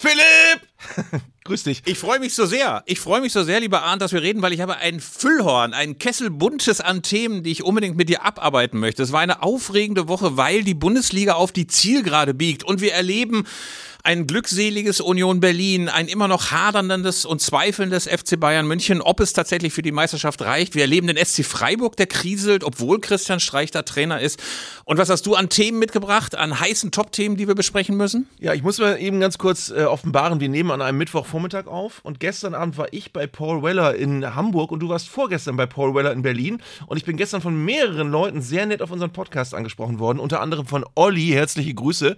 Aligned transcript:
Philipp! 0.00 1.22
Grüß 1.44 1.64
dich. 1.64 1.82
Ich 1.84 1.98
freue 1.98 2.20
mich 2.20 2.34
so 2.34 2.46
sehr. 2.46 2.82
Ich 2.86 3.00
freue 3.00 3.20
mich 3.20 3.34
so 3.34 3.42
sehr, 3.42 3.60
lieber 3.60 3.82
Arndt, 3.82 4.00
dass 4.00 4.14
wir 4.14 4.22
reden, 4.22 4.40
weil 4.40 4.54
ich 4.54 4.62
habe 4.62 4.78
ein 4.78 4.98
Füllhorn, 4.98 5.74
ein 5.74 5.98
Kessel 5.98 6.30
buntes 6.30 6.80
an 6.80 7.02
Themen, 7.02 7.42
die 7.42 7.50
ich 7.50 7.64
unbedingt 7.64 7.98
mit 7.98 8.08
dir 8.08 8.24
abarbeiten 8.24 8.80
möchte. 8.80 9.02
Es 9.02 9.12
war 9.12 9.20
eine 9.20 9.42
aufregende 9.42 10.08
Woche, 10.08 10.38
weil 10.38 10.64
die 10.64 10.72
Bundesliga 10.72 11.34
auf 11.34 11.52
die 11.52 11.66
Zielgerade 11.66 12.32
biegt 12.32 12.64
und 12.64 12.80
wir 12.80 12.94
erleben 12.94 13.44
ein 14.02 14.26
glückseliges 14.26 15.00
Union 15.00 15.40
Berlin, 15.40 15.88
ein 15.88 16.08
immer 16.08 16.28
noch 16.28 16.50
haderndes 16.50 17.24
und 17.24 17.40
zweifelndes 17.40 18.06
FC 18.06 18.38
Bayern 18.38 18.66
München, 18.66 19.00
ob 19.00 19.20
es 19.20 19.32
tatsächlich 19.32 19.72
für 19.72 19.82
die 19.82 19.92
Meisterschaft 19.92 20.42
reicht. 20.42 20.74
Wir 20.74 20.82
erleben 20.82 21.06
den 21.06 21.16
SC 21.16 21.44
Freiburg, 21.44 21.96
der 21.96 22.06
kriselt, 22.06 22.64
obwohl 22.64 23.00
Christian 23.00 23.40
Streich 23.40 23.70
da 23.70 23.82
Trainer 23.82 24.20
ist. 24.20 24.40
Und 24.84 24.98
was 24.98 25.10
hast 25.10 25.26
du 25.26 25.34
an 25.34 25.48
Themen 25.48 25.78
mitgebracht, 25.78 26.34
an 26.34 26.58
heißen 26.58 26.92
Top-Themen, 26.92 27.36
die 27.36 27.48
wir 27.48 27.54
besprechen 27.54 27.96
müssen? 27.96 28.26
Ja, 28.38 28.54
ich 28.54 28.62
muss 28.62 28.78
mal 28.78 28.98
eben 28.98 29.20
ganz 29.20 29.38
kurz 29.38 29.70
äh, 29.70 29.84
offenbaren, 29.84 30.40
wir 30.40 30.48
nehmen 30.48 30.70
an 30.70 30.82
einem 30.82 30.98
Mittwochvormittag 30.98 31.66
auf 31.66 32.00
und 32.02 32.20
gestern 32.20 32.54
Abend 32.54 32.78
war 32.78 32.92
ich 32.92 33.12
bei 33.12 33.26
Paul 33.26 33.62
Weller 33.62 33.94
in 33.94 34.34
Hamburg 34.34 34.72
und 34.72 34.80
du 34.80 34.88
warst 34.88 35.08
vorgestern 35.08 35.56
bei 35.56 35.66
Paul 35.66 35.94
Weller 35.94 36.12
in 36.12 36.22
Berlin 36.22 36.62
und 36.86 36.96
ich 36.96 37.04
bin 37.04 37.16
gestern 37.16 37.40
von 37.40 37.64
mehreren 37.64 38.10
Leuten 38.10 38.40
sehr 38.40 38.66
nett 38.66 38.82
auf 38.82 38.90
unseren 38.90 39.12
Podcast 39.12 39.54
angesprochen 39.54 39.98
worden, 39.98 40.18
unter 40.18 40.40
anderem 40.40 40.66
von 40.66 40.84
Olli, 40.94 41.28
herzliche 41.28 41.74
Grüße 41.74 42.16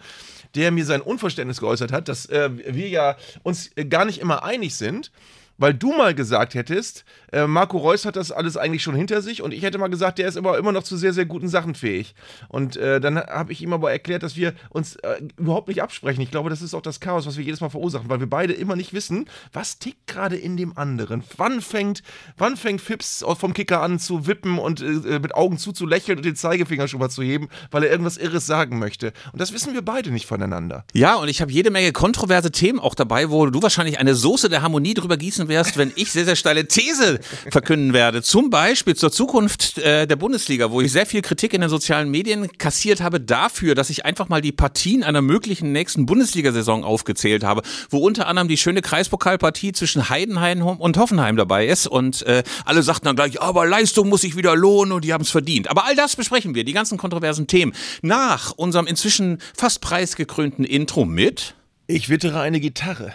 der 0.55 0.71
mir 0.71 0.85
sein 0.85 1.01
Unverständnis 1.01 1.61
geäußert 1.61 1.93
hat, 1.93 2.09
dass 2.09 2.27
äh, 2.27 2.51
wir 2.55 2.89
ja 2.89 3.17
uns 3.43 3.71
gar 3.89 4.05
nicht 4.05 4.19
immer 4.19 4.45
einig 4.45 4.75
sind 4.75 5.11
weil 5.59 5.75
du 5.75 5.93
mal 5.93 6.15
gesagt 6.15 6.55
hättest, 6.55 7.05
äh, 7.33 7.47
Marco 7.47 7.79
Reus 7.79 8.05
hat 8.05 8.17
das 8.17 8.31
alles 8.31 8.57
eigentlich 8.57 8.83
schon 8.83 8.95
hinter 8.95 9.23
sich 9.23 9.43
und 9.43 9.53
ich 9.53 9.63
hätte 9.63 9.79
mal 9.79 9.89
gesagt, 9.89 10.19
der 10.19 10.29
ist 10.29 10.37
aber 10.37 10.59
immer 10.59 10.73
noch 10.73 10.83
zu 10.83 10.97
sehr, 10.97 11.13
sehr 11.13 11.25
guten 11.25 11.49
Sachen 11.49 11.75
fähig. 11.75 12.15
Und 12.49 12.77
äh, 12.77 13.01
dann 13.01 13.19
habe 13.19 13.53
ich 13.53 13.63
ihm 13.63 13.73
aber 13.73 13.91
erklärt, 13.91 14.23
dass 14.23 14.37
wir 14.37 14.55
uns 14.71 14.97
äh, 14.97 15.23
überhaupt 15.37 15.69
nicht 15.69 15.83
absprechen. 15.83 16.21
Ich 16.23 16.31
glaube, 16.31 16.51
das 16.51 16.63
ist 16.63 16.75
auch 16.75 16.83
das 16.83 17.01
Chaos, 17.01 17.27
was 17.27 17.37
wir 17.37 17.45
jedes 17.45 17.61
Mal 17.61 17.71
verursachen, 17.71 18.09
weil 18.09 18.21
wir 18.21 18.29
beide 18.29 18.53
immer 18.53 18.77
nicht 18.77 18.93
wissen, 18.93 19.27
was 19.53 19.79
tickt 19.79 20.07
gerade 20.07 20.37
in 20.37 20.57
dem 20.57 20.77
anderen. 20.77 21.25
Wann 21.37 21.61
fängt, 21.61 22.03
wann 22.37 22.57
fängt 22.57 22.81
Fips 22.81 23.25
vom 23.39 23.55
Kicker 23.55 23.83
an 23.83 23.99
zu 23.99 24.27
wippen 24.27 24.59
und 24.59 24.83
äh, 24.83 25.19
mit 25.19 25.35
Augen 25.35 25.59
zuzulächeln 25.59 26.19
und 26.19 26.25
den 26.25 26.37
Zeigefinger 26.37 26.87
schon 26.89 27.01
mal 27.01 27.11
zu 27.11 27.23
heben, 27.23 27.49
weil 27.71 27.85
er 27.85 27.91
irgendwas 27.91 28.19
Irres 28.19 28.47
sagen 28.47 28.79
möchte. 28.79 29.13
Und 29.33 29.41
das 29.41 29.53
wissen 29.53 29.73
wir 29.73 29.83
beide 29.83 30.11
nicht 30.11 30.27
voneinander. 30.27 30.85
Ja, 30.93 31.17
und 31.17 31.29
ich 31.29 31.41
habe 31.41 31.51
jede 31.51 31.71
Menge 31.71 31.93
kontroverse 31.93 32.51
Themen 32.51 32.79
auch 32.79 32.95
dabei, 32.95 33.31
wo 33.31 33.47
du 33.47 33.63
wahrscheinlich 33.63 33.99
eine 33.99 34.15
Soße 34.15 34.51
der 34.51 34.63
Harmonie 34.63 34.95
drüber 34.95 35.17
gießen 35.17 35.49
wärst, 35.49 35.79
wenn 35.79 35.93
ich 35.97 36.13
sehr, 36.13 36.25
sehr 36.25 36.37
steile 36.37 36.67
These 36.67 37.22
verkünden 37.51 37.93
werde. 37.93 38.23
Zum 38.23 38.51
Beispiel 38.51 38.97
zur 38.97 39.13
Zukunft 39.13 39.79
äh, 39.79 40.07
der 40.07 40.17
Bundesliga, 40.17 40.71
wo 40.71 40.81
ich 40.81 40.93
sehr 40.93 41.07
viel 41.07 41.23
Kritik 41.23 41.55
in 41.55 41.61
den 41.61 41.71
sozialen 41.71 42.11
Medien 42.11 42.51
kassiert 42.59 43.01
habe 43.01 43.21
dafür, 43.21 43.75
dass 43.75 43.91
ich 43.91 44.05
einfach 44.05 44.29
mal 44.29 44.41
die 44.41 44.53
Partien 44.53 45.03
einer 45.03 45.23
möglichen 45.23 45.73
nächsten 45.73 46.07
Bundesliga-Saison 46.07 46.85
aufgezählt 46.85 47.45
habe, 47.45 47.63
wo 47.91 47.99
unter 47.99 48.27
anderem 48.27 48.49
die 48.49 48.57
schöne 48.57 48.83
Kreispokalpartie 48.83 49.73
zwischen 49.73 50.09
Heidenheim 50.09 50.63
und 50.63 50.97
Hoffenheim 50.97 51.37
dabei 51.37 51.67
ist. 51.67 51.87
Und 51.87 52.23
äh, 52.23 52.43
alle 52.65 52.83
sagten 52.83 53.07
dann 53.07 53.17
gleich, 53.17 53.41
aber 53.41 53.67
Leistung 53.67 54.09
muss 54.09 54.23
sich 54.23 54.37
wieder 54.37 54.55
lohnen 54.57 54.93
und 54.93 55.05
die 55.05 55.13
haben 55.13 55.23
es 55.23 55.31
verdient. 55.31 55.69
Aber 55.69 55.85
all 55.85 55.97
das 55.97 56.17
besprechen 56.17 56.55
wir, 56.55 56.65
die 56.65 56.73
ganzen 56.73 56.99
kontroversen 56.99 57.47
Themen, 57.47 57.73
nach 58.03 58.53
unserem 58.53 58.87
inzwischen 58.87 59.39
fast 59.57 59.81
preisgekrönten 59.81 60.65
Intro 60.65 61.05
mit 61.05 61.55
Ich 61.87 62.09
wittere 62.09 62.41
eine 62.41 62.61
Gitarre. 62.61 63.13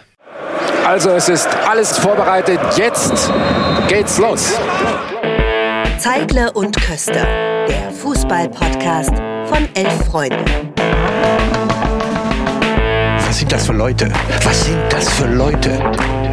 Also 0.88 1.10
es 1.10 1.28
ist 1.28 1.50
alles 1.68 1.98
vorbereitet. 1.98 2.58
Jetzt 2.74 3.30
geht's 3.88 4.16
los. 4.16 4.58
Zeigle 5.98 6.50
und 6.52 6.80
Köster, 6.80 7.26
der 7.68 7.90
Fußball-Podcast 7.90 9.12
von 9.44 9.68
elf 9.74 10.06
Freunden. 10.06 10.46
Was 13.18 13.38
sind 13.38 13.52
das 13.52 13.66
für 13.66 13.74
Leute? 13.74 14.10
Was 14.42 14.64
sind 14.64 14.80
das 14.88 15.10
für 15.10 15.26
Leute? 15.26 15.78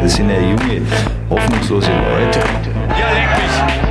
Das 0.00 0.14
sind 0.14 0.30
ja 0.30 0.40
junge, 0.40 0.80
hoffnungslose 1.28 1.90
Leute. 1.90 2.38
Ja, 2.98 3.12
leck 3.12 3.28
mich! 3.36 3.86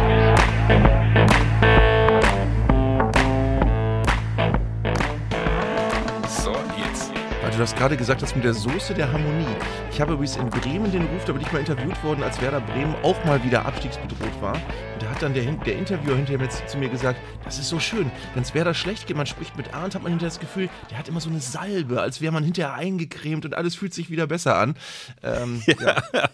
du 7.55 7.61
hast 7.61 7.77
gerade 7.77 7.95
gesagt, 7.95 8.21
das 8.21 8.36
mit 8.36 8.43
der 8.43 8.54
Soße 8.54 8.93
der 8.93 9.11
Harmonie. 9.11 9.48
Ich 9.95 10.02
habe 10.02 10.11
übrigens 10.11 10.36
in 10.36 10.50
Bremen 10.50 10.92
den 10.92 11.04
Ruf, 11.04 11.23
da 11.23 11.32
bin 11.32 11.42
ich 11.42 11.50
mal 11.54 11.60
interviewt 11.60 12.04
worden, 12.04 12.22
als 12.22 12.42
Werder 12.42 12.60
Bremen 12.60 12.94
auch 13.02 13.16
mal 13.23 13.42
wieder 13.45 13.66
abstiegsbedroht 13.66 14.42
war. 14.42 14.52
Und 14.52 15.04
da 15.04 15.10
hat 15.10 15.22
dann 15.22 15.33
der, 15.33 15.45
der 15.45 15.78
Interviewer 15.78 16.17
hinterher 16.17 16.50
zu 16.50 16.78
mir 16.78 16.89
gesagt, 16.89 17.17
das 17.45 17.60
ist 17.60 17.70
so 17.70 17.80
schön, 17.80 18.11
wenn 18.34 18.44
es 18.44 18.54
Werder 18.54 18.73
schlecht 18.73 19.08
geht, 19.08 19.16
man 19.16 19.26
spricht 19.26 19.55
mit 19.55 19.73
Arndt, 19.73 19.95
hat 19.95 20.04
man 20.04 20.11
hinterher 20.11 20.32
das 20.32 20.42
Gefühl, 20.42 20.67
der 20.89 20.98
hat 20.98 21.08
immer 21.08 21.22
so 21.22 21.30
eine 21.30 21.39
Salbe, 21.39 22.02
als 22.02 22.20
wäre 22.20 22.34
man 22.34 22.44
hinterher 22.44 22.73
eingecremt 22.73 23.45
und 23.45 23.54
alles 23.54 23.76
fühlt 23.76 23.94
sich 23.94 24.10
wieder 24.10 24.28
besser 24.28 24.58
an. 24.58 24.76
Ähm, 25.23 25.64
ja. 25.80 26.04
ja. 26.14 26.30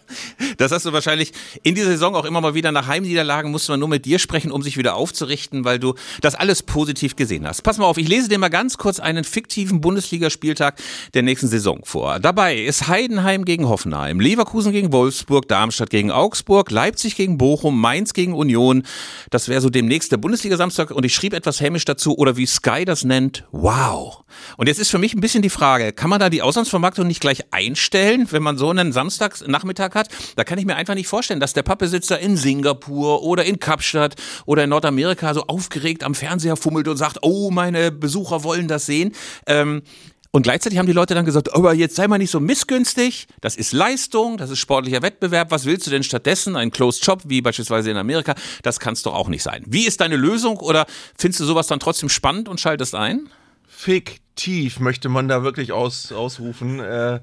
Das 0.57 0.71
hast 0.71 0.87
du 0.87 0.93
wahrscheinlich 0.93 1.31
in 1.61 1.75
dieser 1.75 1.89
Saison 1.89 2.15
auch 2.15 2.25
immer 2.25 2.41
mal 2.41 2.55
wieder 2.55 2.71
nach 2.71 2.87
Heimniederlagen, 2.87 3.51
musste 3.51 3.73
man 3.73 3.79
nur 3.79 3.89
mit 3.89 4.05
dir 4.05 4.17
sprechen, 4.17 4.51
um 4.51 4.63
sich 4.63 4.77
wieder 4.77 4.95
aufzurichten, 4.95 5.65
weil 5.65 5.77
du 5.77 5.93
das 6.21 6.33
alles 6.33 6.63
positiv 6.63 7.15
gesehen 7.15 7.47
hast. 7.47 7.61
Pass 7.61 7.77
mal 7.77 7.85
auf, 7.85 7.97
ich 7.97 8.07
lese 8.07 8.27
dir 8.27 8.39
mal 8.39 8.49
ganz 8.49 8.79
kurz 8.79 8.99
einen 8.99 9.23
fiktiven 9.23 9.81
Bundesligaspieltag 9.81 10.81
der 11.13 11.21
nächsten 11.21 11.47
Saison 11.47 11.81
vor. 11.83 12.19
Dabei 12.19 12.57
ist 12.57 12.87
Heidenheim 12.87 13.45
gegen 13.45 13.50
Hoffenheim, 13.59 14.19
Leverkusen 14.19 14.71
gegen 14.71 14.91
Wolfsburg, 14.91 15.47
Darmstadt 15.47 15.89
gegen 15.89 16.11
Augsburg, 16.11 16.71
Leipzig 16.71 17.15
gegen 17.15 17.37
Bochum, 17.37 17.79
Mainz 17.79 18.13
gegen 18.13 18.33
Union. 18.33 18.83
Das 19.29 19.47
wäre 19.47 19.61
so 19.61 19.69
demnächst 19.69 20.11
der 20.11 20.17
Bundesliga-Samstag 20.17 20.91
und 20.91 21.05
ich 21.05 21.13
schrieb 21.13 21.33
etwas 21.33 21.59
hämisch 21.59 21.85
dazu 21.85 22.17
oder 22.17 22.37
wie 22.37 22.45
Sky 22.45 22.85
das 22.85 23.03
nennt, 23.03 23.45
wow. 23.51 24.23
Und 24.57 24.67
jetzt 24.67 24.79
ist 24.79 24.89
für 24.89 24.97
mich 24.97 25.13
ein 25.13 25.21
bisschen 25.21 25.41
die 25.41 25.49
Frage, 25.49 25.91
kann 25.91 26.09
man 26.09 26.19
da 26.19 26.29
die 26.29 26.41
Auslandsvermarktung 26.41 27.05
nicht 27.05 27.19
gleich 27.19 27.43
einstellen, 27.51 28.27
wenn 28.31 28.41
man 28.41 28.57
so 28.57 28.69
einen 28.69 28.91
Samstagsnachmittag 28.91 29.93
hat? 29.93 30.07
Da 30.35 30.43
kann 30.43 30.57
ich 30.57 30.65
mir 30.65 30.75
einfach 30.75 30.95
nicht 30.95 31.07
vorstellen, 31.07 31.39
dass 31.39 31.53
der 31.53 31.63
Pappbesitzer 31.63 32.19
in 32.19 32.37
Singapur 32.37 33.23
oder 33.23 33.43
in 33.43 33.59
Kapstadt 33.59 34.15
oder 34.45 34.63
in 34.63 34.69
Nordamerika 34.69 35.33
so 35.33 35.43
aufgeregt 35.47 36.03
am 36.03 36.15
Fernseher 36.15 36.55
fummelt 36.55 36.87
und 36.87 36.97
sagt, 36.97 37.19
oh, 37.21 37.51
meine 37.51 37.91
Besucher 37.91 38.43
wollen 38.43 38.67
das 38.67 38.85
sehen. 38.85 39.11
Ähm, 39.45 39.81
und 40.31 40.43
gleichzeitig 40.43 40.79
haben 40.79 40.85
die 40.85 40.93
Leute 40.93 41.13
dann 41.13 41.25
gesagt, 41.25 41.53
aber 41.53 41.73
jetzt 41.73 41.95
sei 41.95 42.07
mal 42.07 42.17
nicht 42.17 42.31
so 42.31 42.39
missgünstig, 42.39 43.27
das 43.41 43.57
ist 43.57 43.73
Leistung, 43.73 44.37
das 44.37 44.49
ist 44.49 44.59
sportlicher 44.59 45.01
Wettbewerb, 45.01 45.51
was 45.51 45.65
willst 45.65 45.87
du 45.87 45.91
denn 45.91 46.03
stattdessen? 46.03 46.55
Ein 46.55 46.71
Closed 46.71 47.03
Shop 47.03 47.21
wie 47.25 47.41
beispielsweise 47.41 47.91
in 47.91 47.97
Amerika, 47.97 48.35
das 48.63 48.79
kann 48.79 48.93
es 48.93 49.03
doch 49.03 49.13
auch 49.13 49.27
nicht 49.27 49.43
sein. 49.43 49.63
Wie 49.67 49.85
ist 49.85 49.99
deine 49.99 50.15
Lösung 50.15 50.57
oder 50.57 50.85
findest 51.17 51.41
du 51.41 51.45
sowas 51.45 51.67
dann 51.67 51.81
trotzdem 51.81 52.07
spannend 52.07 52.47
und 52.47 52.61
schaltest 52.61 52.95
ein? 52.95 53.29
Fiktiv 53.67 54.79
möchte 54.79 55.09
man 55.09 55.27
da 55.27 55.43
wirklich 55.43 55.73
aus, 55.73 56.11
ausrufen. 56.13 56.79
Äh, 56.79 57.19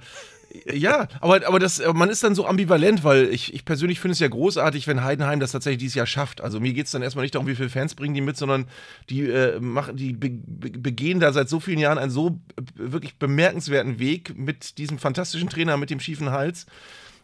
ja, 0.73 1.09
aber, 1.21 1.47
aber 1.47 1.59
das, 1.59 1.83
man 1.95 2.09
ist 2.09 2.23
dann 2.23 2.35
so 2.35 2.47
ambivalent, 2.47 3.05
weil 3.05 3.27
ich, 3.27 3.55
ich 3.55 3.65
persönlich 3.65 4.01
finde 4.01 4.13
es 4.13 4.19
ja 4.21 4.29
großartig, 4.29 4.87
wenn 4.87 5.05
Heidenheim 5.05 5.41
das 5.41 5.53
tatsächlich 5.53 5.79
dieses 5.79 5.95
Jahr 5.95 6.07
schafft. 6.07 6.41
Also 6.41 6.61
mir 6.61 6.73
geht 6.73 6.87
es 6.87 6.93
dann 6.93 7.03
erstmal 7.03 7.25
nicht 7.25 7.35
darum, 7.35 7.47
wie 7.47 7.55
viele 7.55 7.71
Fans 7.71 7.95
bringen 7.95 8.15
die 8.15 8.21
mit, 8.21 8.37
sondern 8.37 8.67
die 9.11 9.29
äh, 9.29 9.61
machen, 9.61 9.97
die 9.97 10.13
be, 10.13 10.31
be, 10.31 10.71
begehen 10.71 11.21
da 11.21 11.33
seit 11.33 11.49
so 11.49 11.61
vielen 11.61 11.79
Jahren 11.79 11.99
einen 11.99 12.11
so 12.11 12.41
wirklich 12.75 13.17
bemerkenswerten 13.17 13.99
Weg 13.99 14.37
mit 14.37 14.79
diesem 14.79 14.99
fantastischen 14.99 15.49
Trainer 15.49 15.77
mit 15.77 15.91
dem 15.91 16.01
schiefen 16.01 16.31
Hals. 16.31 16.67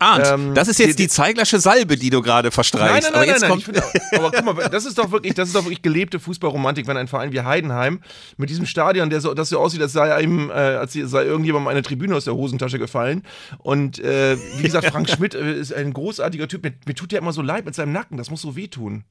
Arndt, 0.04 0.26
ähm, 0.26 0.54
das 0.54 0.68
ist 0.68 0.78
jetzt 0.78 0.98
die, 0.98 1.04
die 1.04 1.08
Zeiglersche 1.08 1.58
Salbe, 1.58 1.96
die 1.96 2.10
du 2.10 2.22
gerade 2.22 2.50
verstreichst. 2.50 3.10
Nein, 3.12 3.26
nein, 3.26 3.38
nein, 3.40 3.50
nein, 3.50 3.62
nein, 3.72 3.82
nein 4.12 4.24
aber 4.24 4.30
guck 4.30 4.44
mal, 4.44 4.68
das 4.68 4.84
ist 4.84 4.98
doch 4.98 5.10
wirklich, 5.10 5.34
das 5.34 5.48
ist 5.48 5.54
doch 5.54 5.64
wirklich 5.64 5.82
gelebte 5.82 6.20
Fußballromantik, 6.20 6.86
wenn 6.86 6.96
ein 6.96 7.08
Verein 7.08 7.32
wie 7.32 7.40
Heidenheim 7.40 8.00
mit 8.36 8.50
diesem 8.50 8.66
Stadion, 8.66 9.10
der 9.10 9.20
so, 9.20 9.34
das 9.34 9.48
so 9.48 9.58
aussieht, 9.58 9.82
als 9.82 9.92
sei 9.92 10.22
ihm, 10.22 10.50
äh, 10.50 10.52
als 10.52 10.92
sei 10.92 11.24
irgendjemandem 11.24 11.68
eine 11.68 11.82
Tribüne 11.82 12.14
aus 12.14 12.24
der 12.24 12.34
Hosentasche 12.34 12.78
gefallen. 12.78 13.22
Und 13.58 13.98
äh, 13.98 14.36
wie 14.58 14.62
gesagt, 14.64 14.86
Frank 14.88 15.08
Schmidt 15.08 15.34
äh, 15.34 15.54
ist 15.54 15.72
ein 15.72 15.92
großartiger 15.92 16.48
Typ. 16.48 16.62
Mir, 16.62 16.74
mir 16.86 16.94
tut 16.94 17.12
der 17.12 17.20
immer 17.20 17.32
so 17.32 17.42
leid 17.42 17.64
mit 17.64 17.74
seinem 17.74 17.92
Nacken, 17.92 18.18
das 18.18 18.30
muss 18.30 18.42
so 18.42 18.56
wehtun. 18.56 19.04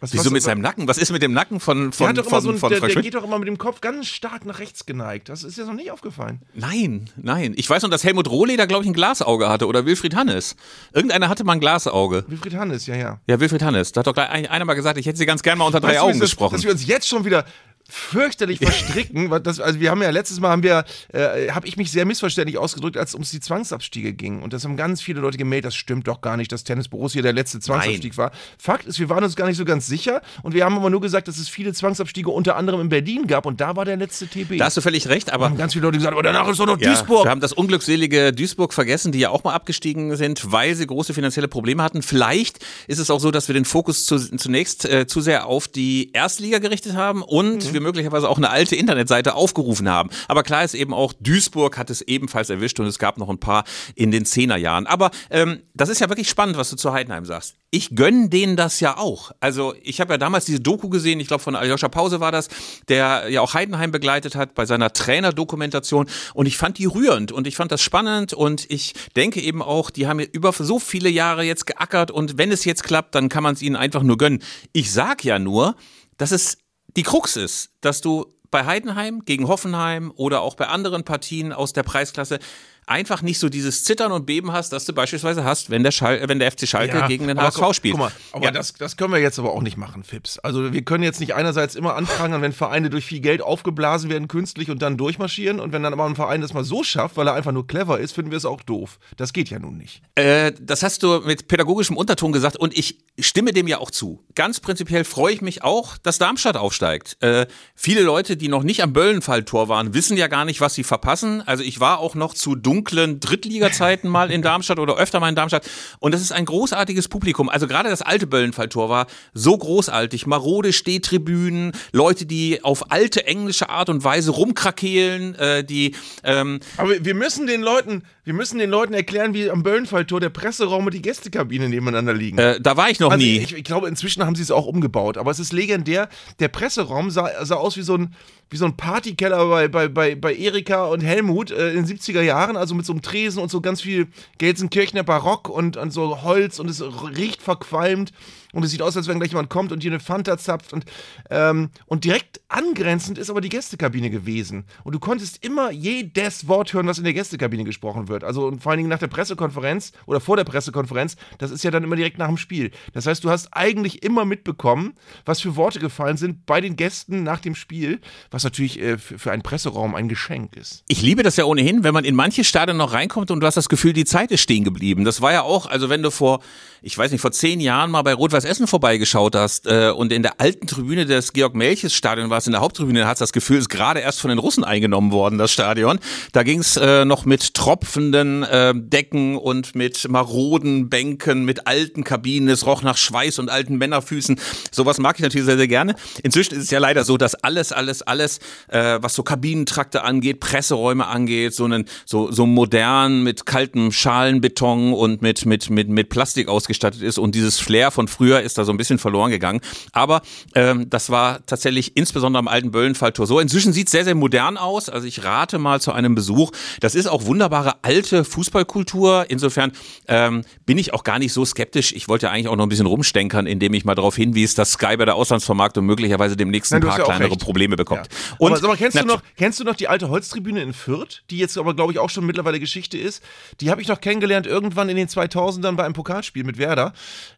Was, 0.00 0.12
Wieso 0.12 0.26
was, 0.26 0.32
mit 0.32 0.42
seinem 0.42 0.60
Nacken? 0.60 0.88
Was 0.88 0.98
ist 0.98 1.12
mit 1.12 1.22
dem 1.22 1.32
Nacken 1.32 1.60
von 1.60 1.92
von 1.92 2.14
der, 2.14 2.24
von, 2.24 2.42
so 2.42 2.50
ein, 2.50 2.58
von 2.58 2.70
der, 2.70 2.80
der 2.80 3.02
geht 3.02 3.14
doch 3.14 3.24
immer 3.24 3.38
mit 3.38 3.48
dem 3.48 3.58
Kopf 3.58 3.80
ganz 3.80 4.08
stark 4.08 4.44
nach 4.44 4.58
rechts 4.58 4.86
geneigt. 4.86 5.28
Das 5.28 5.44
ist 5.44 5.56
dir 5.56 5.64
noch 5.64 5.72
nicht 5.72 5.90
aufgefallen. 5.92 6.42
Nein, 6.52 7.08
nein. 7.16 7.54
Ich 7.56 7.70
weiß 7.70 7.82
noch, 7.84 7.90
dass 7.90 8.02
Helmut 8.04 8.28
Rohleder, 8.28 8.66
glaube 8.66 8.84
ich, 8.84 8.90
ein 8.90 8.92
Glasauge 8.92 9.48
hatte 9.48 9.66
oder 9.66 9.86
Wilfried 9.86 10.16
Hannes. 10.16 10.56
Irgendeiner 10.92 11.28
hatte 11.28 11.44
mal 11.44 11.52
ein 11.52 11.60
Glasauge. 11.60 12.24
Wilfried 12.26 12.54
Hannes, 12.54 12.86
ja, 12.86 12.96
ja. 12.96 13.20
Ja, 13.26 13.38
Wilfried 13.40 13.62
Hannes. 13.62 13.92
Da 13.92 14.00
hat 14.00 14.06
doch 14.08 14.16
einer 14.16 14.64
mal 14.64 14.74
gesagt, 14.74 14.98
ich 14.98 15.06
hätte 15.06 15.16
sie 15.16 15.26
ganz 15.26 15.42
gern 15.42 15.58
mal 15.58 15.64
unter 15.64 15.80
drei 15.80 15.90
weißt 15.90 16.00
Augen 16.00 16.14
du, 16.14 16.20
gesprochen. 16.20 16.54
Dass 16.54 16.64
wir 16.64 16.72
uns 16.72 16.86
jetzt 16.86 17.08
schon 17.08 17.24
wieder 17.24 17.44
fürchterlich 17.88 18.58
verstricken. 18.58 19.30
Das, 19.42 19.60
also 19.60 19.80
wir 19.80 19.90
haben 19.90 20.02
ja 20.02 20.10
letztes 20.10 20.40
Mal 20.40 20.50
haben 20.50 20.62
wir, 20.62 20.84
äh, 21.12 21.50
habe 21.50 21.66
ich 21.66 21.76
mich 21.76 21.90
sehr 21.90 22.04
missverständlich 22.04 22.58
ausgedrückt, 22.58 22.96
als 22.96 23.10
es 23.10 23.14
um 23.14 23.22
die 23.22 23.40
Zwangsabstiege 23.40 24.12
ging. 24.14 24.42
Und 24.42 24.52
das 24.52 24.64
haben 24.64 24.76
ganz 24.76 25.02
viele 25.02 25.20
Leute 25.20 25.38
gemeldet, 25.38 25.66
das 25.66 25.74
stimmt 25.74 26.08
doch 26.08 26.20
gar 26.20 26.36
nicht, 26.36 26.50
dass 26.52 26.64
Tennis 26.64 26.88
Borussia 26.88 27.22
der 27.22 27.32
letzte 27.32 27.60
Zwangsabstieg 27.60 28.16
Nein. 28.16 28.18
war. 28.18 28.32
Fakt 28.58 28.86
ist, 28.86 28.98
wir 28.98 29.08
waren 29.08 29.22
uns 29.22 29.36
gar 29.36 29.46
nicht 29.46 29.56
so 29.56 29.64
ganz 29.64 29.86
sicher 29.86 30.22
und 30.42 30.54
wir 30.54 30.64
haben 30.64 30.76
aber 30.76 30.90
nur 30.90 31.00
gesagt, 31.00 31.28
dass 31.28 31.38
es 31.38 31.48
viele 31.48 31.72
Zwangsabstiege 31.72 32.30
unter 32.30 32.56
anderem 32.56 32.80
in 32.80 32.88
Berlin 32.88 33.26
gab 33.26 33.46
und 33.46 33.60
da 33.60 33.76
war 33.76 33.84
der 33.84 33.96
letzte 33.96 34.26
TB. 34.26 34.58
Da 34.58 34.66
hast 34.66 34.76
du 34.76 34.80
völlig 34.80 35.08
recht, 35.08 35.32
aber. 35.32 35.46
Haben 35.46 35.58
ganz 35.58 35.74
viele 35.74 35.84
Leute 35.84 35.98
gesagt, 35.98 36.14
aber 36.14 36.22
danach 36.22 36.48
ist 36.48 36.58
doch 36.58 36.66
noch 36.66 36.80
ja, 36.80 36.88
Duisburg. 36.88 37.26
Wir 37.26 37.30
haben 37.30 37.40
das 37.40 37.52
unglückselige 37.52 38.32
Duisburg 38.32 38.72
vergessen, 38.72 39.12
die 39.12 39.18
ja 39.18 39.30
auch 39.30 39.44
mal 39.44 39.52
abgestiegen 39.52 40.16
sind, 40.16 40.50
weil 40.52 40.74
sie 40.74 40.86
große 40.86 41.12
finanzielle 41.12 41.48
Probleme 41.48 41.82
hatten. 41.82 42.02
Vielleicht 42.02 42.64
ist 42.86 42.98
es 42.98 43.10
auch 43.10 43.20
so, 43.20 43.30
dass 43.30 43.48
wir 43.48 43.54
den 43.54 43.64
Fokus 43.64 44.06
zu, 44.06 44.18
zunächst 44.18 44.84
äh, 44.86 45.06
zu 45.06 45.20
sehr 45.20 45.46
auf 45.46 45.68
die 45.68 46.10
Erstliga 46.12 46.58
gerichtet 46.58 46.94
haben 46.94 47.22
und 47.22 47.64
mhm. 47.66 47.73
Wir 47.74 47.82
möglicherweise 47.82 48.28
auch 48.28 48.38
eine 48.38 48.48
alte 48.48 48.76
Internetseite 48.76 49.34
aufgerufen 49.34 49.88
haben. 49.88 50.08
Aber 50.28 50.42
klar 50.42 50.64
ist 50.64 50.74
eben 50.74 50.94
auch, 50.94 51.12
Duisburg 51.20 51.76
hat 51.76 51.90
es 51.90 52.00
ebenfalls 52.00 52.48
erwischt 52.48 52.80
und 52.80 52.86
es 52.86 52.98
gab 52.98 53.18
noch 53.18 53.28
ein 53.28 53.38
paar 53.38 53.64
in 53.94 54.10
den 54.10 54.24
Zehnerjahren. 54.24 54.86
Aber 54.86 55.10
ähm, 55.28 55.62
das 55.74 55.90
ist 55.90 56.00
ja 56.00 56.08
wirklich 56.08 56.28
spannend, 56.28 56.56
was 56.56 56.70
du 56.70 56.76
zu 56.76 56.92
Heidenheim 56.92 57.26
sagst. 57.26 57.56
Ich 57.70 57.94
gönne 57.96 58.28
denen 58.28 58.56
das 58.56 58.80
ja 58.80 58.96
auch. 58.96 59.32
Also 59.40 59.74
ich 59.82 60.00
habe 60.00 60.14
ja 60.14 60.18
damals 60.18 60.44
diese 60.44 60.60
Doku 60.60 60.88
gesehen, 60.88 61.20
ich 61.20 61.26
glaube 61.26 61.42
von 61.42 61.56
Aljoscha 61.56 61.88
Pause 61.88 62.20
war 62.20 62.32
das, 62.32 62.48
der 62.88 63.28
ja 63.28 63.40
auch 63.40 63.54
Heidenheim 63.54 63.90
begleitet 63.90 64.36
hat 64.36 64.54
bei 64.54 64.64
seiner 64.64 64.92
Trainerdokumentation 64.92 66.06
und 66.34 66.46
ich 66.46 66.56
fand 66.56 66.78
die 66.78 66.86
rührend 66.86 67.32
und 67.32 67.46
ich 67.46 67.56
fand 67.56 67.72
das 67.72 67.82
spannend 67.82 68.32
und 68.32 68.70
ich 68.70 68.94
denke 69.16 69.40
eben 69.40 69.60
auch, 69.60 69.90
die 69.90 70.06
haben 70.06 70.20
über 70.20 70.52
so 70.52 70.78
viele 70.78 71.08
Jahre 71.08 71.42
jetzt 71.42 71.66
geackert 71.66 72.12
und 72.12 72.38
wenn 72.38 72.52
es 72.52 72.64
jetzt 72.64 72.84
klappt, 72.84 73.14
dann 73.14 73.28
kann 73.28 73.42
man 73.42 73.54
es 73.54 73.62
ihnen 73.62 73.76
einfach 73.76 74.02
nur 74.02 74.18
gönnen. 74.18 74.40
Ich 74.72 74.92
sag 74.92 75.24
ja 75.24 75.38
nur, 75.40 75.74
dass 76.16 76.30
es 76.30 76.58
die 76.96 77.02
Krux 77.02 77.36
ist, 77.36 77.70
dass 77.80 78.00
du 78.00 78.26
bei 78.50 78.66
Heidenheim 78.66 79.24
gegen 79.24 79.48
Hoffenheim 79.48 80.12
oder 80.14 80.42
auch 80.42 80.54
bei 80.54 80.68
anderen 80.68 81.02
Partien 81.04 81.52
aus 81.52 81.72
der 81.72 81.82
Preisklasse 81.82 82.38
einfach 82.86 83.22
nicht 83.22 83.38
so 83.38 83.48
dieses 83.48 83.84
Zittern 83.84 84.12
und 84.12 84.26
Beben 84.26 84.52
hast, 84.52 84.72
das 84.72 84.84
du 84.84 84.92
beispielsweise 84.92 85.44
hast, 85.44 85.70
wenn 85.70 85.82
der, 85.82 85.90
Schal 85.92 86.28
wenn 86.28 86.38
der 86.38 86.50
FC 86.52 86.68
Schalke 86.68 86.98
Ja, 86.98 87.06
gegen 87.06 87.26
den 87.28 87.38
HSV 87.40 87.58
guck- 87.60 87.74
spielt. 87.74 87.92
Guck 87.92 88.00
mal, 88.00 88.12
aber 88.32 88.44
Ja. 88.46 88.50
das, 88.50 88.72
das 88.74 88.96
können 88.96 89.12
wir 89.12 89.20
jetzt 89.20 89.38
aber 89.38 89.52
auch 89.52 89.62
nicht 89.62 89.76
machen, 89.76 90.02
Fips. 90.02 90.38
Also 90.38 90.72
wir 90.72 90.82
können 90.82 91.02
jetzt 91.04 91.20
nicht 91.20 91.34
einerseits 91.34 91.74
immer 91.74 91.94
anprangern, 91.96 92.42
wenn 92.42 92.52
Vereine 92.52 92.90
durch 92.90 93.04
viel 93.04 93.20
Geld 93.20 93.42
aufgeblasen 93.42 94.10
werden 94.10 94.28
künstlich 94.28 94.70
und 94.70 94.82
dann 94.82 94.96
durchmarschieren 94.96 95.60
und 95.60 95.72
wenn 95.72 95.82
dann 95.82 95.92
aber 95.92 96.04
ein 96.04 96.14
Verein 96.16 96.40
das 96.40 96.52
mal 96.54 96.64
so 96.64 96.82
schafft, 96.84 97.16
weil 97.16 97.26
er 97.26 97.34
einfach 97.34 97.52
nur 97.52 97.66
clever 97.66 97.98
ist, 98.00 98.12
finden 98.12 98.30
wir 98.30 98.38
es 98.38 98.44
auch 98.44 98.62
doof. 98.62 98.98
Das 99.16 99.32
geht 99.32 99.50
ja 99.50 99.58
nun 99.58 99.76
nicht. 99.78 100.02
Äh, 100.14 100.52
das 100.60 100.82
hast 100.82 101.02
du 101.02 101.20
mit 101.20 101.48
pädagogischem 101.48 101.96
Unterton 101.96 102.32
gesagt 102.32 102.56
und 102.56 102.76
ich 102.76 102.98
stimme 103.18 103.52
dem 103.52 103.66
ja 103.68 103.78
auch 103.78 103.90
zu. 103.90 104.22
Ganz 104.34 104.60
prinzipiell 104.60 105.04
freue 105.04 105.32
ich 105.34 105.40
mich 105.40 105.62
auch, 105.62 105.96
dass 105.98 106.18
Darmstadt 106.18 106.56
aufsteigt. 106.56 107.16
Äh, 107.20 107.46
viele 107.74 108.02
Leute, 108.02 108.36
die 108.36 108.48
noch 108.48 108.62
nicht 108.62 108.82
am 108.82 108.92
Böllenfalltor 108.92 109.68
waren, 109.68 109.94
wissen 109.94 110.16
ja 110.16 110.26
gar 110.26 110.44
nicht, 110.44 110.60
was 110.60 110.74
sie 110.74 110.84
verpassen. 110.84 111.42
Also 111.46 111.62
ich 111.62 111.80
war 111.80 111.98
auch 111.98 112.14
noch 112.14 112.34
zu 112.34 112.54
dunklen 112.74 113.20
Drittliga-Zeiten 113.20 114.08
mal 114.08 114.30
in 114.30 114.42
Darmstadt 114.48 114.78
oder 114.78 114.96
öfter 114.96 115.20
mal 115.20 115.28
in 115.28 115.34
Darmstadt 115.36 115.68
und 116.00 116.12
das 116.12 116.20
ist 116.20 116.32
ein 116.32 116.44
großartiges 116.44 117.08
Publikum. 117.08 117.48
Also 117.48 117.66
gerade 117.66 117.88
das 117.88 118.02
alte 118.02 118.26
Böllenfalltor 118.26 118.88
war 118.88 119.06
so 119.32 119.56
großartig. 119.56 120.26
Marode 120.26 120.72
Stehtribünen, 120.72 121.72
Leute, 121.92 122.26
die 122.26 122.62
auf 122.64 122.90
alte 122.90 123.26
englische 123.26 123.68
Art 123.68 123.88
und 123.88 124.02
Weise 124.04 124.32
rumkrakehlen, 124.32 125.34
äh, 125.36 125.64
die 125.64 125.94
ähm, 126.24 126.60
Aber 126.76 127.04
wir 127.04 127.14
müssen 127.14 127.46
den 127.46 127.62
Leuten, 127.62 128.02
wir 128.24 128.34
müssen 128.34 128.58
den 128.58 128.70
Leuten 128.70 128.94
erklären, 128.94 129.34
wie 129.34 129.50
am 129.50 129.62
Böllenfalltor 129.62 130.18
der 130.20 130.30
Presseraum 130.30 130.86
und 130.86 130.94
die 130.94 131.02
Gästekabine 131.02 131.68
nebeneinander 131.68 132.14
liegen. 132.14 132.38
äh, 132.38 132.60
da 132.60 132.76
war 132.76 132.90
ich 132.90 132.98
noch 133.00 133.10
Also 133.12 133.24
nie. 133.24 133.38
ich, 133.38 133.54
ich 133.54 133.64
glaube, 133.64 133.86
inzwischen 133.88 134.24
haben 134.24 134.34
sie 134.34 134.42
es 134.42 134.50
auch 134.50 134.66
umgebaut, 134.66 135.18
aber 135.18 135.30
es 135.30 135.38
ist 135.38 135.52
legendär. 135.52 136.08
Der 136.40 136.48
Presseraum 136.48 137.10
sah, 137.10 137.44
sah 137.44 137.56
aus 137.56 137.76
wie 137.76 137.82
so 137.82 137.96
ein, 137.96 138.14
wie 138.50 138.56
so 138.56 138.64
ein 138.64 138.76
Partykeller 138.76 139.46
bei, 139.48 139.68
bei, 139.68 139.88
bei, 139.88 140.14
bei 140.14 140.34
Erika 140.34 140.86
und 140.86 141.02
Helmut 141.02 141.50
äh, 141.50 141.70
in 141.72 141.84
den 141.84 141.98
70er 141.98 142.22
Jahren, 142.22 142.56
also 142.56 142.63
mit 142.72 142.86
so 142.86 142.92
einem 142.92 143.02
Tresen 143.02 143.42
und 143.42 143.50
so 143.50 143.60
ganz 143.60 143.82
viel 143.82 144.08
Gelsenkirchener 144.38 145.02
Barock 145.02 145.50
und, 145.50 145.76
und 145.76 145.90
so 145.90 146.22
Holz 146.22 146.58
und 146.58 146.70
es 146.70 146.82
riecht 146.82 147.42
verqualmt 147.42 148.12
und 148.54 148.62
es 148.62 148.70
sieht 148.70 148.82
aus, 148.82 148.96
als 148.96 149.08
wenn 149.08 149.18
gleich 149.18 149.30
jemand 149.30 149.50
kommt 149.50 149.72
und 149.72 149.82
hier 149.82 149.90
eine 149.90 150.00
Fanta 150.00 150.38
zapft 150.38 150.72
und, 150.72 150.84
ähm, 151.30 151.70
und 151.86 152.04
direkt 152.04 152.40
angrenzend 152.48 153.18
ist 153.18 153.30
aber 153.30 153.40
die 153.40 153.48
Gästekabine 153.48 154.10
gewesen. 154.10 154.64
Und 154.84 154.94
du 154.94 155.00
konntest 155.00 155.44
immer 155.44 155.70
jedes 155.70 156.46
Wort 156.48 156.72
hören, 156.72 156.86
was 156.86 156.98
in 156.98 157.04
der 157.04 157.12
Gästekabine 157.12 157.64
gesprochen 157.64 158.08
wird. 158.08 158.24
Also 158.24 158.46
und 158.46 158.62
vor 158.62 158.70
allen 158.70 158.78
Dingen 158.78 158.88
nach 158.88 158.98
der 158.98 159.08
Pressekonferenz 159.08 159.92
oder 160.06 160.20
vor 160.20 160.36
der 160.36 160.44
Pressekonferenz, 160.44 161.16
das 161.38 161.50
ist 161.50 161.64
ja 161.64 161.70
dann 161.70 161.82
immer 161.82 161.96
direkt 161.96 162.18
nach 162.18 162.28
dem 162.28 162.36
Spiel. 162.36 162.70
Das 162.92 163.06
heißt, 163.06 163.24
du 163.24 163.30
hast 163.30 163.48
eigentlich 163.52 164.02
immer 164.04 164.24
mitbekommen, 164.24 164.94
was 165.24 165.40
für 165.40 165.56
Worte 165.56 165.80
gefallen 165.80 166.16
sind 166.16 166.46
bei 166.46 166.60
den 166.60 166.76
Gästen 166.76 167.24
nach 167.24 167.40
dem 167.40 167.54
Spiel, 167.56 168.00
was 168.30 168.44
natürlich 168.44 168.80
äh, 168.80 168.98
für, 168.98 169.18
für 169.18 169.32
einen 169.32 169.42
Presseraum 169.42 169.94
ein 169.94 170.08
Geschenk 170.08 170.56
ist. 170.56 170.84
Ich 170.86 171.02
liebe 171.02 171.22
das 171.24 171.36
ja 171.36 171.44
ohnehin, 171.44 171.82
wenn 171.82 171.94
man 171.94 172.04
in 172.04 172.14
manche 172.14 172.44
Stadien 172.44 172.76
noch 172.76 172.92
reinkommt 172.92 173.30
und 173.30 173.40
du 173.40 173.46
hast 173.46 173.56
das 173.56 173.68
Gefühl, 173.68 173.92
die 173.92 174.04
Zeit 174.04 174.30
ist 174.30 174.44
stehen 174.44 174.62
geblieben. 174.62 175.04
Das 175.04 175.20
war 175.20 175.32
ja 175.32 175.42
auch, 175.42 175.66
also 175.66 175.88
wenn 175.88 176.02
du 176.02 176.12
vor, 176.12 176.40
ich 176.84 176.98
weiß 176.98 177.10
nicht, 177.10 177.22
vor 177.22 177.32
zehn 177.32 177.60
Jahren 177.60 177.90
mal 177.90 178.02
bei 178.02 178.12
Rot-Weiß 178.12 178.44
Essen 178.44 178.66
vorbeigeschaut 178.66 179.34
hast 179.34 179.66
äh, 179.66 179.90
und 179.90 180.12
in 180.12 180.22
der 180.22 180.38
alten 180.38 180.66
Tribüne 180.66 181.06
des 181.06 181.32
Georg-Melches-Stadion 181.32 182.28
warst, 182.28 182.46
in 182.46 182.52
der 182.52 182.60
Haupttribüne, 182.60 183.00
dann 183.00 183.08
hast 183.08 183.22
das 183.22 183.32
Gefühl, 183.32 183.56
es 183.56 183.62
ist 183.62 183.68
gerade 183.70 184.00
erst 184.00 184.20
von 184.20 184.28
den 184.28 184.38
Russen 184.38 184.64
eingenommen 184.64 185.10
worden, 185.10 185.38
das 185.38 185.50
Stadion. 185.50 185.98
Da 186.32 186.42
ging 186.42 186.60
es 186.60 186.76
äh, 186.76 187.06
noch 187.06 187.24
mit 187.24 187.54
tropfenden 187.54 188.42
äh, 188.42 188.74
Decken 188.76 189.38
und 189.38 189.74
mit 189.74 190.06
maroden 190.10 190.90
Bänken, 190.90 191.46
mit 191.46 191.66
alten 191.66 192.04
Kabinen. 192.04 192.50
Es 192.50 192.66
roch 192.66 192.82
nach 192.82 192.98
Schweiß 192.98 193.38
und 193.38 193.50
alten 193.50 193.78
Männerfüßen. 193.78 194.38
Sowas 194.70 194.98
mag 194.98 195.16
ich 195.16 195.22
natürlich 195.22 195.46
sehr, 195.46 195.56
sehr 195.56 195.68
gerne. 195.68 195.94
Inzwischen 196.22 196.54
ist 196.54 196.64
es 196.64 196.70
ja 196.70 196.80
leider 196.80 197.04
so, 197.04 197.16
dass 197.16 197.34
alles, 197.34 197.72
alles, 197.72 198.02
alles, 198.02 198.40
äh, 198.68 198.98
was 199.00 199.14
so 199.14 199.22
Kabinentrakte 199.22 200.02
angeht, 200.02 200.40
Presseräume 200.40 201.06
angeht, 201.06 201.54
so 201.54 201.64
einen, 201.64 201.86
so, 202.04 202.30
so 202.30 202.44
modern 202.44 203.22
mit 203.22 203.46
kaltem 203.46 203.90
Schalenbeton 203.90 204.92
und 204.92 205.22
mit, 205.22 205.46
mit, 205.46 205.70
mit, 205.70 205.88
mit 205.88 206.10
Plastik 206.10 206.48
ausgestattet 206.48 206.73
ist. 206.82 207.18
Und 207.18 207.34
dieses 207.34 207.58
Flair 207.58 207.90
von 207.90 208.08
früher 208.08 208.40
ist 208.40 208.58
da 208.58 208.64
so 208.64 208.72
ein 208.72 208.76
bisschen 208.76 208.98
verloren 208.98 209.30
gegangen. 209.30 209.60
Aber 209.92 210.22
ähm, 210.54 210.88
das 210.90 211.10
war 211.10 211.44
tatsächlich 211.46 211.96
insbesondere 211.96 212.38
am 212.40 212.48
alten 212.48 212.70
Böllenfalltor 212.70 213.26
so. 213.26 213.40
Inzwischen 213.40 213.72
sieht 213.72 213.88
es 213.88 213.92
sehr, 213.92 214.04
sehr 214.04 214.14
modern 214.14 214.56
aus. 214.56 214.88
Also 214.88 215.06
ich 215.06 215.24
rate 215.24 215.58
mal 215.58 215.80
zu 215.80 215.92
einem 215.92 216.14
Besuch. 216.14 216.50
Das 216.80 216.94
ist 216.94 217.06
auch 217.06 217.26
wunderbare 217.26 217.76
alte 217.82 218.24
Fußballkultur. 218.24 219.26
Insofern 219.28 219.72
ähm, 220.08 220.44
bin 220.66 220.78
ich 220.78 220.92
auch 220.92 221.04
gar 221.04 221.18
nicht 221.18 221.32
so 221.32 221.44
skeptisch. 221.44 221.92
Ich 221.92 222.08
wollte 222.08 222.26
ja 222.26 222.32
eigentlich 222.32 222.48
auch 222.48 222.56
noch 222.56 222.66
ein 222.66 222.68
bisschen 222.68 222.86
rumstenkern, 222.86 223.46
indem 223.46 223.74
ich 223.74 223.84
mal 223.84 223.94
darauf 223.94 224.16
hinwies, 224.16 224.54
dass 224.54 224.72
Sky 224.72 224.96
bei 224.96 225.04
der 225.04 225.14
Auslandsvermarktung 225.14 225.84
möglicherweise 225.84 226.36
demnächst 226.36 226.72
ein 226.72 226.80
Nein, 226.80 226.88
paar 226.88 226.98
ja 226.98 227.04
kleinere 227.04 227.30
recht. 227.30 227.40
Probleme 227.40 227.76
bekommt. 227.76 228.08
Ja. 228.10 228.36
Und 228.38 228.52
aber 228.52 228.60
sag 228.60 228.68
mal, 228.68 228.76
kennst 228.76 229.00
du, 229.00 229.04
noch, 229.04 229.22
kennst 229.36 229.60
du 229.60 229.64
noch 229.64 229.76
die 229.76 229.88
alte 229.88 230.08
Holztribüne 230.08 230.62
in 230.62 230.72
Fürth, 230.72 231.22
die 231.30 231.38
jetzt 231.38 231.58
aber, 231.58 231.74
glaube 231.74 231.92
ich, 231.92 231.98
auch 231.98 232.10
schon 232.10 232.26
mittlerweile 232.26 232.60
Geschichte 232.60 232.98
ist? 232.98 233.22
Die 233.60 233.70
habe 233.70 233.82
ich 233.82 233.88
noch 233.88 234.00
kennengelernt 234.00 234.46
irgendwann 234.46 234.88
in 234.88 234.96
den 234.96 235.08
2000ern 235.08 235.76
bei 235.76 235.84
einem 235.84 235.94
Pokalspiel 235.94 236.44
mit 236.44 236.58
Werder. 236.64 236.92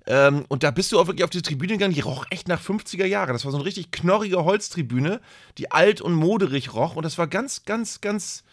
Ähm, 0.07 0.45
und 0.49 0.63
da 0.63 0.71
bist 0.71 0.93
du 0.93 1.01
auch 1.01 1.07
wirklich 1.09 1.25
auf 1.25 1.31
die 1.31 1.43
Tribüne 1.43 1.73
gegangen, 1.73 1.95
die 1.95 2.01
roch 2.01 2.27
echt 2.31 2.49
nach 2.49 2.63
50er 2.63 3.07
Jahren. 3.07 3.33
Das 3.33 3.45
war 3.45 3.53
so 3.53 3.59
eine 3.59 3.67
richtig 3.67 3.91
knorrige 3.91 4.45
Holztribüne, 4.45 5.21
die 5.59 5.73
alt 5.73 6.01
und 6.01 6.15
moderig 6.15 6.75
roch. 6.75 6.97
Und 6.97 7.05
das 7.05 7.19
war 7.19 7.27
ganz, 7.27 7.65
ganz, 7.65 8.01
ganz 8.01 8.45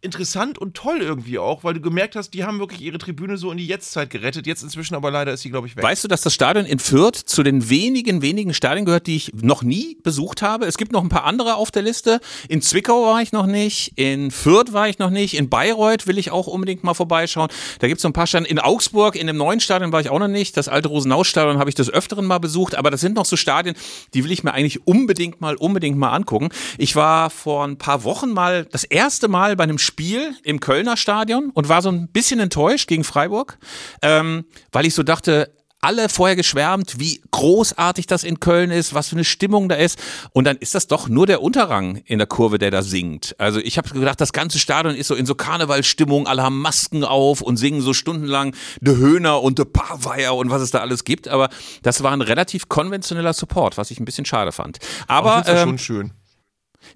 interessant 0.00 0.58
und 0.58 0.74
toll 0.74 0.98
irgendwie 1.00 1.38
auch, 1.38 1.64
weil 1.64 1.74
du 1.74 1.80
gemerkt 1.80 2.14
hast, 2.14 2.30
die 2.30 2.44
haben 2.44 2.58
wirklich 2.58 2.80
ihre 2.80 2.98
Tribüne 2.98 3.36
so 3.36 3.50
in 3.50 3.58
die 3.58 3.66
Jetztzeit 3.66 4.10
gerettet. 4.10 4.46
Jetzt 4.46 4.62
inzwischen 4.62 4.94
aber 4.94 5.10
leider 5.10 5.32
ist 5.32 5.42
sie, 5.42 5.50
glaube 5.50 5.66
ich, 5.66 5.76
weg. 5.76 5.82
Weißt 5.82 6.04
du, 6.04 6.08
dass 6.08 6.20
das 6.20 6.32
Stadion 6.34 6.64
in 6.64 6.78
Fürth 6.78 7.16
zu 7.16 7.42
den 7.42 7.68
wenigen, 7.68 8.22
wenigen 8.22 8.54
Stadien 8.54 8.84
gehört, 8.84 9.06
die 9.06 9.16
ich 9.16 9.32
noch 9.34 9.62
nie 9.62 9.98
besucht 10.02 10.42
habe? 10.42 10.66
Es 10.66 10.76
gibt 10.76 10.92
noch 10.92 11.02
ein 11.02 11.08
paar 11.08 11.24
andere 11.24 11.56
auf 11.56 11.70
der 11.70 11.82
Liste. 11.82 12.20
In 12.48 12.62
Zwickau 12.62 13.06
war 13.06 13.20
ich 13.22 13.32
noch 13.32 13.46
nicht, 13.46 13.92
in 13.96 14.30
Fürth 14.30 14.72
war 14.72 14.88
ich 14.88 14.98
noch 14.98 15.10
nicht, 15.10 15.34
in 15.34 15.48
Bayreuth 15.48 16.06
will 16.06 16.18
ich 16.18 16.30
auch 16.30 16.46
unbedingt 16.46 16.84
mal 16.84 16.94
vorbeischauen. 16.94 17.48
Da 17.80 17.88
gibt 17.88 17.98
es 17.98 18.02
so 18.02 18.08
ein 18.08 18.12
paar 18.12 18.26
Stadien. 18.26 18.48
In 18.48 18.60
Augsburg, 18.60 19.16
in 19.16 19.26
dem 19.26 19.36
neuen 19.36 19.60
Stadion 19.60 19.90
war 19.90 20.00
ich 20.00 20.10
auch 20.10 20.18
noch 20.20 20.28
nicht. 20.28 20.56
Das 20.56 20.68
alte 20.68 20.88
Rosenau-Stadion 20.88 21.58
habe 21.58 21.70
ich 21.70 21.74
des 21.74 21.90
Öfteren 21.90 22.24
mal 22.24 22.38
besucht. 22.38 22.76
Aber 22.76 22.90
das 22.90 23.00
sind 23.00 23.16
noch 23.16 23.24
so 23.24 23.36
Stadien, 23.36 23.74
die 24.14 24.22
will 24.22 24.30
ich 24.30 24.44
mir 24.44 24.52
eigentlich 24.54 24.86
unbedingt 24.86 25.40
mal, 25.40 25.56
unbedingt 25.56 25.98
mal 25.98 26.10
angucken. 26.10 26.50
Ich 26.76 26.94
war 26.94 27.30
vor 27.30 27.64
ein 27.64 27.78
paar 27.78 28.04
Wochen 28.04 28.32
mal 28.32 28.64
das 28.66 28.84
erste 28.84 29.26
Mal 29.26 29.56
bei 29.56 29.64
einem 29.64 29.78
Spiel 29.88 30.34
im 30.44 30.60
Kölner 30.60 30.96
Stadion 30.96 31.50
und 31.54 31.68
war 31.68 31.82
so 31.82 31.90
ein 31.90 32.08
bisschen 32.08 32.38
enttäuscht 32.38 32.86
gegen 32.88 33.02
Freiburg, 33.02 33.58
ähm, 34.02 34.44
weil 34.70 34.86
ich 34.86 34.94
so 34.94 35.02
dachte, 35.02 35.52
alle 35.80 36.08
vorher 36.08 36.36
geschwärmt, 36.36 36.98
wie 36.98 37.20
großartig 37.30 38.06
das 38.06 38.24
in 38.24 38.40
Köln 38.40 38.70
ist, 38.70 38.94
was 38.94 39.08
für 39.08 39.16
eine 39.16 39.24
Stimmung 39.24 39.68
da 39.68 39.76
ist. 39.76 39.98
Und 40.32 40.44
dann 40.44 40.56
ist 40.56 40.74
das 40.74 40.88
doch 40.88 41.08
nur 41.08 41.26
der 41.26 41.40
Unterrang 41.40 41.96
in 42.04 42.18
der 42.18 42.26
Kurve, 42.26 42.58
der 42.58 42.70
da 42.70 42.82
singt. 42.82 43.36
Also 43.38 43.60
ich 43.60 43.78
habe 43.78 43.88
gedacht, 43.90 44.20
das 44.20 44.32
ganze 44.32 44.58
Stadion 44.58 44.94
ist 44.94 45.06
so 45.06 45.14
in 45.14 45.26
so 45.26 45.34
Karnevalstimmung, 45.34 46.26
alle 46.26 46.42
haben 46.42 46.60
Masken 46.60 47.04
auf 47.04 47.40
und 47.40 47.56
singen 47.56 47.80
so 47.80 47.94
stundenlang 47.94 48.54
De 48.80 48.96
Höhner 48.96 49.42
und 49.42 49.58
De 49.58 49.66
Parweier 49.66 50.36
und 50.36 50.50
was 50.50 50.62
es 50.62 50.72
da 50.72 50.80
alles 50.80 51.04
gibt. 51.04 51.28
Aber 51.28 51.48
das 51.82 52.02
war 52.02 52.12
ein 52.12 52.22
relativ 52.22 52.68
konventioneller 52.68 53.32
Support, 53.32 53.78
was 53.78 53.90
ich 53.90 54.00
ein 54.00 54.04
bisschen 54.04 54.24
schade 54.24 54.52
fand. 54.52 54.78
aber 55.06 55.44
ja 55.46 55.62
ähm, 55.62 55.68
schon 55.68 55.78
schön. 55.78 56.10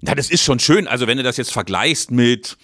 na, 0.01 0.13
das 0.13 0.29
ist 0.29 0.43
schon 0.43 0.59
schön. 0.59 0.87
Also 0.87 1.07
wenn 1.07 1.17
du 1.17 1.23
das 1.23 1.37
jetzt 1.37 1.53
vergleichst 1.53 2.11
mit 2.11 2.57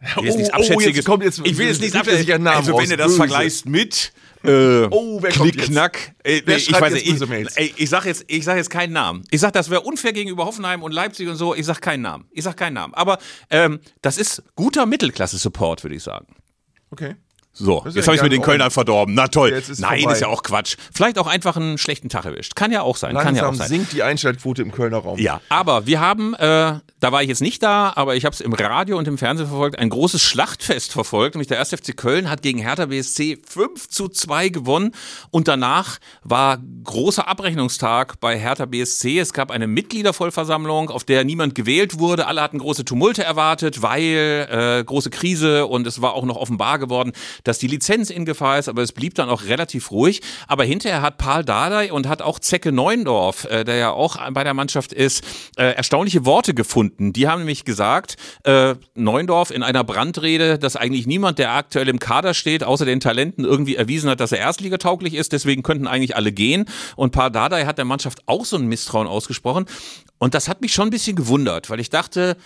jetzt 0.00 0.52
Oh, 0.54 0.62
oh, 0.76 0.80
jetzt 0.80 1.04
kommt 1.04 1.24
jetzt- 1.24 1.40
ich 1.44 1.56
will 1.58 1.66
jetzt 1.68 1.80
nichts 1.80 1.96
Abschätziges. 1.96 2.38
Namen 2.38 2.56
Also 2.58 2.76
wenn 2.78 2.88
du 2.90 2.96
das 2.96 3.06
Böse. 3.08 3.16
vergleichst 3.16 3.66
mit 3.66 4.12
äh, 4.44 4.86
Oh, 4.90 5.18
wer 5.22 5.32
kommt 5.32 5.52
Knickknack. 5.52 6.14
Äh, 6.22 6.42
Wer 6.44 6.56
ich 6.58 6.70
weiß 6.72 6.94
jetzt 6.94 7.06
nicht, 7.06 7.22
ich, 7.50 7.56
ey, 7.56 7.74
ich 7.76 7.90
sag 7.90 8.04
jetzt, 8.04 8.24
ich 8.28 8.44
sag 8.44 8.56
jetzt 8.56 8.70
keinen 8.70 8.92
Namen. 8.92 9.24
Ich 9.30 9.40
sag, 9.40 9.52
das 9.52 9.70
wäre 9.70 9.80
unfair 9.80 10.12
gegenüber 10.12 10.44
Hoffenheim 10.44 10.82
und 10.84 10.92
Leipzig 10.92 11.26
und 11.28 11.36
so. 11.36 11.54
Ich 11.54 11.66
sag 11.66 11.80
keinen 11.80 12.02
Namen. 12.02 12.26
Ich 12.30 12.44
sag 12.44 12.56
keinen 12.56 12.74
Namen. 12.74 12.94
Aber 12.94 13.18
ähm, 13.50 13.80
das 14.02 14.18
ist 14.18 14.44
guter 14.54 14.86
Mittelklasse-Support, 14.86 15.82
würde 15.82 15.96
ich 15.96 16.02
sagen. 16.04 16.26
Okay. 16.90 17.16
So, 17.58 17.82
jetzt 17.86 18.06
habe 18.06 18.16
ich 18.16 18.22
mir 18.22 18.28
den 18.28 18.42
Kölner 18.42 18.70
verdorben. 18.70 19.14
Na 19.14 19.28
toll. 19.28 19.48
Ist 19.50 19.80
Nein, 19.80 20.00
vorbei. 20.00 20.12
ist 20.12 20.20
ja 20.20 20.28
auch 20.28 20.42
Quatsch. 20.42 20.76
Vielleicht 20.92 21.18
auch 21.18 21.26
einfach 21.26 21.56
einen 21.56 21.78
schlechten 21.78 22.10
Tag 22.10 22.26
erwischt. 22.26 22.54
Kann 22.54 22.70
ja 22.70 22.82
auch 22.82 22.96
sein. 22.96 23.16
Kann 23.16 23.34
ja 23.34 23.42
auch 23.42 23.46
Langsam 23.46 23.66
sein. 23.66 23.68
sinkt 23.68 23.92
die 23.94 24.02
Einschaltquote 24.02 24.60
im 24.60 24.72
Kölner 24.72 24.98
Raum. 24.98 25.18
Ja, 25.18 25.40
aber 25.48 25.86
wir 25.86 25.98
haben, 26.00 26.34
äh, 26.34 26.38
da 26.38 27.12
war 27.12 27.22
ich 27.22 27.28
jetzt 27.28 27.40
nicht 27.40 27.62
da, 27.62 27.94
aber 27.96 28.14
ich 28.14 28.26
habe 28.26 28.34
es 28.34 28.42
im 28.42 28.52
Radio 28.52 28.98
und 28.98 29.08
im 29.08 29.16
Fernsehen 29.16 29.48
verfolgt, 29.48 29.78
ein 29.78 29.88
großes 29.88 30.20
Schlachtfest 30.20 30.92
verfolgt. 30.92 31.34
Nämlich 31.34 31.48
der 31.48 31.58
1. 31.58 31.70
FC 31.70 31.96
Köln 31.96 32.28
hat 32.28 32.42
gegen 32.42 32.58
Hertha 32.58 32.86
BSC 32.86 33.38
5 33.48 33.88
zu 33.88 34.08
2 34.08 34.50
gewonnen 34.50 34.92
und 35.30 35.48
danach 35.48 35.98
war 36.24 36.58
großer 36.84 37.26
Abrechnungstag 37.26 38.20
bei 38.20 38.38
Hertha 38.38 38.66
BSC. 38.66 39.18
Es 39.18 39.32
gab 39.32 39.50
eine 39.50 39.66
Mitgliedervollversammlung, 39.66 40.90
auf 40.90 41.04
der 41.04 41.24
niemand 41.24 41.54
gewählt 41.54 41.98
wurde. 41.98 42.26
Alle 42.26 42.42
hatten 42.42 42.58
große 42.58 42.84
Tumulte 42.84 43.24
erwartet, 43.24 43.80
weil 43.80 44.46
äh, 44.50 44.84
große 44.84 45.08
Krise 45.08 45.66
und 45.66 45.86
es 45.86 46.02
war 46.02 46.12
auch 46.12 46.24
noch 46.24 46.36
offenbar 46.36 46.78
geworden, 46.78 47.12
dass 47.46 47.58
die 47.58 47.66
Lizenz 47.66 48.10
in 48.10 48.24
Gefahr 48.24 48.58
ist, 48.58 48.68
aber 48.68 48.82
es 48.82 48.92
blieb 48.92 49.14
dann 49.14 49.28
auch 49.28 49.44
relativ 49.44 49.90
ruhig. 49.90 50.22
Aber 50.48 50.64
hinterher 50.64 51.02
hat 51.02 51.18
Paul 51.18 51.44
Dardai 51.44 51.92
und 51.92 52.08
hat 52.08 52.22
auch 52.22 52.38
Zecke 52.38 52.72
Neuendorf, 52.72 53.44
äh, 53.44 53.64
der 53.64 53.76
ja 53.76 53.90
auch 53.90 54.16
bei 54.32 54.44
der 54.44 54.54
Mannschaft 54.54 54.92
ist, 54.92 55.24
äh, 55.56 55.74
erstaunliche 55.74 56.24
Worte 56.24 56.54
gefunden. 56.54 57.12
Die 57.12 57.28
haben 57.28 57.40
nämlich 57.40 57.64
gesagt, 57.64 58.16
äh, 58.44 58.74
Neuendorf 58.94 59.50
in 59.50 59.62
einer 59.62 59.84
Brandrede, 59.84 60.58
dass 60.58 60.76
eigentlich 60.76 61.06
niemand, 61.06 61.38
der 61.38 61.52
aktuell 61.52 61.88
im 61.88 61.98
Kader 61.98 62.34
steht, 62.34 62.64
außer 62.64 62.84
den 62.84 63.00
Talenten 63.00 63.44
irgendwie 63.44 63.76
erwiesen 63.76 64.10
hat, 64.10 64.20
dass 64.20 64.32
er 64.32 64.38
erstligatauglich 64.38 65.14
ist. 65.14 65.32
Deswegen 65.32 65.62
könnten 65.62 65.86
eigentlich 65.86 66.16
alle 66.16 66.32
gehen. 66.32 66.66
Und 66.96 67.12
Paul 67.12 67.30
Dardai 67.30 67.64
hat 67.64 67.78
der 67.78 67.84
Mannschaft 67.84 68.22
auch 68.26 68.44
so 68.44 68.56
ein 68.56 68.66
Misstrauen 68.66 69.06
ausgesprochen. 69.06 69.66
Und 70.18 70.34
das 70.34 70.48
hat 70.48 70.60
mich 70.60 70.72
schon 70.72 70.88
ein 70.88 70.90
bisschen 70.90 71.16
gewundert, 71.16 71.70
weil 71.70 71.80
ich 71.80 71.90
dachte, 71.90 72.36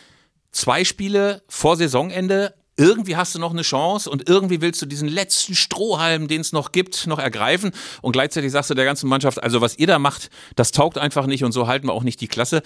zwei 0.53 0.85
Spiele 0.85 1.43
vor 1.49 1.77
Saisonende. 1.77 2.55
Irgendwie 2.81 3.15
hast 3.15 3.35
du 3.35 3.39
noch 3.39 3.51
eine 3.51 3.61
Chance 3.61 4.09
und 4.09 4.27
irgendwie 4.27 4.63
willst 4.63 4.81
du 4.81 4.87
diesen 4.87 5.07
letzten 5.07 5.55
Strohhalm, 5.55 6.29
den 6.29 6.41
es 6.41 6.53
noch 6.53 6.73
gibt, 6.73 7.07
noch 7.07 7.19
ergreifen. 7.19 7.73
Und 8.01 8.13
gleichzeitig 8.13 8.51
sagst 8.53 8.71
du 8.71 8.75
der 8.75 8.87
ganzen 8.87 9.07
Mannschaft, 9.07 9.43
also 9.43 9.61
was 9.61 9.79
ihr 9.79 9.87
da 9.87 9.99
macht, 9.99 10.31
das 10.57 10.73
taugt 10.73 10.97
einfach 10.97 11.27
nicht 11.27 11.45
und 11.45 11.53
so 11.53 11.67
halten 11.67 11.89
wir 11.89 11.93
auch 11.93 12.05
nicht 12.05 12.23
die 12.23 12.27
Klasse. 12.27 12.63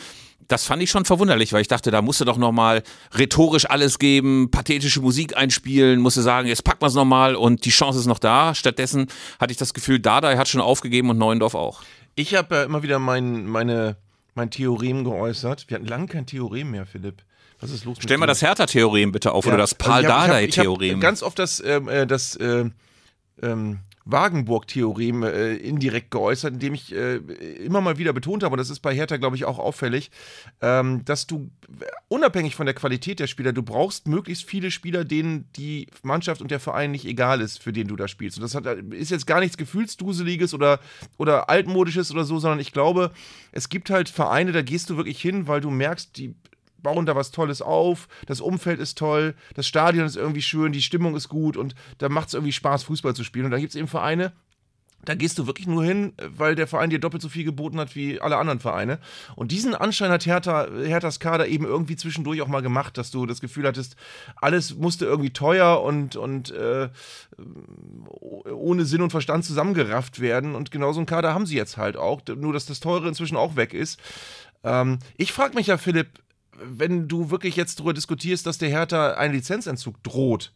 Das 0.46 0.66
fand 0.66 0.80
ich 0.84 0.90
schon 0.92 1.04
verwunderlich, 1.04 1.52
weil 1.52 1.62
ich 1.62 1.66
dachte, 1.66 1.90
da 1.90 2.00
musst 2.00 2.20
du 2.20 2.24
doch 2.24 2.36
nochmal 2.36 2.84
rhetorisch 3.12 3.68
alles 3.68 3.98
geben, 3.98 4.52
pathetische 4.52 5.00
Musik 5.00 5.36
einspielen, 5.36 6.00
musst 6.00 6.16
du 6.16 6.20
sagen, 6.20 6.46
jetzt 6.46 6.62
packen 6.62 6.82
wir 6.82 6.86
es 6.86 6.94
nochmal 6.94 7.34
und 7.34 7.64
die 7.64 7.70
Chance 7.70 7.98
ist 7.98 8.06
noch 8.06 8.20
da. 8.20 8.54
Stattdessen 8.54 9.08
hatte 9.40 9.50
ich 9.50 9.58
das 9.58 9.74
Gefühl, 9.74 9.98
Dardai 9.98 10.36
hat 10.36 10.46
schon 10.46 10.60
aufgegeben 10.60 11.10
und 11.10 11.18
Neuendorf 11.18 11.56
auch. 11.56 11.82
Ich 12.14 12.36
habe 12.36 12.54
ja 12.54 12.62
immer 12.62 12.84
wieder 12.84 13.00
mein, 13.00 13.46
meine, 13.46 13.96
mein 14.36 14.52
Theorem 14.52 15.02
geäußert. 15.02 15.64
Wir 15.66 15.74
hatten 15.74 15.88
lange 15.88 16.06
kein 16.06 16.26
Theorem 16.26 16.70
mehr, 16.70 16.86
Philipp. 16.86 17.24
Was 17.60 17.70
ist 17.70 17.84
los 17.84 17.98
Stell 18.00 18.18
mal 18.18 18.26
das 18.26 18.42
Hertha-Theorem 18.42 19.12
bitte 19.12 19.32
auf 19.32 19.46
oder 19.46 19.56
das 19.56 19.78
also 19.78 19.90
Paul-Dardai-Theorem. 19.90 21.00
Ganz 21.00 21.22
oft 21.22 21.38
das, 21.38 21.62
ähm, 21.64 21.88
äh, 21.88 22.06
das 22.06 22.36
äh, 22.36 22.70
ähm, 23.42 23.78
Wagenburg-Theorem 24.06 25.22
äh, 25.22 25.54
indirekt 25.54 26.10
geäußert, 26.10 26.54
indem 26.54 26.74
ich 26.74 26.94
äh, 26.94 27.16
immer 27.64 27.80
mal 27.80 27.96
wieder 27.96 28.12
betont 28.12 28.42
habe, 28.42 28.52
und 28.52 28.58
das 28.58 28.68
ist 28.68 28.80
bei 28.80 28.94
Hertha, 28.94 29.16
glaube 29.16 29.36
ich, 29.36 29.46
auch 29.46 29.58
auffällig, 29.58 30.10
ähm, 30.60 31.04
dass 31.04 31.26
du 31.26 31.50
unabhängig 32.08 32.54
von 32.54 32.66
der 32.66 32.74
Qualität 32.74 33.18
der 33.18 33.26
Spieler, 33.26 33.52
du 33.52 33.62
brauchst 33.62 34.06
möglichst 34.06 34.44
viele 34.44 34.70
Spieler, 34.70 35.04
denen 35.04 35.48
die 35.56 35.88
Mannschaft 36.02 36.42
und 36.42 36.50
der 36.50 36.60
Verein 36.60 36.90
nicht 36.90 37.06
egal 37.06 37.40
ist, 37.40 37.62
für 37.62 37.72
den 37.72 37.88
du 37.88 37.96
da 37.96 38.06
spielst. 38.06 38.36
Und 38.36 38.42
das 38.42 38.54
hat, 38.54 38.66
ist 38.66 39.10
jetzt 39.10 39.26
gar 39.26 39.40
nichts 39.40 39.56
Gefühlsduseliges 39.56 40.52
oder, 40.52 40.80
oder 41.16 41.48
altmodisches 41.48 42.10
oder 42.10 42.24
so, 42.24 42.38
sondern 42.38 42.60
ich 42.60 42.72
glaube, 42.72 43.10
es 43.52 43.70
gibt 43.70 43.88
halt 43.88 44.10
Vereine, 44.10 44.52
da 44.52 44.60
gehst 44.60 44.90
du 44.90 44.96
wirklich 44.98 45.20
hin, 45.20 45.48
weil 45.48 45.62
du 45.62 45.70
merkst, 45.70 46.16
die 46.18 46.34
bauen 46.84 47.06
da 47.06 47.16
was 47.16 47.32
Tolles 47.32 47.60
auf, 47.60 48.06
das 48.26 48.40
Umfeld 48.40 48.78
ist 48.78 48.96
toll, 48.96 49.34
das 49.54 49.66
Stadion 49.66 50.06
ist 50.06 50.16
irgendwie 50.16 50.42
schön, 50.42 50.70
die 50.70 50.82
Stimmung 50.82 51.16
ist 51.16 51.28
gut 51.28 51.56
und 51.56 51.74
da 51.98 52.08
macht 52.08 52.28
es 52.28 52.34
irgendwie 52.34 52.52
Spaß, 52.52 52.84
Fußball 52.84 53.16
zu 53.16 53.24
spielen. 53.24 53.46
Und 53.46 53.50
da 53.50 53.58
gibt 53.58 53.70
es 53.70 53.76
eben 53.76 53.88
Vereine, 53.88 54.32
da 55.04 55.14
gehst 55.14 55.38
du 55.38 55.46
wirklich 55.46 55.66
nur 55.66 55.84
hin, 55.84 56.12
weil 56.18 56.54
der 56.54 56.66
Verein 56.66 56.90
dir 56.90 56.98
doppelt 56.98 57.22
so 57.22 57.28
viel 57.28 57.44
geboten 57.44 57.78
hat 57.78 57.94
wie 57.94 58.20
alle 58.20 58.36
anderen 58.36 58.60
Vereine. 58.60 58.98
Und 59.36 59.52
diesen 59.52 59.74
Anschein 59.74 60.10
hat 60.10 60.26
Hertha, 60.26 60.66
Herthas 60.84 61.20
Kader 61.20 61.46
eben 61.46 61.64
irgendwie 61.64 61.96
zwischendurch 61.96 62.40
auch 62.40 62.48
mal 62.48 62.62
gemacht, 62.62 62.96
dass 62.96 63.10
du 63.10 63.26
das 63.26 63.40
Gefühl 63.40 63.66
hattest, 63.66 63.96
alles 64.36 64.74
musste 64.76 65.04
irgendwie 65.04 65.32
teuer 65.32 65.82
und, 65.82 66.16
und 66.16 66.50
äh, 66.52 66.88
ohne 68.50 68.84
Sinn 68.84 69.02
und 69.02 69.10
Verstand 69.10 69.44
zusammengerafft 69.44 70.20
werden. 70.20 70.54
Und 70.54 70.70
genau 70.70 70.92
so 70.92 71.00
einen 71.00 71.06
Kader 71.06 71.34
haben 71.34 71.46
sie 71.46 71.56
jetzt 71.56 71.76
halt 71.76 71.96
auch, 71.96 72.22
nur 72.36 72.52
dass 72.52 72.66
das 72.66 72.80
Teure 72.80 73.08
inzwischen 73.08 73.36
auch 73.36 73.56
weg 73.56 73.74
ist. 73.74 74.00
Ähm, 74.62 74.98
ich 75.16 75.32
frage 75.32 75.54
mich 75.54 75.66
ja, 75.66 75.76
Philipp, 75.76 76.08
wenn 76.62 77.08
du 77.08 77.30
wirklich 77.30 77.56
jetzt 77.56 77.78
darüber 77.78 77.94
diskutierst, 77.94 78.46
dass 78.46 78.58
der 78.58 78.68
Hertha 78.68 79.14
ein 79.14 79.32
Lizenzentzug 79.32 80.02
droht. 80.02 80.52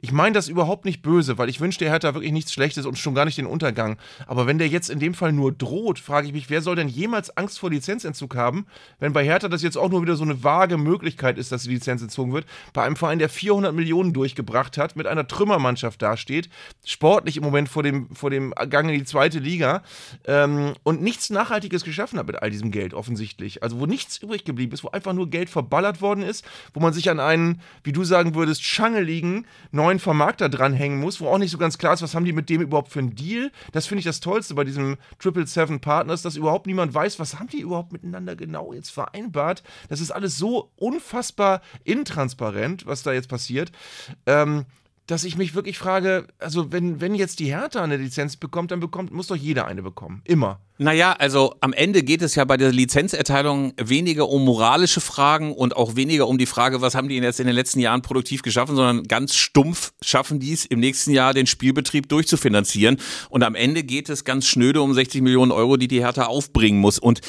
Ich 0.00 0.12
meine 0.12 0.32
das 0.32 0.48
überhaupt 0.48 0.84
nicht 0.84 1.02
böse, 1.02 1.38
weil 1.38 1.48
ich 1.48 1.60
wünsche 1.60 1.78
der 1.78 1.90
Hertha 1.90 2.14
wirklich 2.14 2.32
nichts 2.32 2.52
Schlechtes 2.52 2.86
und 2.86 2.98
schon 2.98 3.14
gar 3.14 3.24
nicht 3.24 3.38
den 3.38 3.46
Untergang. 3.46 3.96
Aber 4.26 4.46
wenn 4.46 4.58
der 4.58 4.68
jetzt 4.68 4.90
in 4.90 4.98
dem 4.98 5.14
Fall 5.14 5.32
nur 5.32 5.52
droht, 5.52 5.98
frage 5.98 6.26
ich 6.26 6.32
mich, 6.32 6.50
wer 6.50 6.62
soll 6.62 6.76
denn 6.76 6.88
jemals 6.88 7.36
Angst 7.36 7.58
vor 7.58 7.70
Lizenzentzug 7.70 8.34
haben, 8.36 8.66
wenn 8.98 9.12
bei 9.12 9.24
Hertha 9.24 9.48
das 9.48 9.62
jetzt 9.62 9.76
auch 9.76 9.90
nur 9.90 10.02
wieder 10.02 10.16
so 10.16 10.24
eine 10.24 10.42
vage 10.42 10.76
Möglichkeit 10.76 11.38
ist, 11.38 11.52
dass 11.52 11.62
die 11.62 11.70
Lizenz 11.70 12.02
entzogen 12.02 12.32
wird, 12.32 12.46
bei 12.72 12.82
einem 12.82 12.96
Verein, 12.96 13.18
der 13.18 13.28
400 13.28 13.74
Millionen 13.74 14.12
durchgebracht 14.12 14.78
hat, 14.78 14.96
mit 14.96 15.06
einer 15.06 15.26
Trümmermannschaft 15.26 16.00
dasteht, 16.02 16.48
sportlich 16.84 17.36
im 17.36 17.42
Moment 17.42 17.68
vor 17.68 17.82
dem, 17.82 18.14
vor 18.14 18.30
dem 18.30 18.52
Gang 18.70 18.88
in 18.88 18.98
die 18.98 19.04
zweite 19.04 19.38
Liga 19.38 19.82
ähm, 20.26 20.74
und 20.82 21.02
nichts 21.02 21.30
Nachhaltiges 21.30 21.84
geschaffen 21.84 22.18
hat 22.18 22.26
mit 22.26 22.42
all 22.42 22.50
diesem 22.50 22.70
Geld 22.70 22.94
offensichtlich. 22.94 23.62
Also 23.62 23.80
wo 23.80 23.86
nichts 23.86 24.18
übrig 24.18 24.44
geblieben 24.44 24.72
ist, 24.72 24.84
wo 24.84 24.88
einfach 24.88 25.12
nur 25.12 25.30
Geld 25.30 25.50
verballert 25.50 26.00
worden 26.00 26.22
ist, 26.22 26.44
wo 26.72 26.80
man 26.80 26.92
sich 26.92 27.10
an 27.10 27.20
einen, 27.20 27.60
wie 27.82 27.92
du 27.92 28.04
sagen 28.04 28.34
würdest, 28.34 28.62
schangeligen 28.62 29.46
neuen 29.72 29.98
Vermarkter 29.98 30.48
dranhängen 30.48 31.00
muss, 31.00 31.20
wo 31.20 31.28
auch 31.28 31.38
nicht 31.38 31.50
so 31.50 31.58
ganz 31.58 31.78
klar 31.78 31.94
ist, 31.94 32.02
was 32.02 32.14
haben 32.14 32.24
die 32.24 32.32
mit 32.32 32.50
dem 32.50 32.60
überhaupt 32.60 32.92
für 32.92 32.98
einen 32.98 33.14
Deal. 33.14 33.50
Das 33.72 33.86
finde 33.86 34.00
ich 34.00 34.04
das 34.04 34.20
Tollste 34.20 34.54
bei 34.54 34.64
diesem 34.64 34.96
Triple 35.18 35.46
Seven 35.46 35.80
Partners, 35.80 36.22
dass 36.22 36.36
überhaupt 36.36 36.66
niemand 36.66 36.94
weiß, 36.94 37.18
was 37.18 37.38
haben 37.38 37.48
die 37.48 37.60
überhaupt 37.60 37.92
miteinander 37.92 38.36
genau 38.36 38.72
jetzt 38.72 38.90
vereinbart. 38.90 39.62
Das 39.88 40.00
ist 40.00 40.10
alles 40.10 40.36
so 40.38 40.70
unfassbar 40.76 41.60
intransparent, 41.84 42.86
was 42.86 43.02
da 43.02 43.12
jetzt 43.12 43.28
passiert. 43.28 43.72
Ähm, 44.26 44.66
dass 45.06 45.24
ich 45.24 45.36
mich 45.36 45.54
wirklich 45.54 45.78
frage, 45.78 46.26
also 46.38 46.72
wenn, 46.72 47.00
wenn 47.00 47.14
jetzt 47.14 47.38
die 47.38 47.46
Hertha 47.46 47.82
eine 47.82 47.98
Lizenz 47.98 48.36
bekommt, 48.36 48.70
dann 48.70 48.80
bekommt, 48.80 49.12
muss 49.12 49.26
doch 49.26 49.36
jeder 49.36 49.66
eine 49.66 49.82
bekommen. 49.82 50.22
Immer. 50.24 50.60
Naja, 50.78 51.12
also 51.12 51.54
am 51.60 51.72
Ende 51.72 52.02
geht 52.02 52.22
es 52.22 52.34
ja 52.34 52.44
bei 52.44 52.56
der 52.56 52.72
Lizenzerteilung 52.72 53.74
weniger 53.76 54.28
um 54.28 54.44
moralische 54.44 55.00
Fragen 55.00 55.52
und 55.52 55.76
auch 55.76 55.94
weniger 55.94 56.26
um 56.26 56.38
die 56.38 56.46
Frage, 56.46 56.80
was 56.80 56.94
haben 56.94 57.08
die 57.08 57.16
jetzt 57.16 57.38
in 57.38 57.46
den 57.46 57.54
letzten 57.54 57.80
Jahren 57.80 58.02
produktiv 58.02 58.42
geschaffen, 58.42 58.74
sondern 58.74 59.04
ganz 59.04 59.36
stumpf 59.36 59.92
schaffen 60.00 60.40
die 60.40 60.52
es 60.52 60.64
im 60.64 60.80
nächsten 60.80 61.12
Jahr, 61.12 61.34
den 61.34 61.46
Spielbetrieb 61.46 62.08
durchzufinanzieren. 62.08 62.96
Und 63.28 63.44
am 63.44 63.54
Ende 63.54 63.84
geht 63.84 64.08
es 64.08 64.24
ganz 64.24 64.46
schnöde 64.46 64.82
um 64.82 64.94
60 64.94 65.22
Millionen 65.22 65.52
Euro, 65.52 65.76
die 65.76 65.86
die 65.86 66.00
Hertha 66.00 66.24
aufbringen 66.24 66.80
muss. 66.80 66.98
Und 66.98 67.20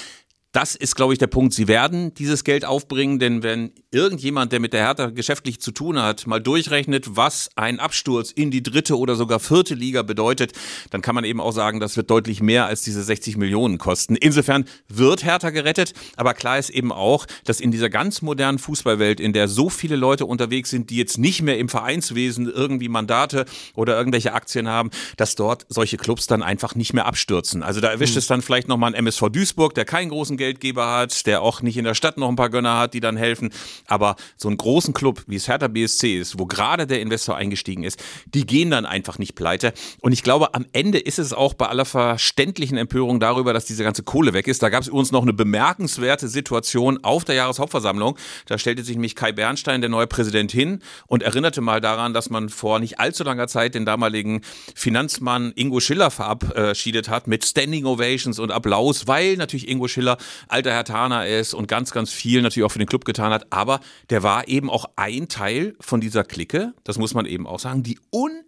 das 0.56 0.74
ist, 0.74 0.96
glaube 0.96 1.12
ich, 1.12 1.20
der 1.20 1.28
Punkt. 1.28 1.54
Sie 1.54 1.68
werden 1.68 2.14
dieses 2.14 2.46
Geld 2.46 2.64
aufbringen, 2.64 3.20
denn 3.20 3.44
wenn 3.44 3.72
irgendjemand, 3.92 4.54
der 4.54 4.62
mit 4.62 4.72
der 4.72 4.86
Hertha 4.86 5.08
geschäftlich 5.08 5.60
zu 5.60 5.72
tun 5.72 6.02
hat, 6.02 6.28
mal 6.28 6.40
durchrechnet, 6.40 7.18
was 7.18 7.50
ein 7.58 7.82
Absturz 7.82 8.32
in 8.32 8.52
die 8.52 8.64
dritte 8.64 8.98
oder 8.98 9.16
sogar 9.16 9.42
vierte 9.42 9.76
Liga 9.76 10.02
bedeutet, 10.02 10.54
dann 10.92 11.02
kann 11.02 11.14
man 11.14 11.26
eben 11.26 11.42
auch 11.42 11.52
sagen, 11.52 11.82
das 11.82 11.98
wird 11.98 12.10
deutlich 12.10 12.42
mehr 12.42 12.68
als 12.68 12.84
diese 12.84 13.04
60 13.04 13.36
Millionen 13.36 13.78
kosten. 13.80 14.16
Insofern 14.16 14.64
wird 14.88 15.26
Hertha 15.26 15.50
gerettet, 15.50 15.94
aber 16.16 16.34
klar 16.34 16.58
ist 16.58 16.70
eben 16.70 16.94
auch, 16.94 17.26
dass 17.44 17.60
in 17.60 17.72
dieser 17.72 17.90
ganz 17.90 18.22
modernen 18.22 18.58
Fußballwelt, 18.58 19.20
in 19.20 19.34
der 19.34 19.50
so 19.50 19.70
viele 19.70 19.98
Leute 19.98 20.26
unterwegs 20.26 20.70
sind, 20.70 20.90
die 20.90 20.96
jetzt 20.96 21.18
nicht 21.18 21.42
mehr 21.42 21.58
im 21.58 21.68
Vereinswesen 21.68 22.50
irgendwie 22.50 22.88
Mandate 22.88 23.46
oder 23.76 23.98
irgendwelche 23.98 24.34
Aktien 24.34 24.70
haben, 24.70 24.90
dass 25.18 25.36
dort 25.36 25.66
solche 25.68 25.98
Clubs 25.98 26.28
dann 26.28 26.44
einfach 26.44 26.76
nicht 26.76 26.94
mehr 26.94 27.08
abstürzen. 27.08 27.62
Also 27.62 27.82
da 27.82 27.90
erwischt 27.90 28.16
es 28.16 28.28
dann 28.28 28.42
vielleicht 28.42 28.70
nochmal 28.70 28.92
ein 28.92 28.96
MSV 28.96 29.30
Duisburg, 29.30 29.74
der 29.74 29.84
keinen 29.84 30.10
großen 30.10 30.38
Geldgeber 30.46 30.92
hat, 30.92 31.26
der 31.26 31.42
auch 31.42 31.64
nicht 31.64 31.76
in 31.78 31.86
der 31.86 31.96
Stadt 31.96 32.18
noch 32.18 32.30
ein 32.30 32.36
paar 32.36 32.52
Gönner 32.52 32.78
hat, 32.78 32.94
die 32.94 33.00
dann 33.00 33.18
helfen. 33.18 33.50
Aber 33.88 34.16
so 34.38 34.48
einen 34.48 34.58
großen 34.58 34.94
Club, 34.94 35.24
wie 35.26 35.38
es 35.38 35.48
Hertha 35.48 35.68
BSC 35.68 36.20
ist, 36.20 36.38
wo 36.38 36.46
gerade 36.46 36.86
der 36.86 37.02
Investor 37.02 37.36
eingestiegen 37.36 37.84
ist, 37.84 38.04
die 38.26 38.46
gehen 38.46 38.70
dann 38.70 38.86
einfach 38.86 39.18
nicht 39.18 39.34
pleite. 39.34 39.74
Und 40.02 40.12
ich 40.12 40.22
glaube, 40.22 40.54
am 40.54 40.68
Ende 40.72 41.00
ist 41.00 41.18
es 41.18 41.34
auch 41.34 41.56
bei 41.56 41.68
aller 41.68 41.86
verständlichen 41.86 42.78
Empörung 42.78 43.20
darüber, 43.20 43.54
dass 43.54 43.66
diese 43.66 43.84
ganze 43.84 44.04
Kohle 44.04 44.34
weg 44.34 44.48
ist. 44.48 44.62
Da 44.62 44.70
gab 44.70 44.84
es 44.84 44.88
übrigens 44.88 45.12
noch 45.12 45.24
eine 45.24 45.34
bemerkenswerte 45.34 46.28
Situation 46.28 47.00
auf 47.02 47.26
der 47.26 47.36
Jahreshauptversammlung. 47.36 48.18
Da 48.46 48.60
stellte 48.60 48.84
sich 48.84 48.96
nämlich 48.96 49.16
Kai 49.16 49.32
Bernstein, 49.32 49.82
der 49.82 49.90
neue 49.90 50.06
Präsident, 50.06 50.52
hin 50.52 50.80
und 51.08 51.24
erinnerte 51.24 51.62
mal 51.62 51.82
daran, 51.82 52.14
dass 52.14 52.30
man 52.30 52.50
vor 52.50 52.80
nicht 52.80 53.00
allzu 53.00 53.24
langer 53.24 53.48
Zeit 53.48 53.74
den 53.74 53.86
damaligen 53.86 54.42
Finanzmann 54.76 55.54
Ingo 55.56 55.80
Schiller 55.80 56.12
verabschiedet 56.12 57.10
hat 57.10 57.28
mit 57.28 57.46
Standing 57.46 57.86
Ovations 57.86 58.38
und 58.38 58.52
Applaus, 58.52 59.08
weil 59.08 59.38
natürlich 59.38 59.68
Ingo 59.68 59.88
Schiller 59.88 60.18
alter 60.48 60.72
Herr 60.72 60.84
Tana 60.84 61.26
ist 61.26 61.54
und 61.54 61.68
ganz, 61.68 61.92
ganz 61.92 62.12
viel 62.12 62.42
natürlich 62.42 62.66
auch 62.66 62.72
für 62.72 62.80
den 62.80 62.88
Club 62.88 63.06
getan 63.06 63.32
hat. 63.32 63.52
Aber 63.52 63.80
der 64.10 64.24
war 64.24 64.48
eben 64.48 64.70
auch 64.70 64.86
ein 64.96 65.28
Teil 65.28 65.76
von 65.80 66.02
dieser 66.02 66.24
Clique, 66.24 66.74
das 66.84 66.98
muss 66.98 67.14
man 67.14 67.26
eben 67.26 67.48
auch 67.48 67.60
sagen, 67.60 67.84
die 67.84 68.00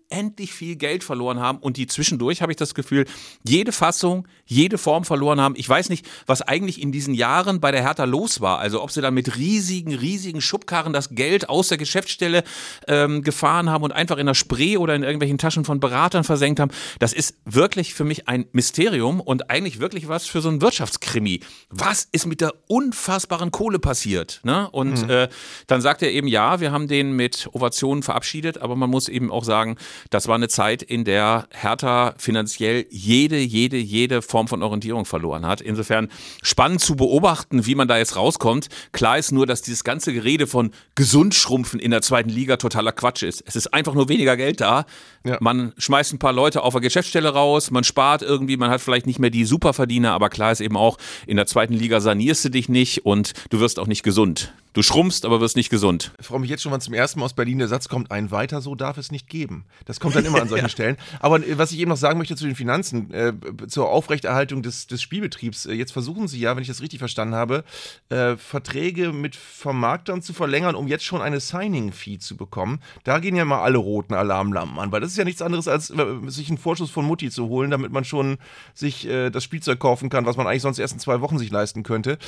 unendlich 0.09 0.53
viel 0.53 0.75
Geld 0.75 1.03
verloren 1.03 1.39
haben 1.39 1.59
und 1.59 1.77
die 1.77 1.87
zwischendurch, 1.87 2.41
habe 2.41 2.51
ich 2.51 2.55
das 2.55 2.73
Gefühl, 2.75 3.05
jede 3.43 3.71
Fassung, 3.71 4.27
jede 4.45 4.77
Form 4.77 5.03
verloren 5.03 5.41
haben. 5.41 5.55
Ich 5.57 5.67
weiß 5.67 5.89
nicht, 5.89 6.05
was 6.25 6.41
eigentlich 6.41 6.81
in 6.81 6.91
diesen 6.91 7.13
Jahren 7.13 7.59
bei 7.59 7.71
der 7.71 7.81
Hertha 7.81 8.05
los 8.05 8.41
war. 8.41 8.59
Also 8.59 8.81
ob 8.81 8.91
sie 8.91 9.01
dann 9.01 9.13
mit 9.13 9.37
riesigen, 9.37 9.93
riesigen 9.93 10.41
Schubkarren 10.41 10.93
das 10.93 11.09
Geld 11.09 11.49
aus 11.49 11.67
der 11.67 11.77
Geschäftsstelle 11.77 12.43
ähm, 12.87 13.21
gefahren 13.21 13.69
haben 13.69 13.83
und 13.83 13.91
einfach 13.91 14.17
in 14.17 14.25
der 14.25 14.33
Spree 14.33 14.77
oder 14.77 14.95
in 14.95 15.03
irgendwelchen 15.03 15.37
Taschen 15.37 15.65
von 15.65 15.79
Beratern 15.79 16.23
versenkt 16.23 16.59
haben. 16.59 16.71
Das 16.99 17.13
ist 17.13 17.35
wirklich 17.45 17.93
für 17.93 18.03
mich 18.03 18.27
ein 18.27 18.45
Mysterium 18.51 19.19
und 19.19 19.49
eigentlich 19.49 19.79
wirklich 19.79 20.07
was 20.07 20.25
für 20.25 20.41
so 20.41 20.49
ein 20.49 20.61
Wirtschaftskrimi. 20.61 21.41
Was 21.69 22.07
ist 22.11 22.25
mit 22.25 22.41
der 22.41 22.53
unfassbaren 22.67 23.51
Kohle 23.51 23.79
passiert? 23.79 24.39
Ne? 24.43 24.69
Und 24.71 25.03
mhm. 25.03 25.09
äh, 25.09 25.29
dann 25.67 25.81
sagt 25.81 26.01
er 26.01 26.11
eben, 26.11 26.27
ja, 26.27 26.59
wir 26.59 26.71
haben 26.71 26.87
den 26.87 27.13
mit 27.13 27.49
Ovationen 27.51 28.03
verabschiedet, 28.03 28.59
aber 28.59 28.75
man 28.75 28.89
muss 28.89 29.09
eben 29.09 29.31
auch 29.31 29.43
sagen, 29.43 29.77
das 30.09 30.27
war 30.27 30.35
eine 30.35 30.47
Zeit, 30.47 30.83
in 30.83 31.03
der 31.03 31.47
Hertha 31.51 32.13
finanziell 32.17 32.85
jede, 32.89 33.37
jede, 33.37 33.77
jede 33.77 34.21
Form 34.21 34.47
von 34.47 34.63
Orientierung 34.63 35.05
verloren 35.05 35.45
hat. 35.45 35.61
Insofern 35.61 36.09
spannend 36.41 36.81
zu 36.81 36.95
beobachten, 36.95 37.65
wie 37.65 37.75
man 37.75 37.87
da 37.87 37.97
jetzt 37.97 38.15
rauskommt. 38.15 38.67
Klar 38.91 39.17
ist 39.17 39.31
nur, 39.31 39.45
dass 39.45 39.61
dieses 39.61 39.83
ganze 39.83 40.13
Gerede 40.13 40.47
von 40.47 40.71
Gesundschrumpfen 40.95 41.79
in 41.79 41.91
der 41.91 42.01
zweiten 42.01 42.29
Liga 42.29 42.57
totaler 42.57 42.91
Quatsch 42.91 43.23
ist. 43.23 43.43
Es 43.45 43.55
ist 43.55 43.73
einfach 43.73 43.93
nur 43.93 44.09
weniger 44.09 44.37
Geld 44.37 44.61
da. 44.61 44.85
Ja. 45.23 45.37
Man 45.39 45.73
schmeißt 45.77 46.13
ein 46.13 46.19
paar 46.19 46.33
Leute 46.33 46.63
auf 46.63 46.73
der 46.73 46.81
Geschäftsstelle 46.81 47.29
raus, 47.29 47.71
man 47.71 47.83
spart 47.83 48.21
irgendwie, 48.21 48.57
man 48.57 48.69
hat 48.69 48.81
vielleicht 48.81 49.07
nicht 49.07 49.19
mehr 49.19 49.29
die 49.29 49.45
Superverdiener, 49.45 50.13
aber 50.13 50.29
klar 50.29 50.51
ist 50.51 50.61
eben 50.61 50.77
auch, 50.77 50.97
in 51.25 51.37
der 51.37 51.47
zweiten 51.47 51.73
Liga 51.73 51.99
sanierst 51.99 52.45
du 52.45 52.49
dich 52.49 52.69
nicht 52.69 53.05
und 53.05 53.33
du 53.49 53.59
wirst 53.59 53.79
auch 53.79 53.87
nicht 53.87 54.03
gesund. 54.03 54.53
Du 54.77 54.84
schrumpfst, 54.84 55.25
aber 55.25 55.41
wirst 55.41 55.55
nicht 55.55 55.72
gesund. 55.72 56.12
Ich 56.19 56.27
freue 56.27 56.39
mich 56.39 56.51
jetzt 56.51 56.62
schon, 56.62 56.72
wann 56.72 56.81
zum 56.81 56.93
ersten 56.93 57.19
Mal 57.19 57.25
aus 57.25 57.34
Berlin 57.34 57.57
der 57.57 57.67
Satz 57.67 57.89
kommt, 57.89 58.12
ein 58.12 58.29
weiter 58.29 58.62
so 58.62 58.75
darf 58.75 59.00
es 59.00 59.12
nicht 59.12 59.27
geben. 59.27 59.65
Das 59.86 60.00
kommt 60.00 60.15
dann 60.15 60.24
immer 60.24 60.39
an 60.39 60.50
solchen 60.50 60.65
ja. 60.65 60.69
Stellen. 60.69 60.98
Aber 61.19 61.38
äh, 61.38 61.57
was 61.57 61.72
ich 61.72 61.79
eben 61.79 61.89
noch 61.89 61.98
sagen 61.98 62.19
möchte 62.19 62.36
zu 62.36 62.46
den 62.46 62.53
Finanzen, 62.53 63.12
äh, 63.12 63.34
zur 63.67 63.89
Aufrechterhaltung 63.89 64.62
des, 64.62 64.86
des 64.86 65.01
Spielbetriebs. 65.01 65.65
Äh, 65.65 65.74
jetzt 65.74 65.93
versuchen 65.93 66.27
sie 66.27 66.39
ja, 66.39 66.55
wenn 66.55 66.62
ich 66.62 66.67
das 66.67 66.84
richtig 66.84 67.00
verstanden 67.00 67.34
habe, 67.34 67.63
äh, 68.10 68.38
Verträge 68.38 69.13
mit 69.13 69.36
Vermarktern 69.36 70.22
zu 70.22 70.31
verlängern, 70.31 70.75
um 70.75 70.88
jetzt 70.88 71.05
schon 71.05 71.24
eine 71.24 71.39
Signing-Fee 71.39 72.19
zu 72.19 72.38
bekommen. 72.38 72.79
Da 73.03 73.17
gehen 73.17 73.36
ja 73.36 73.46
mal 73.46 73.63
alle 73.63 73.79
roten 73.79 74.13
Alarmlampen 74.13 74.77
an, 74.77 74.91
weil 74.91 75.01
das 75.01 75.10
ist 75.10 75.17
ja 75.17 75.25
nichts 75.25 75.41
anderes, 75.41 75.67
als 75.67 75.89
äh, 75.89 76.05
sich 76.27 76.50
einen 76.50 76.60
Vorschuss 76.60 76.91
von 76.91 77.03
Mutti 77.03 77.31
zu 77.31 77.48
holen, 77.48 77.72
damit 77.72 77.91
man 77.91 78.05
schon 78.05 78.38
sich 78.75 79.07
äh, 79.07 79.31
das 79.31 79.43
Spielzeug 79.43 79.79
kaufen 79.79 80.10
kann, 80.10 80.27
was 80.27 80.38
man 80.38 80.46
eigentlich 80.46 80.62
sonst 80.62 80.77
erst 80.77 80.93
in 80.93 81.00
zwei 81.00 81.19
Wochen 81.22 81.39
sich 81.39 81.50
leisten 81.50 81.81
könnte. 81.81 82.19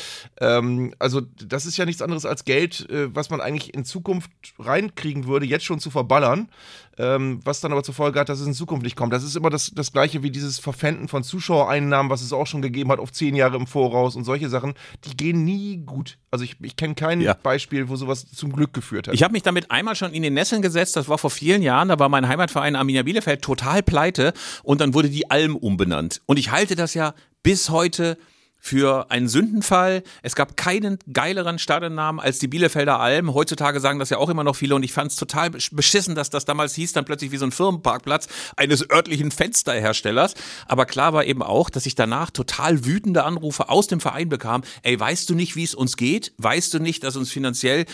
Ähm, 0.41 0.95
also 0.97 1.21
das 1.21 1.67
ist 1.67 1.77
ja 1.77 1.85
nichts 1.85 2.01
anderes 2.01 2.25
als 2.25 2.38
Geld, 2.45 2.89
äh, 2.89 3.13
was 3.13 3.29
man 3.29 3.41
eigentlich 3.41 3.73
in 3.73 3.85
Zukunft 3.85 4.31
reinkriegen 4.57 5.27
würde, 5.27 5.45
jetzt 5.45 5.65
schon 5.65 5.79
zu 5.79 5.89
verballern 5.89 6.49
ähm, 6.99 7.39
was 7.45 7.61
dann 7.61 7.71
aber 7.71 7.81
zur 7.81 7.93
Folge 7.93 8.19
hat, 8.19 8.27
dass 8.27 8.41
es 8.41 8.45
in 8.45 8.53
Zukunft 8.53 8.83
nicht 8.83 8.97
kommt. 8.97 9.13
Das 9.13 9.23
ist 9.23 9.37
immer 9.37 9.49
das, 9.49 9.71
das 9.73 9.93
gleiche 9.93 10.21
wie 10.21 10.31
dieses 10.31 10.59
Verpfänden 10.59 11.07
von 11.07 11.23
Zuschauereinnahmen, 11.23 12.11
was 12.11 12.21
es 12.21 12.33
auch 12.33 12.45
schon 12.45 12.61
gegeben 12.61 12.91
hat, 12.91 12.99
auf 12.99 13.13
zehn 13.13 13.35
Jahre 13.35 13.55
im 13.55 13.67
Voraus 13.67 14.17
und 14.17 14.25
solche 14.25 14.49
Sachen, 14.49 14.73
die 15.05 15.15
gehen 15.15 15.45
nie 15.45 15.77
gut. 15.77 16.17
Also 16.29 16.43
ich, 16.43 16.57
ich 16.61 16.75
kenne 16.75 16.95
kein 16.95 17.21
ja. 17.21 17.33
Beispiel, 17.33 17.87
wo 17.87 17.95
sowas 17.95 18.29
zum 18.29 18.51
Glück 18.51 18.73
geführt 18.73 19.07
hat. 19.07 19.15
Ich 19.15 19.23
habe 19.23 19.31
mich 19.31 19.43
damit 19.43 19.71
einmal 19.71 19.95
schon 19.95 20.11
in 20.11 20.21
den 20.23 20.33
Nesseln 20.33 20.61
gesetzt, 20.61 20.97
das 20.97 21.07
war 21.07 21.17
vor 21.17 21.29
vielen 21.29 21.61
Jahren, 21.61 21.87
da 21.87 21.97
war 21.97 22.09
mein 22.09 22.27
Heimatverein 22.27 22.75
Arminia 22.75 23.03
Bielefeld 23.03 23.41
total 23.41 23.81
pleite 23.81 24.33
und 24.63 24.81
dann 24.81 24.93
wurde 24.93 25.09
die 25.09 25.31
Alm 25.31 25.55
umbenannt. 25.55 26.21
Und 26.25 26.37
ich 26.37 26.51
halte 26.51 26.75
das 26.75 26.93
ja 26.93 27.13
bis 27.43 27.69
heute 27.69 28.17
für 28.59 29.09
einen 29.09 29.27
Sündenfall. 29.27 30.03
Es 30.21 30.35
gab 30.35 30.57
keinen 30.57 30.99
geileren 31.11 31.59
Stadionnamen 31.59 32.19
als 32.19 32.39
die 32.39 32.47
Bielefelder 32.47 32.99
Alm. 32.99 33.33
Heutzutage 33.33 33.79
sagen 33.79 33.99
das 33.99 34.09
ja 34.09 34.17
auch 34.17 34.29
immer 34.29 34.43
noch 34.43 34.55
viele 34.55 34.75
und 34.75 34.83
ich 34.83 34.93
fand 34.93 35.11
es 35.11 35.17
total 35.17 35.49
beschissen, 35.49 36.15
dass 36.15 36.29
das 36.29 36.45
damals 36.45 36.75
hieß, 36.75 36.93
dann 36.93 37.05
plötzlich 37.05 37.31
wie 37.31 37.37
so 37.37 37.45
ein 37.45 37.51
Firmenparkplatz 37.51 38.27
eines 38.57 38.89
örtlichen 38.89 39.31
Fensterherstellers. 39.31 40.33
Aber 40.67 40.85
klar 40.85 41.13
war 41.13 41.25
eben 41.25 41.41
auch, 41.41 41.69
dass 41.69 41.85
ich 41.85 41.95
danach 41.95 42.29
total 42.29 42.85
wütende 42.85 43.23
Anrufe 43.23 43.69
aus 43.69 43.87
dem 43.87 43.99
Verein 43.99 44.29
bekam. 44.29 44.63
Ey, 44.83 44.99
weißt 44.99 45.29
du 45.29 45.35
nicht, 45.35 45.55
wie 45.55 45.63
es 45.63 45.75
uns 45.75 45.97
geht? 45.97 46.33
Weißt 46.37 46.73
du 46.73 46.79
nicht, 46.79 47.03
dass 47.03 47.15
uns 47.15 47.31
finanziell 47.31 47.85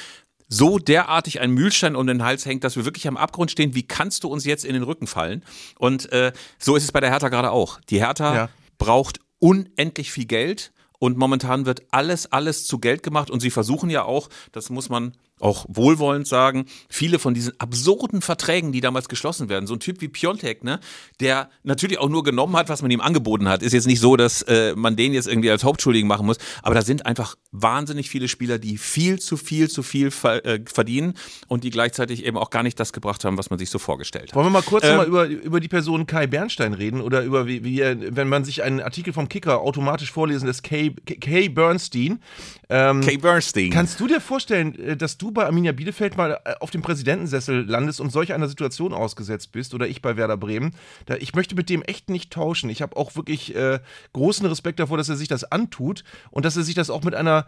so 0.47 0.77
derartig 0.77 1.39
ein 1.39 1.51
Mühlstein 1.51 1.95
um 1.95 2.05
den 2.07 2.23
Hals 2.23 2.45
hängt, 2.45 2.63
dass 2.63 2.75
wir 2.75 2.85
wirklich 2.85 3.07
am 3.07 3.17
Abgrund 3.17 3.51
stehen. 3.51 3.73
Wie 3.73 3.83
kannst 3.83 4.23
du 4.23 4.29
uns 4.29 4.45
jetzt 4.45 4.63
in 4.63 4.73
den 4.73 4.83
Rücken 4.83 5.07
fallen? 5.07 5.43
Und 5.79 6.11
äh, 6.11 6.33
so 6.59 6.75
ist 6.75 6.83
es 6.83 6.91
bei 6.91 6.99
der 6.99 7.09
Hertha 7.09 7.29
gerade 7.29 7.51
auch. 7.51 7.79
Die 7.89 7.99
Hertha 7.99 8.35
ja. 8.35 8.49
braucht 8.77 9.19
unendlich 9.45 10.11
viel 10.11 10.25
Geld. 10.25 10.71
Und 10.97 11.17
momentan 11.17 11.67
wird 11.67 11.83
alles, 11.91 12.31
alles 12.31 12.65
zu 12.65 12.79
Geld 12.79 13.03
gemacht. 13.03 13.29
Und 13.29 13.41
sie 13.41 13.51
versuchen 13.51 13.91
ja 13.91 14.03
auch, 14.03 14.29
das 14.53 14.71
muss 14.71 14.89
man 14.89 15.15
auch 15.39 15.65
wohlwollend 15.67 16.27
sagen, 16.27 16.65
viele 16.89 17.19
von 17.19 17.33
diesen 17.33 17.59
absurden 17.59 18.21
Verträgen, 18.21 18.71
die 18.71 18.81
damals 18.81 19.09
geschlossen 19.09 19.49
werden, 19.49 19.67
so 19.67 19.75
ein 19.75 19.79
Typ 19.79 20.01
wie 20.01 20.07
Piontek, 20.07 20.63
ne, 20.63 20.79
der 21.19 21.49
natürlich 21.63 21.99
auch 21.99 22.09
nur 22.09 22.23
genommen 22.23 22.55
hat, 22.55 22.69
was 22.69 22.81
man 22.81 22.91
ihm 22.91 23.01
angeboten 23.01 23.49
hat. 23.49 23.61
Ist 23.61 23.73
jetzt 23.73 23.87
nicht 23.87 23.99
so, 23.99 24.15
dass 24.15 24.41
äh, 24.43 24.73
man 24.75 24.95
den 24.95 25.13
jetzt 25.13 25.27
irgendwie 25.27 25.51
als 25.51 25.63
Hauptschuldigen 25.63 26.07
machen 26.07 26.25
muss, 26.25 26.37
aber 26.63 26.75
da 26.75 26.81
sind 26.81 27.05
einfach 27.05 27.35
wahnsinnig 27.51 28.09
viele 28.09 28.27
Spieler, 28.27 28.59
die 28.59 28.77
viel 28.77 29.19
zu 29.19 29.37
viel 29.37 29.69
zu 29.69 29.83
viel 29.83 30.11
ver 30.11 30.45
äh, 30.45 30.61
verdienen 30.65 31.15
und 31.47 31.63
die 31.63 31.69
gleichzeitig 31.69 32.25
eben 32.25 32.37
auch 32.37 32.49
gar 32.49 32.63
nicht 32.63 32.79
das 32.79 32.93
gebracht 32.93 33.25
haben, 33.25 33.37
was 33.37 33.49
man 33.49 33.59
sich 33.59 33.69
so 33.69 33.79
vorgestellt 33.79 34.29
hat. 34.29 34.35
Wollen 34.35 34.47
wir 34.47 34.51
mal 34.51 34.61
kurz 34.61 34.85
ähm, 34.85 34.97
mal 34.97 35.07
über, 35.07 35.27
über 35.27 35.59
die 35.59 35.67
Person 35.67 36.07
Kai 36.07 36.27
Bernstein 36.27 36.73
reden 36.73 37.01
oder 37.01 37.23
über 37.23 37.47
wie, 37.47 37.63
wie 37.63 37.81
wenn 37.81 38.27
man 38.29 38.45
sich 38.45 38.63
einen 38.63 38.79
Artikel 38.79 39.13
vom 39.13 39.29
Kicker 39.29 39.61
automatisch 39.61 40.11
vorlesen 40.11 40.47
lässt, 40.47 40.63
Kay, 40.63 40.91
Kay 41.05 41.49
Bernstein. 41.49 42.19
Ähm, 42.69 43.01
Kay 43.01 43.17
Bernstein. 43.17 43.69
Kannst 43.69 43.99
du 43.99 44.07
dir 44.07 44.21
vorstellen, 44.21 44.77
äh, 44.79 44.97
dass 44.97 45.17
du 45.17 45.24
du 45.25 45.31
bei 45.31 45.45
Arminia 45.45 45.71
Bielefeld 45.71 46.17
mal 46.17 46.39
äh, 46.45 46.53
auf 46.59 46.71
dem 46.71 46.81
Präsidentensessel 46.81 47.65
landest 47.65 47.99
und 47.99 48.11
solch 48.11 48.33
einer 48.33 48.47
Situation 48.47 48.93
ausgesetzt 48.93 49.51
bist 49.51 49.73
oder 49.73 49.87
ich 49.87 50.01
bei 50.01 50.17
Werder 50.17 50.37
Bremen, 50.37 50.73
da, 51.05 51.15
ich 51.15 51.33
möchte 51.33 51.55
mit 51.55 51.69
dem 51.69 51.81
echt 51.81 52.09
nicht 52.09 52.31
tauschen. 52.31 52.69
Ich 52.69 52.81
habe 52.81 52.95
auch 52.95 53.15
wirklich 53.15 53.55
äh, 53.55 53.79
großen 54.13 54.45
Respekt 54.45 54.79
davor, 54.79 54.97
dass 54.97 55.09
er 55.09 55.15
sich 55.15 55.27
das 55.27 55.43
antut 55.43 56.03
und 56.31 56.45
dass 56.45 56.57
er 56.57 56.63
sich 56.63 56.75
das 56.75 56.89
auch 56.89 57.03
mit 57.03 57.15
einer 57.15 57.47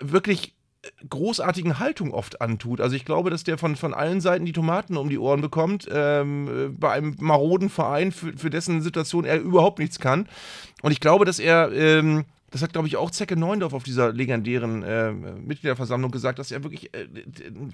wirklich 0.00 0.54
äh, 0.82 0.88
großartigen 1.08 1.78
Haltung 1.78 2.12
oft 2.12 2.40
antut. 2.40 2.80
Also 2.80 2.96
ich 2.96 3.04
glaube, 3.04 3.30
dass 3.30 3.44
der 3.44 3.58
von, 3.58 3.76
von 3.76 3.94
allen 3.94 4.20
Seiten 4.20 4.44
die 4.44 4.52
Tomaten 4.52 4.96
um 4.96 5.08
die 5.08 5.18
Ohren 5.18 5.40
bekommt, 5.40 5.88
ähm, 5.92 6.48
äh, 6.48 6.68
bei 6.68 6.90
einem 6.90 7.16
maroden 7.20 7.70
Verein, 7.70 8.10
für, 8.10 8.36
für 8.36 8.50
dessen 8.50 8.82
Situation 8.82 9.24
er 9.24 9.40
überhaupt 9.40 9.78
nichts 9.78 10.00
kann. 10.00 10.28
Und 10.82 10.90
ich 10.90 11.00
glaube, 11.00 11.24
dass 11.24 11.38
er 11.38 11.72
ähm, 11.72 12.24
das 12.54 12.62
hat, 12.62 12.72
glaube 12.72 12.86
ich, 12.86 12.96
auch 12.96 13.10
Zecke 13.10 13.36
Neundorf 13.36 13.72
auf 13.72 13.82
dieser 13.82 14.12
legendären 14.12 14.84
äh, 14.84 15.10
Mitgliederversammlung 15.10 16.12
gesagt, 16.12 16.38
dass 16.38 16.52
er 16.52 16.62
wirklich 16.62 16.94
äh, 16.94 17.08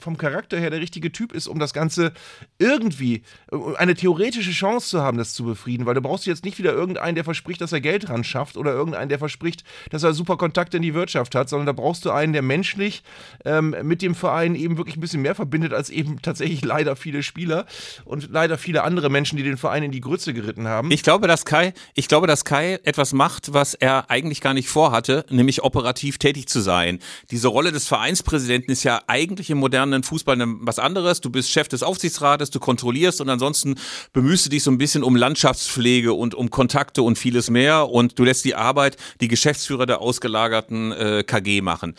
vom 0.00 0.16
Charakter 0.16 0.58
her 0.58 0.70
der 0.70 0.80
richtige 0.80 1.12
Typ 1.12 1.34
ist, 1.34 1.48
um 1.48 1.58
das 1.58 1.74
Ganze 1.74 2.14
irgendwie, 2.58 3.22
äh, 3.52 3.56
eine 3.76 3.94
theoretische 3.94 4.52
Chance 4.52 4.88
zu 4.88 5.02
haben, 5.02 5.18
das 5.18 5.34
zu 5.34 5.44
befrieden. 5.44 5.84
Weil 5.84 5.96
du 5.96 6.00
brauchst 6.00 6.24
jetzt 6.24 6.46
nicht 6.46 6.58
wieder 6.58 6.72
irgendeinen, 6.72 7.14
der 7.14 7.24
verspricht, 7.24 7.60
dass 7.60 7.72
er 7.72 7.82
Geld 7.82 8.08
ran 8.08 8.24
schafft 8.24 8.56
oder 8.56 8.72
irgendeinen, 8.72 9.10
der 9.10 9.18
verspricht, 9.18 9.64
dass 9.90 10.02
er 10.02 10.14
super 10.14 10.38
Kontakte 10.38 10.78
in 10.78 10.82
die 10.82 10.94
Wirtschaft 10.94 11.34
hat, 11.34 11.50
sondern 11.50 11.66
da 11.66 11.72
brauchst 11.72 12.06
du 12.06 12.10
einen, 12.10 12.32
der 12.32 12.40
menschlich 12.40 13.02
ähm, 13.44 13.76
mit 13.82 14.00
dem 14.00 14.14
Verein 14.14 14.54
eben 14.54 14.78
wirklich 14.78 14.96
ein 14.96 15.00
bisschen 15.00 15.20
mehr 15.20 15.34
verbindet 15.34 15.74
als 15.74 15.90
eben 15.90 16.22
tatsächlich 16.22 16.64
leider 16.64 16.96
viele 16.96 17.22
Spieler 17.22 17.66
und 18.06 18.30
leider 18.30 18.56
viele 18.56 18.82
andere 18.82 19.10
Menschen, 19.10 19.36
die 19.36 19.42
den 19.42 19.58
Verein 19.58 19.82
in 19.82 19.90
die 19.90 20.00
Grütze 20.00 20.32
geritten 20.32 20.68
haben. 20.68 20.90
Ich 20.90 21.02
glaube, 21.02 21.28
dass 21.28 21.44
Kai, 21.44 21.74
ich 21.92 22.08
glaube, 22.08 22.26
dass 22.26 22.46
Kai 22.46 22.80
etwas 22.84 23.12
macht, 23.12 23.52
was 23.52 23.74
er 23.74 24.10
eigentlich 24.10 24.40
gar 24.40 24.54
nicht 24.54 24.69
vorhatte, 24.70 25.24
nämlich 25.30 25.62
operativ 25.62 26.18
tätig 26.18 26.48
zu 26.48 26.60
sein. 26.60 27.00
Diese 27.30 27.48
Rolle 27.48 27.72
des 27.72 27.86
Vereinspräsidenten 27.88 28.72
ist 28.72 28.84
ja 28.84 29.02
eigentlich 29.06 29.50
im 29.50 29.58
modernen 29.58 30.02
Fußball 30.02 30.36
was 30.60 30.78
anderes. 30.78 31.20
Du 31.20 31.30
bist 31.30 31.50
Chef 31.50 31.68
des 31.68 31.82
Aufsichtsrates, 31.82 32.50
du 32.50 32.60
kontrollierst 32.60 33.20
und 33.20 33.28
ansonsten 33.28 33.74
bemühst 34.12 34.46
du 34.46 34.50
dich 34.50 34.62
so 34.62 34.70
ein 34.70 34.78
bisschen 34.78 35.02
um 35.02 35.16
Landschaftspflege 35.16 36.12
und 36.12 36.34
um 36.34 36.50
Kontakte 36.50 37.02
und 37.02 37.18
vieles 37.18 37.50
mehr 37.50 37.88
und 37.88 38.18
du 38.18 38.24
lässt 38.24 38.44
die 38.44 38.54
Arbeit 38.54 38.96
die 39.20 39.28
Geschäftsführer 39.28 39.86
der 39.86 40.00
ausgelagerten 40.00 40.92
äh, 40.92 41.24
KG 41.26 41.60
machen. 41.60 41.94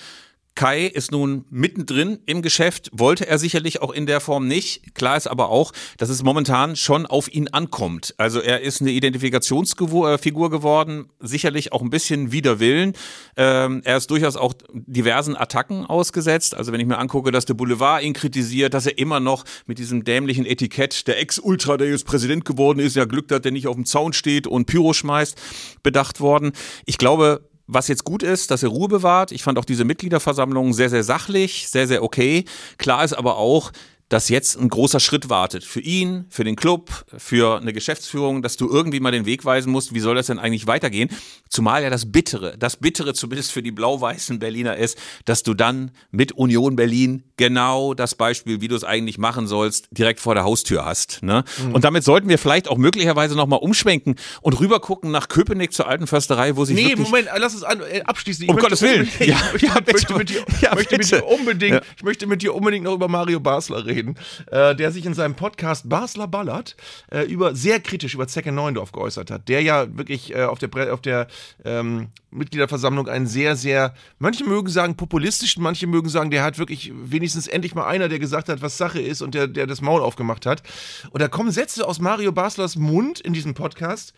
Kai 0.56 0.86
ist 0.86 1.12
nun 1.12 1.46
mittendrin 1.50 2.20
im 2.26 2.42
Geschäft, 2.42 2.90
wollte 2.94 3.28
er 3.28 3.38
sicherlich 3.38 3.82
auch 3.82 3.92
in 3.92 4.06
der 4.06 4.20
Form 4.20 4.48
nicht. 4.48 4.94
Klar 4.96 5.16
ist 5.16 5.28
aber 5.28 5.50
auch, 5.50 5.72
dass 5.98 6.10
es 6.10 6.24
momentan 6.24 6.76
schon 6.76 7.06
auf 7.06 7.34
ihn 7.34 7.48
ankommt. 7.48 8.14
Also 8.18 8.42
er 8.42 8.62
ist 8.62 8.82
eine 8.82 8.92
Identifikationsfigur 8.92 10.14
äh, 10.14 10.50
geworden, 10.50 11.10
sicherlich 11.20 11.72
auch 11.72 11.82
ein 11.82 11.90
bisschen 11.90 12.32
wider 12.32 12.60
Willen. 12.60 12.94
Ähm, 13.38 13.82
er 13.86 13.98
ist 13.98 14.12
durchaus 14.12 14.36
auch 14.36 14.54
diversen 14.74 15.38
Attacken 15.38 15.86
ausgesetzt. 15.86 16.56
Also 16.56 16.74
wenn 16.74 16.82
ich 16.82 16.88
mir 16.88 16.98
angucke, 16.98 17.32
dass 17.32 17.46
der 17.46 17.54
Boulevard 17.54 18.04
ihn 18.04 18.14
kritisiert, 18.14 18.74
dass 18.74 18.86
er 18.86 18.98
immer 18.98 19.20
noch 19.20 19.46
mit 19.68 19.80
diesem 19.80 20.04
dämlichen 20.04 20.46
Etikett 20.46 21.08
der 21.08 21.20
Ex-Ultra, 21.20 21.78
der 21.78 21.90
jetzt 21.90 22.06
Präsident 22.06 22.44
geworden 22.44 22.80
ist, 22.80 22.96
ja 22.96 23.06
Glück 23.06 23.32
hat, 23.32 23.46
der 23.46 23.52
nicht 23.54 23.68
auf 23.68 23.76
dem 23.76 23.86
Zaun 23.86 24.12
steht 24.12 24.48
und 24.48 24.66
Pyro 24.66 24.94
schmeißt, 24.94 25.40
bedacht 25.82 26.20
worden. 26.20 26.52
Ich 26.86 26.98
glaube, 26.98 27.50
was 27.74 27.88
jetzt 27.88 28.04
gut 28.04 28.22
ist, 28.22 28.52
dass 28.52 28.64
er 28.64 28.70
Ruhe 28.70 28.90
bewahrt. 28.90 29.32
Ich 29.32 29.44
fand 29.44 29.58
auch 29.58 29.66
diese 29.66 29.86
Mitgliederversammlung 29.86 30.74
sehr, 30.74 30.90
sehr 30.90 31.04
sachlich, 31.04 31.70
sehr, 31.70 31.88
sehr 31.88 32.04
okay. 32.04 32.46
Klar 32.78 33.04
ist 33.04 33.14
aber 33.14 33.38
auch, 33.38 33.72
dass 34.12 34.28
jetzt 34.28 34.60
ein 34.60 34.68
großer 34.68 35.00
Schritt 35.00 35.30
wartet. 35.30 35.64
Für 35.64 35.80
ihn, 35.80 36.26
für 36.30 36.44
den 36.44 36.58
Club, 36.58 37.06
für 37.18 37.62
eine 37.62 37.72
Geschäftsführung, 37.72 38.42
dass 38.42 38.58
du 38.58 38.70
irgendwie 38.70 39.00
mal 39.00 39.12
den 39.12 39.26
Weg 39.26 39.46
weisen 39.46 39.72
musst, 39.72 39.96
wie 39.96 40.02
soll 40.02 40.16
das 40.16 40.28
denn 40.28 40.38
eigentlich 40.38 40.68
weitergehen? 40.68 41.10
Zumal 41.50 41.82
ja 41.82 41.90
das 41.90 42.12
Bittere, 42.12 42.58
das 42.58 42.76
Bittere 42.76 43.14
zumindest 43.14 43.54
für 43.54 43.64
die 43.64 43.72
blau-weißen 43.72 44.38
Berliner 44.38 44.76
ist, 44.76 44.98
dass 45.24 45.44
du 45.44 45.54
dann 45.54 45.92
mit 46.12 46.34
Union 46.34 46.76
Berlin 46.76 47.24
genau 47.38 47.94
das 47.94 48.14
Beispiel, 48.16 48.60
wie 48.60 48.68
du 48.68 48.76
es 48.76 48.84
eigentlich 48.84 49.18
machen 49.18 49.48
sollst, 49.48 49.88
direkt 49.92 50.20
vor 50.20 50.36
der 50.36 50.44
Haustür 50.44 50.84
hast. 50.84 51.24
Ne? 51.24 51.46
Mhm. 51.64 51.74
Und 51.74 51.86
damit 51.86 52.04
sollten 52.04 52.28
wir 52.28 52.38
vielleicht 52.38 52.68
auch 52.68 52.78
möglicherweise 52.78 53.36
nochmal 53.36 53.60
umschwenken 53.60 54.16
und 54.42 54.60
rübergucken 54.60 55.10
nach 55.12 55.30
Köpenick 55.30 55.72
zur 55.72 55.88
alten 55.88 56.06
Försterei, 56.06 56.58
wo 56.58 56.66
sich 56.66 56.76
Nee, 56.76 56.96
Moment, 56.96 57.30
lass 57.38 57.54
es 57.54 57.64
an, 57.64 57.80
äh, 57.80 58.02
abschließen. 58.02 58.44
Ich 58.44 58.50
um 58.50 58.58
Gottes 58.58 58.82
Willen. 58.82 59.08
Ja, 59.20 59.38
ich 59.56 59.62
möchte, 59.62 59.66
ja, 59.66 59.74
möchte, 59.92 60.14
mit 60.16 60.30
dir, 60.30 60.46
ja, 60.62 60.76
möchte 60.76 60.98
mit 60.98 61.12
dir 61.12 61.26
unbedingt, 61.26 61.76
ja. 61.76 61.82
ich 61.96 62.04
möchte 62.04 62.28
mit 62.28 62.42
dir 62.42 62.54
unbedingt 62.54 62.84
noch 62.84 62.94
über 62.94 63.08
Mario 63.08 63.40
Basler 63.40 63.86
reden, 63.86 64.01
äh, 64.48 64.76
der 64.76 64.92
sich 64.92 65.06
in 65.06 65.14
seinem 65.14 65.36
Podcast 65.36 65.90
Basler 65.90 66.28
Ballert 66.28 66.76
äh, 67.12 67.24
über 67.24 67.56
sehr 67.56 67.80
kritisch 67.80 68.14
über 68.14 68.28
Zecke 68.28 68.52
Neuendorf 68.52 68.92
geäußert 68.92 69.32
hat, 69.32 69.50
der 69.50 69.62
ja 69.62 69.98
wirklich 69.98 70.36
äh, 70.36 70.44
auf 70.44 70.60
der 70.60 70.94
auf 70.94 71.02
der 71.02 71.28
ähm, 71.64 72.10
Mitgliederversammlung 72.32 73.08
einen 73.08 73.28
sehr, 73.28 73.56
sehr, 73.56 73.94
manche 74.18 74.46
mögen 74.46 74.70
sagen 74.70 74.96
populistischen, 74.96 75.62
manche 75.62 75.86
mögen 75.86 76.10
sagen, 76.10 76.32
der 76.32 76.44
hat 76.44 76.58
wirklich 76.58 76.92
wenigstens 76.96 77.48
endlich 77.48 77.76
mal 77.76 77.86
einer, 77.86 78.08
der 78.08 78.20
gesagt 78.20 78.50
hat, 78.50 78.62
was 78.62 78.78
Sache 78.78 79.02
ist 79.02 79.22
und 79.22 79.36
der, 79.36 79.48
der 79.48 79.68
das 79.68 79.82
Maul 79.82 80.02
aufgemacht 80.02 80.46
hat. 80.46 80.64
Und 81.12 81.22
da 81.22 81.28
kommen 81.28 81.52
Sätze 81.52 81.86
aus 81.88 82.00
Mario 82.00 82.32
Baslers 82.32 82.78
Mund 82.78 83.20
in 83.20 83.34
diesem 83.34 83.54
Podcast, 83.54 84.14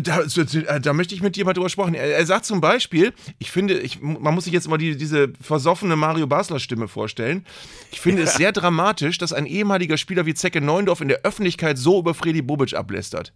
da, 0.00 0.20
äh, 0.20 0.80
da, 0.80 0.92
möchte 0.92 1.14
ich 1.14 1.22
mit 1.22 1.34
dir 1.34 1.44
mal 1.44 1.54
drüber 1.54 1.68
sprechen. 1.68 1.94
Er, 1.94 2.16
er, 2.16 2.26
sagt 2.26 2.44
zum 2.44 2.60
Beispiel, 2.60 3.12
ich 3.38 3.50
finde, 3.50 3.78
ich, 3.78 4.00
man 4.00 4.34
muss 4.34 4.44
sich 4.44 4.52
jetzt 4.52 4.68
mal 4.68 4.78
die, 4.78 4.96
diese 4.96 5.32
versoffene 5.40 5.96
Mario 5.96 6.26
Basler 6.26 6.60
Stimme 6.60 6.86
vorstellen. 6.86 7.44
Ich 7.90 8.00
finde 8.00 8.22
es 8.22 8.34
sehr 8.34 8.52
dramatisch, 8.52 9.18
dass 9.18 9.32
ein 9.32 9.46
ehemaliger 9.46 9.96
Spieler 9.96 10.24
wie 10.24 10.34
Zecke 10.34 10.60
Neundorf 10.60 11.00
in 11.00 11.08
der 11.08 11.22
Öffentlichkeit 11.22 11.78
so 11.78 11.98
über 11.98 12.14
Freddy 12.14 12.42
Bobic 12.42 12.74
ablästert. 12.74 13.32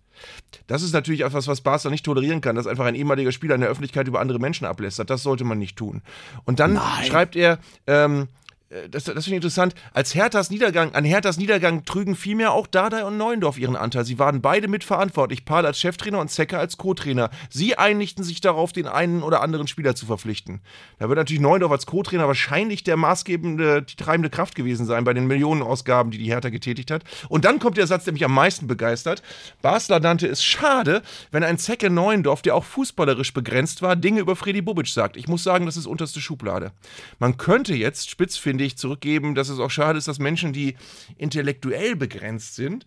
Das 0.68 0.82
ist 0.82 0.92
natürlich 0.92 1.22
etwas, 1.22 1.48
was 1.48 1.60
Basler 1.62 1.90
nicht 1.90 2.04
tolerieren 2.04 2.40
kann, 2.40 2.54
dass 2.54 2.66
einfach 2.66 2.84
ein 2.84 2.94
ehemaliger 2.94 3.32
Spieler 3.32 3.56
in 3.56 3.60
der 3.60 3.70
Öffentlichkeit 3.70 4.06
über 4.06 4.20
andere 4.20 4.38
Menschen 4.38 4.66
ablästert. 4.66 5.10
Das 5.10 5.22
sollte 5.22 5.44
man 5.44 5.58
nicht 5.58 5.76
tun. 5.76 6.02
Und 6.44 6.60
dann 6.60 6.74
Nein. 6.74 7.04
schreibt 7.04 7.34
er, 7.34 7.58
ähm, 7.88 8.22
äh, 8.22 8.26
das, 8.68 9.04
das 9.04 9.12
finde 9.12 9.20
ich 9.20 9.32
interessant, 9.34 9.74
als 9.92 10.14
Herthas 10.14 10.50
Niedergang, 10.50 10.92
an 10.94 11.04
Herthas 11.04 11.36
Niedergang 11.36 11.84
trügen 11.84 12.16
vielmehr 12.16 12.52
auch 12.52 12.66
Dardai 12.66 13.04
und 13.04 13.16
Neuendorf 13.16 13.58
ihren 13.58 13.76
Anteil. 13.76 14.04
Sie 14.04 14.18
waren 14.18 14.40
beide 14.40 14.66
mitverantwortlich, 14.66 15.44
Paul 15.44 15.66
als 15.66 15.78
Cheftrainer 15.78 16.18
und 16.18 16.30
Zecker 16.30 16.58
als 16.58 16.76
Co-Trainer. 16.76 17.30
Sie 17.48 17.78
einigten 17.78 18.24
sich 18.24 18.40
darauf, 18.40 18.72
den 18.72 18.88
einen 18.88 19.22
oder 19.22 19.40
anderen 19.40 19.68
Spieler 19.68 19.94
zu 19.94 20.06
verpflichten. 20.06 20.62
Da 20.98 21.08
wird 21.08 21.16
natürlich 21.16 21.40
Neuendorf 21.40 21.70
als 21.70 21.86
Co-Trainer 21.86 22.26
wahrscheinlich 22.26 22.82
der 22.82 22.96
maßgebende, 22.96 23.82
die 23.82 23.94
treibende 23.94 24.30
Kraft 24.30 24.56
gewesen 24.56 24.84
sein 24.84 25.04
bei 25.04 25.14
den 25.14 25.28
Millionenausgaben, 25.28 26.10
die 26.10 26.18
die 26.18 26.30
Hertha 26.30 26.48
getätigt 26.48 26.90
hat. 26.90 27.04
Und 27.28 27.44
dann 27.44 27.60
kommt 27.60 27.76
der 27.76 27.86
Satz, 27.86 28.02
der 28.02 28.14
mich 28.14 28.24
am 28.24 28.34
meisten 28.34 28.66
begeistert. 28.66 29.22
Basler 29.62 30.00
nannte 30.00 30.26
es 30.26 30.42
schade, 30.42 31.02
wenn 31.30 31.44
ein 31.44 31.58
Zecke 31.58 31.88
Neuendorf, 31.88 32.42
der 32.42 32.56
auch 32.56 32.64
fußballerisch 32.64 33.32
begrenzt 33.32 33.80
war, 33.82 33.94
Dinge 33.94 34.20
über 34.20 34.34
Freddy 34.34 34.60
Bubic 34.60 34.88
sagt. 34.88 35.16
Ich 35.16 35.28
muss 35.28 35.44
sagen, 35.44 35.66
das 35.66 35.76
ist 35.76 35.86
unterste 35.86 36.20
Schublade. 36.20 36.72
Man 37.20 37.36
könnte 37.36 37.74
jetzt 37.74 38.10
spitz 38.10 38.36
finde 38.56 38.64
ich, 38.64 38.78
zurückgeben, 38.78 39.34
dass 39.34 39.50
es 39.50 39.58
auch 39.58 39.70
schade 39.70 39.98
ist, 39.98 40.08
dass 40.08 40.18
Menschen, 40.18 40.54
die 40.54 40.76
intellektuell 41.18 41.94
begrenzt 41.94 42.54
sind, 42.54 42.86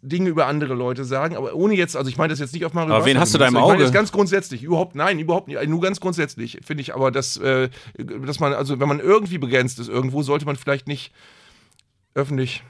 Dinge 0.00 0.30
über 0.30 0.46
andere 0.46 0.72
Leute 0.72 1.04
sagen, 1.04 1.36
aber 1.36 1.54
ohne 1.54 1.74
jetzt, 1.74 1.94
also 1.94 2.08
ich 2.08 2.16
meine 2.16 2.30
das 2.30 2.38
jetzt 2.38 2.54
nicht 2.54 2.64
auf 2.64 2.72
Mario 2.72 2.94
Aber 2.94 3.04
wen 3.04 3.18
hast 3.18 3.34
du 3.34 3.38
da 3.38 3.46
im 3.48 3.56
Auge? 3.56 3.64
Ich 3.64 3.68
meine 3.68 3.82
das 3.82 3.92
ganz 3.92 4.12
grundsätzlich, 4.12 4.62
überhaupt, 4.62 4.94
nein, 4.94 5.18
überhaupt 5.18 5.48
nicht, 5.48 5.62
nur 5.66 5.82
ganz 5.82 6.00
grundsätzlich, 6.00 6.58
finde 6.64 6.80
ich 6.80 6.94
aber, 6.94 7.10
dass, 7.10 7.36
äh, 7.36 7.68
dass 7.98 8.40
man, 8.40 8.54
also 8.54 8.80
wenn 8.80 8.88
man 8.88 8.98
irgendwie 8.98 9.36
begrenzt 9.36 9.78
ist 9.78 9.90
irgendwo, 9.90 10.22
sollte 10.22 10.46
man 10.46 10.56
vielleicht 10.56 10.88
nicht 10.88 11.12
öffentlich 12.14 12.62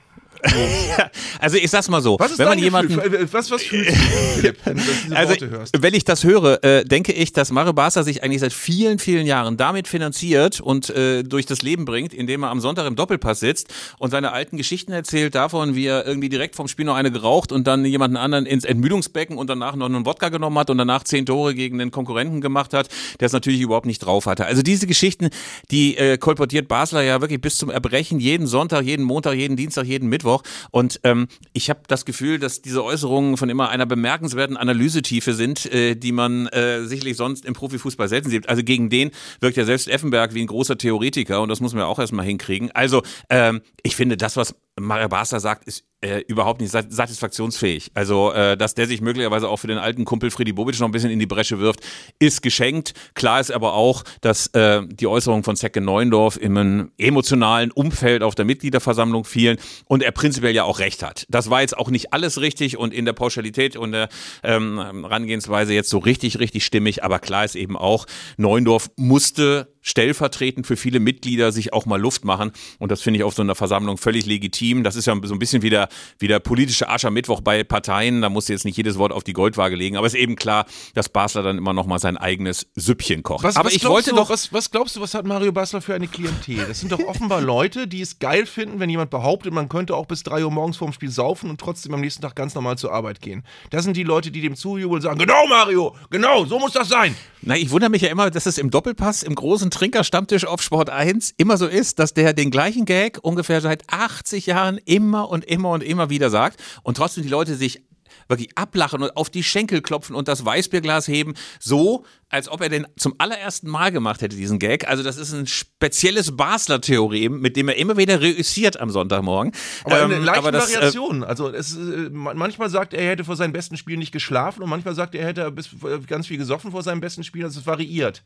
also 1.40 1.56
ich 1.56 1.70
sag's 1.70 1.88
mal 1.88 2.02
so, 2.02 2.16
was 2.18 2.32
ist 2.32 2.38
wenn 2.38 2.48
man 2.48 2.58
jemanden, 2.58 2.96
Gefühl? 2.96 3.28
was 3.32 3.50
was 3.50 3.62
fühlst 3.62 3.90
du, 3.90 4.40
Philipp, 4.40 4.58
wenn 4.64 4.76
du 4.76 4.82
diese 4.82 5.16
also, 5.16 5.30
Worte 5.30 5.50
hörst? 5.50 5.82
Wenn 5.82 5.94
ich 5.94 6.04
das 6.04 6.24
höre, 6.24 6.62
äh, 6.62 6.84
denke 6.84 7.12
ich, 7.12 7.32
dass 7.32 7.50
Mario 7.50 7.72
Barca 7.72 8.02
sich 8.02 8.22
eigentlich 8.22 8.40
seit 8.40 8.52
vielen, 8.52 8.98
vielen 8.98 9.26
Jahren 9.26 9.56
damit 9.56 9.88
finanziert 9.88 10.60
und 10.60 10.90
äh, 10.90 11.22
durch 11.22 11.46
das 11.46 11.62
Leben 11.62 11.84
bringt, 11.84 12.12
indem 12.12 12.42
er 12.42 12.50
am 12.50 12.60
Sonntag 12.60 12.86
im 12.86 12.96
Doppelpass 12.96 13.40
sitzt 13.40 13.72
und 13.98 14.10
seine 14.10 14.32
alten 14.32 14.56
Geschichten 14.56 14.92
erzählt 14.92 15.34
davon, 15.34 15.74
wie 15.74 15.86
er 15.86 16.06
irgendwie 16.06 16.28
direkt 16.28 16.56
vom 16.56 16.68
Spiel 16.68 16.84
noch 16.84 16.96
eine 16.96 17.10
geraucht 17.10 17.52
und 17.52 17.66
dann 17.66 17.84
jemanden 17.84 18.16
anderen 18.16 18.46
ins 18.46 18.64
Entmüdungsbecken 18.64 19.38
und 19.38 19.48
danach 19.48 19.76
noch 19.76 19.86
einen 19.86 20.06
Wodka 20.06 20.28
genommen 20.28 20.58
hat 20.58 20.70
und 20.70 20.78
danach 20.78 21.04
zehn 21.04 21.26
Tore 21.26 21.54
gegen 21.54 21.78
den 21.78 21.90
Konkurrenten 21.90 22.40
gemacht 22.40 22.74
hat, 22.74 22.88
der 23.20 23.26
es 23.26 23.32
natürlich 23.32 23.60
überhaupt 23.60 23.86
nicht 23.86 24.00
drauf 24.00 24.26
hatte. 24.26 24.46
Also 24.46 24.62
diese 24.62 24.86
Geschichten, 24.86 25.30
die 25.70 25.96
äh, 25.96 26.18
kolportiert 26.18 26.68
Basler 26.68 27.02
ja 27.02 27.20
wirklich 27.20 27.40
bis 27.40 27.56
zum 27.56 27.70
Erbrechen 27.70 28.20
jeden 28.20 28.46
Sonntag, 28.46 28.84
jeden 28.84 29.04
Montag, 29.04 29.34
jeden 29.34 29.56
Dienstag, 29.56 29.86
jeden 29.86 30.08
Mittwoch 30.08 30.33
und 30.70 31.00
ähm, 31.04 31.28
ich 31.52 31.70
habe 31.70 31.80
das 31.86 32.04
Gefühl, 32.04 32.38
dass 32.38 32.62
diese 32.62 32.84
Äußerungen 32.84 33.36
von 33.36 33.48
immer 33.48 33.68
einer 33.68 33.86
bemerkenswerten 33.86 34.56
Analysetiefe 34.56 35.34
sind, 35.34 35.66
äh, 35.72 35.94
die 35.94 36.12
man 36.12 36.46
äh, 36.48 36.84
sicherlich 36.84 37.16
sonst 37.16 37.44
im 37.44 37.54
Profifußball 37.54 38.08
selten 38.08 38.30
sieht. 38.30 38.48
Also 38.48 38.62
gegen 38.62 38.90
den 38.90 39.10
wirkt 39.40 39.56
ja 39.56 39.64
selbst 39.64 39.88
Effenberg 39.88 40.34
wie 40.34 40.42
ein 40.42 40.46
großer 40.46 40.78
Theoretiker 40.78 41.42
und 41.42 41.48
das 41.48 41.60
muss 41.60 41.72
man 41.72 41.82
ja 41.82 41.86
auch 41.86 41.98
erstmal 41.98 42.26
hinkriegen. 42.26 42.70
Also 42.72 43.02
ähm, 43.30 43.60
ich 43.82 43.96
finde, 43.96 44.16
das, 44.16 44.36
was 44.36 44.54
Mario 44.78 45.08
Barca 45.08 45.38
sagt, 45.38 45.64
ist 45.64 45.84
äh, 46.04 46.22
überhaupt 46.28 46.60
nicht 46.60 46.70
satisfaktionsfähig. 46.70 47.90
Also, 47.94 48.32
äh, 48.32 48.56
dass 48.56 48.74
der 48.74 48.86
sich 48.86 49.00
möglicherweise 49.00 49.48
auch 49.48 49.56
für 49.56 49.68
den 49.68 49.78
alten 49.78 50.04
Kumpel 50.04 50.30
Freddy 50.30 50.52
Bobic 50.52 50.78
noch 50.78 50.88
ein 50.88 50.92
bisschen 50.92 51.10
in 51.10 51.18
die 51.18 51.26
Bresche 51.26 51.60
wirft, 51.60 51.80
ist 52.18 52.42
geschenkt. 52.42 52.92
Klar 53.14 53.40
ist 53.40 53.50
aber 53.50 53.72
auch, 53.72 54.04
dass 54.20 54.48
äh, 54.48 54.82
die 54.86 55.06
Äußerungen 55.06 55.44
von 55.44 55.56
Zecke 55.56 55.80
Neuendorf 55.80 56.36
in 56.36 56.58
einem 56.58 56.92
emotionalen 56.98 57.70
Umfeld 57.70 58.22
auf 58.22 58.34
der 58.34 58.44
Mitgliederversammlung 58.44 59.24
fielen 59.24 59.56
und 59.86 60.02
er 60.02 60.12
prinzipiell 60.12 60.54
ja 60.54 60.64
auch 60.64 60.78
recht 60.78 61.02
hat. 61.02 61.26
Das 61.30 61.48
war 61.48 61.62
jetzt 61.62 61.76
auch 61.76 61.88
nicht 61.88 62.12
alles 62.12 62.40
richtig 62.40 62.76
und 62.76 62.92
in 62.92 63.06
der 63.06 63.14
Pauschalität 63.14 63.76
und 63.76 63.92
der 63.92 64.08
ähm, 64.42 64.78
Herangehensweise 64.78 65.72
jetzt 65.72 65.88
so 65.88 65.98
richtig, 65.98 66.38
richtig 66.38 66.66
stimmig, 66.66 67.02
aber 67.02 67.18
klar 67.18 67.46
ist 67.46 67.56
eben 67.56 67.78
auch, 67.78 68.06
Neuendorf 68.36 68.90
musste 68.96 69.74
stellvertretend 69.84 70.66
für 70.66 70.76
viele 70.76 70.98
Mitglieder 70.98 71.52
sich 71.52 71.72
auch 71.72 71.86
mal 71.86 72.00
Luft 72.00 72.24
machen. 72.24 72.52
Und 72.78 72.90
das 72.90 73.02
finde 73.02 73.18
ich 73.18 73.24
auf 73.24 73.34
so 73.34 73.42
einer 73.42 73.54
Versammlung 73.54 73.98
völlig 73.98 74.24
legitim. 74.24 74.82
Das 74.82 74.96
ist 74.96 75.06
ja 75.06 75.14
so 75.22 75.34
ein 75.34 75.38
bisschen 75.38 75.62
wie 75.62 75.70
der, 75.70 75.88
wie 76.18 76.28
der 76.28 76.40
politische 76.40 76.88
Aschermittwoch 76.88 77.40
bei 77.40 77.64
Parteien. 77.64 78.22
Da 78.22 78.28
muss 78.28 78.48
jetzt 78.48 78.64
nicht 78.64 78.76
jedes 78.76 78.98
Wort 78.98 79.12
auf 79.12 79.24
die 79.24 79.32
Goldwaage 79.32 79.76
legen. 79.76 79.96
Aber 79.96 80.06
es 80.06 80.14
ist 80.14 80.20
eben 80.20 80.36
klar, 80.36 80.66
dass 80.94 81.08
Basler 81.08 81.42
dann 81.42 81.58
immer 81.58 81.72
noch 81.72 81.86
mal 81.86 81.98
sein 81.98 82.16
eigenes 82.16 82.66
Süppchen 82.74 83.22
kocht. 83.22 83.44
Was, 83.44 83.56
Aber 83.56 83.66
was 83.66 83.74
ich 83.74 83.84
wollte 83.84 84.10
du, 84.10 84.16
doch. 84.16 84.30
Was, 84.30 84.52
was 84.52 84.70
glaubst 84.70 84.96
du, 84.96 85.00
was 85.00 85.14
hat 85.14 85.24
Mario 85.26 85.52
Basler 85.52 85.80
für 85.80 85.94
eine 85.94 86.08
Klientel? 86.08 86.66
Das 86.66 86.80
sind 86.80 86.92
doch 86.92 87.00
offenbar 87.00 87.40
Leute, 87.40 87.86
die 87.86 88.00
es 88.00 88.18
geil 88.18 88.46
finden, 88.46 88.80
wenn 88.80 88.90
jemand 88.90 89.10
behauptet, 89.10 89.52
man 89.52 89.68
könnte 89.68 89.94
auch 89.94 90.06
bis 90.06 90.22
drei 90.22 90.44
Uhr 90.44 90.50
morgens 90.50 90.76
vorm 90.76 90.92
Spiel 90.92 91.10
saufen 91.10 91.50
und 91.50 91.60
trotzdem 91.60 91.94
am 91.94 92.00
nächsten 92.00 92.22
Tag 92.22 92.34
ganz 92.34 92.54
normal 92.54 92.78
zur 92.78 92.92
Arbeit 92.92 93.20
gehen. 93.20 93.44
Das 93.70 93.84
sind 93.84 93.96
die 93.96 94.02
Leute, 94.02 94.30
die 94.30 94.40
dem 94.40 94.56
zujubeln 94.56 94.96
und 94.96 95.02
sagen, 95.02 95.18
genau 95.18 95.46
Mario, 95.48 95.94
genau, 96.10 96.44
so 96.44 96.58
muss 96.58 96.72
das 96.72 96.88
sein. 96.88 97.14
Na, 97.46 97.56
ich 97.56 97.70
wundere 97.70 97.90
mich 97.90 98.00
ja 98.00 98.08
immer, 98.08 98.30
dass 98.30 98.46
es 98.46 98.56
im 98.56 98.70
Doppelpass, 98.70 99.22
im 99.22 99.34
großen 99.34 99.70
Trinkerstammtisch 99.70 100.46
auf 100.46 100.62
Sport 100.62 100.88
1 100.88 101.34
immer 101.36 101.58
so 101.58 101.66
ist, 101.66 101.98
dass 101.98 102.14
der 102.14 102.32
den 102.32 102.50
gleichen 102.50 102.86
Gag 102.86 103.18
ungefähr 103.20 103.60
seit 103.60 103.82
80 103.92 104.46
Jahren 104.46 104.78
immer 104.86 105.28
und 105.28 105.44
immer 105.44 105.70
und 105.70 105.83
immer 105.84 106.10
wieder 106.10 106.30
sagt 106.30 106.60
und 106.82 106.96
trotzdem 106.96 107.22
die 107.22 107.28
Leute 107.28 107.54
sich 107.54 107.82
wirklich 108.28 108.56
ablachen 108.56 109.02
und 109.02 109.16
auf 109.16 109.30
die 109.30 109.42
Schenkel 109.42 109.82
klopfen 109.82 110.14
und 110.14 110.28
das 110.28 110.44
Weißbierglas 110.44 111.08
heben, 111.08 111.34
so 111.60 112.04
als 112.28 112.48
ob 112.48 112.62
er 112.62 112.68
den 112.68 112.86
zum 112.96 113.14
allerersten 113.18 113.68
Mal 113.68 113.92
gemacht 113.92 114.20
hätte, 114.20 114.36
diesen 114.36 114.58
Gag. 114.58 114.88
Also 114.88 115.02
das 115.02 115.16
ist 115.16 115.32
ein 115.32 115.46
spezielles 115.46 116.36
Basler-Theorem, 116.36 117.40
mit 117.40 117.56
dem 117.56 117.68
er 117.68 117.76
immer 117.76 117.96
wieder 117.96 118.20
reüssiert 118.20 118.80
am 118.80 118.90
Sonntagmorgen. 118.90 119.52
Aber 119.84 120.02
ähm, 120.02 120.10
in 120.10 120.24
leichten 120.24 120.52
das, 120.52 120.70
äh, 120.70 120.76
Variationen. 120.76 121.22
Also 121.24 121.48
es, 121.50 121.76
äh, 121.76 122.10
manchmal 122.10 122.70
sagt 122.70 122.94
er, 122.94 123.02
er 123.02 123.10
hätte 123.10 123.24
vor 123.24 123.36
seinem 123.36 123.52
besten 123.52 123.76
Spiel 123.76 123.98
nicht 123.98 124.12
geschlafen 124.12 124.62
und 124.62 124.70
manchmal 124.70 124.94
sagt 124.94 125.14
er, 125.14 125.22
er 125.22 125.26
hätte 125.28 125.42
äh, 125.42 125.98
ganz 126.06 126.26
viel 126.26 126.38
gesoffen 126.38 126.72
vor 126.72 126.82
seinem 126.82 127.00
besten 127.00 127.22
Spiel. 127.22 127.44
Also 127.44 127.60
es 127.60 127.66
variiert. 127.66 128.22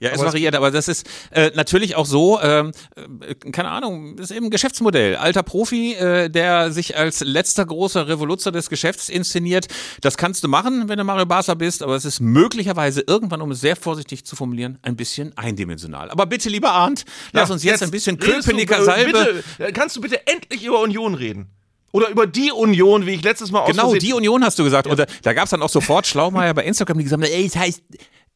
Ja, 0.00 0.10
es 0.10 0.20
variiert, 0.20 0.54
aber 0.54 0.70
das 0.70 0.86
ist 0.86 1.08
äh, 1.32 1.50
natürlich 1.56 1.96
auch 1.96 2.06
so, 2.06 2.40
ähm, 2.40 2.70
äh, 2.94 3.34
keine 3.50 3.70
Ahnung, 3.70 4.16
das 4.16 4.30
ist 4.30 4.36
eben 4.36 4.46
ein 4.46 4.50
Geschäftsmodell. 4.50 5.16
Alter 5.16 5.42
Profi, 5.42 5.94
äh, 5.94 6.28
der 6.28 6.70
sich 6.70 6.96
als 6.96 7.18
letzter 7.20 7.66
großer 7.66 8.06
Revoluzer 8.06 8.52
des 8.52 8.70
Geschäfts 8.70 9.08
inszeniert, 9.08 9.66
das 10.00 10.16
kannst 10.16 10.44
du 10.44 10.48
machen, 10.48 10.88
wenn 10.88 10.98
du 10.98 11.04
Mario 11.04 11.26
Barca 11.26 11.54
bist, 11.54 11.82
aber 11.82 11.96
es 11.96 12.04
ist 12.04 12.20
möglicherweise 12.20 13.02
irgendwann, 13.08 13.42
um 13.42 13.50
es 13.50 13.60
sehr 13.60 13.74
vorsichtig 13.74 14.24
zu 14.24 14.36
formulieren, 14.36 14.78
ein 14.82 14.94
bisschen 14.94 15.36
eindimensional. 15.36 16.10
Aber 16.10 16.26
bitte, 16.26 16.48
lieber 16.48 16.70
Arndt, 16.70 17.04
lass 17.32 17.48
ja, 17.48 17.54
uns 17.54 17.64
jetzt, 17.64 17.80
jetzt, 17.80 17.82
ein 17.82 17.90
bisschen 17.90 18.18
Köpenicker 18.18 18.84
Salbe. 18.84 19.12
Bitte, 19.12 19.44
äh, 19.58 19.72
kannst 19.72 19.96
du 19.96 20.00
bitte 20.00 20.24
endlich 20.28 20.64
über 20.64 20.80
Union 20.80 21.14
reden? 21.14 21.50
Oder 21.90 22.10
über 22.10 22.26
die 22.26 22.52
Union, 22.52 23.06
wie 23.06 23.14
ich 23.14 23.22
letztes 23.22 23.50
Mal 23.50 23.64
Genau, 23.66 23.94
die 23.94 24.12
Union 24.12 24.44
hast 24.44 24.58
du 24.58 24.64
gesagt. 24.64 24.86
Ja. 24.86 24.92
Und 24.92 24.98
da, 24.98 25.06
da 25.22 25.32
gab 25.32 25.44
es 25.44 25.50
dann 25.50 25.62
auch 25.62 25.70
sofort 25.70 26.06
Schlaumeier 26.06 26.52
bei 26.54 26.64
Instagram, 26.64 26.98
die 26.98 27.04
gesagt 27.04 27.22
haben, 27.22 27.32
ey, 27.32 27.46
es 27.46 27.56
heißt 27.56 27.82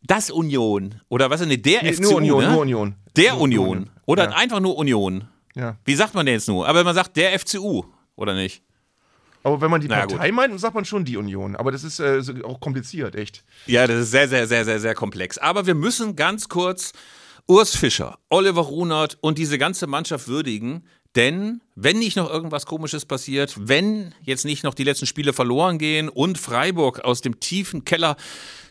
das 0.02 0.30
Union. 0.30 1.00
Oder 1.08 1.30
was 1.30 1.40
ist 1.40 1.50
denn 1.50 1.62
der 1.62 1.82
nee, 1.82 1.92
FCU? 1.92 2.02
Nur 2.02 2.16
Union, 2.16 2.44
ne? 2.44 2.50
nur 2.50 2.60
Union. 2.60 2.94
Der 3.16 3.32
nur 3.32 3.40
Union. 3.42 3.68
Union. 3.68 3.90
Oder 4.06 4.24
ja. 4.24 4.36
einfach 4.36 4.60
nur 4.60 4.76
Union. 4.76 5.28
Ja. 5.54 5.76
Wie 5.84 5.94
sagt 5.94 6.14
man 6.14 6.26
denn 6.26 6.36
jetzt 6.36 6.48
nur? 6.48 6.66
Aber 6.66 6.82
man 6.84 6.94
sagt 6.94 7.16
der 7.16 7.38
FCU, 7.38 7.84
oder 8.16 8.34
nicht? 8.34 8.62
Aber 9.44 9.60
wenn 9.60 9.70
man 9.70 9.80
die 9.80 9.88
naja, 9.88 10.06
Partei 10.06 10.28
gut. 10.28 10.36
meint, 10.36 10.60
sagt 10.60 10.74
man 10.74 10.84
schon 10.84 11.04
die 11.04 11.16
Union. 11.16 11.56
Aber 11.56 11.72
das 11.72 11.84
ist 11.84 11.98
äh, 12.00 12.22
auch 12.44 12.60
kompliziert, 12.60 13.16
echt. 13.16 13.44
Ja, 13.66 13.86
das 13.86 14.02
ist 14.02 14.10
sehr, 14.12 14.28
sehr, 14.28 14.46
sehr, 14.46 14.64
sehr, 14.64 14.80
sehr 14.80 14.94
komplex. 14.94 15.36
Aber 15.38 15.66
wir 15.66 15.74
müssen 15.74 16.14
ganz 16.14 16.48
kurz 16.48 16.92
Urs 17.48 17.74
Fischer, 17.74 18.18
Oliver 18.30 18.62
Runert 18.62 19.18
und 19.20 19.38
diese 19.38 19.58
ganze 19.58 19.86
Mannschaft 19.88 20.28
würdigen, 20.28 20.84
Denn 21.16 21.60
wenn 21.74 21.98
nicht 21.98 22.16
noch 22.16 22.30
irgendwas 22.30 22.64
Komisches 22.64 23.04
passiert, 23.04 23.54
wenn 23.58 24.14
jetzt 24.22 24.44
nicht 24.44 24.64
noch 24.64 24.74
die 24.74 24.84
letzten 24.84 25.06
Spiele 25.06 25.32
verloren 25.32 25.76
gehen 25.76 26.08
und 26.08 26.38
Freiburg 26.38 27.00
aus 27.00 27.20
dem 27.20 27.38
tiefen 27.38 27.84
Keller 27.84 28.16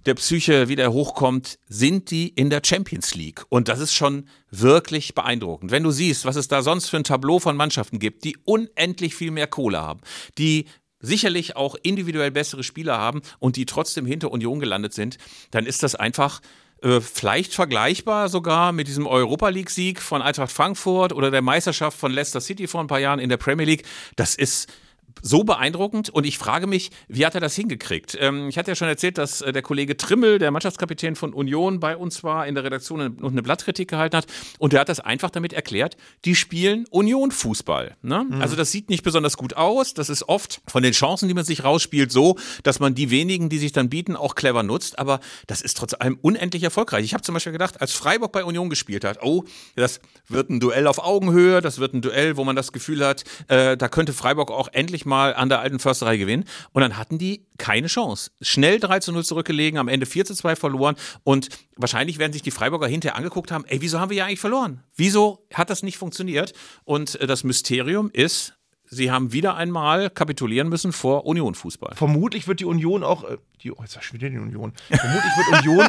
der 0.05 0.15
Psyche 0.15 0.67
wieder 0.67 0.91
hochkommt, 0.91 1.59
sind 1.67 2.11
die 2.11 2.29
in 2.29 2.49
der 2.49 2.61
Champions 2.65 3.15
League. 3.15 3.43
Und 3.49 3.67
das 3.67 3.79
ist 3.79 3.93
schon 3.93 4.27
wirklich 4.49 5.13
beeindruckend. 5.13 5.71
Wenn 5.71 5.83
du 5.83 5.91
siehst, 5.91 6.25
was 6.25 6.35
es 6.35 6.47
da 6.47 6.61
sonst 6.61 6.89
für 6.89 6.97
ein 6.97 7.03
Tableau 7.03 7.39
von 7.39 7.55
Mannschaften 7.55 7.99
gibt, 7.99 8.23
die 8.23 8.37
unendlich 8.43 9.15
viel 9.15 9.31
mehr 9.31 9.47
Kohle 9.47 9.81
haben, 9.81 10.01
die 10.37 10.65
sicherlich 10.99 11.55
auch 11.55 11.75
individuell 11.81 12.31
bessere 12.31 12.63
Spieler 12.63 12.97
haben 12.97 13.21
und 13.39 13.55
die 13.55 13.65
trotzdem 13.65 14.05
hinter 14.05 14.31
Union 14.31 14.59
gelandet 14.59 14.93
sind, 14.93 15.17
dann 15.51 15.65
ist 15.65 15.83
das 15.83 15.95
einfach 15.95 16.41
äh, 16.81 16.99
vielleicht 16.99 17.53
vergleichbar 17.53 18.29
sogar 18.29 18.71
mit 18.71 18.87
diesem 18.87 19.07
Europa 19.07 19.49
League-Sieg 19.49 20.01
von 20.01 20.21
Eintracht 20.21 20.51
Frankfurt 20.51 21.13
oder 21.13 21.31
der 21.31 21.41
Meisterschaft 21.41 21.97
von 21.97 22.11
Leicester 22.11 22.41
City 22.41 22.67
vor 22.67 22.81
ein 22.81 22.87
paar 22.87 22.99
Jahren 22.99 23.19
in 23.19 23.29
der 23.29 23.37
Premier 23.37 23.65
League. 23.65 23.83
Das 24.15 24.35
ist 24.35 24.71
so 25.21 25.43
beeindruckend 25.43 26.09
und 26.09 26.25
ich 26.25 26.37
frage 26.37 26.67
mich, 26.67 26.91
wie 27.07 27.25
hat 27.25 27.35
er 27.35 27.41
das 27.41 27.55
hingekriegt? 27.55 28.17
Ähm, 28.19 28.49
ich 28.49 28.57
hatte 28.57 28.71
ja 28.71 28.75
schon 28.75 28.87
erzählt, 28.87 29.17
dass 29.17 29.41
äh, 29.41 29.51
der 29.51 29.61
Kollege 29.61 29.97
Trimmel, 29.97 30.39
der 30.39 30.51
Mannschaftskapitän 30.51 31.15
von 31.15 31.33
Union, 31.33 31.79
bei 31.79 31.95
uns 31.97 32.23
war, 32.23 32.47
in 32.47 32.55
der 32.55 32.63
Redaktion 32.63 33.01
und 33.01 33.31
eine 33.31 33.43
Blattkritik 33.43 33.89
gehalten 33.89 34.17
hat 34.17 34.27
und 34.59 34.73
der 34.73 34.81
hat 34.81 34.89
das 34.89 34.99
einfach 34.99 35.29
damit 35.29 35.53
erklärt, 35.53 35.97
die 36.25 36.35
spielen 36.35 36.85
Union-Fußball. 36.89 37.95
Ne? 38.01 38.25
Mhm. 38.29 38.41
Also 38.41 38.55
das 38.55 38.71
sieht 38.71 38.89
nicht 38.89 39.03
besonders 39.03 39.37
gut 39.37 39.55
aus, 39.55 39.93
das 39.93 40.09
ist 40.09 40.27
oft 40.27 40.61
von 40.67 40.83
den 40.83 40.93
Chancen, 40.93 41.27
die 41.27 41.33
man 41.33 41.45
sich 41.45 41.63
rausspielt, 41.63 42.11
so, 42.11 42.37
dass 42.63 42.79
man 42.79 42.95
die 42.95 43.09
wenigen, 43.11 43.49
die 43.49 43.57
sich 43.57 43.71
dann 43.71 43.89
bieten, 43.89 44.15
auch 44.15 44.35
clever 44.35 44.63
nutzt, 44.63 44.99
aber 44.99 45.19
das 45.47 45.61
ist 45.61 45.77
trotz 45.77 45.93
allem 45.93 46.17
unendlich 46.21 46.63
erfolgreich. 46.63 47.05
Ich 47.05 47.13
habe 47.13 47.23
zum 47.23 47.33
Beispiel 47.33 47.53
gedacht, 47.53 47.81
als 47.81 47.93
Freiburg 47.93 48.31
bei 48.31 48.43
Union 48.43 48.69
gespielt 48.69 49.03
hat, 49.03 49.21
oh, 49.21 49.43
das 49.75 49.99
wird 50.27 50.49
ein 50.49 50.59
Duell 50.59 50.87
auf 50.87 51.03
Augenhöhe, 51.03 51.61
das 51.61 51.79
wird 51.79 51.93
ein 51.93 52.01
Duell, 52.01 52.37
wo 52.37 52.43
man 52.43 52.55
das 52.55 52.71
Gefühl 52.71 53.05
hat, 53.05 53.23
äh, 53.47 53.77
da 53.77 53.87
könnte 53.89 54.13
Freiburg 54.13 54.51
auch 54.51 54.69
endlich 54.71 55.00
mal 55.05 55.33
an 55.33 55.49
der 55.49 55.59
alten 55.59 55.79
Försterei 55.79 56.17
gewinnen. 56.17 56.45
Und 56.71 56.81
dann 56.81 56.97
hatten 56.97 57.17
die 57.17 57.45
keine 57.57 57.87
Chance. 57.87 58.31
Schnell 58.41 58.79
3 58.79 58.99
zu 58.99 59.11
0 59.11 59.23
zurückgelegen, 59.23 59.79
am 59.79 59.87
Ende 59.87 60.05
4 60.05 60.25
zu 60.25 60.35
2 60.35 60.55
verloren. 60.55 60.95
Und 61.23 61.49
wahrscheinlich 61.75 62.17
werden 62.17 62.33
sich 62.33 62.41
die 62.41 62.51
Freiburger 62.51 62.87
hinterher 62.87 63.17
angeguckt 63.17 63.51
haben, 63.51 63.65
ey, 63.65 63.81
wieso 63.81 63.99
haben 63.99 64.09
wir 64.09 64.17
ja 64.17 64.25
eigentlich 64.25 64.39
verloren? 64.39 64.83
Wieso 64.95 65.45
hat 65.53 65.69
das 65.69 65.83
nicht 65.83 65.97
funktioniert? 65.97 66.53
Und 66.83 67.19
äh, 67.19 67.27
das 67.27 67.43
Mysterium 67.43 68.09
ist, 68.11 68.55
sie 68.85 69.11
haben 69.11 69.31
wieder 69.31 69.55
einmal 69.55 70.09
kapitulieren 70.09 70.69
müssen 70.69 70.91
vor 70.91 71.25
Union 71.25 71.55
Fußball. 71.55 71.95
Vermutlich 71.95 72.47
wird 72.47 72.59
die 72.59 72.65
Union 72.65 73.03
auch, 73.03 73.23
äh, 73.23 73.37
die, 73.61 73.71
oh, 73.71 73.77
jetzt 73.81 73.95
war 73.95 74.03
schon 74.03 74.19
wieder 74.19 74.29
die 74.29 74.37
Union. 74.37 74.73
Vermutlich 74.89 75.31
wird 75.37 75.65
Union 75.65 75.87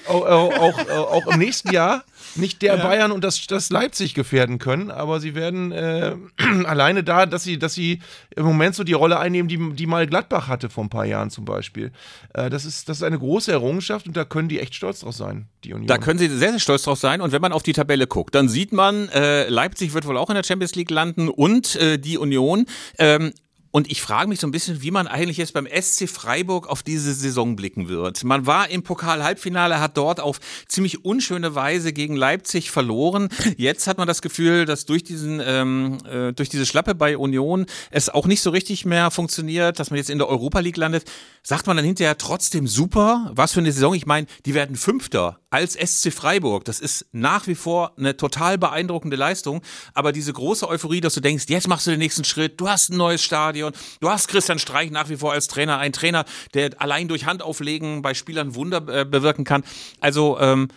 auch, 0.08 0.26
auch, 0.26 0.90
auch, 0.90 1.28
im 1.28 1.40
nächsten 1.40 1.72
Jahr 1.72 2.04
nicht 2.36 2.62
der 2.62 2.78
ja. 2.78 2.84
Bayern 2.84 3.12
und 3.12 3.24
das, 3.24 3.46
das 3.48 3.70
Leipzig 3.70 4.14
gefährden 4.14 4.60
können, 4.60 4.92
aber 4.92 5.20
sie 5.20 5.36
werden 5.36 5.72
äh, 5.72 6.16
alleine 6.66 7.04
da, 7.04 7.26
dass 7.26 7.44
sie, 7.44 7.58
dass 7.58 7.74
sie 7.74 8.00
im 8.36 8.46
Moment 8.46 8.76
so 8.76 8.84
die 8.84 8.94
Rolle 8.94 9.20
einnehmen, 9.20 9.48
die, 9.48 9.74
die 9.76 9.86
mal 9.86 10.08
Gladbach 10.08 10.48
hatte 10.48 10.70
vor 10.70 10.84
ein 10.84 10.90
paar 10.90 11.06
Jahren 11.06 11.30
zum 11.30 11.46
Beispiel. 11.46 11.92
Äh, 12.34 12.50
das, 12.50 12.66
ist, 12.66 12.90
das 12.90 12.98
ist 12.98 13.04
eine 13.04 13.20
große 13.20 13.52
Errungenschaft 13.52 14.08
und 14.08 14.16
da 14.18 14.26
können 14.26 14.50
die 14.50 14.60
echt 14.60 14.76
stolz 14.76 15.02
drauf 15.02 15.16
sein, 15.16 15.48
die 15.64 15.74
Union. 15.74 15.88
Da 15.88 15.98
können 15.98 16.20
sie 16.20 16.28
sehr, 16.28 16.52
sehr 16.52 16.60
stolz 16.60 16.84
drauf 16.84 17.00
sein 17.00 17.22
und 17.22 17.32
wenn 17.32 17.42
man 17.42 17.52
auf 17.52 17.64
die 17.64 17.74
Tabelle 17.74 18.08
guckt, 18.08 18.36
dann 18.36 18.50
sieht 18.50 18.74
man, 18.74 19.10
äh, 19.10 19.48
Leipzig 19.50 19.94
wird 19.94 20.06
wohl 20.06 20.18
auch 20.18 20.30
in 20.30 20.36
der 20.36 20.44
Champions 20.44 20.76
League 20.76 20.92
landen 20.92 21.30
und 21.30 21.76
äh, 21.76 21.98
die 21.98 22.18
Union. 22.18 22.66
Ähm, 22.98 23.34
und 23.76 23.92
ich 23.92 24.02
frage 24.02 24.30
mich 24.30 24.40
so 24.40 24.48
ein 24.48 24.52
bisschen, 24.52 24.82
wie 24.84 24.92
man 24.92 25.06
eigentlich 25.06 25.36
jetzt 25.36 25.52
beim 25.52 25.68
SC 25.68 26.08
Freiburg 26.08 26.70
auf 26.70 26.82
diese 26.82 27.14
Saison 27.14 27.58
blicken 27.58 27.90
wird. 27.90 28.24
Man 28.24 28.46
war 28.46 28.70
im 28.70 28.84
Pokal-Halbfinale, 28.84 29.82
hat 29.82 29.98
dort 29.98 30.22
auf 30.22 30.40
ziemlich 30.70 31.04
unschöne 31.04 31.56
Weise 31.56 31.92
gegen 31.92 32.16
Leipzig 32.16 32.72
verloren. 32.72 33.28
Jetzt 33.58 33.88
hat 33.88 33.98
man 33.98 34.08
das 34.08 34.22
Gefühl, 34.22 34.64
dass 34.64 34.86
durch 34.86 35.04
diesen, 35.04 35.42
ähm, 35.44 35.98
äh, 36.10 36.32
durch 36.32 36.48
diese 36.48 36.66
Schlappe 36.66 36.96
bei 36.96 37.18
Union 37.18 37.66
es 37.92 38.08
auch 38.08 38.28
nicht 38.28 38.42
so 38.42 38.50
richtig 38.50 38.86
mehr 38.86 39.12
funktioniert, 39.12 39.78
dass 39.78 39.90
man 39.90 39.98
jetzt 39.98 40.10
in 40.10 40.20
der 40.20 40.30
Europa 40.30 40.62
League 40.62 40.78
landet. 40.78 41.04
Sagt 41.44 41.68
man 41.68 41.76
dann 41.76 41.86
hinterher 41.86 42.18
trotzdem 42.18 42.68
super? 42.68 43.30
Was 43.36 43.52
für 43.52 43.60
eine 43.60 43.74
Saison? 43.74 43.94
Ich 43.94 44.06
meine, 44.06 44.26
die 44.46 44.54
werden 44.54 44.78
Fünfter 44.78 45.42
als 45.50 45.74
SC 45.74 46.12
Freiburg. 46.12 46.66
Das 46.66 46.80
ist 46.80 47.08
nach 47.12 47.48
wie 47.48 47.56
vor 47.56 47.94
eine 47.98 48.18
total 48.18 48.58
beeindruckende 48.58 49.16
Leistung. 49.16 49.62
Aber 49.94 50.12
diese 50.12 50.34
große 50.34 50.68
Euphorie, 50.68 51.02
dass 51.02 51.14
du 51.14 51.22
denkst, 51.22 51.46
jetzt 51.48 51.68
machst 51.68 51.88
du 51.88 51.92
den 51.92 52.00
nächsten 52.00 52.24
Schritt, 52.24 52.60
du 52.60 52.68
hast 52.68 52.90
ein 52.90 52.98
neues 52.98 53.22
Stadion, 53.24 53.65
Stadion. 53.66 53.98
Du 54.00 54.10
hast 54.10 54.28
Christian 54.28 54.60
Streich 54.60 54.92
nach 54.92 55.10
wie 55.10 55.18
vor 55.18 55.34
als 55.34 55.48
Trainer, 55.48 55.78
ein 55.78 55.94
Trainer, 55.94 56.26
der 56.54 56.82
allein 56.82 57.08
durch 57.08 57.26
Handauflegen 57.26 58.02
bei 58.02 58.14
Spielern 58.14 58.56
Wunder 58.56 58.84
äh, 58.88 59.06
bewirken 59.06 59.44
kann. 59.44 59.64
Also 60.00 60.40
ähm, 60.40 60.68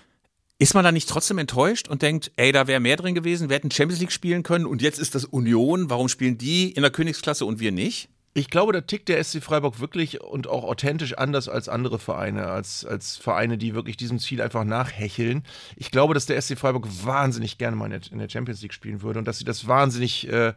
ist 0.59 0.75
man 0.75 0.85
da 0.85 0.93
nicht 0.93 1.09
trotzdem 1.09 1.39
enttäuscht 1.39 1.89
und 1.89 2.03
denkt, 2.03 2.33
ey, 2.37 2.53
da 2.53 2.67
wäre 2.67 2.81
mehr 2.81 2.97
drin 2.97 3.15
gewesen, 3.15 3.49
wir 3.49 3.57
hätten 3.57 3.71
Champions 3.71 4.01
League 4.01 4.13
spielen 4.13 4.43
können 4.43 4.67
und 4.67 4.83
jetzt 4.83 4.99
ist 4.99 5.15
das 5.15 5.25
Union, 5.25 5.89
warum 5.89 6.09
spielen 6.09 6.37
die 6.37 6.71
in 6.73 6.83
der 6.83 6.91
Königsklasse 6.91 7.45
und 7.45 7.61
wir 7.61 7.71
nicht? 7.71 8.09
Ich 8.35 8.51
glaube, 8.51 8.73
da 8.73 8.81
tickt 8.81 9.09
der 9.09 9.23
SC 9.23 9.43
Freiburg 9.43 9.81
wirklich 9.81 10.21
und 10.21 10.47
auch 10.47 10.63
authentisch 10.63 11.15
anders 11.15 11.49
als 11.49 11.69
andere 11.69 11.99
Vereine, 11.99 12.49
als, 12.49 12.85
als 12.85 13.17
Vereine, 13.17 13.57
die 13.57 13.75
wirklich 13.75 13.97
diesem 13.97 14.19
Ziel 14.19 14.43
einfach 14.43 14.65
nachhecheln. 14.65 15.45
Ich 15.77 15.91
glaube, 15.91 16.15
dass 16.15 16.27
der 16.27 16.41
SC 16.41 16.57
Freiburg 16.57 16.87
wahnsinnig 17.05 17.59
gerne 17.59 17.77
mal 17.77 17.91
in 17.91 18.19
der 18.19 18.29
Champions 18.29 18.63
League 18.63 18.75
spielen 18.75 19.03
würde 19.03 19.19
und 19.19 19.25
dass 19.25 19.39
sie 19.39 19.45
das 19.45 19.67
wahnsinnig 19.67 20.29
äh, 20.29 20.53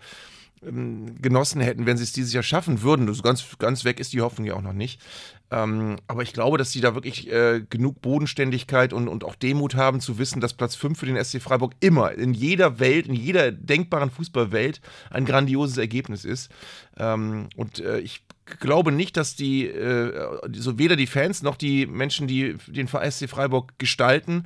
ähm, 0.65 1.21
genossen 1.21 1.62
hätten, 1.62 1.86
wenn 1.86 1.97
sie 1.97 2.04
es 2.04 2.13
dieses 2.13 2.34
Jahr 2.34 2.43
schaffen 2.43 2.82
würden. 2.82 3.08
Also 3.08 3.21
ganz, 3.21 3.58
ganz 3.60 3.84
weg 3.84 4.00
ist 4.00 4.13
die 4.13 4.21
Hoffnung 4.21 4.47
ja 4.47 4.54
auch 4.54 4.62
noch 4.62 4.74
nicht. 4.74 5.02
Ähm, 5.50 5.97
aber 6.08 6.24
ich 6.24 6.34
glaube, 6.34 6.58
dass 6.58 6.71
sie 6.71 6.82
da 6.82 6.95
wirklich 6.95 7.32
äh, 7.32 7.62
genug 7.69 8.02
Bodenständigkeit 8.02 8.93
und, 8.93 9.08
und 9.08 9.24
auch 9.24 9.36
Demut 9.36 9.76
haben, 9.76 10.00
zu 10.00 10.17
wissen, 10.17 10.39
dass 10.39 10.54
Platz 10.54 10.76
5 10.76 10.97
für 10.97 11.06
den 11.06 11.21
SC 11.21 11.41
Freiburg 11.41 11.74
immer 11.80 12.13
in 12.13 12.34
jeder 12.34 12.80
Welt, 12.80 13.08
in 13.08 13.13
jeder 13.13 13.52
denkbaren 13.52 14.10
Fußballwelt 14.10 14.82
ein 15.10 15.26
grandioses 15.26 15.78
Ergebnis 15.78 16.26
ist. 16.26 16.52
Ähm, 16.97 17.50
und 17.56 17.80
äh, 17.80 18.00
ich 18.00 18.24
glaube 18.60 18.91
nicht, 18.91 19.17
dass 19.17 19.36
die, 19.36 19.67
äh, 19.67 20.30
so 20.54 20.78
weder 20.78 20.95
die 20.95 21.08
Fans 21.08 21.41
noch 21.41 21.56
die 21.56 21.86
Menschen, 21.86 22.28
die 22.28 22.56
den 22.67 22.88
SC 22.88 23.30
Freiburg 23.30 23.74
gestalten, 23.78 24.45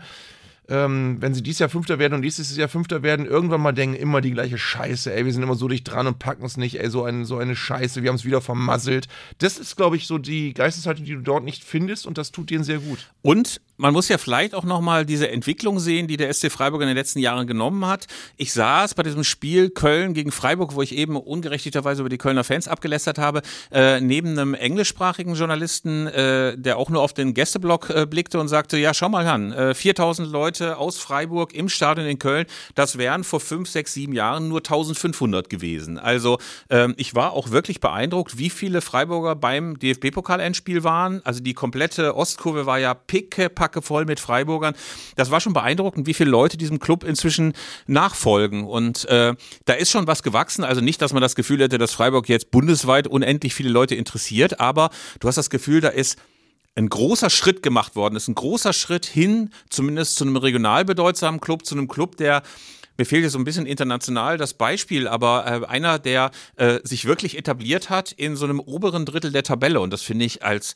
ähm, 0.70 1.18
wenn 1.20 1.34
sie 1.34 1.44
dieses 1.44 1.60
Jahr 1.60 1.70
Fünfter 1.70 2.00
werden 2.00 2.14
und 2.14 2.22
nächstes 2.22 2.56
Jahr 2.56 2.68
Fünfter 2.68 3.04
werden, 3.04 3.26
irgendwann 3.26 3.62
mal 3.62 3.72
denken, 3.72 3.96
immer 3.96 4.22
die 4.22 4.32
gleiche 4.32 4.58
Scheiße, 4.58 5.14
ey, 5.14 5.26
wir 5.26 5.34
sind 5.34 5.44
immer 5.44 5.56
so 5.56 5.68
dicht 5.68 5.90
dran 5.90 6.08
und 6.08 6.20
packen 6.20 6.46
es 6.46 6.58
nicht, 6.58 6.80
ey, 6.80 6.90
so, 6.90 7.04
ein, 7.04 7.26
so 7.26 7.38
eine 7.38 7.56
Scheiße, 7.56 8.04
wir 8.04 8.10
haben 8.10 8.16
es 8.16 8.26
wieder 8.26 8.42
vermasselt. 8.42 9.08
Das 9.38 9.58
ist, 9.58 9.76
glaube 9.76 9.96
ich, 9.96 10.08
so 10.08 10.18
die 10.18 10.54
Geisteshaltung, 10.54 11.06
die 11.06 11.14
du 11.14 11.22
dort 11.22 11.44
nicht 11.44 11.64
findest 11.64 12.08
und 12.08 12.18
das 12.18 12.32
tut 12.32 12.50
denen 12.50 12.64
sehr 12.64 12.80
gut. 12.80 13.12
Und 13.22 13.62
man 13.78 13.94
muss 13.94 14.08
ja 14.08 14.18
vielleicht 14.18 14.56
auch 14.56 14.64
nochmal 14.64 15.06
diese 15.06 15.30
Entwicklung 15.30 15.80
sehen, 15.80 16.08
die 16.08 16.18
der 16.18 16.34
SC 16.34 16.52
Freiburg 16.52 16.82
in 16.82 16.88
den 16.88 16.98
letzten 16.98 17.20
Jahren 17.20 17.48
genommen 17.48 17.86
hat. 17.86 18.08
Ich 18.38 18.54
saß 18.54 18.94
bei 18.94 19.04
diesem 19.04 19.24
Spiel 19.24 19.70
Köln 19.70 20.14
gegen 20.14 20.32
Freiburg, 20.32 20.76
wo 20.76 20.82
ich 20.82 20.96
eben 20.96 21.18
ungerechtigterweise 21.18 22.02
über 22.02 22.10
die 22.10 22.18
Kölner 22.18 22.44
Fans 22.44 22.68
abgelästert 22.68 23.18
habe, 23.18 23.42
äh, 23.72 24.00
neben 24.00 24.30
einem 24.30 24.54
englischsprachigen 24.54 25.36
Journalisten, 25.36 26.08
äh, 26.08 26.58
der 26.58 26.78
auch 26.78 26.90
nur 26.90 27.02
auf 27.02 27.14
den 27.14 27.34
Gästeblock 27.34 27.90
äh, 27.90 28.06
blickte 28.06 28.40
und 28.40 28.48
sagte, 28.48 28.78
ja, 28.78 28.94
schau 28.94 29.10
mal 29.10 29.26
an, 29.28 29.76
4000 29.76 30.28
äh, 30.28 30.32
Leute 30.32 30.78
aus 30.78 30.98
Freiburg 30.98 31.54
im 31.54 31.70
Stadion 31.70 32.08
in 32.08 32.20
Köln, 32.20 32.46
das 32.76 32.98
wären 32.98 33.24
vor 33.24 33.40
fünf, 33.40 33.70
sechs, 33.70 33.94
sieben 33.94 34.14
Jahren 34.14 34.48
nur 34.48 34.60
1500 34.60 35.50
gewesen. 35.50 35.98
Also 35.98 36.38
ähm, 36.70 36.94
ich 36.98 37.16
war 37.16 37.34
auch 37.34 37.52
wirklich 37.52 37.80
beeindruckt, 37.80 38.38
wie 38.38 38.50
viele 38.50 38.82
Freiburger 38.82 39.36
beim 39.36 39.78
DFB-Pokal-Endspiel 39.80 40.84
waren. 40.84 41.22
Also 41.26 41.42
die 41.42 41.54
komplette 41.54 42.16
Ostkurve 42.16 42.66
war 42.66 42.80
ja 42.80 42.94
picke, 42.94 43.50
pickepacke 43.66 43.82
voll 43.82 44.06
mit 44.06 44.20
Freiburgern. 44.20 44.76
Das 45.16 45.32
war 45.32 45.42
schon 45.42 45.54
beeindruckend, 45.54 46.08
wie 46.08 46.14
viele 46.14 46.30
Leute 46.30 46.58
diesem 46.58 46.80
Club 46.80 47.04
inzwischen 47.04 47.54
nachfolgen. 47.88 48.66
Und 48.66 49.06
äh, 49.06 49.36
da 49.66 49.74
ist 49.74 49.92
schon 49.92 50.08
was 50.08 50.24
gewachsen. 50.24 50.64
Also 50.64 50.82
nicht, 50.82 51.02
dass 51.02 51.14
man 51.14 51.22
das 51.22 51.36
Gefühl 51.36 51.62
hätte, 51.62 51.78
dass 51.78 51.92
Freiburg 51.92 52.30
jetzt 52.30 52.52
bundesweit 52.52 53.08
unendlich 53.08 53.54
viele 53.54 53.70
Leute 53.70 53.96
interessiert, 53.96 54.60
aber 54.60 54.90
du 55.20 55.28
hast 55.28 55.36
das 55.36 55.50
Gefühl, 55.50 55.82
da 55.82 55.90
ist 55.90 56.18
ein 56.78 56.90
großer 56.90 57.30
Schritt 57.30 57.64
gemacht 57.64 57.96
worden 57.96 58.18
ist, 58.18 58.28
ein 58.28 58.36
großer 58.36 58.74
Schritt 58.74 59.06
hin, 59.06 59.50
zumindest 59.70 60.18
zu 60.18 60.26
einem 60.26 60.36
regional 60.36 60.84
bedeutsamen 60.84 61.40
Club, 61.40 61.66
zu 61.66 61.74
einem 61.76 61.88
Club, 61.88 62.18
der 62.18 62.44
mir 62.98 63.06
fehlt 63.06 63.24
jetzt 63.24 63.34
so 63.34 63.40
ein 63.40 63.44
bisschen 63.44 63.66
international 63.66 64.38
das 64.38 64.54
Beispiel, 64.54 65.08
aber 65.08 65.46
äh, 65.46 65.66
einer, 65.66 66.00
der 66.00 66.32
äh, 66.56 66.80
sich 66.84 67.04
wirklich 67.06 67.38
etabliert 67.38 67.90
hat 67.90 68.14
in 68.14 68.38
so 68.38 68.46
einem 68.46 68.62
oberen 68.62 69.06
Drittel 69.06 69.34
der 69.34 69.44
Tabelle. 69.44 69.82
Und 69.82 69.92
das 69.92 70.02
finde 70.02 70.24
ich 70.24 70.44
als 70.46 70.76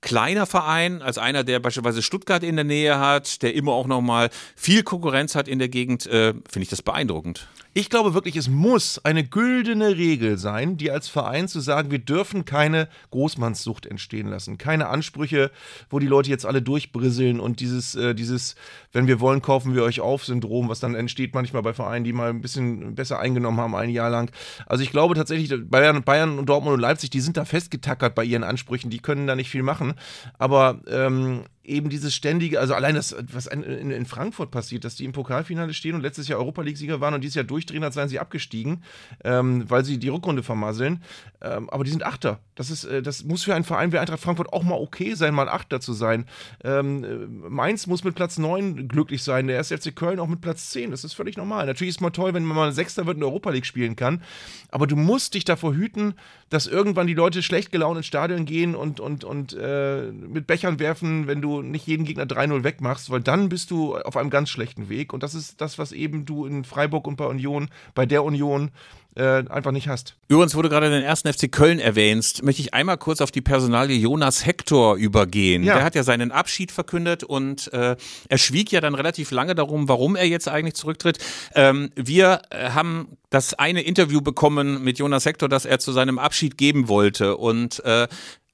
kleiner 0.00 0.46
Verein, 0.46 1.02
als 1.02 1.18
einer, 1.18 1.44
der 1.44 1.60
beispielsweise 1.60 2.02
Stuttgart 2.02 2.42
in 2.42 2.56
der 2.56 2.64
Nähe 2.64 2.98
hat, 2.98 3.42
der 3.42 3.54
immer 3.54 3.72
auch 3.72 3.86
nochmal 3.86 4.30
viel 4.54 4.82
Konkurrenz 4.82 5.34
hat 5.34 5.48
in 5.48 5.58
der 5.58 5.68
Gegend, 5.68 6.06
äh, 6.06 6.32
finde 6.32 6.62
ich 6.62 6.68
das 6.68 6.82
beeindruckend. 6.82 7.48
Ich 7.78 7.90
glaube 7.90 8.14
wirklich, 8.14 8.36
es 8.36 8.48
muss 8.48 9.04
eine 9.04 9.22
güldene 9.22 9.98
Regel 9.98 10.38
sein, 10.38 10.78
die 10.78 10.90
als 10.90 11.10
Verein 11.10 11.46
zu 11.46 11.60
sagen, 11.60 11.90
wir 11.90 11.98
dürfen 11.98 12.46
keine 12.46 12.88
Großmannssucht 13.10 13.84
entstehen 13.84 14.28
lassen. 14.28 14.56
Keine 14.56 14.88
Ansprüche, 14.88 15.50
wo 15.90 15.98
die 15.98 16.06
Leute 16.06 16.30
jetzt 16.30 16.46
alle 16.46 16.62
durchbrisseln 16.62 17.38
und 17.38 17.60
dieses, 17.60 17.94
äh, 17.94 18.14
dieses, 18.14 18.54
wenn 18.92 19.06
wir 19.06 19.20
wollen, 19.20 19.42
kaufen 19.42 19.74
wir 19.74 19.82
euch 19.82 20.00
auf 20.00 20.24
Syndrom, 20.24 20.70
was 20.70 20.80
dann 20.80 20.94
entsteht 20.94 21.34
manchmal 21.34 21.60
bei 21.60 21.74
Vereinen, 21.74 22.06
die 22.06 22.14
mal 22.14 22.30
ein 22.30 22.40
bisschen 22.40 22.94
besser 22.94 23.18
eingenommen 23.18 23.60
haben, 23.60 23.74
ein 23.74 23.90
Jahr 23.90 24.08
lang. 24.08 24.30
Also 24.64 24.82
ich 24.82 24.90
glaube 24.90 25.14
tatsächlich, 25.14 25.52
Bayern, 25.68 26.02
Bayern 26.02 26.38
und 26.38 26.48
Dortmund 26.48 26.72
und 26.72 26.80
Leipzig, 26.80 27.10
die 27.10 27.20
sind 27.20 27.36
da 27.36 27.44
festgetackert 27.44 28.14
bei 28.14 28.24
ihren 28.24 28.42
Ansprüchen, 28.42 28.88
die 28.88 29.00
können 29.00 29.26
da 29.26 29.36
nicht 29.36 29.50
viel 29.50 29.62
machen. 29.62 29.92
Aber 30.38 30.80
ähm, 30.88 31.42
eben 31.66 31.88
dieses 31.90 32.14
ständige, 32.14 32.60
also 32.60 32.74
allein 32.74 32.94
das, 32.94 33.14
was 33.32 33.46
in, 33.46 33.62
in, 33.62 34.06
Frankfurt 34.06 34.50
passiert, 34.50 34.84
dass 34.84 34.94
die 34.94 35.04
im 35.04 35.12
Pokalfinale 35.12 35.74
stehen 35.74 35.94
und 35.94 36.00
letztes 36.00 36.28
Jahr 36.28 36.38
Europa 36.38 36.62
League-Sieger 36.62 37.00
waren 37.00 37.14
und 37.14 37.22
dieses 37.22 37.34
Jahr 37.34 37.44
durchdrehen, 37.44 37.82
als 37.82 37.94
seien 37.94 38.08
sie 38.08 38.20
abgestiegen, 38.20 38.82
ähm, 39.24 39.68
weil 39.68 39.84
sie 39.84 39.98
die 39.98 40.08
Rückrunde 40.08 40.42
vermasseln. 40.42 41.02
Ähm, 41.42 41.68
aber 41.70 41.84
die 41.84 41.90
sind 41.90 42.04
Achter. 42.04 42.38
Das, 42.54 42.70
ist, 42.70 42.84
äh, 42.84 43.02
das 43.02 43.24
muss 43.24 43.42
für 43.42 43.54
einen 43.54 43.64
Verein 43.64 43.92
wie 43.92 43.98
Eintracht 43.98 44.20
Frankfurt 44.20 44.52
auch 44.52 44.62
mal 44.62 44.76
okay 44.76 45.14
sein, 45.14 45.34
mal 45.34 45.48
Achter 45.48 45.80
zu 45.80 45.92
sein. 45.92 46.26
Ähm, 46.64 47.04
äh, 47.04 47.48
Mainz 47.48 47.86
muss 47.86 48.04
mit 48.04 48.14
Platz 48.14 48.38
9 48.38 48.88
glücklich 48.88 49.22
sein, 49.22 49.48
der 49.48 49.56
erste 49.56 49.76
FC 49.76 49.94
Köln 49.94 50.20
auch 50.20 50.28
mit 50.28 50.40
Platz 50.40 50.70
10. 50.70 50.92
Das 50.92 51.04
ist 51.04 51.14
völlig 51.14 51.36
normal. 51.36 51.66
Natürlich 51.66 51.90
ist 51.90 51.96
es 51.96 52.00
mal 52.00 52.10
toll, 52.10 52.32
wenn 52.34 52.44
man 52.44 52.56
mal 52.56 52.72
Sechster 52.72 53.06
wird 53.06 53.16
und 53.16 53.24
Europa 53.24 53.50
League 53.50 53.66
spielen 53.66 53.96
kann. 53.96 54.22
Aber 54.70 54.86
du 54.86 54.96
musst 54.96 55.34
dich 55.34 55.44
davor 55.44 55.74
hüten, 55.74 56.14
dass 56.48 56.66
irgendwann 56.66 57.06
die 57.06 57.14
Leute 57.14 57.42
schlecht 57.42 57.72
gelaunt 57.72 57.96
ins 57.96 58.06
Stadion 58.06 58.44
gehen 58.44 58.74
und, 58.76 59.00
und, 59.00 59.24
und 59.24 59.52
äh, 59.54 60.12
mit 60.12 60.46
Bechern 60.46 60.78
werfen, 60.78 61.26
wenn 61.26 61.42
du 61.42 61.55
nicht 61.62 61.86
jeden 61.86 62.04
Gegner 62.04 62.24
3-0 62.24 62.64
wegmachst, 62.64 63.10
weil 63.10 63.20
dann 63.20 63.48
bist 63.48 63.70
du 63.70 63.96
auf 63.96 64.16
einem 64.16 64.30
ganz 64.30 64.50
schlechten 64.50 64.88
Weg. 64.88 65.12
Und 65.12 65.22
das 65.22 65.34
ist 65.34 65.60
das, 65.60 65.78
was 65.78 65.92
eben 65.92 66.24
du 66.24 66.46
in 66.46 66.64
Freiburg 66.64 67.06
und 67.06 67.16
bei 67.16 67.26
Union, 67.26 67.68
bei 67.94 68.06
der 68.06 68.24
Union 68.24 68.70
äh, 69.16 69.44
einfach 69.48 69.72
nicht 69.72 69.88
hast. 69.88 70.14
Übrigens, 70.28 70.54
wo 70.54 70.62
du 70.62 70.68
gerade 70.68 70.90
den 70.90 71.02
ersten 71.02 71.32
FC 71.32 71.50
Köln 71.50 71.78
erwähnst, 71.78 72.42
möchte 72.42 72.60
ich 72.60 72.74
einmal 72.74 72.98
kurz 72.98 73.20
auf 73.20 73.30
die 73.30 73.40
Personalie 73.40 73.96
Jonas 73.96 74.44
Hector 74.44 74.96
übergehen. 74.96 75.62
Ja. 75.62 75.76
Der 75.76 75.84
hat 75.84 75.94
ja 75.94 76.02
seinen 76.02 76.30
Abschied 76.30 76.70
verkündet 76.70 77.24
und 77.24 77.72
äh, 77.72 77.96
er 78.28 78.38
schwieg 78.38 78.70
ja 78.72 78.80
dann 78.80 78.94
relativ 78.94 79.30
lange 79.30 79.54
darum, 79.54 79.88
warum 79.88 80.16
er 80.16 80.26
jetzt 80.26 80.48
eigentlich 80.48 80.74
zurücktritt. 80.74 81.18
Ähm, 81.54 81.90
wir 81.96 82.42
äh, 82.50 82.70
haben 82.70 83.16
das 83.30 83.54
eine 83.54 83.82
Interview 83.82 84.20
bekommen 84.20 84.84
mit 84.84 84.98
Jonas 84.98 85.24
Hector, 85.24 85.48
das 85.48 85.64
er 85.64 85.78
zu 85.78 85.92
seinem 85.92 86.18
Abschied 86.18 86.58
geben 86.58 86.88
wollte 86.88 87.36
und 87.36 87.82
äh, 87.84 88.08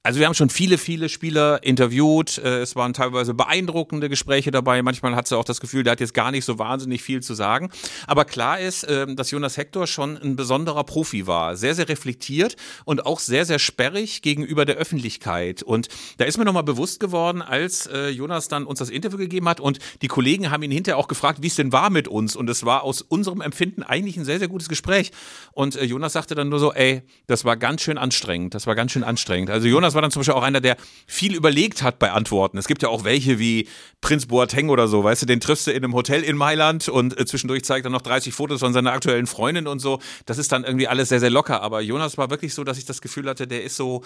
also 0.05 0.19
wir 0.19 0.27
haben 0.27 0.33
schon 0.33 0.49
viele, 0.49 0.77
viele 0.77 1.07
Spieler 1.07 1.63
interviewt. 1.63 2.37
Äh, 2.37 2.59
es 2.59 2.75
waren 2.75 2.93
teilweise 2.93 3.33
beeindruckende 3.33 4.09
Gespräche 4.09 4.51
dabei. 4.51 4.81
Manchmal 4.81 5.15
hat 5.15 5.29
sie 5.29 5.37
auch 5.37 5.45
das 5.45 5.61
Gefühl, 5.61 5.83
der 5.83 5.93
hat 5.93 6.01
jetzt 6.01 6.13
gar 6.13 6.29
nicht 6.31 6.43
so 6.43 6.59
wahnsinnig 6.59 7.01
viel 7.01 7.23
zu 7.23 7.33
sagen. 7.33 7.69
Aber 8.05 8.25
klar 8.25 8.59
ist, 8.59 8.85
ähm, 8.89 9.15
dass 9.15 9.31
Jonas 9.31 9.55
Hector 9.55 9.87
schon 9.87 10.17
ein 10.17 10.35
besonderer 10.35 10.83
Profi 10.83 11.25
war. 11.25 11.55
Sehr, 11.55 11.73
sehr 11.73 11.87
reflektiert 11.87 12.57
und 12.83 13.05
auch 13.05 13.21
sehr, 13.21 13.45
sehr 13.45 13.59
sperrig 13.59 14.21
gegenüber 14.21 14.65
der 14.65 14.75
Öffentlichkeit. 14.75 15.63
Und 15.63 15.87
da 16.17 16.25
ist 16.25 16.37
mir 16.37 16.43
nochmal 16.43 16.63
bewusst 16.63 16.99
geworden, 16.99 17.41
als 17.41 17.87
äh, 17.87 18.09
Jonas 18.09 18.49
dann 18.49 18.65
uns 18.65 18.79
das 18.79 18.89
Interview 18.89 19.17
gegeben 19.17 19.47
hat 19.47 19.61
und 19.61 19.79
die 20.01 20.09
Kollegen 20.09 20.51
haben 20.51 20.63
ihn 20.63 20.71
hinterher 20.71 20.97
auch 20.97 21.07
gefragt, 21.07 21.41
wie 21.41 21.47
es 21.47 21.55
denn 21.55 21.71
war 21.71 21.89
mit 21.89 22.09
uns. 22.09 22.35
Und 22.35 22.49
es 22.49 22.65
war 22.65 22.83
aus 22.83 23.01
unserem 23.01 23.39
Empfinden 23.39 23.83
eigentlich 23.83 24.17
ein 24.17 24.25
sehr, 24.25 24.39
sehr 24.39 24.49
gutes 24.49 24.67
Gespräch. 24.67 25.11
Und 25.53 25.77
äh, 25.77 25.85
Jonas 25.85 26.11
sagte 26.11 26.35
dann 26.35 26.49
nur 26.49 26.59
so, 26.59 26.73
ey, 26.73 27.03
das 27.27 27.45
war 27.45 27.55
ganz 27.55 27.81
schön 27.81 27.97
anstrengend. 27.97 28.53
Das 28.53 28.67
war 28.67 28.75
ganz 28.75 28.91
schön 28.91 29.05
anstrengend. 29.05 29.49
Also 29.49 29.69
Jonas 29.69 29.92
Jonas 29.93 29.95
war 29.95 30.01
dann 30.01 30.11
zum 30.11 30.21
Beispiel 30.21 30.33
auch 30.33 30.43
einer, 30.43 30.61
der 30.61 30.77
viel 31.07 31.35
überlegt 31.35 31.83
hat 31.83 31.99
bei 31.99 32.11
Antworten. 32.11 32.57
Es 32.57 32.67
gibt 32.67 32.81
ja 32.81 32.89
auch 32.89 33.03
welche 33.03 33.39
wie 33.39 33.67
Prinz 34.01 34.25
Boateng 34.25 34.69
oder 34.69 34.87
so, 34.87 35.03
weißt 35.03 35.21
du, 35.21 35.25
den 35.25 35.39
triffst 35.39 35.67
du 35.67 35.71
in 35.71 35.83
einem 35.83 35.93
Hotel 35.93 36.23
in 36.23 36.35
Mailand 36.35 36.89
und 36.89 37.17
äh, 37.17 37.25
zwischendurch 37.25 37.63
zeigt 37.63 37.85
er 37.85 37.89
noch 37.89 38.01
30 38.01 38.33
Fotos 38.33 38.59
von 38.59 38.73
seiner 38.73 38.91
aktuellen 38.91 39.27
Freundin 39.27 39.67
und 39.67 39.79
so. 39.79 39.99
Das 40.25 40.37
ist 40.37 40.51
dann 40.51 40.63
irgendwie 40.63 40.87
alles 40.87 41.09
sehr, 41.09 41.19
sehr 41.19 41.29
locker. 41.29 41.61
Aber 41.61 41.81
Jonas 41.81 42.17
war 42.17 42.29
wirklich 42.29 42.53
so, 42.53 42.63
dass 42.63 42.77
ich 42.77 42.85
das 42.85 43.01
Gefühl 43.01 43.29
hatte, 43.29 43.47
der 43.47 43.63
ist 43.63 43.75
so, 43.75 44.03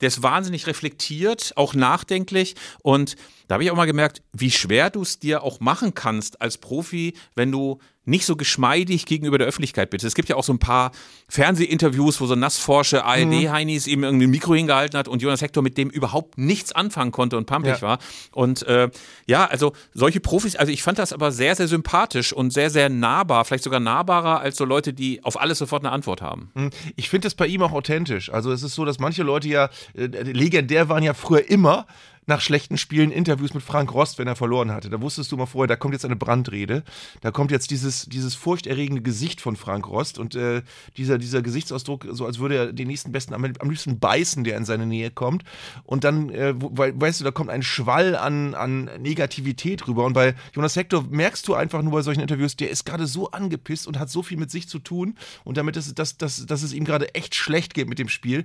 der 0.00 0.08
ist 0.08 0.22
wahnsinnig 0.22 0.66
reflektiert, 0.66 1.52
auch 1.56 1.74
nachdenklich 1.74 2.54
und 2.82 3.16
da 3.46 3.54
habe 3.54 3.64
ich 3.64 3.70
auch 3.70 3.76
mal 3.76 3.86
gemerkt, 3.86 4.22
wie 4.32 4.50
schwer 4.50 4.90
du 4.90 5.02
es 5.02 5.18
dir 5.18 5.42
auch 5.42 5.60
machen 5.60 5.94
kannst 5.94 6.42
als 6.42 6.58
Profi, 6.58 7.14
wenn 7.34 7.50
du 7.50 7.78
nicht 8.08 8.24
so 8.24 8.36
geschmeidig 8.36 9.06
gegenüber 9.06 9.38
der 9.38 9.46
Öffentlichkeit 9.46 9.90
bist. 9.90 10.04
Es 10.04 10.14
gibt 10.14 10.28
ja 10.28 10.36
auch 10.36 10.44
so 10.44 10.52
ein 10.52 10.58
paar 10.58 10.92
Fernsehinterviews, 11.28 12.20
wo 12.20 12.26
so 12.26 12.34
nassforsche 12.34 13.04
ARD-Heinis 13.04 13.86
mhm. 13.86 13.92
ihm 13.92 14.04
irgendwie 14.04 14.26
ein 14.26 14.30
Mikro 14.30 14.54
hingehalten 14.54 14.98
hat 14.98 15.08
und 15.08 15.20
Jonas 15.20 15.42
Hector 15.42 15.62
mit 15.62 15.76
dem 15.76 15.90
überhaupt 15.90 16.38
nichts 16.38 16.72
anfangen 16.72 17.12
konnte 17.12 17.36
und 17.36 17.46
pampig 17.46 17.76
ja. 17.76 17.82
war. 17.82 17.98
Und 18.32 18.62
äh, 18.66 18.88
ja, 19.26 19.44
also 19.44 19.72
solche 19.92 20.20
Profis, 20.20 20.56
also 20.56 20.72
ich 20.72 20.82
fand 20.82 20.98
das 20.98 21.12
aber 21.12 21.32
sehr, 21.32 21.54
sehr 21.54 21.68
sympathisch 21.68 22.32
und 22.32 22.52
sehr, 22.52 22.70
sehr 22.70 22.88
nahbar, 22.88 23.44
vielleicht 23.44 23.64
sogar 23.64 23.80
nahbarer 23.80 24.40
als 24.40 24.56
so 24.56 24.64
Leute, 24.64 24.94
die 24.94 25.22
auf 25.22 25.38
alles 25.38 25.58
sofort 25.58 25.84
eine 25.84 25.92
Antwort 25.92 26.22
haben. 26.22 26.50
Mhm. 26.54 26.70
Ich 26.96 27.10
finde 27.10 27.26
das 27.26 27.34
bei 27.34 27.46
ihm 27.46 27.62
auch 27.62 27.72
authentisch. 27.72 28.32
Also 28.32 28.50
es 28.52 28.62
ist 28.62 28.74
so, 28.74 28.86
dass 28.86 28.98
manche 28.98 29.22
Leute 29.22 29.48
ja, 29.48 29.68
äh, 29.94 30.06
legendär 30.06 30.88
waren 30.88 31.02
ja 31.02 31.12
früher 31.12 31.48
immer, 31.50 31.86
nach 32.28 32.42
schlechten 32.42 32.76
Spielen 32.76 33.10
Interviews 33.10 33.54
mit 33.54 33.62
Frank 33.62 33.92
Rost, 33.94 34.18
wenn 34.18 34.28
er 34.28 34.36
verloren 34.36 34.70
hatte. 34.70 34.90
Da 34.90 35.00
wusstest 35.00 35.32
du 35.32 35.36
mal 35.38 35.46
vorher, 35.46 35.66
da 35.66 35.76
kommt 35.76 35.94
jetzt 35.94 36.04
eine 36.04 36.14
Brandrede. 36.14 36.84
Da 37.22 37.30
kommt 37.30 37.50
jetzt 37.50 37.70
dieses, 37.70 38.04
dieses 38.04 38.34
furchterregende 38.34 39.00
Gesicht 39.00 39.40
von 39.40 39.56
Frank 39.56 39.88
Rost 39.88 40.18
und 40.18 40.34
äh, 40.34 40.62
dieser, 40.98 41.16
dieser 41.16 41.40
Gesichtsausdruck, 41.40 42.06
so 42.10 42.26
als 42.26 42.38
würde 42.38 42.56
er 42.56 42.72
den 42.72 42.86
nächsten 42.86 43.12
Besten 43.12 43.32
am, 43.32 43.44
am 43.44 43.70
liebsten 43.70 43.98
beißen, 43.98 44.44
der 44.44 44.58
in 44.58 44.66
seine 44.66 44.84
Nähe 44.84 45.10
kommt. 45.10 45.42
Und 45.84 46.04
dann, 46.04 46.28
äh, 46.28 46.54
we, 46.54 46.92
weißt 47.00 47.20
du, 47.20 47.24
da 47.24 47.30
kommt 47.30 47.48
ein 47.48 47.62
Schwall 47.62 48.14
an, 48.14 48.54
an 48.54 48.90
Negativität 49.00 49.88
rüber. 49.88 50.04
Und 50.04 50.12
bei 50.12 50.34
Jonas 50.52 50.76
Hector 50.76 51.06
merkst 51.08 51.48
du 51.48 51.54
einfach 51.54 51.80
nur 51.80 51.92
bei 51.92 52.02
solchen 52.02 52.20
Interviews, 52.20 52.56
der 52.56 52.68
ist 52.68 52.84
gerade 52.84 53.06
so 53.06 53.30
angepisst 53.30 53.86
und 53.86 53.98
hat 53.98 54.10
so 54.10 54.22
viel 54.22 54.36
mit 54.36 54.50
sich 54.50 54.68
zu 54.68 54.78
tun 54.78 55.16
und 55.44 55.56
damit, 55.56 55.78
es, 55.78 55.94
dass, 55.94 56.18
dass, 56.18 56.44
dass 56.44 56.62
es 56.62 56.74
ihm 56.74 56.84
gerade 56.84 57.14
echt 57.14 57.34
schlecht 57.34 57.72
geht 57.72 57.88
mit 57.88 57.98
dem 57.98 58.10
Spiel, 58.10 58.44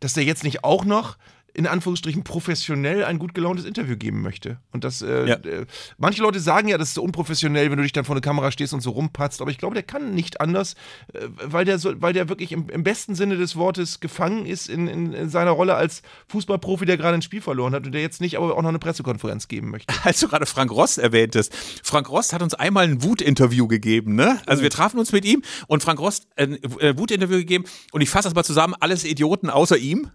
dass 0.00 0.14
der 0.14 0.24
jetzt 0.24 0.44
nicht 0.44 0.64
auch 0.64 0.86
noch 0.86 1.18
in 1.54 1.66
Anführungsstrichen 1.66 2.24
professionell 2.24 3.04
ein 3.04 3.18
gut 3.18 3.34
gelauntes 3.34 3.64
Interview 3.64 3.96
geben 3.96 4.22
möchte. 4.22 4.58
Und 4.72 4.84
das, 4.84 5.02
äh, 5.02 5.26
ja. 5.26 5.34
äh, 5.36 5.66
manche 5.98 6.22
Leute 6.22 6.40
sagen 6.40 6.68
ja, 6.68 6.78
das 6.78 6.88
ist 6.88 6.94
so 6.94 7.02
unprofessionell, 7.02 7.70
wenn 7.70 7.76
du 7.76 7.82
dich 7.82 7.92
dann 7.92 8.04
vor 8.04 8.14
der 8.14 8.22
Kamera 8.22 8.50
stehst 8.50 8.72
und 8.72 8.80
so 8.80 8.90
rumpatzt, 8.90 9.40
aber 9.40 9.50
ich 9.50 9.58
glaube, 9.58 9.74
der 9.74 9.82
kann 9.82 10.14
nicht 10.14 10.40
anders, 10.40 10.74
äh, 11.12 11.26
weil, 11.44 11.64
der 11.64 11.78
so, 11.78 12.00
weil 12.00 12.12
der 12.12 12.28
wirklich 12.28 12.52
im, 12.52 12.68
im, 12.68 12.84
besten 12.84 13.14
Sinne 13.14 13.36
des 13.36 13.56
Wortes 13.56 14.00
gefangen 14.00 14.46
ist 14.46 14.68
in, 14.68 14.86
in, 14.86 15.12
in 15.12 15.28
seiner 15.28 15.50
Rolle 15.50 15.74
als 15.74 16.02
Fußballprofi, 16.28 16.86
der 16.86 16.96
gerade 16.96 17.14
ein 17.14 17.22
Spiel 17.22 17.40
verloren 17.40 17.74
hat 17.74 17.84
und 17.86 17.92
der 17.92 18.00
jetzt 18.00 18.20
nicht 18.20 18.36
aber 18.36 18.56
auch 18.56 18.62
noch 18.62 18.68
eine 18.68 18.78
Pressekonferenz 18.78 19.48
geben 19.48 19.70
möchte. 19.70 19.92
Als 20.04 20.20
du 20.20 20.28
gerade 20.28 20.46
Frank 20.46 20.70
Rost 20.70 20.98
erwähntest, 20.98 21.54
Frank 21.82 22.08
Rost 22.08 22.32
hat 22.32 22.42
uns 22.42 22.54
einmal 22.54 22.84
ein 22.84 23.02
Wutinterview 23.02 23.66
gegeben, 23.68 24.14
ne? 24.14 24.40
Also 24.46 24.62
wir 24.62 24.70
trafen 24.70 24.98
uns 24.98 25.12
mit 25.12 25.24
ihm 25.24 25.42
und 25.66 25.82
Frank 25.82 26.00
Rost 26.00 26.26
ein 26.36 26.62
äh, 26.80 26.96
Wutinterview 26.96 27.38
gegeben 27.38 27.64
und 27.92 28.00
ich 28.00 28.10
fasse 28.10 28.28
das 28.28 28.34
mal 28.34 28.44
zusammen, 28.44 28.74
alles 28.80 29.04
Idioten 29.04 29.50
außer 29.50 29.76
ihm. 29.76 30.10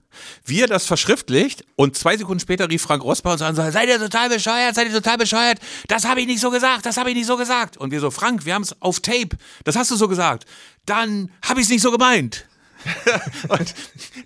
Wir 0.46 0.68
das 0.68 0.86
verschriftlichen 0.86 1.25
veröffentlicht 1.26 1.66
und 1.76 1.98
zwei 1.98 2.18
Sekunden 2.18 2.40
später 2.40 2.70
rief 2.70 2.84
Frank 2.84 3.04
Rosbach 3.04 3.34
uns 3.34 3.42
an 3.42 3.50
und 3.50 3.56
sagte, 3.56 3.72
seid 3.72 3.90
ihr 3.90 4.00
total 4.00 4.30
bescheuert, 4.30 4.76
seid 4.76 4.88
ihr 4.88 4.94
total 4.94 5.18
bescheuert, 5.18 5.60
das 5.88 6.06
habe 6.06 6.22
ich 6.22 6.28
nicht 6.28 6.40
so 6.40 6.50
gesagt, 6.50 6.86
das 6.86 6.98
habe 6.98 7.10
ich 7.10 7.16
nicht 7.16 7.28
so 7.28 7.38
gesagt. 7.38 7.78
Und 7.78 7.92
wir 7.92 8.00
so, 8.00 8.12
Frank, 8.12 8.46
wir 8.46 8.54
haben 8.54 8.64
es 8.64 8.80
auf 8.82 9.00
Tape, 9.00 9.38
das 9.64 9.76
hast 9.76 9.92
du 9.92 9.96
so 9.96 10.08
gesagt. 10.08 10.46
Dann 10.86 11.32
habe 11.44 11.60
ich 11.60 11.66
es 11.66 11.72
nicht 11.72 11.82
so 11.82 11.92
gemeint. 11.92 12.46
und 13.50 13.74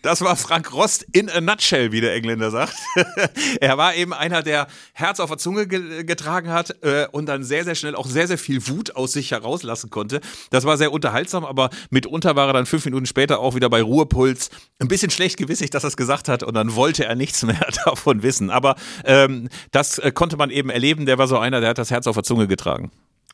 das 0.01 0.21
war 0.21 0.35
Frank 0.35 0.73
Rost 0.73 1.05
in 1.11 1.29
a 1.29 1.41
nutshell, 1.41 1.91
wie 1.91 2.01
der 2.01 2.13
Engländer 2.13 2.51
sagt. 2.51 2.73
er 3.61 3.77
war 3.77 3.95
eben 3.95 4.13
einer, 4.13 4.43
der 4.43 4.67
Herz 4.93 5.19
auf 5.19 5.29
der 5.29 5.37
Zunge 5.37 5.67
ge 5.67 6.03
getragen 6.03 6.49
hat 6.49 6.83
äh, 6.83 7.07
und 7.11 7.25
dann 7.25 7.43
sehr, 7.43 7.63
sehr 7.63 7.75
schnell 7.75 7.95
auch 7.95 8.05
sehr, 8.05 8.27
sehr 8.27 8.37
viel 8.37 8.67
Wut 8.67 8.95
aus 8.95 9.13
sich 9.13 9.31
herauslassen 9.31 9.89
konnte. 9.89 10.21
Das 10.49 10.65
war 10.65 10.77
sehr 10.77 10.91
unterhaltsam, 10.91 11.45
aber 11.45 11.69
mitunter 11.89 12.35
war 12.35 12.47
er 12.47 12.53
dann 12.53 12.65
fünf 12.65 12.85
Minuten 12.85 13.05
später 13.05 13.39
auch 13.39 13.55
wieder 13.55 13.69
bei 13.69 13.81
Ruhepuls. 13.81 14.49
Ein 14.79 14.87
bisschen 14.87 15.09
schlecht 15.09 15.37
gewissig, 15.37 15.69
dass 15.69 15.83
er 15.83 15.89
es 15.89 15.97
gesagt 15.97 16.27
hat 16.27 16.43
und 16.43 16.53
dann 16.53 16.75
wollte 16.75 17.05
er 17.05 17.15
nichts 17.15 17.43
mehr 17.43 17.67
davon 17.85 18.23
wissen. 18.23 18.49
Aber 18.49 18.75
ähm, 19.05 19.49
das 19.71 19.99
äh, 19.99 20.11
konnte 20.11 20.37
man 20.37 20.49
eben 20.49 20.69
erleben. 20.69 21.05
Der 21.05 21.17
war 21.17 21.27
so 21.27 21.37
einer, 21.37 21.59
der 21.59 21.69
hat 21.69 21.77
das 21.77 21.91
Herz 21.91 22.07
auf 22.07 22.15
der 22.15 22.23
Zunge 22.23 22.47
getragen. 22.47 22.91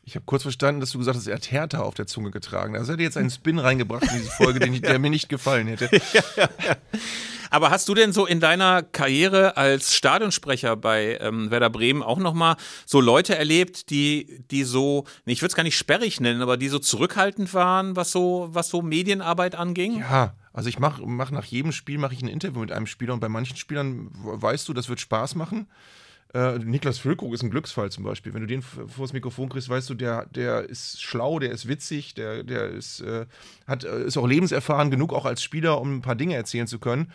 Ich 0.08 0.14
habe 0.14 0.24
kurz 0.24 0.42
verstanden, 0.42 0.80
dass 0.80 0.92
du 0.92 0.98
gesagt 0.98 1.16
hast, 1.16 1.26
er 1.26 1.34
hat 1.34 1.50
Hertha 1.50 1.80
auf 1.80 1.94
der 1.94 2.06
Zunge 2.06 2.30
getragen. 2.30 2.76
Also 2.76 2.92
hätte 2.92 3.02
jetzt 3.02 3.16
einen 3.16 3.28
Spin 3.28 3.58
reingebracht 3.58 4.04
in 4.04 4.18
diese 4.18 4.30
Folge, 4.30 4.60
den 4.60 4.72
ich, 4.72 4.80
der 4.80 5.00
mir 5.00 5.10
nicht 5.10 5.28
gefallen 5.28 5.66
hätte. 5.66 5.90
Ja, 6.12 6.22
ja, 6.36 6.48
ja. 6.64 6.76
Aber 7.50 7.70
hast 7.70 7.88
du 7.88 7.94
denn 7.94 8.12
so 8.12 8.24
in 8.24 8.38
deiner 8.38 8.84
Karriere 8.84 9.56
als 9.56 9.96
Stadionsprecher 9.96 10.76
bei 10.76 11.18
ähm, 11.20 11.50
Werder 11.50 11.70
Bremen 11.70 12.04
auch 12.04 12.18
nochmal 12.18 12.54
so 12.84 13.00
Leute 13.00 13.36
erlebt, 13.36 13.90
die, 13.90 14.44
die 14.52 14.62
so, 14.62 15.06
ich 15.24 15.42
würde 15.42 15.50
es 15.50 15.56
gar 15.56 15.64
nicht 15.64 15.76
sperrig 15.76 16.20
nennen, 16.20 16.40
aber 16.40 16.56
die 16.56 16.68
so 16.68 16.78
zurückhaltend 16.78 17.52
waren, 17.52 17.96
was 17.96 18.12
so, 18.12 18.48
was 18.52 18.68
so 18.68 18.82
Medienarbeit 18.82 19.56
anging? 19.56 19.98
Ja, 19.98 20.34
also 20.52 20.68
ich 20.68 20.78
mache 20.78 21.02
mach 21.04 21.32
nach 21.32 21.44
jedem 21.44 21.72
Spiel 21.72 21.98
mache 21.98 22.14
ich 22.14 22.22
ein 22.22 22.28
Interview 22.28 22.60
mit 22.60 22.70
einem 22.70 22.86
Spieler 22.86 23.12
und 23.12 23.20
bei 23.20 23.28
manchen 23.28 23.56
Spielern 23.56 24.08
weißt 24.12 24.68
du, 24.68 24.72
das 24.72 24.88
wird 24.88 25.00
Spaß 25.00 25.34
machen. 25.34 25.66
Äh, 26.34 26.58
Niklas 26.58 26.98
Füllkrug 26.98 27.32
ist 27.34 27.42
ein 27.42 27.50
Glücksfall 27.50 27.90
zum 27.90 28.04
Beispiel. 28.04 28.34
Wenn 28.34 28.40
du 28.42 28.46
den 28.46 28.62
vor 28.62 28.86
das 28.98 29.12
Mikrofon 29.12 29.48
kriegst, 29.48 29.68
weißt 29.68 29.88
du, 29.88 29.94
der, 29.94 30.26
der 30.26 30.68
ist 30.68 31.02
schlau, 31.02 31.38
der 31.38 31.50
ist 31.50 31.68
witzig, 31.68 32.14
der, 32.14 32.42
der 32.42 32.68
ist, 32.70 33.00
äh, 33.00 33.26
hat, 33.66 33.84
äh, 33.84 34.04
ist 34.04 34.16
auch 34.16 34.26
lebenserfahren 34.26 34.90
genug, 34.90 35.12
auch 35.12 35.24
als 35.24 35.42
Spieler, 35.42 35.80
um 35.80 35.96
ein 35.96 36.02
paar 36.02 36.16
Dinge 36.16 36.34
erzählen 36.34 36.66
zu 36.66 36.78
können. 36.78 37.12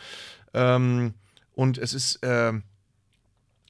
Ähm, 0.54 1.14
und 1.54 1.78
es 1.78 1.94
ist, 1.94 2.24
äh, 2.24 2.54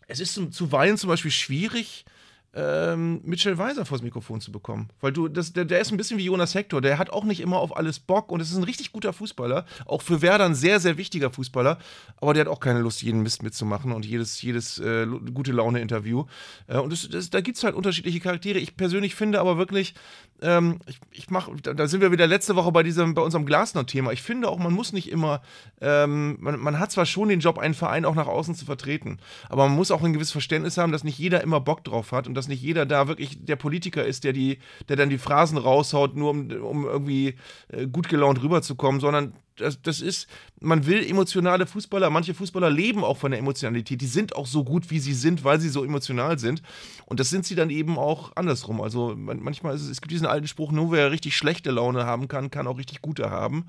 es 0.08 0.20
ist 0.20 0.54
zuweilen 0.54 0.98
zum 0.98 1.10
Beispiel 1.10 1.32
schwierig, 1.32 2.06
ähm, 2.54 3.22
Mitchell 3.24 3.58
Weiser 3.58 3.86
vors 3.86 4.02
Mikrofon 4.02 4.42
zu 4.42 4.52
bekommen. 4.52 4.90
Weil 5.00 5.14
du, 5.14 5.30
das, 5.30 5.54
der, 5.54 5.64
der 5.64 5.80
ist 5.80 5.92
ein 5.92 5.98
bisschen 5.98 6.18
wie 6.18 6.26
Jonas 6.26 6.54
Hector, 6.54 6.82
der 6.82 6.98
hat 6.98 7.10
auch 7.10 7.24
nicht 7.24 7.40
immer 7.40 7.58
auf 7.58 7.76
alles 7.78 8.00
Bock 8.00 8.32
und 8.32 8.42
es 8.42 8.52
ist 8.52 8.58
ein 8.58 8.64
richtig 8.64 8.92
guter 8.92 9.14
Fußballer. 9.14 9.66
Auch 9.86 10.02
für 10.02 10.22
Werder 10.22 10.46
ein 10.46 10.56
sehr, 10.56 10.80
sehr 10.82 10.98
wichtiger 10.98 11.32
Fußballer, 11.32 11.78
aber 12.18 12.34
der 12.34 12.42
hat 12.42 12.52
auch 12.52 12.60
keine 12.60 12.80
Lust, 12.80 13.02
jeden 13.04 13.24
Mist 13.24 13.42
mitzumachen 13.42 13.94
und 13.94 14.06
jedes, 14.06 14.42
jedes 14.42 14.80
äh, 14.80 15.08
gute 15.34 15.54
Laune-Interview. 15.54 16.26
Äh, 16.68 16.80
und 16.80 16.92
das, 16.92 17.08
das, 17.10 17.30
da 17.30 17.40
gibt 17.40 17.58
es 17.58 17.64
halt 17.64 17.74
unterschiedliche 17.76 18.20
Charaktere. 18.20 18.60
Ich 18.60 18.76
persönlich 18.76 19.16
finde 19.16 19.40
aber 19.40 19.58
wirklich, 19.58 19.94
ähm, 20.42 20.80
ich, 20.88 21.00
ich 21.12 21.30
mache, 21.30 21.54
da, 21.62 21.74
da, 21.74 21.88
sind 21.88 22.02
wir 22.02 22.12
wieder 22.12 22.28
letzte 22.28 22.56
Woche 22.56 22.72
bei 22.72 22.84
diesem, 22.84 23.14
bei 23.14 23.22
unserem 23.22 23.46
Glasner-Thema. 23.46 24.12
Ich 24.12 24.22
finde 24.22 24.50
auch, 24.50 24.58
man 24.58 24.74
muss 24.74 24.92
nicht 24.92 25.10
immer, 25.10 25.42
ähm, 25.80 26.38
man, 26.42 26.60
man 26.60 26.80
hat 26.80 26.92
zwar 26.92 27.06
schon 27.06 27.30
den 27.30 27.40
Job, 27.40 27.60
einen 27.60 27.76
Verein 27.76 28.04
auch 28.04 28.16
nach 28.16 28.28
außen 28.28 28.56
zu 28.56 28.66
vertreten, 28.66 29.20
aber 29.50 29.68
man 29.68 29.76
muss 29.78 29.92
auch 29.92 30.04
ein 30.04 30.14
gewisses 30.14 30.32
Verständnis 30.32 30.78
haben, 30.78 30.92
dass 30.92 31.04
nicht 31.04 31.18
jeder 31.18 31.42
immer 31.42 31.62
Bock 31.62 31.84
drauf 31.84 32.12
hat 32.12 32.28
und 32.28 32.34
dass 32.42 32.48
nicht 32.48 32.64
jeder 32.64 32.88
da 32.88 33.08
wirklich 33.08 33.46
der 33.46 33.56
Politiker 33.56 34.04
ist, 34.04 34.24
der, 34.24 34.34
die, 34.34 34.58
der 34.90 34.96
dann 34.96 35.12
die 35.12 35.20
Phrasen 35.20 35.60
raushaut, 35.60 36.16
nur 36.16 36.32
um, 36.32 36.50
um 36.50 36.86
irgendwie 36.86 37.36
äh, 37.68 37.86
gut 37.86 38.10
gelaunt 38.10 38.42
rüberzukommen, 38.42 39.00
sondern 39.00 39.34
das, 39.58 39.80
das 39.82 40.02
ist, 40.02 40.28
man 40.60 40.88
will 40.88 41.08
emotionale 41.08 41.68
Fußballer, 41.68 42.10
manche 42.10 42.34
Fußballer 42.34 42.72
leben 42.72 43.04
auch 43.04 43.18
von 43.18 43.30
der 43.30 43.40
Emotionalität, 43.40 44.02
die 44.02 44.08
sind 44.08 44.36
auch 44.36 44.48
so 44.48 44.64
gut, 44.64 44.90
wie 44.90 44.98
sie 44.98 45.14
sind, 45.14 45.44
weil 45.44 45.60
sie 45.60 45.70
so 45.70 45.84
emotional 45.84 46.40
sind. 46.40 46.64
Und 47.06 47.20
das 47.20 47.30
sind 47.30 47.46
sie 47.46 47.54
dann 47.54 47.70
eben 47.70 48.00
auch 48.00 48.32
andersrum. 48.36 48.82
Also 48.82 49.14
manchmal 49.16 49.76
ist 49.76 49.84
es, 49.84 49.90
es 49.90 50.02
gibt 50.02 50.12
diesen 50.12 50.26
alten 50.26 50.48
Spruch, 50.48 50.72
nur 50.72 50.92
wer 50.92 51.12
richtig 51.12 51.38
schlechte 51.38 51.70
Laune 51.70 52.06
haben 52.06 52.28
kann, 52.28 52.50
kann 52.50 52.66
auch 52.66 52.80
richtig 52.80 53.04
gute 53.04 53.30
haben. 53.30 53.68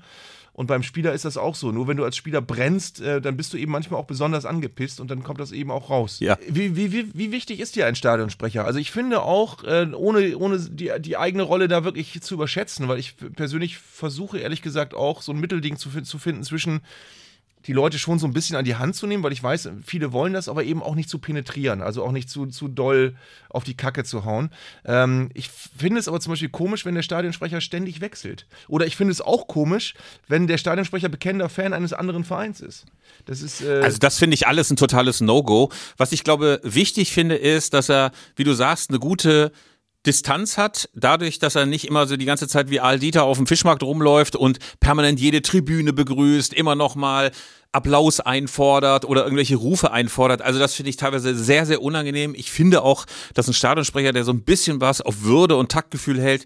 Und 0.53 0.67
beim 0.67 0.83
Spieler 0.83 1.13
ist 1.13 1.25
das 1.25 1.35
auch 1.35 1.55
so. 1.55 1.71
Nur 1.71 1.87
wenn 1.87 1.97
du 1.97 2.05
als 2.05 2.15
Spieler 2.15 2.39
brennst, 2.39 3.01
äh, 3.01 3.19
dann 3.19 3.35
bist 3.35 3.53
du 3.53 3.57
eben 3.57 3.71
manchmal 3.71 3.99
auch 3.99 4.05
besonders 4.05 4.45
angepisst 4.45 4.99
und 4.99 5.09
dann 5.09 5.23
kommt 5.23 5.39
das 5.39 5.51
eben 5.51 5.71
auch 5.71 5.89
raus. 5.89 6.19
Ja. 6.19 6.37
Wie, 6.47 6.75
wie, 6.75 6.91
wie, 6.91 7.09
wie 7.13 7.31
wichtig 7.31 7.59
ist 7.59 7.75
dir 7.75 7.87
ein 7.87 7.95
Stadionsprecher? 7.95 8.63
Also 8.63 8.77
ich 8.77 8.91
finde 8.91 9.23
auch, 9.23 9.63
äh, 9.63 9.87
ohne, 9.93 10.37
ohne 10.37 10.59
die, 10.59 10.91
die 10.99 11.17
eigene 11.17 11.41
Rolle 11.41 11.67
da 11.67 11.83
wirklich 11.83 12.21
zu 12.21 12.35
überschätzen, 12.35 12.87
weil 12.87 12.99
ich 12.99 13.15
persönlich 13.35 13.79
versuche 13.79 14.37
ehrlich 14.37 14.61
gesagt 14.61 14.93
auch 14.93 15.23
so 15.23 15.31
ein 15.31 15.39
Mittelding 15.39 15.77
zu, 15.77 15.89
zu 15.89 16.19
finden 16.19 16.43
zwischen 16.43 16.81
die 17.67 17.73
Leute 17.73 17.97
schon 17.97 18.19
so 18.19 18.27
ein 18.27 18.33
bisschen 18.33 18.55
an 18.55 18.65
die 18.65 18.75
Hand 18.75 18.95
zu 18.95 19.07
nehmen, 19.07 19.23
weil 19.23 19.31
ich 19.31 19.41
weiß, 19.41 19.69
viele 19.85 20.11
wollen 20.11 20.33
das, 20.33 20.49
aber 20.49 20.63
eben 20.63 20.83
auch 20.83 20.95
nicht 20.95 21.09
zu 21.09 21.19
penetrieren, 21.19 21.81
also 21.81 22.03
auch 22.03 22.11
nicht 22.11 22.29
zu, 22.29 22.45
zu 22.47 22.67
doll 22.67 23.15
auf 23.49 23.63
die 23.63 23.75
Kacke 23.75 24.03
zu 24.03 24.25
hauen. 24.25 24.49
Ähm, 24.85 25.29
ich 25.33 25.49
finde 25.49 25.99
es 25.99 26.07
aber 26.07 26.19
zum 26.19 26.33
Beispiel 26.33 26.49
komisch, 26.49 26.85
wenn 26.85 26.95
der 26.95 27.03
Stadionsprecher 27.03 27.61
ständig 27.61 28.01
wechselt. 28.01 28.45
Oder 28.67 28.85
ich 28.85 28.95
finde 28.95 29.11
es 29.11 29.21
auch 29.21 29.47
komisch, 29.47 29.93
wenn 30.27 30.47
der 30.47 30.57
Stadionsprecher 30.57 31.09
bekennender 31.09 31.49
Fan 31.49 31.73
eines 31.73 31.93
anderen 31.93 32.23
Vereins 32.23 32.61
ist. 32.61 32.85
Das 33.25 33.41
ist 33.41 33.61
äh 33.61 33.81
also 33.81 33.97
das 33.97 34.17
finde 34.17 34.35
ich 34.35 34.47
alles 34.47 34.69
ein 34.69 34.75
totales 34.75 35.21
No-Go. 35.21 35.71
Was 35.97 36.11
ich 36.11 36.23
glaube 36.23 36.59
wichtig 36.63 37.11
finde, 37.11 37.35
ist, 37.35 37.73
dass 37.73 37.89
er, 37.89 38.11
wie 38.35 38.43
du 38.43 38.53
sagst, 38.53 38.89
eine 38.89 38.99
gute 38.99 39.51
Distanz 40.05 40.57
hat, 40.57 40.89
dadurch, 40.93 41.39
dass 41.39 41.55
er 41.55 41.65
nicht 41.65 41.85
immer 41.85 42.07
so 42.07 42.17
die 42.17 42.25
ganze 42.25 42.47
Zeit 42.47 42.69
wie 42.69 42.79
Al 42.79 42.99
Dieter 42.99 43.23
auf 43.23 43.37
dem 43.37 43.47
Fischmarkt 43.47 43.83
rumläuft 43.83 44.35
und 44.35 44.59
permanent 44.79 45.19
jede 45.19 45.41
Tribüne 45.41 45.93
begrüßt, 45.93 46.53
immer 46.53 46.75
noch 46.75 46.95
mal 46.95 47.31
Applaus 47.71 48.19
einfordert 48.19 49.05
oder 49.05 49.23
irgendwelche 49.23 49.55
Rufe 49.55 49.91
einfordert. 49.91 50.41
Also 50.41 50.59
das 50.59 50.75
finde 50.75 50.89
ich 50.89 50.97
teilweise 50.97 51.35
sehr, 51.35 51.65
sehr 51.65 51.81
unangenehm. 51.81 52.35
Ich 52.35 52.51
finde 52.51 52.83
auch, 52.83 53.05
dass 53.33 53.47
ein 53.47 53.53
Stadionsprecher, 53.53 54.13
der 54.13 54.23
so 54.23 54.31
ein 54.31 54.43
bisschen 54.43 54.79
was 54.79 55.01
auf 55.01 55.23
Würde 55.23 55.55
und 55.55 55.71
Taktgefühl 55.71 56.21
hält, 56.21 56.45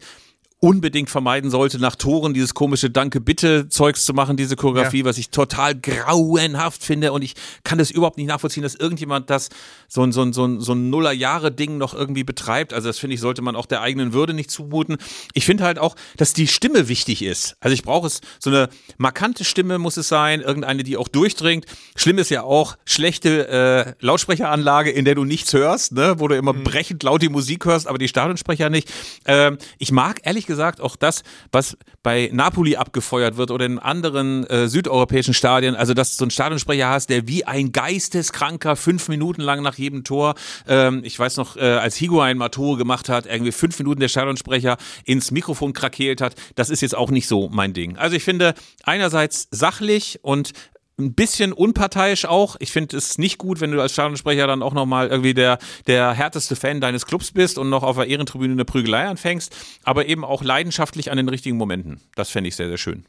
unbedingt 0.59 1.09
vermeiden 1.09 1.51
sollte, 1.51 1.77
nach 1.79 1.95
Toren 1.95 2.33
dieses 2.33 2.55
komische 2.55 2.89
Danke-Bitte-Zeugs 2.89 4.05
zu 4.05 4.13
machen, 4.13 4.37
diese 4.37 4.55
Choreografie, 4.55 4.99
ja. 4.99 5.05
was 5.05 5.19
ich 5.19 5.29
total 5.29 5.75
grauenhaft 5.75 6.83
finde 6.83 7.11
und 7.11 7.21
ich 7.21 7.35
kann 7.63 7.77
das 7.77 7.91
überhaupt 7.91 8.17
nicht 8.17 8.25
nachvollziehen, 8.25 8.63
dass 8.63 8.73
irgendjemand 8.73 9.29
das 9.29 9.49
so 9.87 10.01
ein, 10.01 10.11
so 10.11 10.23
ein, 10.23 10.33
so 10.33 10.45
ein, 10.45 10.59
so 10.59 10.73
ein 10.73 10.89
Nuller-Jahre-Ding 10.89 11.77
noch 11.77 11.93
irgendwie 11.93 12.23
betreibt. 12.23 12.73
Also 12.73 12.87
das 12.87 12.97
finde 12.97 13.13
ich, 13.13 13.21
sollte 13.21 13.43
man 13.43 13.55
auch 13.55 13.67
der 13.67 13.81
eigenen 13.81 14.13
Würde 14.13 14.33
nicht 14.33 14.49
zumuten. 14.49 14.97
Ich 15.33 15.45
finde 15.45 15.63
halt 15.63 15.77
auch, 15.77 15.95
dass 16.17 16.33
die 16.33 16.47
Stimme 16.47 16.87
wichtig 16.87 17.21
ist. 17.21 17.55
Also 17.59 17.75
ich 17.75 17.83
brauche 17.83 18.07
es, 18.07 18.21
so 18.39 18.49
eine 18.49 18.69
markante 18.97 19.43
Stimme 19.43 19.77
muss 19.77 19.95
es 19.97 20.07
sein, 20.07 20.41
irgendeine, 20.41 20.83
die 20.83 20.97
auch 20.97 21.07
durchdringt. 21.07 21.65
Schlimm 21.95 22.17
ist 22.17 22.31
ja 22.31 22.41
auch 22.41 22.77
schlechte 22.83 23.47
äh, 23.47 23.93
Lautsprecheranlage, 24.03 24.89
in 24.89 25.05
der 25.05 25.13
du 25.13 25.23
nichts 25.23 25.53
hörst, 25.53 25.91
ne? 25.91 26.15
wo 26.17 26.27
du 26.27 26.35
immer 26.35 26.53
mhm. 26.53 26.63
brechend 26.63 27.03
laut 27.03 27.21
die 27.21 27.29
Musik 27.29 27.65
hörst, 27.65 27.87
aber 27.87 27.99
die 27.99 28.07
Stadionsprecher 28.07 28.71
nicht. 28.71 28.91
Ähm, 29.25 29.59
ich 29.77 29.91
mag 29.91 30.21
ehrlich 30.23 30.46
gesagt 30.47 30.81
auch 30.81 30.95
das, 30.95 31.23
was 31.51 31.77
bei 32.01 32.29
Napoli 32.33 32.75
abgefeuert 32.75 33.37
wird 33.37 33.51
oder 33.51 33.65
in 33.65 33.77
anderen 33.77 34.45
äh, 34.47 34.67
südeuropäischen 34.67 35.33
Stadien, 35.33 35.75
also 35.75 35.93
dass 35.93 36.11
du 36.11 36.17
so 36.17 36.23
einen 36.25 36.31
Stadionsprecher 36.31 36.89
hast, 36.89 37.09
der 37.09 37.27
wie 37.27 37.45
ein 37.45 37.71
geisteskranker 37.71 38.75
fünf 38.75 39.07
Minuten 39.09 39.41
lang 39.41 39.61
nach 39.61 39.75
jedem 39.75 40.03
Tor, 40.03 40.35
ähm, 40.67 41.01
ich 41.03 41.19
weiß 41.19 41.37
noch, 41.37 41.55
äh, 41.57 41.61
als 41.61 41.95
Higuain 41.97 42.37
mal 42.37 42.49
Tore 42.49 42.77
gemacht 42.77 43.09
hat, 43.09 43.25
irgendwie 43.27 43.51
fünf 43.51 43.77
Minuten 43.77 43.99
der 43.99 44.07
Stadionsprecher 44.07 44.77
ins 45.05 45.31
Mikrofon 45.31 45.73
krakeelt 45.73 46.21
hat, 46.21 46.35
das 46.55 46.69
ist 46.69 46.81
jetzt 46.81 46.95
auch 46.95 47.11
nicht 47.11 47.27
so 47.27 47.49
mein 47.49 47.73
Ding. 47.73 47.97
Also 47.97 48.15
ich 48.15 48.23
finde 48.23 48.55
einerseits 48.83 49.47
sachlich 49.51 50.19
und 50.23 50.53
ein 50.99 51.13
bisschen 51.13 51.53
unparteiisch 51.53 52.25
auch. 52.25 52.55
Ich 52.59 52.71
finde 52.71 52.97
es 52.97 53.17
nicht 53.17 53.37
gut, 53.37 53.61
wenn 53.61 53.71
du 53.71 53.81
als 53.81 53.93
Stadionsprecher 53.93 54.47
dann 54.47 54.63
auch 54.63 54.73
nochmal 54.73 55.07
irgendwie 55.07 55.33
der, 55.33 55.59
der 55.85 56.13
härteste 56.13 56.55
Fan 56.55 56.81
deines 56.81 57.05
Clubs 57.05 57.31
bist 57.31 57.57
und 57.57 57.69
noch 57.69 57.83
auf 57.83 57.97
der 57.97 58.07
Ehrentribüne 58.07 58.53
eine 58.53 58.65
Prügelei 58.65 59.07
anfängst, 59.07 59.55
aber 59.83 60.07
eben 60.07 60.25
auch 60.25 60.43
leidenschaftlich 60.43 61.11
an 61.11 61.17
den 61.17 61.29
richtigen 61.29 61.57
Momenten. 61.57 62.01
Das 62.15 62.29
fände 62.29 62.47
ich 62.47 62.55
sehr, 62.55 62.67
sehr 62.67 62.77
schön. 62.77 63.05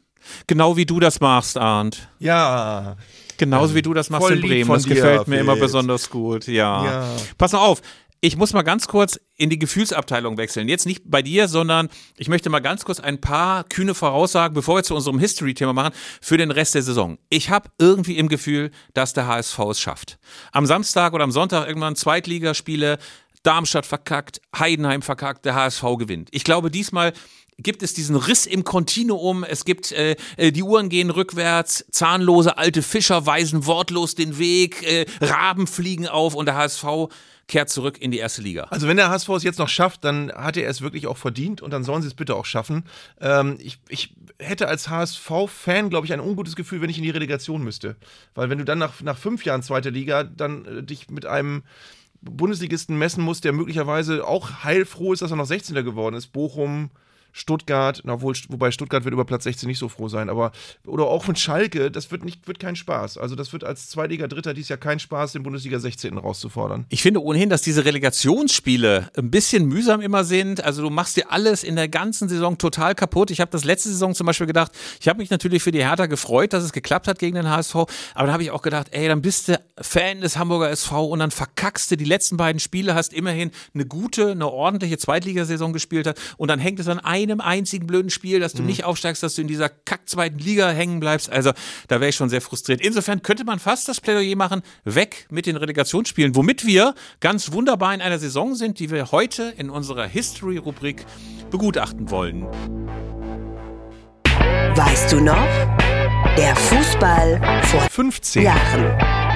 Genau 0.47 0.77
wie 0.77 0.85
du 0.85 0.99
das 0.99 1.19
machst, 1.19 1.57
Arndt. 1.57 2.09
Ja. 2.19 2.97
Genauso 3.37 3.73
wie 3.73 3.81
du 3.81 3.93
das 3.93 4.09
machst 4.09 4.29
in 4.29 4.41
Bremen. 4.41 4.69
Das 4.69 4.85
gefällt 4.85 5.27
mir 5.27 5.39
immer 5.39 5.55
besonders 5.55 6.09
gut. 6.09 6.47
Ja. 6.47 6.85
ja. 6.85 7.15
Pass 7.37 7.53
mal 7.53 7.59
auf, 7.59 7.81
ich 8.21 8.35
muss 8.35 8.53
mal 8.53 8.63
ganz 8.63 8.87
kurz 8.87 9.19
in 9.37 9.49
die 9.49 9.59
Gefühlsabteilung 9.59 10.37
wechseln. 10.37 10.67
Jetzt 10.67 10.85
nicht 10.85 11.03
bei 11.05 11.21
dir, 11.21 11.47
sondern 11.47 11.89
ich 12.17 12.27
möchte 12.27 12.49
mal 12.49 12.59
ganz 12.59 12.83
kurz 12.83 12.99
ein 12.99 13.21
paar 13.21 13.63
kühne 13.63 13.93
Voraussagen, 13.93 14.53
bevor 14.53 14.75
wir 14.75 14.83
zu 14.83 14.95
unserem 14.95 15.19
History-Thema 15.19 15.73
machen, 15.73 15.93
für 16.21 16.37
den 16.37 16.51
Rest 16.51 16.75
der 16.75 16.83
Saison. 16.83 17.17
Ich 17.29 17.49
habe 17.49 17.69
irgendwie 17.77 18.17
im 18.17 18.27
Gefühl, 18.27 18.71
dass 18.93 19.13
der 19.13 19.27
HSV 19.27 19.59
es 19.71 19.79
schafft. 19.79 20.19
Am 20.51 20.65
Samstag 20.65 21.13
oder 21.13 21.23
am 21.23 21.31
Sonntag 21.31 21.67
irgendwann 21.67 21.95
Zweitligaspiele, 21.95 22.99
Darmstadt 23.43 23.85
verkackt, 23.85 24.41
Heidenheim 24.57 25.01
verkackt, 25.01 25.45
der 25.45 25.55
HSV 25.55 25.83
gewinnt. 25.97 26.29
Ich 26.31 26.43
glaube, 26.43 26.69
diesmal 26.69 27.13
gibt 27.61 27.83
es 27.83 27.93
diesen 27.93 28.15
Riss 28.15 28.45
im 28.45 28.63
Kontinuum. 28.63 29.43
Es 29.43 29.65
gibt, 29.65 29.91
äh, 29.91 30.15
äh, 30.37 30.51
die 30.51 30.63
Uhren 30.63 30.89
gehen 30.89 31.09
rückwärts, 31.09 31.85
zahnlose 31.91 32.57
alte 32.57 32.81
Fischer 32.81 33.25
weisen 33.25 33.65
wortlos 33.65 34.15
den 34.15 34.37
Weg, 34.39 34.83
äh, 34.83 35.05
Raben 35.21 35.67
fliegen 35.67 36.07
auf 36.07 36.35
und 36.35 36.45
der 36.45 36.55
HSV 36.55 37.09
kehrt 37.47 37.69
zurück 37.69 37.97
in 37.99 38.11
die 38.11 38.19
erste 38.19 38.41
Liga. 38.41 38.67
Also 38.69 38.87
wenn 38.87 38.95
der 38.95 39.09
HSV 39.09 39.29
es 39.29 39.43
jetzt 39.43 39.59
noch 39.59 39.67
schafft, 39.67 40.03
dann 40.05 40.31
hat 40.31 40.55
er 40.55 40.69
es 40.69 40.81
wirklich 40.81 41.07
auch 41.07 41.17
verdient 41.17 41.61
und 41.61 41.71
dann 41.71 41.83
sollen 41.83 42.01
sie 42.01 42.07
es 42.07 42.13
bitte 42.13 42.35
auch 42.35 42.45
schaffen. 42.45 42.85
Ähm, 43.19 43.57
ich, 43.59 43.79
ich 43.89 44.13
hätte 44.37 44.67
als 44.67 44.87
HSV-Fan, 44.87 45.89
glaube 45.89 46.05
ich, 46.05 46.13
ein 46.13 46.19
ungutes 46.19 46.55
Gefühl, 46.55 46.81
wenn 46.81 46.89
ich 46.89 46.97
in 46.97 47.03
die 47.03 47.09
Relegation 47.09 47.63
müsste. 47.63 47.97
Weil 48.35 48.49
wenn 48.49 48.59
du 48.59 48.65
dann 48.65 48.77
nach, 48.77 49.01
nach 49.01 49.17
fünf 49.17 49.43
Jahren 49.45 49.63
zweite 49.63 49.89
Liga 49.89 50.23
dann 50.23 50.65
äh, 50.65 50.83
dich 50.83 51.09
mit 51.09 51.25
einem 51.25 51.63
Bundesligisten 52.21 52.97
messen 52.97 53.23
musst, 53.23 53.43
der 53.45 53.53
möglicherweise 53.53 54.27
auch 54.27 54.63
heilfroh 54.63 55.13
ist, 55.13 55.21
dass 55.21 55.31
er 55.31 55.37
noch 55.37 55.45
16. 55.45 55.75
geworden 55.83 56.15
ist, 56.15 56.27
Bochum, 56.27 56.91
Stuttgart, 57.31 58.01
obwohl, 58.07 58.35
wobei 58.49 58.71
Stuttgart 58.71 59.03
wird 59.03 59.13
über 59.13 59.25
Platz 59.25 59.43
16 59.43 59.67
nicht 59.67 59.79
so 59.79 59.89
froh 59.89 60.07
sein, 60.07 60.29
aber 60.29 60.51
oder 60.85 61.05
auch 61.05 61.27
mit 61.27 61.39
Schalke, 61.39 61.91
das 61.91 62.11
wird 62.11 62.23
nicht 62.25 62.47
wird 62.47 62.59
kein 62.59 62.75
Spaß. 62.75 63.17
Also 63.17 63.35
das 63.35 63.53
wird 63.53 63.63
als 63.63 63.89
Zweitliga 63.89 64.27
Dritter 64.27 64.53
dies 64.53 64.69
Jahr 64.69 64.77
kein 64.77 64.99
Spaß, 64.99 65.33
den 65.33 65.43
Bundesliga 65.43 65.79
16 65.79 66.17
rauszufordern. 66.17 66.85
Ich 66.89 67.01
finde 67.01 67.21
ohnehin, 67.21 67.49
dass 67.49 67.61
diese 67.61 67.85
Relegationsspiele 67.85 69.11
ein 69.17 69.31
bisschen 69.31 69.65
mühsam 69.65 70.01
immer 70.01 70.23
sind. 70.23 70.63
Also 70.63 70.81
du 70.81 70.89
machst 70.89 71.17
dir 71.17 71.31
alles 71.31 71.63
in 71.63 71.75
der 71.75 71.87
ganzen 71.87 72.29
Saison 72.29 72.57
total 72.57 72.95
kaputt. 72.95 73.31
Ich 73.31 73.41
habe 73.41 73.51
das 73.51 73.63
letzte 73.63 73.89
Saison 73.89 74.15
zum 74.15 74.25
Beispiel 74.27 74.47
gedacht, 74.47 74.71
ich 74.99 75.07
habe 75.07 75.19
mich 75.19 75.29
natürlich 75.29 75.63
für 75.63 75.71
die 75.71 75.83
Hertha 75.83 76.07
gefreut, 76.07 76.53
dass 76.53 76.63
es 76.63 76.73
geklappt 76.73 77.07
hat 77.07 77.19
gegen 77.19 77.35
den 77.35 77.49
HSV, 77.49 77.75
aber 77.75 77.87
dann 78.15 78.31
habe 78.31 78.43
ich 78.43 78.51
auch 78.51 78.61
gedacht, 78.61 78.87
ey, 78.91 79.07
dann 79.07 79.21
bist 79.21 79.49
du 79.49 79.59
Fan 79.79 80.21
des 80.21 80.37
Hamburger 80.37 80.69
SV 80.69 81.05
und 81.05 81.19
dann 81.19 81.31
verkackst 81.31 81.91
du 81.91 81.97
die 81.97 82.05
letzten 82.05 82.37
beiden 82.37 82.59
Spiele, 82.59 82.95
hast 82.95 83.13
immerhin 83.13 83.51
eine 83.73 83.85
gute, 83.85 84.31
eine 84.31 84.47
ordentliche 84.47 84.97
Zweitligasaison 84.97 85.73
gespielt 85.73 86.07
hat 86.07 86.19
und 86.37 86.49
dann 86.49 86.59
hängt 86.59 86.79
es 86.79 86.87
an 86.87 86.99
einem 86.99 87.18
einzigen 87.41 87.87
blöden 87.87 88.09
Spiel, 88.09 88.39
dass 88.39 88.53
du 88.53 88.61
mhm. 88.61 88.67
nicht 88.67 88.83
aufsteigst, 88.83 89.23
dass 89.23 89.35
du 89.35 89.41
in 89.41 89.47
dieser 89.47 89.69
kack 89.69 90.07
zweiten 90.07 90.39
Liga 90.39 90.69
hängen 90.69 90.99
bleibst. 90.99 91.29
Also 91.29 91.51
da 91.87 91.99
wäre 91.99 92.09
ich 92.09 92.15
schon 92.15 92.29
sehr 92.29 92.41
frustriert. 92.41 92.81
Insofern 92.81 93.21
könnte 93.21 93.43
man 93.43 93.59
fast 93.59 93.87
das 93.87 94.01
Plädoyer 94.01 94.35
machen, 94.35 94.61
weg 94.83 95.27
mit 95.29 95.45
den 95.45 95.55
Relegationsspielen, 95.55 96.35
womit 96.35 96.65
wir 96.65 96.95
ganz 97.19 97.51
wunderbar 97.51 97.93
in 97.93 98.01
einer 98.01 98.19
Saison 98.19 98.55
sind, 98.55 98.79
die 98.79 98.89
wir 98.89 99.11
heute 99.11 99.53
in 99.57 99.69
unserer 99.69 100.07
History-Rubrik 100.07 101.05
begutachten 101.51 102.09
wollen. 102.09 102.47
Weißt 104.75 105.11
du 105.11 105.19
noch? 105.19 105.47
Der 106.37 106.55
Fußball 106.55 107.63
vor 107.63 107.81
15 107.89 108.43
Jahren. 108.43 109.28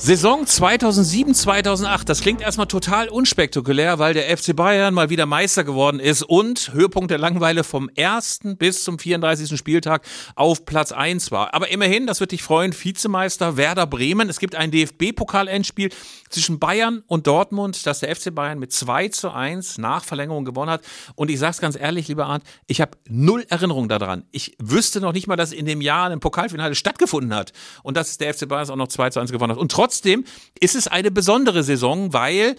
Saison 0.00 0.46
2007, 0.46 1.34
2008, 1.34 2.08
das 2.08 2.20
klingt 2.20 2.40
erstmal 2.40 2.68
total 2.68 3.08
unspektakulär, 3.08 3.98
weil 3.98 4.14
der 4.14 4.34
FC 4.38 4.54
Bayern 4.54 4.94
mal 4.94 5.10
wieder 5.10 5.26
Meister 5.26 5.64
geworden 5.64 5.98
ist 5.98 6.22
und 6.22 6.72
Höhepunkt 6.72 7.10
der 7.10 7.18
Langweile 7.18 7.64
vom 7.64 7.90
1. 7.98 8.54
bis 8.58 8.84
zum 8.84 9.00
34. 9.00 9.58
Spieltag 9.58 10.06
auf 10.36 10.64
Platz 10.64 10.92
1 10.92 11.32
war. 11.32 11.52
Aber 11.52 11.72
immerhin, 11.72 12.06
das 12.06 12.20
wird 12.20 12.30
dich 12.30 12.44
freuen, 12.44 12.72
Vizemeister 12.72 13.56
Werder 13.56 13.88
Bremen. 13.88 14.28
Es 14.28 14.38
gibt 14.38 14.54
ein 14.54 14.70
DFB-Pokal-Endspiel 14.70 15.90
zwischen 16.28 16.60
Bayern 16.60 17.02
und 17.08 17.26
Dortmund, 17.26 17.84
das 17.84 17.98
der 17.98 18.14
FC 18.14 18.32
Bayern 18.32 18.60
mit 18.60 18.72
2 18.72 19.08
zu 19.08 19.32
1 19.32 19.78
nach 19.78 20.04
Verlängerung 20.04 20.44
gewonnen 20.44 20.70
hat. 20.70 20.82
Und 21.16 21.28
ich 21.28 21.40
sag's 21.40 21.60
ganz 21.60 21.76
ehrlich, 21.76 22.06
lieber 22.06 22.26
Arndt, 22.26 22.44
ich 22.68 22.80
habe 22.80 22.92
null 23.08 23.44
Erinnerung 23.48 23.88
daran. 23.88 24.22
Ich 24.30 24.54
wüsste 24.60 25.00
noch 25.00 25.12
nicht 25.12 25.26
mal, 25.26 25.34
dass 25.34 25.50
in 25.50 25.66
dem 25.66 25.80
Jahr 25.80 26.08
ein 26.08 26.20
Pokalfinale 26.20 26.76
stattgefunden 26.76 27.34
hat 27.34 27.52
und 27.82 27.96
dass 27.96 28.16
der 28.16 28.32
FC 28.32 28.48
Bayern 28.48 28.70
auch 28.70 28.76
noch 28.76 28.88
2 28.88 29.10
zu 29.10 29.18
1 29.18 29.32
gewonnen 29.32 29.50
hat. 29.52 29.58
Und 29.58 29.72
trotzdem 29.72 29.87
ist 30.60 30.74
es 30.74 30.88
eine 30.88 31.10
besondere 31.10 31.62
Saison, 31.62 32.12
weil 32.12 32.56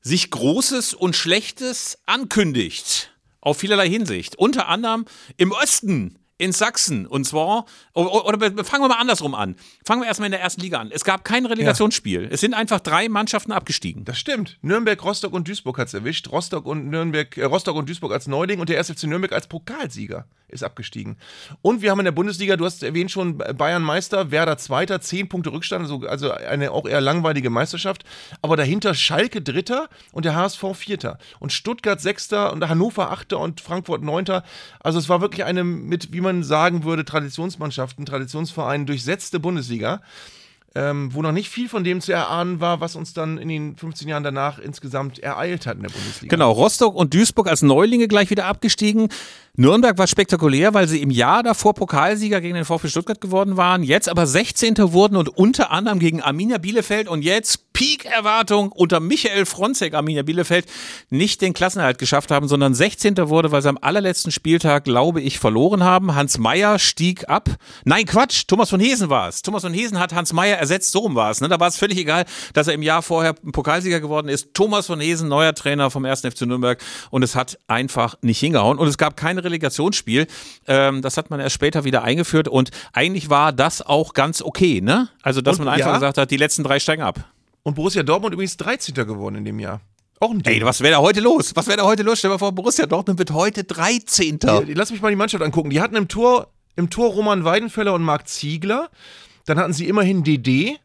sich 0.00 0.30
Großes 0.30 0.94
und 0.94 1.16
Schlechtes 1.16 1.98
ankündigt. 2.06 3.12
Auf 3.40 3.58
vielerlei 3.58 3.88
Hinsicht. 3.88 4.36
Unter 4.36 4.68
anderem 4.68 5.04
im 5.36 5.52
Osten 5.52 6.18
in 6.38 6.52
Sachsen. 6.52 7.06
Und 7.06 7.24
zwar, 7.24 7.66
oder 7.92 8.38
fangen 8.64 8.84
wir 8.84 8.88
mal 8.88 9.00
andersrum 9.00 9.34
an. 9.34 9.56
Fangen 9.84 10.00
wir 10.02 10.06
erstmal 10.06 10.28
in 10.28 10.32
der 10.32 10.40
ersten 10.40 10.60
Liga 10.60 10.78
an. 10.78 10.90
Es 10.92 11.04
gab 11.04 11.24
kein 11.24 11.44
Relegationsspiel. 11.44 12.22
Ja. 12.22 12.28
Es 12.30 12.40
sind 12.40 12.54
einfach 12.54 12.80
drei 12.80 13.08
Mannschaften 13.08 13.52
abgestiegen. 13.52 14.04
Das 14.04 14.18
stimmt. 14.18 14.56
Nürnberg, 14.62 15.02
Rostock 15.04 15.32
und 15.32 15.48
Duisburg 15.48 15.78
hat 15.78 15.88
es 15.88 15.94
erwischt. 15.94 16.30
Rostock 16.30 16.64
und 16.64 16.88
Nürnberg, 16.88 17.36
äh, 17.36 17.44
Rostock 17.44 17.76
und 17.76 17.88
Duisburg 17.88 18.12
als 18.12 18.28
Neuling 18.28 18.60
und 18.60 18.68
der 18.68 18.78
1. 18.78 18.92
FC 18.92 19.04
Nürnberg 19.04 19.32
als 19.32 19.48
Pokalsieger 19.48 20.26
ist 20.48 20.62
abgestiegen. 20.62 21.16
Und 21.60 21.82
wir 21.82 21.90
haben 21.90 21.98
in 21.98 22.06
der 22.06 22.12
Bundesliga, 22.12 22.56
du 22.56 22.64
hast 22.64 22.82
erwähnt 22.82 23.10
schon, 23.10 23.38
Bayern 23.38 23.82
Meister, 23.82 24.30
Werder 24.30 24.56
Zweiter, 24.56 25.00
zehn 25.00 25.28
Punkte 25.28 25.52
Rückstand, 25.52 25.82
also, 25.82 26.06
also 26.06 26.30
eine 26.30 26.72
auch 26.72 26.86
eher 26.88 27.00
langweilige 27.00 27.50
Meisterschaft. 27.50 28.04
Aber 28.42 28.56
dahinter 28.56 28.94
Schalke 28.94 29.42
Dritter 29.42 29.88
und 30.12 30.24
der 30.24 30.34
HSV 30.34 30.64
Vierter. 30.74 31.18
Und 31.38 31.52
Stuttgart 31.52 32.00
Sechster 32.00 32.52
und 32.52 32.66
Hannover 32.66 33.10
Achter 33.10 33.38
und 33.38 33.60
Frankfurt 33.60 34.02
Neunter. 34.02 34.42
Also 34.80 34.98
es 34.98 35.08
war 35.08 35.20
wirklich 35.20 35.44
eine 35.44 35.64
mit, 35.64 36.12
wie 36.12 36.20
man 36.20 36.27
sagen 36.42 36.84
würde, 36.84 37.04
Traditionsmannschaften, 37.04 38.06
Traditionsvereinen 38.06 38.86
durchsetzte 38.86 39.40
Bundesliga 39.40 40.00
ähm, 40.74 41.12
wo 41.12 41.22
noch 41.22 41.32
nicht 41.32 41.48
viel 41.48 41.68
von 41.68 41.82
dem 41.82 42.00
zu 42.00 42.12
erahnen 42.12 42.60
war, 42.60 42.80
was 42.80 42.94
uns 42.94 43.12
dann 43.12 43.38
in 43.38 43.48
den 43.48 43.76
15 43.76 44.06
Jahren 44.06 44.22
danach 44.22 44.58
insgesamt 44.58 45.18
ereilt 45.18 45.66
hat 45.66 45.76
in 45.76 45.82
der 45.82 45.90
Bundesliga. 45.90 46.34
Genau, 46.34 46.52
Rostock 46.52 46.94
und 46.94 47.14
Duisburg 47.14 47.48
als 47.48 47.62
Neulinge 47.62 48.06
gleich 48.06 48.30
wieder 48.30 48.44
abgestiegen. 48.44 49.08
Nürnberg 49.56 49.96
war 49.98 50.06
spektakulär, 50.06 50.74
weil 50.74 50.86
sie 50.86 51.02
im 51.02 51.10
Jahr 51.10 51.42
davor 51.42 51.74
Pokalsieger 51.74 52.40
gegen 52.40 52.54
den 52.54 52.64
VfB 52.64 52.88
Stuttgart 52.88 53.20
geworden 53.20 53.56
waren, 53.56 53.82
jetzt 53.82 54.08
aber 54.08 54.26
16. 54.26 54.76
wurden 54.92 55.16
und 55.16 55.28
unter 55.28 55.70
anderem 55.72 55.98
gegen 55.98 56.22
Arminia 56.22 56.58
Bielefeld 56.58 57.08
und 57.08 57.22
jetzt 57.22 57.67
Peak-Erwartung 57.78 58.72
unter 58.72 58.98
Michael 58.98 59.46
Fronzek 59.46 59.94
Arminia 59.94 60.24
Bielefeld 60.24 60.66
nicht 61.10 61.40
den 61.42 61.52
Klassenerhalt 61.52 61.98
geschafft 61.98 62.32
haben, 62.32 62.48
sondern 62.48 62.74
16. 62.74 63.16
wurde, 63.28 63.52
weil 63.52 63.62
sie 63.62 63.68
am 63.68 63.78
allerletzten 63.80 64.32
Spieltag, 64.32 64.82
glaube 64.82 65.20
ich, 65.20 65.38
verloren 65.38 65.84
haben. 65.84 66.16
Hans 66.16 66.38
Meyer 66.38 66.80
stieg 66.80 67.28
ab. 67.28 67.48
Nein, 67.84 68.04
Quatsch, 68.04 68.48
Thomas 68.48 68.70
von 68.70 68.80
Hesen 68.80 69.10
war 69.10 69.28
es. 69.28 69.42
Thomas 69.42 69.62
von 69.62 69.72
Hesen 69.72 70.00
hat 70.00 70.12
Hans 70.12 70.32
Meyer 70.32 70.58
ersetzt, 70.58 70.90
so 70.90 70.98
rum 70.98 71.14
war 71.14 71.30
es. 71.30 71.40
Ne? 71.40 71.46
Da 71.46 71.60
war 71.60 71.68
es 71.68 71.76
völlig 71.76 71.98
egal, 71.98 72.24
dass 72.52 72.66
er 72.66 72.74
im 72.74 72.82
Jahr 72.82 73.00
vorher 73.00 73.34
Pokalsieger 73.34 74.00
geworden 74.00 74.28
ist. 74.28 74.54
Thomas 74.54 74.86
von 74.86 74.98
Hesen, 74.98 75.28
neuer 75.28 75.54
Trainer 75.54 75.92
vom 75.92 76.04
1. 76.04 76.22
FC 76.22 76.46
Nürnberg 76.46 76.82
und 77.10 77.22
es 77.22 77.36
hat 77.36 77.60
einfach 77.68 78.16
nicht 78.22 78.40
hingehauen 78.40 78.78
und 78.78 78.88
es 78.88 78.98
gab 78.98 79.16
keine 79.16 79.44
Relegationsspiel. 79.44 80.26
Ähm, 80.66 81.00
das 81.00 81.16
hat 81.16 81.30
man 81.30 81.38
erst 81.38 81.54
später 81.54 81.84
wieder 81.84 82.02
eingeführt 82.02 82.48
und 82.48 82.72
eigentlich 82.92 83.30
war 83.30 83.52
das 83.52 83.82
auch 83.82 84.14
ganz 84.14 84.42
okay, 84.42 84.80
ne? 84.80 85.10
Also, 85.22 85.42
dass 85.42 85.60
und, 85.60 85.66
man 85.66 85.74
einfach 85.74 85.90
ja. 85.90 85.94
gesagt 85.94 86.18
hat, 86.18 86.32
die 86.32 86.36
letzten 86.36 86.64
drei 86.64 86.80
steigen 86.80 87.02
ab. 87.02 87.24
Und 87.62 87.74
Borussia 87.74 88.02
Dortmund 88.02 88.34
übrigens 88.34 88.56
13. 88.56 88.94
geworden 88.94 89.36
in 89.36 89.44
dem 89.44 89.58
Jahr. 89.58 89.80
Auch 90.20 90.30
ein 90.30 90.42
Ding. 90.42 90.54
Ey, 90.54 90.64
was 90.64 90.80
wäre 90.80 90.92
da 90.92 90.98
heute 90.98 91.20
los? 91.20 91.54
Was 91.54 91.66
wäre 91.66 91.78
da 91.78 91.84
heute 91.84 92.02
los? 92.02 92.18
Stell 92.18 92.30
dir 92.30 92.34
mal 92.34 92.38
vor, 92.38 92.52
Borussia 92.52 92.86
Dortmund 92.86 93.18
wird 93.18 93.30
heute 93.30 93.64
13. 93.64 94.38
Die, 94.38 94.74
lass 94.74 94.90
mich 94.90 95.00
mal 95.00 95.10
die 95.10 95.16
Mannschaft 95.16 95.42
angucken. 95.44 95.70
Die 95.70 95.80
hatten 95.80 95.96
im 95.96 96.08
Tor, 96.08 96.48
im 96.76 96.90
Tor 96.90 97.10
Roman 97.12 97.44
Weidenfeller 97.44 97.94
und 97.94 98.02
Marc 98.02 98.28
Ziegler. 98.28 98.90
Dann 99.46 99.58
hatten 99.58 99.72
sie 99.72 99.86
immerhin 99.86 100.24
DD. 100.24 100.78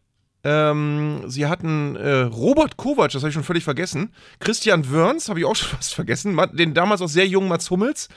Ähm, 0.45 1.23
sie 1.27 1.47
hatten 1.47 1.95
äh, 1.95 2.21
Robert 2.23 2.75
Kovac, 2.75 3.11
das 3.11 3.21
habe 3.21 3.29
ich 3.29 3.33
schon 3.33 3.45
völlig 3.45 3.63
vergessen. 3.63 4.13
Christian 4.39 4.91
Wörns, 4.91 5.29
habe 5.29 5.39
ich 5.39 5.45
auch 5.45 5.55
schon 5.55 5.69
fast 5.77 5.95
vergessen. 5.95 6.37
Den 6.53 6.73
damals 6.73 7.01
auch 7.01 7.07
sehr 7.07 7.25
jungen 7.27 7.47
Mats 7.47 7.69
Hummels. 7.71 8.09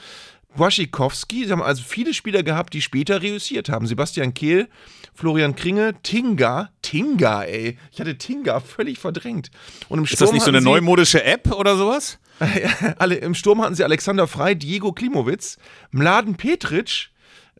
Waschikowski. 0.55 1.45
Sie 1.45 1.51
haben 1.51 1.61
also 1.61 1.83
viele 1.85 2.13
Spieler 2.13 2.43
gehabt, 2.43 2.73
die 2.73 2.81
später 2.81 3.21
reüssiert 3.21 3.69
haben. 3.69 3.87
Sebastian 3.87 4.33
Kehl, 4.33 4.69
Florian 5.13 5.55
Kringe, 5.55 5.95
Tinga. 6.03 6.69
Tinga, 6.81 7.43
ey. 7.43 7.77
Ich 7.91 7.99
hatte 7.99 8.17
Tinga 8.17 8.59
völlig 8.59 8.99
verdrängt. 8.99 9.51
Und 9.89 9.99
im 9.99 10.03
Ist 10.05 10.11
Sturm 10.13 10.27
das 10.27 10.33
nicht 10.33 10.43
so 10.43 10.51
eine 10.51 10.61
neumodische 10.61 11.23
App 11.23 11.51
oder 11.51 11.75
sowas? 11.75 12.19
Alle, 12.97 13.15
Im 13.15 13.33
Sturm 13.33 13.61
hatten 13.61 13.75
sie 13.75 13.83
Alexander 13.83 14.27
Frei, 14.27 14.53
Diego 14.53 14.91
Klimowitz, 14.91 15.57
Mladen 15.91 16.35
Petric, 16.35 17.09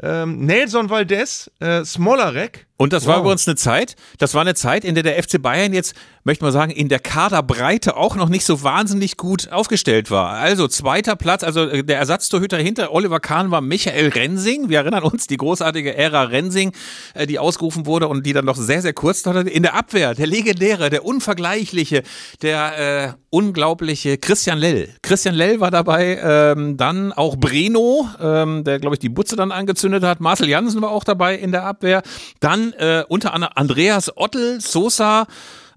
ähm, 0.01 0.45
Nelson 0.45 0.89
Valdez, 0.89 1.49
äh, 1.59 1.83
Smolarek. 1.83 2.66
Und 2.77 2.93
das 2.93 3.05
wow. 3.05 3.13
war 3.13 3.19
übrigens 3.21 3.47
eine 3.47 3.55
Zeit, 3.55 3.95
das 4.19 4.35
war 4.35 4.41
eine 4.41 4.53
Zeit, 4.53 4.85
in 4.85 4.93
der 4.93 5.03
der 5.03 5.21
FC 5.21 5.41
Bayern 5.41 5.73
jetzt, 5.73 5.95
möchte 6.23 6.43
man 6.43 6.53
sagen, 6.53 6.71
in 6.71 6.89
der 6.89 6.99
Kaderbreite 6.99 7.97
auch 7.97 8.15
noch 8.15 8.29
nicht 8.29 8.45
so 8.45 8.61
wahnsinnig 8.61 9.17
gut 9.17 9.51
aufgestellt 9.51 10.11
war. 10.11 10.33
Also 10.33 10.67
zweiter 10.67 11.15
Platz, 11.15 11.43
also 11.43 11.61
äh, 11.61 11.83
der 11.83 11.97
Ersatztorhüter 11.97 12.57
hinter 12.57 12.91
Oliver 12.93 13.19
Kahn 13.19 13.49
war 13.49 13.61
Michael 13.61 14.09
Rensing. 14.09 14.69
Wir 14.69 14.79
erinnern 14.79 15.03
uns, 15.03 15.25
die 15.25 15.37
großartige 15.37 15.95
Ära 15.95 16.23
Rensing, 16.23 16.71
äh, 17.15 17.25
die 17.25 17.39
ausgerufen 17.39 17.87
wurde 17.87 18.07
und 18.07 18.25
die 18.25 18.33
dann 18.33 18.45
noch 18.45 18.57
sehr, 18.57 18.83
sehr 18.83 18.93
kurz 18.93 19.23
dauerte. 19.23 19.49
In 19.49 19.63
der 19.63 19.73
Abwehr, 19.73 20.13
der 20.13 20.27
legendäre, 20.27 20.91
der 20.91 21.03
unvergleichliche, 21.03 22.03
der 22.43 23.07
äh, 23.07 23.13
unglaubliche 23.29 24.17
Christian 24.19 24.59
Lell. 24.59 24.89
Christian 25.01 25.33
Lell 25.33 25.59
war 25.59 25.71
dabei, 25.71 26.19
ähm, 26.21 26.77
dann 26.77 27.11
auch 27.11 27.37
Breno, 27.37 28.07
ähm, 28.21 28.63
der, 28.63 28.79
glaube 28.79 28.95
ich, 28.95 28.99
die 28.99 29.09
Butze 29.09 29.35
dann 29.35 29.51
angezündet 29.51 30.03
hat. 30.03 30.19
Marcel 30.19 30.47
Jansen 30.47 30.81
war 30.81 30.91
auch 30.91 31.03
dabei 31.03 31.35
in 31.35 31.51
der 31.51 31.63
Abwehr. 31.63 32.03
Dann 32.39 32.66
äh, 32.73 33.03
unter 33.07 33.33
anderem 33.33 33.53
Andreas 33.55 34.15
Ottel, 34.15 34.61
Sosa, 34.61 35.27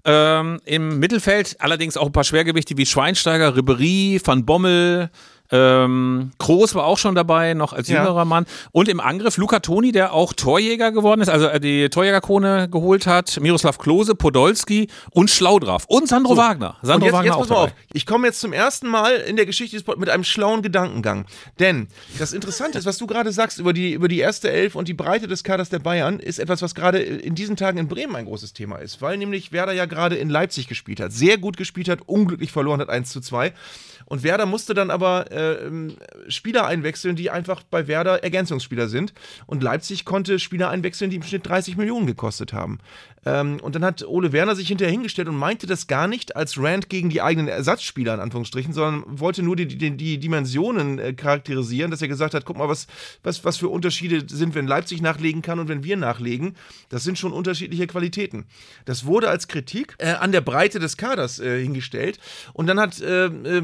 ähm, 0.03 0.59
im 0.65 0.99
Mittelfeld 0.99 1.57
allerdings 1.59 1.97
auch 1.97 2.07
ein 2.07 2.11
paar 2.11 2.23
Schwergewichte 2.23 2.77
wie 2.77 2.85
Schweinsteiger, 2.85 3.55
Ribery, 3.55 4.19
Van 4.23 4.45
Bommel, 4.45 5.09
ähm, 5.51 6.31
Groß 6.37 6.75
war 6.75 6.85
auch 6.85 6.97
schon 6.97 7.13
dabei, 7.15 7.53
noch 7.53 7.73
als 7.73 7.89
jüngerer 7.89 8.19
ja. 8.19 8.25
Mann. 8.25 8.45
Und 8.71 8.87
im 8.87 8.99
Angriff 8.99 9.37
Luca 9.37 9.59
Toni, 9.59 9.91
der 9.91 10.13
auch 10.13 10.33
Torjäger 10.33 10.91
geworden 10.91 11.21
ist, 11.21 11.29
also 11.29 11.47
äh, 11.47 11.59
die 11.59 11.89
Torjägerkrone 11.89 12.69
geholt 12.69 13.05
hat. 13.05 13.39
Miroslav 13.41 13.77
Klose, 13.77 14.15
Podolski 14.15 14.87
und 15.11 15.29
Schlaudraff. 15.29 15.85
Und 15.87 16.07
Sandro 16.07 16.35
so. 16.35 16.41
Wagner. 16.41 16.77
Sandro 16.81 17.07
jetzt, 17.07 17.13
Wagner 17.13 17.31
jetzt 17.31 17.35
auch 17.35 17.47
dabei. 17.47 17.61
Auf. 17.61 17.73
Ich 17.91 18.05
komme 18.05 18.27
jetzt 18.27 18.39
zum 18.39 18.53
ersten 18.53 18.87
Mal 18.87 19.15
in 19.15 19.35
der 19.35 19.45
Geschichte 19.45 19.77
des 19.77 19.97
mit 19.97 20.09
einem 20.09 20.23
schlauen 20.23 20.61
Gedankengang. 20.61 21.25
Denn 21.59 21.87
das 22.17 22.31
Interessante 22.31 22.77
ist, 22.77 22.85
was 22.85 22.97
du 22.97 23.05
gerade 23.05 23.31
sagst 23.31 23.59
über 23.59 23.73
die, 23.73 23.91
über 23.91 24.07
die 24.07 24.19
erste 24.19 24.49
Elf 24.49 24.75
und 24.75 24.87
die 24.87 24.93
Breite 24.93 25.27
des 25.27 25.43
Kaders 25.43 25.69
der 25.69 25.79
Bayern, 25.79 26.19
ist 26.19 26.39
etwas, 26.39 26.61
was 26.61 26.75
gerade 26.75 26.99
in 26.99 27.35
diesen 27.35 27.57
Tagen 27.57 27.77
in 27.77 27.87
Bremen 27.89 28.15
ein 28.15 28.25
großes 28.25 28.53
Thema 28.53 28.77
ist. 28.77 29.01
Weil 29.01 29.17
nämlich 29.17 29.51
Werder 29.51 29.73
ja 29.73 29.85
gerade 29.85 30.15
in 30.15 30.29
Leipzig 30.29 30.67
gespielt 30.67 31.01
hat. 31.01 31.11
Sehr 31.11 31.37
gut 31.37 31.57
gespielt 31.57 31.89
hat, 31.89 31.99
unglücklich 32.05 32.51
verloren 32.51 32.79
hat 32.79 32.89
1 32.89 33.09
zu 33.09 33.19
2. 33.19 33.53
Und 34.11 34.23
Werder 34.23 34.45
musste 34.45 34.73
dann 34.73 34.91
aber 34.91 35.31
äh, 35.31 35.67
ähm, 35.67 35.95
Spieler 36.27 36.65
einwechseln, 36.65 37.15
die 37.15 37.29
einfach 37.29 37.63
bei 37.63 37.87
Werder 37.87 38.21
Ergänzungsspieler 38.21 38.89
sind. 38.89 39.13
Und 39.45 39.63
Leipzig 39.63 40.03
konnte 40.03 40.37
Spieler 40.37 40.69
einwechseln, 40.69 41.09
die 41.09 41.15
im 41.15 41.23
Schnitt 41.23 41.47
30 41.47 41.77
Millionen 41.77 42.07
gekostet 42.07 42.51
haben. 42.51 42.79
Ähm, 43.23 43.59
und 43.61 43.75
dann 43.75 43.85
hat 43.85 44.03
Ole 44.07 44.31
Werner 44.31 44.55
sich 44.55 44.67
hinterher 44.67 44.91
hingestellt 44.91 45.27
und 45.27 45.35
meinte 45.35 45.67
das 45.67 45.87
gar 45.87 46.07
nicht 46.07 46.35
als 46.35 46.57
Rand 46.57 46.89
gegen 46.89 47.09
die 47.09 47.21
eigenen 47.21 47.47
Ersatzspieler, 47.47 48.15
in 48.15 48.19
Anführungsstrichen, 48.19 48.73
sondern 48.73 49.03
wollte 49.07 49.43
nur 49.43 49.55
die, 49.55 49.67
die, 49.67 49.95
die 49.95 50.17
Dimensionen 50.17 50.97
äh, 50.97 51.13
charakterisieren, 51.13 51.91
dass 51.91 52.01
er 52.01 52.07
gesagt 52.07 52.33
hat, 52.33 52.45
guck 52.45 52.57
mal, 52.57 52.67
was, 52.67 52.87
was, 53.21 53.45
was 53.45 53.57
für 53.57 53.69
Unterschiede 53.69 54.23
sind, 54.27 54.55
wenn 54.55 54.65
Leipzig 54.65 55.01
nachlegen 55.01 55.41
kann 55.41 55.59
und 55.59 55.67
wenn 55.67 55.83
wir 55.83 55.97
nachlegen. 55.97 56.55
Das 56.89 57.03
sind 57.03 57.19
schon 57.19 57.31
unterschiedliche 57.31 57.85
Qualitäten. 57.85 58.45
Das 58.85 59.05
wurde 59.05 59.29
als 59.29 59.47
Kritik 59.47 59.95
äh, 59.99 60.13
an 60.13 60.31
der 60.31 60.41
Breite 60.41 60.79
des 60.79 60.97
Kaders 60.97 61.39
äh, 61.39 61.61
hingestellt. 61.61 62.19
Und 62.53 62.67
dann 62.67 62.79
hat 62.79 62.99
äh, 63.01 63.25
äh, 63.25 63.63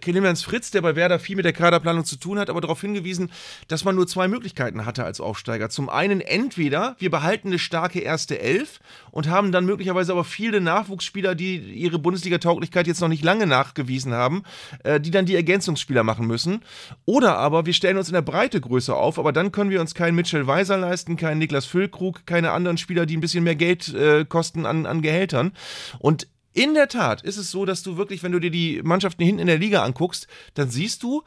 Clemens 0.00 0.44
Fritz, 0.44 0.70
der 0.70 0.82
bei 0.82 0.94
Werder 0.94 1.18
viel 1.18 1.34
mit 1.34 1.44
der 1.44 1.52
Kaderplanung 1.52 2.04
zu 2.04 2.16
tun 2.16 2.38
hat, 2.38 2.48
aber 2.50 2.60
darauf 2.60 2.80
hingewiesen, 2.80 3.32
dass 3.66 3.84
man 3.84 3.96
nur 3.96 4.06
zwei 4.06 4.28
Möglichkeiten 4.28 4.86
hatte 4.86 5.04
als 5.04 5.20
Aufsteiger. 5.20 5.70
Zum 5.70 5.88
einen 5.88 6.20
entweder 6.20 6.94
wir 6.98 7.10
behalten 7.10 7.48
eine 7.48 7.58
starke 7.58 7.98
erste 7.98 8.38
Elf 8.38 8.78
und 9.10 9.28
haben 9.28 9.52
dann 9.52 9.66
möglicherweise 9.66 10.12
aber 10.12 10.24
viele 10.24 10.60
Nachwuchsspieler, 10.60 11.34
die 11.34 11.56
ihre 11.56 11.98
Bundesliga-Tauglichkeit 11.98 12.86
jetzt 12.86 13.00
noch 13.00 13.08
nicht 13.08 13.24
lange 13.24 13.46
nachgewiesen 13.46 14.12
haben, 14.12 14.42
äh, 14.84 15.00
die 15.00 15.10
dann 15.10 15.26
die 15.26 15.36
Ergänzungsspieler 15.36 16.02
machen 16.02 16.26
müssen. 16.26 16.60
Oder 17.04 17.38
aber 17.38 17.66
wir 17.66 17.74
stellen 17.74 17.98
uns 17.98 18.08
in 18.08 18.14
der 18.14 18.22
Breite 18.22 18.60
größer 18.60 18.96
auf, 18.96 19.18
aber 19.18 19.32
dann 19.32 19.52
können 19.52 19.70
wir 19.70 19.80
uns 19.80 19.94
keinen 19.94 20.14
Mitchell 20.14 20.46
Weiser 20.46 20.76
leisten, 20.76 21.16
keinen 21.16 21.38
Niklas 21.38 21.66
Füllkrug, 21.66 22.26
keine 22.26 22.52
anderen 22.52 22.78
Spieler, 22.78 23.06
die 23.06 23.16
ein 23.16 23.20
bisschen 23.20 23.44
mehr 23.44 23.56
Geld 23.56 23.92
äh, 23.94 24.24
kosten 24.24 24.66
an, 24.66 24.86
an 24.86 25.02
Gehältern. 25.02 25.52
Und 25.98 26.26
in 26.54 26.74
der 26.74 26.88
Tat 26.88 27.22
ist 27.22 27.38
es 27.38 27.50
so, 27.50 27.64
dass 27.64 27.82
du 27.82 27.96
wirklich, 27.96 28.22
wenn 28.22 28.32
du 28.32 28.38
dir 28.38 28.50
die 28.50 28.82
Mannschaften 28.82 29.24
hinten 29.24 29.40
in 29.40 29.46
der 29.46 29.58
Liga 29.58 29.82
anguckst, 29.82 30.26
dann 30.54 30.68
siehst 30.68 31.02
du, 31.02 31.22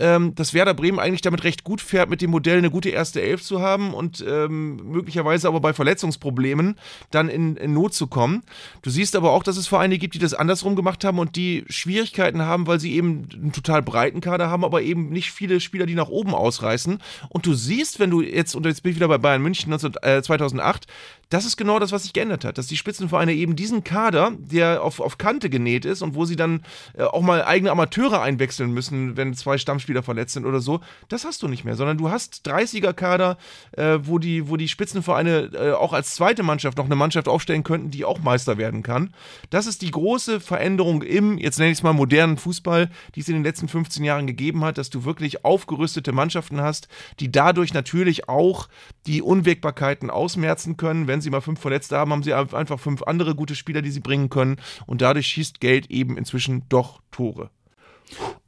ähm, 0.00 0.34
dass 0.34 0.54
Werder 0.54 0.74
Bremen 0.74 0.98
eigentlich 0.98 1.20
damit 1.20 1.44
recht 1.44 1.62
gut 1.62 1.80
fährt, 1.80 2.08
mit 2.08 2.22
dem 2.22 2.30
Modell 2.30 2.58
eine 2.58 2.70
gute 2.70 2.88
erste 2.88 3.20
Elf 3.20 3.42
zu 3.42 3.60
haben 3.60 3.92
und 3.94 4.24
ähm, 4.26 4.76
möglicherweise 4.90 5.46
aber 5.46 5.60
bei 5.60 5.74
Verletzungsproblemen 5.74 6.76
dann 7.10 7.28
in, 7.28 7.56
in 7.56 7.74
Not 7.74 7.94
zu 7.94 8.06
kommen. 8.06 8.42
Du 8.82 8.90
siehst 8.90 9.14
aber 9.14 9.30
auch, 9.32 9.42
dass 9.42 9.58
es 9.58 9.68
Vereine 9.68 9.98
gibt, 9.98 10.14
die 10.14 10.18
das 10.18 10.34
andersrum 10.34 10.74
gemacht 10.74 11.04
haben 11.04 11.18
und 11.18 11.36
die 11.36 11.64
Schwierigkeiten 11.68 12.42
haben, 12.42 12.66
weil 12.66 12.80
sie 12.80 12.94
eben 12.94 13.28
einen 13.32 13.52
total 13.52 13.82
breiten 13.82 14.20
Kader 14.20 14.48
haben, 14.48 14.64
aber 14.64 14.82
eben 14.82 15.10
nicht 15.10 15.30
viele 15.30 15.60
Spieler, 15.60 15.86
die 15.86 15.94
nach 15.94 16.08
oben 16.08 16.34
ausreißen. 16.34 16.98
Und 17.28 17.46
du 17.46 17.54
siehst, 17.54 18.00
wenn 18.00 18.10
du 18.10 18.22
jetzt, 18.22 18.54
und 18.54 18.64
jetzt 18.64 18.82
bin 18.82 18.92
ich 18.92 18.96
wieder 18.96 19.08
bei 19.08 19.18
Bayern 19.18 19.42
München 19.42 19.70
19, 19.70 19.94
äh, 20.02 20.22
2008, 20.22 20.86
das 21.30 21.44
ist 21.44 21.56
genau 21.56 21.78
das, 21.78 21.92
was 21.92 22.02
sich 22.02 22.12
geändert 22.12 22.44
hat, 22.44 22.58
dass 22.58 22.66
die 22.66 22.76
Spitzenvereine 22.76 23.32
eben 23.32 23.54
diesen 23.54 23.84
Kader, 23.84 24.32
der 24.36 24.82
auf, 24.82 24.98
auf 24.98 25.16
Kante 25.16 25.48
genäht 25.48 25.84
ist 25.84 26.02
und 26.02 26.16
wo 26.16 26.24
sie 26.24 26.34
dann 26.34 26.62
äh, 26.94 27.04
auch 27.04 27.22
mal 27.22 27.44
eigene 27.44 27.70
Amateure 27.70 28.20
einwechseln 28.20 28.72
müssen, 28.72 29.16
wenn 29.16 29.34
zwei 29.34 29.56
Stammspieler 29.56 29.89
verletzt 30.02 30.34
sind 30.34 30.46
oder 30.46 30.60
so, 30.60 30.80
das 31.08 31.24
hast 31.24 31.42
du 31.42 31.48
nicht 31.48 31.64
mehr, 31.64 31.76
sondern 31.76 31.98
du 31.98 32.10
hast 32.10 32.46
30er-Kader, 32.48 33.36
äh, 33.72 33.98
wo, 34.02 34.18
die, 34.18 34.48
wo 34.48 34.56
die 34.56 34.68
Spitzenvereine 34.68 35.50
äh, 35.52 35.72
auch 35.72 35.92
als 35.92 36.14
zweite 36.14 36.42
Mannschaft 36.42 36.78
noch 36.78 36.86
eine 36.86 36.96
Mannschaft 36.96 37.28
aufstellen 37.28 37.64
könnten, 37.64 37.90
die 37.90 38.04
auch 38.04 38.20
Meister 38.20 38.58
werden 38.58 38.82
kann. 38.82 39.14
Das 39.50 39.66
ist 39.66 39.82
die 39.82 39.90
große 39.90 40.40
Veränderung 40.40 41.02
im, 41.02 41.38
jetzt 41.38 41.58
nenne 41.58 41.70
ich 41.70 41.78
es 41.78 41.82
mal, 41.82 41.92
modernen 41.92 42.36
Fußball, 42.36 42.90
die 43.14 43.20
es 43.20 43.28
in 43.28 43.34
den 43.34 43.44
letzten 43.44 43.68
15 43.68 44.04
Jahren 44.04 44.26
gegeben 44.26 44.64
hat, 44.64 44.78
dass 44.78 44.90
du 44.90 45.04
wirklich 45.04 45.44
aufgerüstete 45.44 46.12
Mannschaften 46.12 46.60
hast, 46.60 46.88
die 47.18 47.30
dadurch 47.30 47.74
natürlich 47.74 48.28
auch 48.28 48.68
die 49.06 49.22
Unwägbarkeiten 49.22 50.10
ausmerzen 50.10 50.76
können, 50.76 51.06
wenn 51.06 51.20
sie 51.20 51.30
mal 51.30 51.40
fünf 51.40 51.60
Verletzte 51.60 51.96
haben, 51.96 52.12
haben 52.12 52.22
sie 52.22 52.34
einfach 52.34 52.78
fünf 52.78 53.02
andere 53.02 53.34
gute 53.34 53.54
Spieler, 53.54 53.82
die 53.82 53.90
sie 53.90 54.00
bringen 54.00 54.30
können. 54.30 54.56
Und 54.86 55.02
dadurch 55.02 55.26
schießt 55.26 55.60
Geld 55.60 55.90
eben 55.90 56.16
inzwischen 56.16 56.68
doch 56.68 57.00
Tore. 57.10 57.50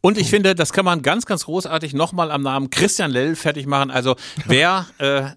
Und 0.01 0.19
ich 0.19 0.31
finde, 0.31 0.55
das 0.55 0.73
kann 0.73 0.85
man 0.85 1.03
ganz, 1.03 1.27
ganz 1.27 1.45
großartig 1.45 1.95
nochmal 1.95 2.31
am 2.31 2.43
Namen 2.43 2.71
Christian 2.71 3.11
Lell 3.11 3.37
fertig 3.37 3.67
machen. 3.67 3.91
Also 3.91 4.17
wer 4.47 4.87
äh, 4.99 5.31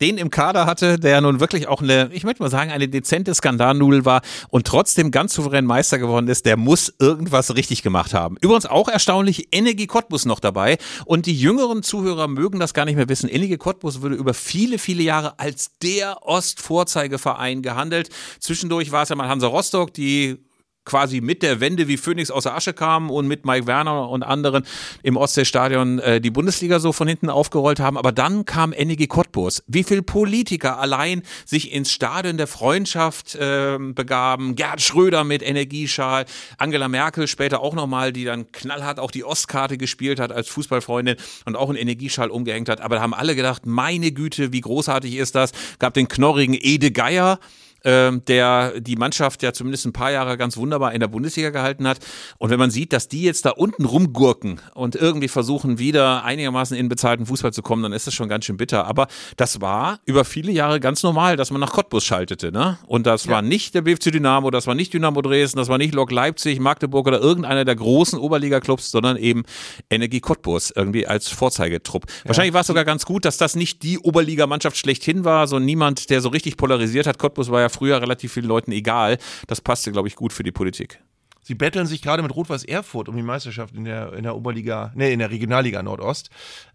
den 0.00 0.18
im 0.18 0.30
Kader 0.30 0.66
hatte, 0.66 0.98
der 0.98 1.20
nun 1.20 1.40
wirklich 1.40 1.68
auch 1.68 1.80
eine, 1.80 2.10
ich 2.12 2.24
möchte 2.24 2.42
mal 2.42 2.50
sagen, 2.50 2.70
eine 2.70 2.88
dezente 2.88 3.34
Skandalnudel 3.34 4.04
war 4.04 4.22
und 4.48 4.66
trotzdem 4.66 5.10
ganz 5.10 5.34
souverän 5.34 5.64
Meister 5.64 5.98
geworden 5.98 6.28
ist, 6.28 6.46
der 6.46 6.56
muss 6.56 6.92
irgendwas 6.98 7.54
richtig 7.54 7.82
gemacht 7.82 8.12
haben. 8.12 8.36
Übrigens 8.40 8.66
auch 8.66 8.88
erstaunlich, 8.88 9.48
Energie 9.52 9.86
Cottbus 9.86 10.26
noch 10.26 10.40
dabei 10.40 10.78
und 11.04 11.26
die 11.26 11.34
jüngeren 11.34 11.82
Zuhörer 11.82 12.28
mögen 12.28 12.58
das 12.58 12.74
gar 12.74 12.84
nicht 12.84 12.96
mehr 12.96 13.08
wissen. 13.08 13.28
Energie 13.28 13.56
Cottbus 13.56 14.02
wurde 14.02 14.16
über 14.16 14.34
viele, 14.34 14.78
viele 14.78 15.02
Jahre 15.02 15.38
als 15.38 15.78
der 15.82 16.22
Ostvorzeigeverein 16.22 17.62
gehandelt. 17.62 18.10
Zwischendurch 18.40 18.90
war 18.90 19.04
es 19.04 19.10
ja 19.10 19.16
mal 19.16 19.28
Hansa 19.28 19.46
Rostock, 19.46 19.94
die 19.94 20.38
quasi 20.84 21.20
mit 21.20 21.42
der 21.42 21.60
Wende 21.60 21.88
wie 21.88 21.96
Phoenix 21.96 22.30
aus 22.30 22.44
der 22.44 22.54
Asche 22.54 22.72
kam 22.72 23.10
und 23.10 23.26
mit 23.26 23.46
Mike 23.46 23.66
Werner 23.66 24.08
und 24.08 24.22
anderen 24.22 24.64
im 25.02 25.16
Ostseestadion 25.16 25.98
äh, 25.98 26.20
die 26.20 26.30
Bundesliga 26.30 26.78
so 26.78 26.92
von 26.92 27.08
hinten 27.08 27.30
aufgerollt 27.30 27.80
haben. 27.80 27.96
Aber 27.96 28.12
dann 28.12 28.44
kam 28.44 28.70
NEG 28.70 29.08
Cottbus. 29.08 29.62
Wie 29.66 29.84
viel 29.84 30.02
Politiker 30.02 30.78
allein 30.78 31.22
sich 31.44 31.72
ins 31.72 31.90
Stadion 31.90 32.36
der 32.36 32.46
Freundschaft 32.46 33.34
äh, 33.34 33.78
begaben. 33.78 34.56
Gerd 34.56 34.80
Schröder 34.80 35.24
mit 35.24 35.42
Energieschal, 35.42 36.26
Angela 36.58 36.88
Merkel 36.88 37.26
später 37.28 37.60
auch 37.60 37.74
nochmal, 37.74 38.12
die 38.12 38.24
dann 38.24 38.52
knallhart 38.52 39.00
auch 39.00 39.10
die 39.10 39.24
Ostkarte 39.24 39.78
gespielt 39.78 40.20
hat 40.20 40.32
als 40.32 40.48
Fußballfreundin 40.48 41.16
und 41.46 41.56
auch 41.56 41.68
einen 41.68 41.78
Energieschal 41.78 42.30
umgehängt 42.30 42.68
hat. 42.68 42.80
Aber 42.80 42.96
da 42.96 43.02
haben 43.02 43.14
alle 43.14 43.34
gedacht, 43.34 43.66
meine 43.66 44.12
Güte, 44.12 44.52
wie 44.52 44.60
großartig 44.60 45.16
ist 45.16 45.34
das? 45.34 45.52
Gab 45.78 45.94
den 45.94 46.08
knorrigen 46.08 46.54
Ede 46.54 46.90
Geier, 46.90 47.38
ähm, 47.84 48.24
der 48.26 48.80
die 48.80 48.96
Mannschaft 48.96 49.42
ja 49.42 49.52
zumindest 49.52 49.86
ein 49.86 49.92
paar 49.92 50.10
Jahre 50.10 50.36
ganz 50.36 50.56
wunderbar 50.56 50.92
in 50.92 51.00
der 51.00 51.08
Bundesliga 51.08 51.50
gehalten 51.50 51.86
hat. 51.86 51.98
Und 52.38 52.50
wenn 52.50 52.58
man 52.58 52.70
sieht, 52.70 52.92
dass 52.92 53.08
die 53.08 53.22
jetzt 53.22 53.44
da 53.44 53.50
unten 53.50 53.84
rumgurken 53.84 54.60
und 54.74 54.96
irgendwie 54.96 55.28
versuchen, 55.28 55.78
wieder 55.78 56.24
einigermaßen 56.24 56.76
in 56.76 56.88
bezahlten 56.88 57.26
Fußball 57.26 57.52
zu 57.52 57.62
kommen, 57.62 57.82
dann 57.82 57.92
ist 57.92 58.06
das 58.06 58.14
schon 58.14 58.28
ganz 58.28 58.44
schön 58.44 58.56
bitter. 58.56 58.86
Aber 58.86 59.06
das 59.36 59.60
war 59.60 60.00
über 60.04 60.24
viele 60.24 60.52
Jahre 60.52 60.80
ganz 60.80 61.02
normal, 61.02 61.36
dass 61.36 61.50
man 61.50 61.60
nach 61.60 61.72
Cottbus 61.72 62.04
schaltete. 62.04 62.52
Ne? 62.52 62.78
Und 62.86 63.06
das 63.06 63.24
ja. 63.24 63.32
war 63.32 63.42
nicht 63.42 63.74
der 63.74 63.82
BFC 63.82 64.12
Dynamo, 64.12 64.50
das 64.50 64.66
war 64.66 64.74
nicht 64.74 64.92
Dynamo 64.92 65.22
Dresden, 65.22 65.58
das 65.58 65.68
war 65.68 65.78
nicht 65.78 65.94
Lok 65.94 66.10
Leipzig, 66.10 66.60
Magdeburg 66.60 67.06
oder 67.06 67.20
irgendeiner 67.20 67.64
der 67.64 67.76
großen 67.76 68.18
Oberliga-Clubs, 68.18 68.90
sondern 68.90 69.16
eben 69.16 69.42
Energie 69.90 70.20
Cottbus 70.20 70.72
irgendwie 70.74 71.06
als 71.06 71.28
Vorzeigetrupp. 71.28 72.04
Ja. 72.08 72.28
Wahrscheinlich 72.28 72.54
war 72.54 72.62
es 72.62 72.66
sogar 72.66 72.84
ganz 72.84 73.04
gut, 73.04 73.24
dass 73.24 73.36
das 73.36 73.56
nicht 73.56 73.82
die 73.82 73.98
Oberligamannschaft 73.98 74.76
schlechthin 74.76 75.24
war, 75.24 75.46
so 75.46 75.58
niemand, 75.58 76.10
der 76.10 76.20
so 76.20 76.28
richtig 76.28 76.56
polarisiert 76.56 77.06
hat. 77.06 77.18
Cottbus 77.18 77.50
war 77.50 77.60
ja 77.60 77.68
früher 77.74 78.00
relativ 78.00 78.32
vielen 78.32 78.46
Leuten 78.46 78.72
egal. 78.72 79.18
Das 79.46 79.60
passte, 79.60 79.92
glaube 79.92 80.08
ich, 80.08 80.16
gut 80.16 80.32
für 80.32 80.42
die 80.42 80.52
Politik. 80.52 81.00
Sie 81.42 81.54
betteln 81.54 81.86
sich 81.86 82.00
gerade 82.00 82.22
mit 82.22 82.34
Rot-Weiß 82.34 82.64
Erfurt 82.64 83.10
um 83.10 83.16
die 83.16 83.22
Meisterschaft 83.22 83.74
in 83.74 83.84
der, 83.84 84.14
in 84.14 84.22
der 84.22 84.34
Oberliga, 84.34 84.92
nee, 84.94 85.12
in 85.12 85.18
der 85.18 85.30
Regionalliga 85.30 85.82
Nordost. 85.82 86.30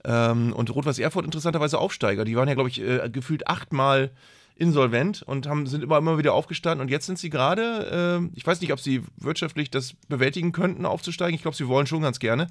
Ähm, 0.05 0.53
und 0.53 0.73
Rot-Weiß 0.73 0.99
Erfurt 0.99 1.25
interessanterweise 1.25 1.79
Aufsteiger. 1.79 2.23
Die 2.23 2.35
waren 2.35 2.47
ja, 2.47 2.53
glaube 2.53 2.69
ich, 2.69 2.79
äh, 2.79 3.09
gefühlt 3.11 3.47
achtmal 3.47 4.11
insolvent 4.59 5.23
und 5.23 5.47
haben, 5.47 5.65
sind 5.65 5.83
immer, 5.83 5.97
immer 5.97 6.17
wieder 6.17 6.33
aufgestanden. 6.33 6.81
Und 6.81 6.91
jetzt 6.91 7.07
sind 7.07 7.17
sie 7.17 7.29
gerade, 7.31 8.19
äh, 8.21 8.37
ich 8.37 8.45
weiß 8.45 8.61
nicht, 8.61 8.73
ob 8.73 8.79
sie 8.79 9.01
wirtschaftlich 9.17 9.71
das 9.71 9.93
bewältigen 10.07 10.51
könnten, 10.51 10.85
aufzusteigen. 10.85 11.33
Ich 11.33 11.41
glaube, 11.41 11.57
sie 11.57 11.67
wollen 11.67 11.87
schon 11.87 12.01
ganz 12.01 12.19
gerne. 12.19 12.47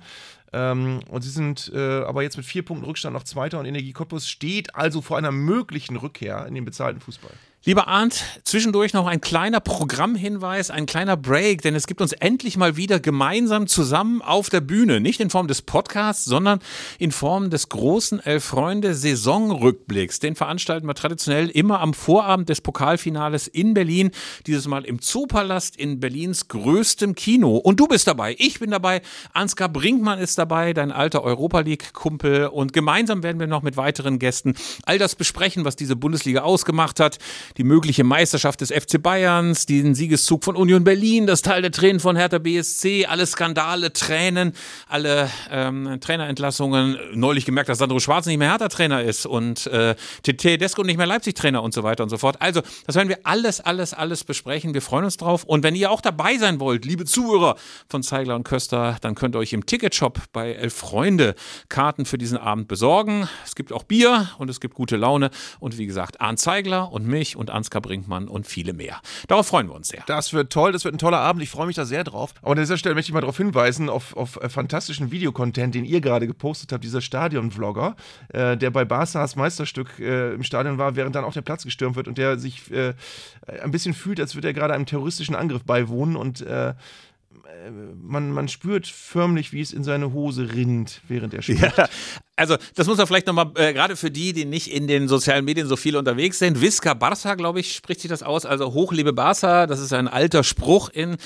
Ähm, 0.52 1.00
und 1.10 1.22
sie 1.22 1.30
sind 1.30 1.70
äh, 1.74 2.00
aber 2.00 2.22
jetzt 2.22 2.36
mit 2.36 2.46
vier 2.46 2.64
Punkten 2.64 2.86
Rückstand 2.86 3.14
noch 3.14 3.24
Zweiter 3.24 3.60
und 3.60 3.66
Energie 3.66 3.92
Cottbus 3.92 4.28
steht 4.28 4.74
also 4.74 5.02
vor 5.02 5.18
einer 5.18 5.30
möglichen 5.30 5.96
Rückkehr 5.96 6.46
in 6.46 6.54
den 6.54 6.64
bezahlten 6.64 7.00
Fußball. 7.00 7.32
Lieber 7.64 7.88
Arndt, 7.88 8.22
zwischendurch 8.44 8.92
noch 8.92 9.08
ein 9.08 9.20
kleiner 9.20 9.58
Programmhinweis, 9.58 10.70
ein 10.70 10.86
kleiner 10.86 11.16
Break, 11.16 11.60
denn 11.62 11.74
es 11.74 11.88
gibt 11.88 12.00
uns 12.00 12.12
endlich 12.12 12.56
mal 12.56 12.76
wieder 12.76 13.00
gemeinsam 13.00 13.66
zusammen 13.66 14.22
auf 14.22 14.48
der 14.48 14.60
Bühne. 14.60 15.00
Nicht 15.00 15.18
in 15.18 15.28
Form 15.28 15.48
des 15.48 15.62
Podcasts, 15.62 16.24
sondern 16.24 16.60
in 17.00 17.10
Form 17.10 17.50
des 17.50 17.68
großen 17.68 18.20
Elf-Freunde-Saisonrückblicks. 18.20 20.20
Den 20.20 20.36
veranstalten 20.36 20.86
wir 20.86 20.94
traditionell 20.94 21.48
immer 21.48 21.80
am 21.80 21.94
Vorabend 21.94 22.48
des 22.48 22.60
Pokalfinales 22.60 23.48
in 23.48 23.74
Berlin. 23.74 24.12
Dieses 24.46 24.68
Mal 24.68 24.84
im 24.84 25.00
Zoopalast 25.00 25.76
in 25.76 25.98
Berlins 25.98 26.46
größtem 26.46 27.16
Kino. 27.16 27.56
Und 27.56 27.80
du 27.80 27.88
bist 27.88 28.06
dabei, 28.06 28.36
ich 28.38 28.60
bin 28.60 28.70
dabei, 28.70 29.02
Ansgar 29.32 29.68
Brinkmann 29.68 30.20
ist 30.20 30.38
dabei, 30.38 30.74
dein 30.74 30.92
alter 30.92 31.24
Europa 31.24 31.58
League-Kumpel. 31.58 32.46
Und 32.46 32.72
gemeinsam 32.72 33.24
werden 33.24 33.40
wir 33.40 33.48
noch 33.48 33.62
mit 33.62 33.76
weiteren 33.76 34.20
Gästen 34.20 34.54
all 34.84 34.98
das 34.98 35.16
besprechen, 35.16 35.64
was 35.64 35.74
diese 35.74 35.96
Bundesliga 35.96 36.42
ausgemacht 36.42 37.00
hat 37.00 37.18
die 37.56 37.64
mögliche 37.64 38.04
Meisterschaft 38.04 38.60
des 38.60 38.70
FC 38.70 39.02
Bayerns, 39.02 39.66
den 39.66 39.94
Siegeszug 39.94 40.44
von 40.44 40.56
Union 40.56 40.84
Berlin, 40.84 41.26
das 41.26 41.42
Teil 41.42 41.62
der 41.62 41.72
Tränen 41.72 42.00
von 42.00 42.16
Hertha 42.16 42.38
BSC, 42.38 43.06
alle 43.06 43.26
Skandale, 43.26 43.92
Tränen, 43.92 44.52
alle 44.88 45.30
ähm, 45.50 45.98
Trainerentlassungen. 46.00 46.98
Neulich 47.14 47.44
gemerkt, 47.44 47.68
dass 47.68 47.78
Sandro 47.78 48.00
Schwarz 48.00 48.26
nicht 48.26 48.38
mehr 48.38 48.50
Hertha-Trainer 48.50 49.02
ist 49.02 49.26
und 49.26 49.66
äh, 49.68 49.94
Tedesco 50.22 50.82
nicht 50.82 50.96
mehr 50.96 51.06
Leipzig-Trainer 51.06 51.62
und 51.62 51.74
so 51.74 51.82
weiter 51.82 52.02
und 52.02 52.10
so 52.10 52.18
fort. 52.18 52.40
Also, 52.40 52.62
das 52.86 52.96
werden 52.96 53.08
wir 53.08 53.18
alles, 53.24 53.60
alles, 53.60 53.94
alles 53.94 54.24
besprechen. 54.24 54.74
Wir 54.74 54.82
freuen 54.82 55.04
uns 55.04 55.16
drauf. 55.16 55.44
Und 55.44 55.62
wenn 55.62 55.74
ihr 55.74 55.90
auch 55.90 56.00
dabei 56.00 56.36
sein 56.38 56.60
wollt, 56.60 56.84
liebe 56.84 57.04
Zuhörer 57.04 57.56
von 57.88 58.02
Zeigler 58.02 58.36
und 58.36 58.44
Köster, 58.44 58.96
dann 59.00 59.14
könnt 59.14 59.34
ihr 59.34 59.38
euch 59.38 59.52
im 59.52 59.66
Ticketshop 59.66 60.20
bei 60.32 60.52
Elf 60.52 60.74
Freunde 60.74 61.34
Karten 61.68 62.04
für 62.04 62.18
diesen 62.18 62.38
Abend 62.38 62.68
besorgen. 62.68 63.28
Es 63.44 63.54
gibt 63.54 63.72
auch 63.72 63.84
Bier 63.84 64.30
und 64.38 64.50
es 64.50 64.60
gibt 64.60 64.74
gute 64.74 64.96
Laune. 64.96 65.30
Und 65.60 65.78
wie 65.78 65.86
gesagt, 65.86 66.20
Arndt 66.20 66.40
Zeigler 66.40 66.92
und 66.92 67.06
mich 67.06 67.36
und 67.38 67.50
Ansgar 67.50 67.80
Brinkmann 67.80 68.28
und 68.28 68.46
viele 68.46 68.72
mehr. 68.72 69.00
Darauf 69.28 69.46
freuen 69.46 69.68
wir 69.68 69.74
uns 69.74 69.88
sehr. 69.88 70.02
Das 70.06 70.32
wird 70.32 70.52
toll, 70.52 70.72
das 70.72 70.84
wird 70.84 70.94
ein 70.94 70.98
toller 70.98 71.20
Abend. 71.20 71.42
Ich 71.42 71.50
freue 71.50 71.66
mich 71.66 71.76
da 71.76 71.84
sehr 71.84 72.04
drauf. 72.04 72.34
Aber 72.42 72.52
an 72.52 72.58
dieser 72.58 72.76
Stelle 72.76 72.94
möchte 72.94 73.10
ich 73.10 73.14
mal 73.14 73.20
darauf 73.20 73.36
hinweisen, 73.36 73.88
auf, 73.88 74.16
auf 74.16 74.36
äh, 74.42 74.48
fantastischen 74.48 75.10
Videocontent, 75.10 75.74
den 75.74 75.84
ihr 75.84 76.00
gerade 76.00 76.26
gepostet 76.26 76.72
habt, 76.72 76.82
dieser 76.82 77.00
Stadion-Vlogger, 77.00 77.96
äh, 78.28 78.56
der 78.56 78.70
bei 78.70 78.84
Barca's 78.84 79.36
Meisterstück 79.36 79.98
äh, 80.00 80.34
im 80.34 80.42
Stadion 80.42 80.78
war, 80.78 80.96
während 80.96 81.14
dann 81.14 81.24
auch 81.24 81.32
der 81.32 81.42
Platz 81.42 81.64
gestürmt 81.64 81.96
wird 81.96 82.08
und 82.08 82.18
der 82.18 82.38
sich 82.38 82.70
äh, 82.72 82.94
ein 83.62 83.70
bisschen 83.70 83.94
fühlt, 83.94 84.20
als 84.20 84.34
würde 84.34 84.48
er 84.48 84.54
gerade 84.54 84.74
einem 84.74 84.86
terroristischen 84.86 85.36
Angriff 85.36 85.64
beiwohnen 85.64 86.16
und 86.16 86.40
äh, 86.40 86.74
man, 88.00 88.32
man 88.32 88.48
spürt 88.48 88.86
förmlich, 88.86 89.52
wie 89.52 89.60
es 89.60 89.72
in 89.72 89.84
seine 89.84 90.12
Hose 90.12 90.52
rinnt, 90.52 91.00
während 91.08 91.34
er 91.34 91.42
spielt. 91.42 91.60
Ja, 91.60 91.88
also 92.38 92.56
das 92.76 92.86
muss 92.86 92.98
man 92.98 93.06
vielleicht 93.06 93.26
nochmal, 93.26 93.50
äh, 93.56 93.72
gerade 93.72 93.96
für 93.96 94.10
die, 94.10 94.32
die 94.32 94.44
nicht 94.44 94.72
in 94.72 94.86
den 94.86 95.08
sozialen 95.08 95.44
Medien 95.44 95.66
so 95.66 95.76
viel 95.76 95.96
unterwegs 95.96 96.38
sind, 96.38 96.60
Visca 96.60 96.92
Barça, 96.92 97.34
glaube 97.34 97.60
ich, 97.60 97.74
spricht 97.74 98.00
sich 98.00 98.08
das 98.08 98.22
aus, 98.22 98.46
also 98.46 98.72
Hochliebe 98.72 99.10
Barça, 99.10 99.66
das 99.66 99.80
ist 99.80 99.92
ein 99.92 100.06
alter 100.06 100.44
Spruch 100.44 100.88
in, 100.88 101.16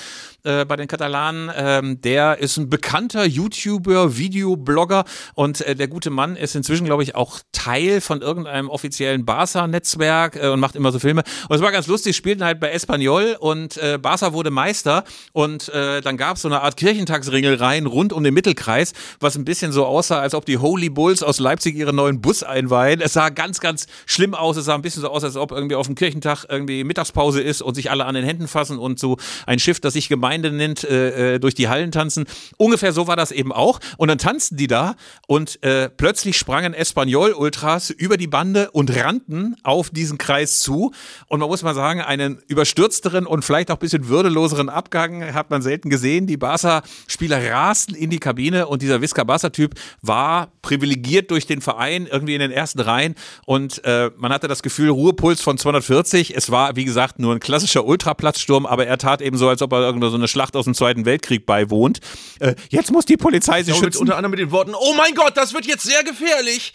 äh, 0.43 0.65
bei 0.65 0.75
den 0.75 0.87
Katalanen, 0.87 1.51
ähm, 1.55 2.01
der 2.01 2.39
ist 2.39 2.57
ein 2.57 2.67
bekannter 2.69 3.25
YouTuber, 3.25 4.17
Videoblogger 4.17 5.05
und 5.35 5.61
äh, 5.61 5.75
der 5.75 5.87
gute 5.87 6.09
Mann 6.09 6.35
ist 6.35 6.55
inzwischen, 6.55 6.85
glaube 6.85 7.03
ich, 7.03 7.15
auch 7.15 7.41
Teil 7.51 8.01
von 8.01 8.21
irgendeinem 8.21 8.69
offiziellen 8.69 9.23
Barça-Netzwerk 9.23 10.35
äh, 10.35 10.47
und 10.47 10.59
macht 10.59 10.75
immer 10.75 10.91
so 10.91 10.97
Filme. 10.97 11.23
Und 11.47 11.55
es 11.55 11.61
war 11.61 11.71
ganz 11.71 11.85
lustig, 11.85 12.15
spielten 12.15 12.43
halt 12.43 12.59
bei 12.59 12.71
Espanyol 12.71 13.37
und 13.39 13.77
äh, 13.77 13.99
Barça 14.01 14.33
wurde 14.33 14.49
Meister 14.49 15.03
und 15.31 15.69
äh, 15.69 16.01
dann 16.01 16.12
dann 16.13 16.17
gab 16.17 16.35
es 16.35 16.43
so 16.43 16.47
eine 16.47 16.61
Art 16.61 16.77
Kirchentagsringel 16.77 17.55
rein 17.55 17.87
rund 17.87 18.13
um 18.13 18.23
den 18.23 18.35
Mittelkreis, 18.35 18.93
was 19.19 19.35
ein 19.35 19.45
bisschen 19.45 19.71
so 19.71 19.85
aussah, 19.87 20.19
als 20.19 20.35
ob 20.35 20.45
die 20.45 20.59
Holy 20.59 20.89
Bulls 20.89 21.23
aus 21.23 21.39
Leipzig 21.39 21.75
ihren 21.75 21.95
neuen 21.95 22.21
Bus 22.21 22.43
einweihen. 22.43 23.01
Es 23.01 23.13
sah 23.13 23.29
ganz, 23.29 23.59
ganz 23.59 23.87
schlimm 24.05 24.35
aus. 24.35 24.55
Es 24.57 24.65
sah 24.65 24.75
ein 24.75 24.83
bisschen 24.83 25.01
so 25.01 25.09
aus, 25.09 25.23
als 25.23 25.37
ob 25.37 25.51
irgendwie 25.51 25.75
auf 25.75 25.87
dem 25.87 25.95
Kirchentag 25.95 26.45
irgendwie 26.47 26.83
Mittagspause 26.83 27.41
ist 27.41 27.63
und 27.63 27.73
sich 27.73 27.89
alle 27.89 28.05
an 28.05 28.13
den 28.13 28.23
Händen 28.23 28.47
fassen 28.47 28.77
und 28.77 28.99
so 28.99 29.17
ein 29.47 29.57
Schiff, 29.57 29.79
das 29.79 29.93
sich 29.93 30.07
Gemeinde 30.07 30.51
nennt, 30.51 30.83
äh, 30.83 31.35
äh 31.35 31.39
durch 31.39 31.55
die 31.55 31.67
Hallen 31.67 31.91
tanzen. 31.91 32.25
Ungefähr 32.57 32.93
so 32.93 33.07
war 33.07 33.15
das 33.15 33.31
eben 33.31 33.51
auch. 33.51 33.79
Und 33.97 34.09
dann 34.09 34.19
tanzten 34.19 34.55
die 34.55 34.67
da 34.67 34.95
und 35.25 35.63
äh, 35.63 35.89
plötzlich 35.89 36.37
sprangen 36.37 36.75
Espanol-Ultras 36.75 37.89
über 37.89 38.17
die 38.17 38.27
Bande 38.27 38.69
und 38.69 38.95
rannten 38.95 39.55
auf 39.63 39.89
diesen 39.89 40.19
Kreis 40.19 40.59
zu. 40.59 40.91
Und 41.27 41.39
man 41.39 41.49
muss 41.49 41.63
mal 41.63 41.73
sagen, 41.73 42.01
einen 42.01 42.39
überstürzteren 42.47 43.25
und 43.25 43.43
vielleicht 43.43 43.71
auch 43.71 43.77
ein 43.77 43.79
bisschen 43.79 44.09
würdeloseren 44.09 44.69
Abgang 44.69 45.33
hat 45.33 45.49
man 45.49 45.63
selten 45.63 45.89
gesehen. 45.89 46.02
Die 46.03 46.37
Barca-Spieler 46.37 47.51
rasten 47.51 47.95
in 47.95 48.09
die 48.09 48.19
Kabine 48.19 48.67
und 48.67 48.81
dieser 48.81 49.01
Visca 49.01 49.23
Barca-Typ 49.23 49.75
war 50.01 50.51
privilegiert 50.61 51.31
durch 51.31 51.47
den 51.47 51.61
Verein 51.61 52.07
irgendwie 52.07 52.35
in 52.35 52.39
den 52.39 52.51
ersten 52.51 52.79
Reihen 52.79 53.15
und 53.45 53.83
äh, 53.85 54.11
man 54.17 54.31
hatte 54.33 54.47
das 54.47 54.63
Gefühl, 54.63 54.89
Ruhepuls 54.89 55.41
von 55.41 55.57
240. 55.57 56.35
Es 56.35 56.51
war, 56.51 56.75
wie 56.75 56.85
gesagt, 56.85 57.19
nur 57.19 57.33
ein 57.33 57.39
klassischer 57.39 57.85
Ultraplatzsturm, 57.85 58.65
aber 58.65 58.85
er 58.85 58.97
tat 58.97 59.21
eben 59.21 59.37
so, 59.37 59.47
als 59.47 59.61
ob 59.61 59.71
er 59.73 59.79
irgendwo 59.79 60.09
so 60.09 60.17
eine 60.17 60.27
Schlacht 60.27 60.55
aus 60.55 60.65
dem 60.65 60.73
Zweiten 60.73 61.05
Weltkrieg 61.05 61.45
beiwohnt. 61.45 61.99
Äh, 62.39 62.55
jetzt 62.69 62.91
muss 62.91 63.05
die 63.05 63.17
Polizei 63.17 63.63
sich 63.63 63.75
schützen. 63.75 63.99
Unter 63.99 64.17
anderem 64.17 64.31
mit 64.31 64.39
den 64.39 64.51
Worten, 64.51 64.73
oh 64.75 64.93
mein 64.97 65.15
Gott, 65.15 65.37
das 65.37 65.53
wird 65.53 65.65
jetzt 65.65 65.83
sehr 65.83 66.03
gefährlich. 66.03 66.73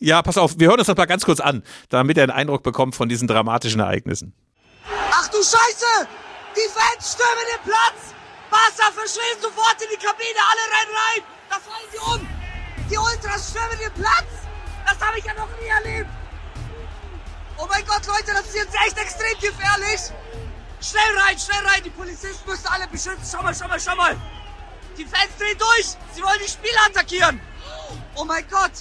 Ja, 0.00 0.22
pass 0.22 0.38
auf, 0.38 0.58
wir 0.58 0.68
hören 0.68 0.78
uns 0.78 0.86
das 0.86 0.96
mal 0.96 1.06
ganz 1.06 1.24
kurz 1.24 1.40
an, 1.40 1.62
damit 1.88 2.16
er 2.16 2.24
einen 2.24 2.32
Eindruck 2.32 2.62
bekommt 2.62 2.94
von 2.94 3.08
diesen 3.08 3.26
dramatischen 3.26 3.80
Ereignissen. 3.80 4.32
Ach 5.10 5.28
du 5.28 5.38
Scheiße! 5.38 6.08
Die 6.54 6.68
Fans 6.72 7.12
stürmen 7.14 7.44
den 7.54 7.72
Platz! 7.72 8.17
Barca 8.50 8.92
verschwinden 8.92 9.42
sofort 9.42 9.80
in 9.82 9.88
die 9.90 10.04
Kabine, 10.04 10.40
alle 10.50 10.64
rennen 10.74 10.94
rein! 10.96 11.22
Da 11.48 11.56
fallen 11.60 11.88
sie 11.92 11.98
um! 11.98 12.28
Die 12.90 12.98
Ultras 12.98 13.50
stürmen 13.50 13.78
den 13.78 13.92
Platz! 13.92 14.30
Das 14.86 15.06
habe 15.06 15.18
ich 15.18 15.24
ja 15.24 15.34
noch 15.34 15.48
nie 15.60 15.66
erlebt! 15.66 16.10
Oh 17.58 17.66
mein 17.68 17.84
Gott, 17.86 18.06
Leute, 18.06 18.32
das 18.32 18.46
ist 18.46 18.56
jetzt 18.56 18.74
echt 18.86 18.98
extrem 18.98 19.34
gefährlich! 19.40 20.00
Schnell 20.80 21.18
rein, 21.18 21.38
schnell 21.38 21.66
rein! 21.66 21.82
Die 21.84 21.90
Polizisten 21.90 22.48
müssen 22.48 22.66
alle 22.68 22.86
beschützen! 22.88 23.26
Schau 23.30 23.42
mal, 23.42 23.54
schau 23.54 23.68
mal, 23.68 23.80
schau 23.80 23.96
mal! 23.96 24.16
Die 24.96 25.04
Fans 25.04 25.36
drehen 25.38 25.58
durch! 25.58 25.96
Sie 26.14 26.22
wollen 26.22 26.40
die 26.44 26.50
Spieler 26.50 26.86
attackieren! 26.86 27.40
Oh 28.14 28.24
mein 28.24 28.48
Gott! 28.48 28.72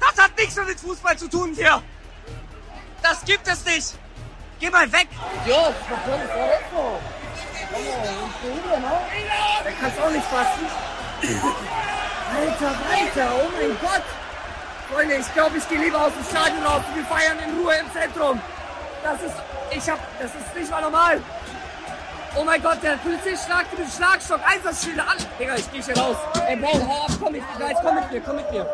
Das 0.00 0.24
hat 0.24 0.36
nichts 0.36 0.56
mehr 0.56 0.64
mit 0.66 0.80
Fußball 0.80 1.16
zu 1.18 1.28
tun 1.28 1.54
hier. 1.54 1.82
Das 3.02 3.24
gibt 3.24 3.46
es 3.48 3.64
nicht. 3.64 3.94
Geh 4.60 4.70
mal 4.70 4.90
weg. 4.92 5.08
Dios, 5.44 5.74
was 5.88 6.22
ist 6.22 6.30
esto? 6.30 7.00
Increíble, 7.70 8.80
¿no? 8.80 8.98
Der 9.62 9.72
kannst 9.72 10.00
auch 10.00 10.10
nicht 10.10 10.24
fassen. 10.26 10.66
Alter, 12.34 12.72
weiter, 12.88 13.32
oh 13.34 13.48
mein 13.58 13.76
Gott. 13.80 14.02
Freunde, 14.92 15.16
ich 15.16 15.34
glaube, 15.34 15.58
ich 15.58 15.68
gehe 15.68 15.78
lieber 15.78 16.00
aus 16.00 16.12
dem 16.12 16.24
Stadion 16.24 16.64
raus. 16.64 16.82
Wir 16.94 17.04
feiern 17.04 17.38
in 17.40 17.58
Ruhe 17.58 17.74
im 17.74 17.92
Zentrum. 17.92 18.40
Das 19.02 19.20
ist, 19.22 19.34
ich 19.70 19.90
hab, 19.90 19.98
das 20.18 20.30
ist 20.34 20.54
nicht 20.56 20.70
mal 20.70 20.82
normal. 20.82 21.20
Oh 22.36 22.44
mein 22.44 22.62
Gott, 22.62 22.82
der 22.82 22.96
Polizist 22.96 23.46
schlagt 23.46 23.70
mit 23.76 23.80
dem 23.80 23.90
Schlagstock, 23.90 24.40
Einsatzschilder, 24.46 25.04
alle. 25.08 25.20
Digga, 25.38 25.56
ich 25.56 25.72
geh 25.72 25.82
hier 25.82 25.96
raus. 25.96 26.16
Ey, 26.46 26.56
Bro, 26.56 26.72
hau 26.86 27.04
ab, 27.04 27.10
komm 27.20 27.32
mit, 27.32 27.42
guys, 27.58 27.76
komm 27.82 27.94
mit 27.96 28.12
mir, 28.12 28.20
komm 28.20 28.36
mit 28.36 28.50
mir. 28.50 28.66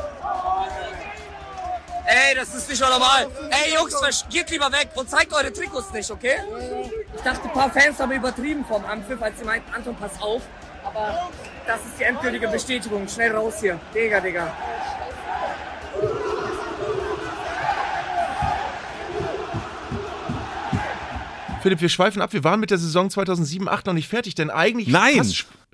Ey, 2.06 2.34
das 2.34 2.54
ist 2.54 2.68
nicht 2.68 2.80
mal 2.80 2.90
normal. 2.90 3.28
Ey, 3.50 3.74
Jungs, 3.74 4.24
geht 4.30 4.50
lieber 4.50 4.70
weg 4.70 4.90
und 4.94 5.08
zeigt 5.08 5.32
eure 5.32 5.52
Trikots 5.52 5.90
nicht, 5.92 6.10
okay? 6.10 6.36
Ich 7.14 7.22
dachte, 7.22 7.44
ein 7.44 7.52
paar 7.52 7.70
Fans 7.70 7.98
haben 7.98 8.12
übertrieben 8.12 8.64
vom 8.64 8.84
Ampfiff, 8.84 9.22
als 9.22 9.38
sie 9.38 9.44
meinten, 9.44 9.72
Anton, 9.72 9.96
pass 9.96 10.20
auf. 10.20 10.42
Aber 10.84 11.30
das 11.66 11.80
ist 11.80 11.98
die 11.98 12.04
endgültige 12.04 12.48
Bestätigung. 12.48 13.08
Schnell 13.08 13.34
raus 13.34 13.54
hier. 13.60 13.80
Digga, 13.94 14.20
Digga. 14.20 14.52
Philipp, 21.62 21.80
wir 21.80 21.88
schweifen 21.88 22.20
ab. 22.20 22.34
Wir 22.34 22.44
waren 22.44 22.60
mit 22.60 22.70
der 22.70 22.76
Saison 22.76 23.08
2007-8 23.08 23.86
noch 23.86 23.94
nicht 23.94 24.08
fertig, 24.08 24.34
denn 24.34 24.50
eigentlich 24.50 24.88
Nein. 24.88 25.26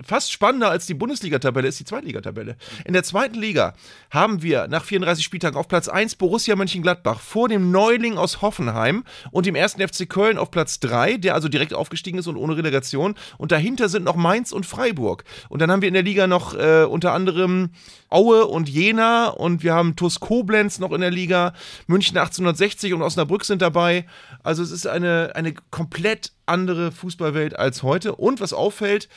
Fast, 0.03 0.31
spannender 0.31 0.69
als 0.69 0.85
die 0.85 0.93
Bundesliga-Tabelle 0.93 1.67
ist 1.67 1.79
die 1.79 1.85
Zweitligatabelle. 1.85 2.55
In 2.85 2.93
der 2.93 3.03
zweiten 3.03 3.39
Liga 3.39 3.73
haben 4.09 4.41
wir 4.41 4.67
nach 4.67 4.83
34 4.83 5.23
Spieltagen 5.23 5.57
auf 5.57 5.67
Platz 5.67 5.87
1 5.87 6.15
Borussia 6.15 6.55
Mönchengladbach 6.55 7.19
vor 7.19 7.49
dem 7.49 7.71
Neuling 7.71 8.17
aus 8.17 8.41
Hoffenheim 8.41 9.03
und 9.31 9.45
dem 9.45 9.55
ersten 9.55 9.85
FC 9.85 10.09
Köln 10.09 10.37
auf 10.37 10.51
Platz 10.51 10.79
3, 10.79 11.17
der 11.17 11.35
also 11.35 11.47
direkt 11.47 11.73
aufgestiegen 11.73 12.19
ist 12.19 12.27
und 12.27 12.37
ohne 12.37 12.57
Relegation. 12.57 13.15
Und 13.37 13.51
dahinter 13.51 13.89
sind 13.89 14.03
noch 14.03 14.15
Mainz 14.15 14.51
und 14.51 14.65
Freiburg. 14.65 15.23
Und 15.49 15.61
dann 15.61 15.71
haben 15.71 15.81
wir 15.81 15.87
in 15.87 15.93
der 15.93 16.03
Liga 16.03 16.27
noch 16.27 16.53
äh, 16.53 16.83
unter 16.83 17.13
anderem 17.13 17.71
Aue 18.09 18.45
und 18.45 18.67
Jena 18.67 19.29
und 19.29 19.63
wir 19.63 19.73
haben 19.73 19.95
TuS 19.95 20.19
Koblenz 20.19 20.79
noch 20.79 20.91
in 20.91 20.99
der 20.99 21.11
Liga, 21.11 21.53
München 21.87 22.17
1860 22.17 22.93
und 22.93 23.01
Osnabrück 23.01 23.45
sind 23.45 23.61
dabei. 23.61 24.05
Also 24.43 24.63
es 24.63 24.71
ist 24.71 24.87
eine, 24.87 25.31
eine 25.35 25.53
komplett 25.69 26.31
andere 26.45 26.91
Fußballwelt 26.91 27.57
als 27.57 27.83
heute. 27.83 28.15
Und 28.15 28.41
was 28.41 28.53
auffällt, 28.53 29.07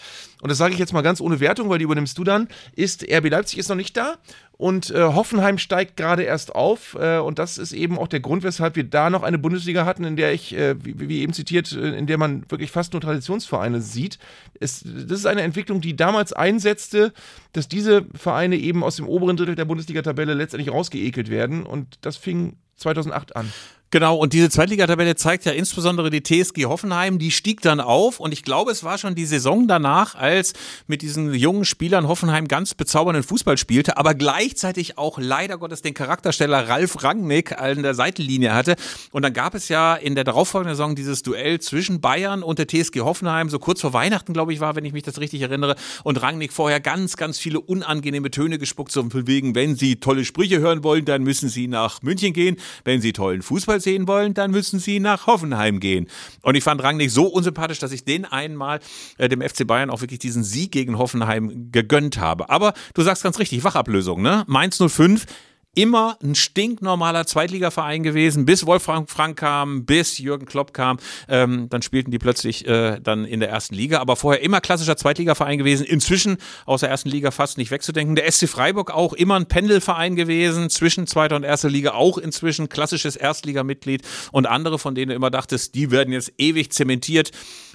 und 0.40 0.50
das 0.50 0.58
sage 0.58 0.74
ich 0.74 0.78
jetzt 0.78 0.92
mal 0.92 1.02
ganz 1.02 1.20
ohne 1.20 1.40
Wertung, 1.40 1.68
weil 1.68 1.78
die 1.78 1.84
übernimmst 1.84 2.16
du 2.18 2.24
dann, 2.24 2.48
ist, 2.74 3.04
RB 3.10 3.30
Leipzig 3.30 3.58
ist 3.58 3.68
noch 3.68 3.76
nicht 3.76 3.96
da 3.96 4.18
und 4.56 4.90
äh, 4.90 5.02
Hoffenheim 5.02 5.58
steigt 5.58 5.96
gerade 5.96 6.22
erst 6.22 6.54
auf. 6.54 6.96
Äh, 7.00 7.18
und 7.18 7.38
das 7.38 7.58
ist 7.58 7.72
eben 7.72 7.98
auch 7.98 8.06
der 8.06 8.20
Grund, 8.20 8.44
weshalb 8.44 8.76
wir 8.76 8.84
da 8.84 9.10
noch 9.10 9.22
eine 9.22 9.38
Bundesliga 9.38 9.84
hatten, 9.84 10.04
in 10.04 10.16
der 10.16 10.32
ich, 10.32 10.54
äh, 10.54 10.76
wie, 10.84 11.08
wie, 11.08 11.20
eben 11.20 11.32
zitiert, 11.32 11.72
äh, 11.72 11.96
in 11.96 12.06
der 12.06 12.18
man 12.18 12.48
wirklich 12.50 12.70
fast 12.70 12.92
nur 12.92 13.02
Traditionsvereine 13.02 13.80
sieht. 13.80 14.18
Es, 14.60 14.84
das 14.84 15.18
ist 15.18 15.26
eine 15.26 15.42
Entwicklung, 15.42 15.80
die 15.80 15.96
damals 15.96 16.32
einsetzte, 16.32 17.12
dass 17.52 17.68
diese 17.68 18.06
Vereine 18.14 18.56
eben 18.56 18.84
aus 18.84 18.96
dem 18.96 19.08
oberen 19.08 19.36
Drittel 19.36 19.56
der 19.56 19.64
Bundesliga-Tabelle 19.64 20.34
letztendlich 20.34 20.72
rausgeekelt 20.72 21.30
werden. 21.30 21.66
Und 21.66 21.98
das 22.02 22.16
fing 22.16 22.56
2008 22.76 23.36
an. 23.36 23.52
Genau, 23.94 24.16
und 24.16 24.32
diese 24.32 24.50
Zweitligatabelle 24.50 25.14
zeigt 25.14 25.44
ja 25.44 25.52
insbesondere 25.52 26.10
die 26.10 26.20
TSG 26.20 26.64
Hoffenheim, 26.64 27.20
die 27.20 27.30
stieg 27.30 27.60
dann 27.60 27.78
auf 27.78 28.18
und 28.18 28.32
ich 28.32 28.42
glaube, 28.42 28.72
es 28.72 28.82
war 28.82 28.98
schon 28.98 29.14
die 29.14 29.24
Saison 29.24 29.68
danach, 29.68 30.16
als 30.16 30.52
mit 30.88 31.00
diesen 31.00 31.32
jungen 31.32 31.64
Spielern 31.64 32.08
Hoffenheim 32.08 32.48
ganz 32.48 32.74
bezaubernden 32.74 33.22
Fußball 33.22 33.56
spielte, 33.56 33.96
aber 33.96 34.14
gleichzeitig 34.14 34.98
auch 34.98 35.20
leider 35.20 35.58
Gottes 35.58 35.80
den 35.80 35.94
Charaktersteller 35.94 36.68
Ralf 36.68 37.04
Rangnick 37.04 37.56
an 37.56 37.84
der 37.84 37.94
Seitenlinie 37.94 38.52
hatte. 38.52 38.74
Und 39.12 39.22
dann 39.22 39.32
gab 39.32 39.54
es 39.54 39.68
ja 39.68 39.94
in 39.94 40.16
der 40.16 40.24
darauffolgenden 40.24 40.74
Saison 40.74 40.96
dieses 40.96 41.22
Duell 41.22 41.60
zwischen 41.60 42.00
Bayern 42.00 42.42
und 42.42 42.58
der 42.58 42.66
TSG 42.66 43.02
Hoffenheim, 43.02 43.48
so 43.48 43.60
kurz 43.60 43.80
vor 43.80 43.92
Weihnachten, 43.92 44.32
glaube 44.32 44.52
ich, 44.52 44.58
war, 44.58 44.74
wenn 44.74 44.84
ich 44.84 44.92
mich 44.92 45.04
das 45.04 45.20
richtig 45.20 45.40
erinnere, 45.40 45.76
und 46.02 46.20
Rangnick 46.20 46.52
vorher 46.52 46.80
ganz, 46.80 47.16
ganz 47.16 47.38
viele 47.38 47.60
unangenehme 47.60 48.32
Töne 48.32 48.58
gespuckt, 48.58 48.90
so 48.90 49.08
von 49.08 49.28
wegen, 49.28 49.54
wenn 49.54 49.76
Sie 49.76 50.00
tolle 50.00 50.24
Sprüche 50.24 50.58
hören 50.58 50.82
wollen, 50.82 51.04
dann 51.04 51.22
müssen 51.22 51.48
Sie 51.48 51.68
nach 51.68 52.02
München 52.02 52.32
gehen, 52.32 52.56
wenn 52.82 53.00
Sie 53.00 53.12
tollen 53.12 53.42
Fußball 53.42 53.83
sehen 53.84 54.08
wollen, 54.08 54.34
dann 54.34 54.50
müssen 54.50 54.78
sie 54.78 55.00
nach 55.00 55.26
Hoffenheim 55.26 55.80
gehen. 55.80 56.08
Und 56.42 56.56
ich 56.56 56.64
fand 56.64 56.82
Rangnick 56.82 57.10
so 57.10 57.26
unsympathisch, 57.26 57.78
dass 57.78 57.92
ich 57.92 58.04
den 58.04 58.24
einmal 58.24 58.80
äh, 59.18 59.28
dem 59.28 59.40
FC 59.40 59.66
Bayern 59.66 59.90
auch 59.90 60.00
wirklich 60.00 60.18
diesen 60.18 60.42
Sieg 60.42 60.72
gegen 60.72 60.98
Hoffenheim 60.98 61.70
gegönnt 61.70 62.18
habe. 62.18 62.50
Aber 62.50 62.74
du 62.94 63.02
sagst 63.02 63.22
ganz 63.22 63.38
richtig, 63.38 63.62
Wachablösung, 63.64 64.22
ne? 64.22 64.44
Mainz 64.46 64.78
05 64.78 65.26
immer 65.74 66.16
ein 66.22 66.34
stinknormaler 66.34 67.26
Zweitligaverein 67.26 68.02
gewesen, 68.02 68.44
bis 68.44 68.66
Wolfgang 68.66 69.08
Frank 69.08 69.38
kam, 69.38 69.84
bis 69.84 70.18
Jürgen 70.18 70.46
Klopp 70.46 70.72
kam. 70.72 70.98
Ähm, 71.28 71.68
dann 71.68 71.82
spielten 71.82 72.10
die 72.10 72.18
plötzlich 72.18 72.66
äh, 72.66 73.00
dann 73.00 73.24
in 73.24 73.40
der 73.40 73.50
ersten 73.50 73.74
Liga, 73.74 74.00
aber 74.00 74.16
vorher 74.16 74.42
immer 74.42 74.60
klassischer 74.60 74.96
Zweitligaverein 74.96 75.58
gewesen. 75.58 75.84
Inzwischen 75.84 76.38
aus 76.66 76.80
der 76.80 76.90
ersten 76.90 77.08
Liga 77.08 77.30
fast 77.30 77.58
nicht 77.58 77.70
wegzudenken. 77.70 78.16
Der 78.16 78.30
SC 78.30 78.48
Freiburg 78.48 78.90
auch 78.90 79.12
immer 79.12 79.36
ein 79.36 79.46
Pendelverein 79.46 80.16
gewesen, 80.16 80.70
zwischen 80.70 81.06
zweiter 81.06 81.36
und 81.36 81.44
erster 81.44 81.70
Liga 81.70 81.92
auch 81.92 82.18
inzwischen 82.18 82.68
klassisches 82.68 83.16
Erstligamitglied 83.16 84.02
und 84.32 84.46
andere, 84.46 84.78
von 84.78 84.94
denen 84.94 85.10
du 85.10 85.14
immer 85.14 85.30
dachtest, 85.30 85.74
die 85.74 85.90
werden 85.90 86.12
jetzt 86.12 86.32
ewig 86.38 86.72
zementiert 86.72 87.30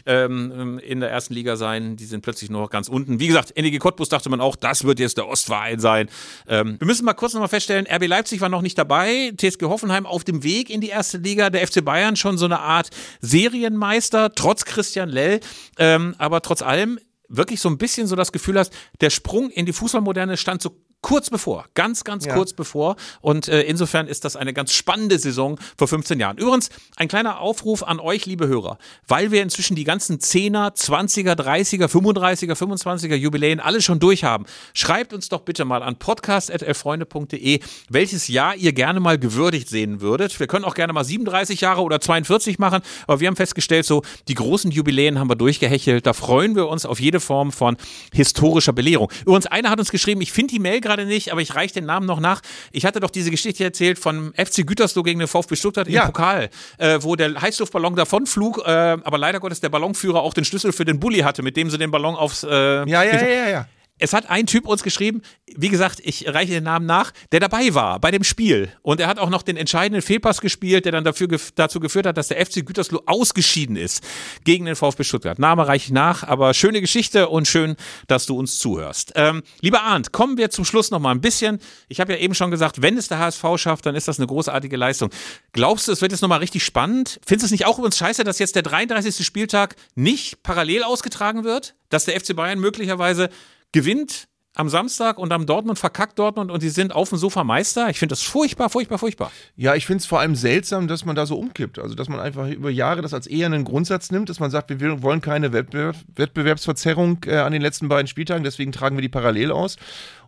ähm, 0.06 0.80
in 0.80 1.00
der 1.00 1.10
ersten 1.10 1.34
Liga 1.34 1.56
sein. 1.56 1.96
Die 1.96 2.06
sind 2.06 2.22
plötzlich 2.22 2.50
noch 2.50 2.70
ganz 2.70 2.88
unten. 2.88 3.20
Wie 3.20 3.28
gesagt, 3.28 3.56
NEG 3.56 3.80
Cottbus 3.80 4.10
dachte 4.10 4.30
man 4.30 4.42
auch, 4.42 4.56
das 4.56 4.84
wird 4.84 5.00
jetzt 5.00 5.18
der 5.18 5.28
Ostverein 5.28 5.80
sein. 5.80 6.10
Ähm, 6.48 6.76
wir 6.80 6.88
müssen 6.88 7.06
mal 7.06 7.14
kurz 7.14 7.34
nochmal 7.34 7.50
feststellen, 7.50 7.88
RB 7.88 8.08
Leipzig 8.08 8.42
war 8.42 8.50
noch 8.50 8.62
nicht 8.62 8.78
dabei, 8.78 9.32
TSG 9.38 9.64
Hoffenheim 9.64 10.06
auf 10.06 10.24
dem 10.24 10.44
Weg 10.44 10.70
in 10.70 10.82
die 10.82 10.90
erste 10.90 11.18
Liga, 11.18 11.50
der 11.50 11.66
FC 11.66 11.84
Bayern 11.84 12.16
schon 12.16 12.38
so 12.38 12.46
eine 12.46 12.60
Art 12.60 12.90
Serienmeister, 13.22 14.34
trotz 14.36 14.66
Christian 14.66 15.10
Lell. 15.10 15.40
Ähm, 15.78 16.16
aber 16.18 16.42
trotz 16.42 16.62
allem 16.62 17.00
wirklich 17.30 17.62
so 17.62 17.70
ein 17.70 17.78
bisschen 17.78 18.08
so 18.08 18.16
das 18.16 18.32
Gefühl 18.32 18.58
hast, 18.58 18.74
der 19.02 19.10
Sprung 19.10 19.50
in 19.52 19.66
die 19.66 19.74
Fußballmoderne 19.74 20.36
stand 20.36 20.62
so 20.62 20.76
kurz 21.02 21.30
bevor, 21.30 21.66
ganz, 21.76 22.04
ganz 22.04 22.26
Ja. 22.26 22.34
kurz 22.36 22.54
bevor. 22.54 22.96
Und 23.22 23.48
äh, 23.48 23.62
insofern 23.62 24.08
ist 24.08 24.26
das 24.26 24.36
eine 24.36 24.54
ganz 24.54 24.74
spannende 24.74 25.18
Saison 25.18 25.58
vor 25.78 25.88
15 25.88 26.20
Jahren. 26.20 26.38
Übrigens, 26.38 26.70
ein 26.98 27.08
kleiner 27.08 27.40
Aufruf 27.40 27.84
an 27.84 28.00
euch, 28.00 28.26
liebe 28.26 28.48
Hörer, 28.48 28.78
weil 29.08 29.32
wir 29.32 29.42
inzwischen 29.42 29.76
die 29.76 29.84
ganzen 29.86 30.20
10er, 30.20 30.76
20er, 30.76 31.34
30er, 31.36 31.86
35er, 31.88 32.54
25er 32.56 33.16
Jubiläen 33.16 33.60
alle 33.60 33.82
schon 33.82 34.00
durchhaben. 34.00 34.46
Schreibt 34.74 35.14
uns 35.14 35.30
doch 35.30 35.42
bitte 35.42 35.64
mal 35.66 35.84
an 35.84 35.96
podcast.elfreunde.de, 35.98 37.60
welches 37.90 38.28
Jahr 38.28 38.56
ihr 38.56 38.74
gerne 38.74 39.00
mal 39.00 39.18
gewürdigt 39.18 39.70
sehen 39.70 40.02
würdet. 40.02 40.40
Wir 40.40 40.48
können 40.48 40.66
auch 40.66 40.76
gerne 40.76 40.94
mal 40.94 41.04
37 41.04 41.62
Jahre 41.62 41.82
oder 41.82 42.00
42 42.02 42.60
machen, 42.60 42.82
aber 43.08 43.20
wir 43.20 43.28
haben 43.28 43.36
festgestellt, 43.36 43.86
so 43.86 44.04
die 44.28 44.36
großen 44.36 44.72
Jubiläen 44.72 45.20
haben 45.20 45.30
wir 45.30 45.36
durchgehechelt. 45.36 46.06
Da 46.06 46.14
freuen 46.14 46.56
wir 46.56 46.68
uns 46.68 46.86
auf 46.86 47.00
jede 47.00 47.20
Form 47.20 47.52
von 47.52 47.78
historischer 48.14 48.74
Belehrung. 48.74 49.12
Übrigens, 49.22 49.46
einer 49.48 49.70
hat 49.70 49.80
uns 49.80 49.92
geschrieben, 49.92 50.22
ich 50.22 50.32
finde 50.32 50.54
die 50.54 50.60
Mail 50.60 50.82
gerade 50.90 51.06
nicht, 51.06 51.32
aber 51.32 51.42
ich 51.42 51.56
reiche 51.56 51.76
den 51.76 51.86
Namen 51.86 52.06
noch 52.06 52.20
nach. 52.20 52.42
Ich 52.72 52.86
hatte 52.86 53.00
doch 53.00 53.10
diese 53.12 53.32
Geschichte 53.32 53.64
erzählt 53.64 54.00
von 54.00 54.34
FC 54.36 54.66
Gütersloh 54.66 55.04
gegen 55.04 55.20
den 55.20 55.28
VfB 55.28 55.56
Stuttgart 55.56 55.88
Ja. 55.88 56.02
im 56.02 56.08
Pokal, 56.08 56.50
äh, 56.78 56.98
wo 57.02 57.16
der 57.16 57.40
Heißluftballon 57.42 57.96
davonflog, 57.96 58.64
äh, 58.66 58.70
aber 58.70 59.18
leider 59.18 59.40
Gottes 59.40 59.62
der 59.62 59.70
Ballonführer 59.70 60.22
auch 60.22 60.34
den 60.34 60.46
Schlüssel 60.46 60.72
für 60.74 60.86
den 60.86 61.00
Bulli 61.00 61.20
hatte, 61.20 61.44
mit 61.44 61.56
dem 61.56 61.70
sie 61.70 61.78
den 61.78 61.92
Ballon 61.92 62.16
aufs 62.16 62.44
äh, 62.44 62.50
Ja, 62.50 62.84
ja, 62.86 63.04
ja, 63.04 63.28
ja, 63.28 63.50
ja. 63.50 63.68
Es 64.00 64.14
hat 64.14 64.30
ein 64.30 64.46
Typ 64.48 64.66
uns 64.66 64.84
geschrieben, 64.84 65.22
wie 65.56 65.70
gesagt, 65.70 66.00
ich 66.04 66.28
reiche 66.28 66.54
den 66.54 66.64
Namen 66.64 66.86
nach, 66.86 67.12
der 67.32 67.40
dabei 67.40 67.74
war 67.74 68.00
bei 68.00 68.12
dem 68.12 68.24
Spiel. 68.24 68.72
Und 68.82 69.00
er 69.00 69.08
hat 69.08 69.20
auch 69.20 69.30
noch 69.30 69.44
den 69.44 69.58
entscheidenden 69.58 70.02
Fehlpass 70.02 70.42
gespielt, 70.42 70.86
der 70.86 70.94
dann 70.94 71.04
dafür, 71.04 71.28
dazu 71.56 71.80
geführt 71.80 72.06
hat, 72.06 72.18
dass 72.18 72.30
der 72.30 72.44
FC 72.44 72.66
Gütersloh 72.66 73.04
ausgeschieden 73.06 73.76
ist 73.76 74.04
gegen 74.44 74.66
den 74.66 74.76
VfB 74.76 75.04
Stuttgart. 75.04 75.38
Name 75.38 75.68
reiche 75.68 75.88
ich 75.88 75.92
nach, 75.92 76.24
aber 76.24 76.54
schöne 76.54 76.82
Geschichte 76.82 77.30
und 77.30 77.48
schön, 77.48 77.76
dass 78.08 78.26
du 78.26 78.38
uns 78.38 78.60
zuhörst. 78.60 79.14
Ähm, 79.16 79.44
lieber 79.62 79.84
Arndt, 79.84 80.12
kommen 80.12 80.38
wir 80.38 80.50
zum 80.50 80.66
Schluss 80.66 80.92
noch 80.92 81.00
mal 81.00 81.12
ein 81.12 81.22
bisschen. 81.22 81.60
Ich 81.90 82.00
habe 82.00 82.14
ja 82.14 82.20
eben 82.20 82.36
schon 82.36 82.52
gesagt, 82.52 82.82
wenn 82.82 82.98
es 82.98 83.08
der 83.08 83.20
HSV 83.20 83.44
schafft, 83.58 83.86
dann 83.86 83.96
ist 83.96 84.08
das 84.08 84.20
eine 84.20 84.28
großartige 84.28 84.78
Leistung. 84.78 85.10
Glaubst 85.52 85.88
du, 85.88 85.92
es 85.92 86.02
wird 86.02 86.12
jetzt 86.12 86.22
noch 86.22 86.30
mal 86.30 86.38
richtig 86.38 86.64
spannend? 86.64 87.20
Findest 87.26 87.44
du 87.44 87.46
es 87.48 87.52
nicht 87.52 87.66
auch 87.66 87.78
übrigens 87.78 87.98
scheiße, 87.98 88.24
dass 88.24 88.40
jetzt 88.40 88.56
der 88.56 88.64
33. 88.64 89.26
Spieltag 89.26 89.76
nicht 89.96 90.42
parallel 90.44 90.84
ausgetragen 90.84 91.44
wird? 91.44 91.76
Dass 91.90 92.06
der 92.06 92.20
FC 92.20 92.36
Bayern 92.36 92.60
möglicherweise 92.60 93.30
gewinnt 93.72 94.30
am 94.56 94.68
Samstag 94.68 95.18
und 95.20 95.32
am 95.32 95.46
Dortmund 95.46 95.80
verkackt 95.80 96.20
Dortmund 96.20 96.52
und 96.52 96.64
die 96.64 96.70
sind 96.70 96.94
auf 96.94 97.10
dem 97.10 97.18
Sofa 97.18 97.44
Meister. 97.44 97.90
Ich 97.90 98.00
finde 98.00 98.14
das 98.14 98.24
furchtbar, 98.24 98.70
furchtbar, 98.70 98.98
furchtbar. 98.98 99.32
Ja, 99.56 99.76
ich 99.76 99.86
finde 99.86 100.00
es 100.00 100.06
vor 100.06 100.20
allem 100.20 100.36
seltsam, 100.36 100.88
dass 100.88 101.06
man 101.06 101.16
da 101.16 101.26
so 101.26 101.38
umkippt. 101.38 101.80
Also, 101.80 101.96
dass 101.96 102.10
man 102.10 102.20
einfach 102.20 102.50
über 102.50 102.70
Jahre 102.70 103.02
das 103.02 103.14
als 103.14 103.28
eher 103.28 103.46
einen 103.46 103.64
Grundsatz 103.64 104.12
nimmt, 104.12 104.28
dass 104.28 104.40
man 104.40 104.52
sagt, 104.52 104.70
wir 104.70 105.02
wollen 105.02 105.22
keine 105.22 105.54
Wettbewerb 105.54 105.96
Wettbewerbsverzerrung 106.16 107.20
äh, 107.28 107.38
an 107.38 107.54
den 107.54 107.62
letzten 107.62 107.88
beiden 107.88 108.08
Spieltagen, 108.08 108.44
deswegen 108.44 108.72
tragen 108.72 108.98
wir 108.98 109.02
die 109.02 109.10
parallel 109.10 109.52
aus. 109.52 109.78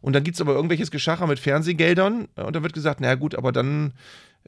Und 0.01 0.13
dann 0.13 0.23
gibt 0.23 0.35
es 0.35 0.41
aber 0.41 0.53
irgendwelches 0.53 0.91
Geschacher 0.91 1.27
mit 1.27 1.39
Fernsehgeldern 1.39 2.29
äh, 2.35 2.43
und 2.43 2.55
dann 2.55 2.63
wird 2.63 2.73
gesagt, 2.73 3.01
naja 3.01 3.15
gut, 3.15 3.35
aber 3.35 3.51
dann, 3.51 3.93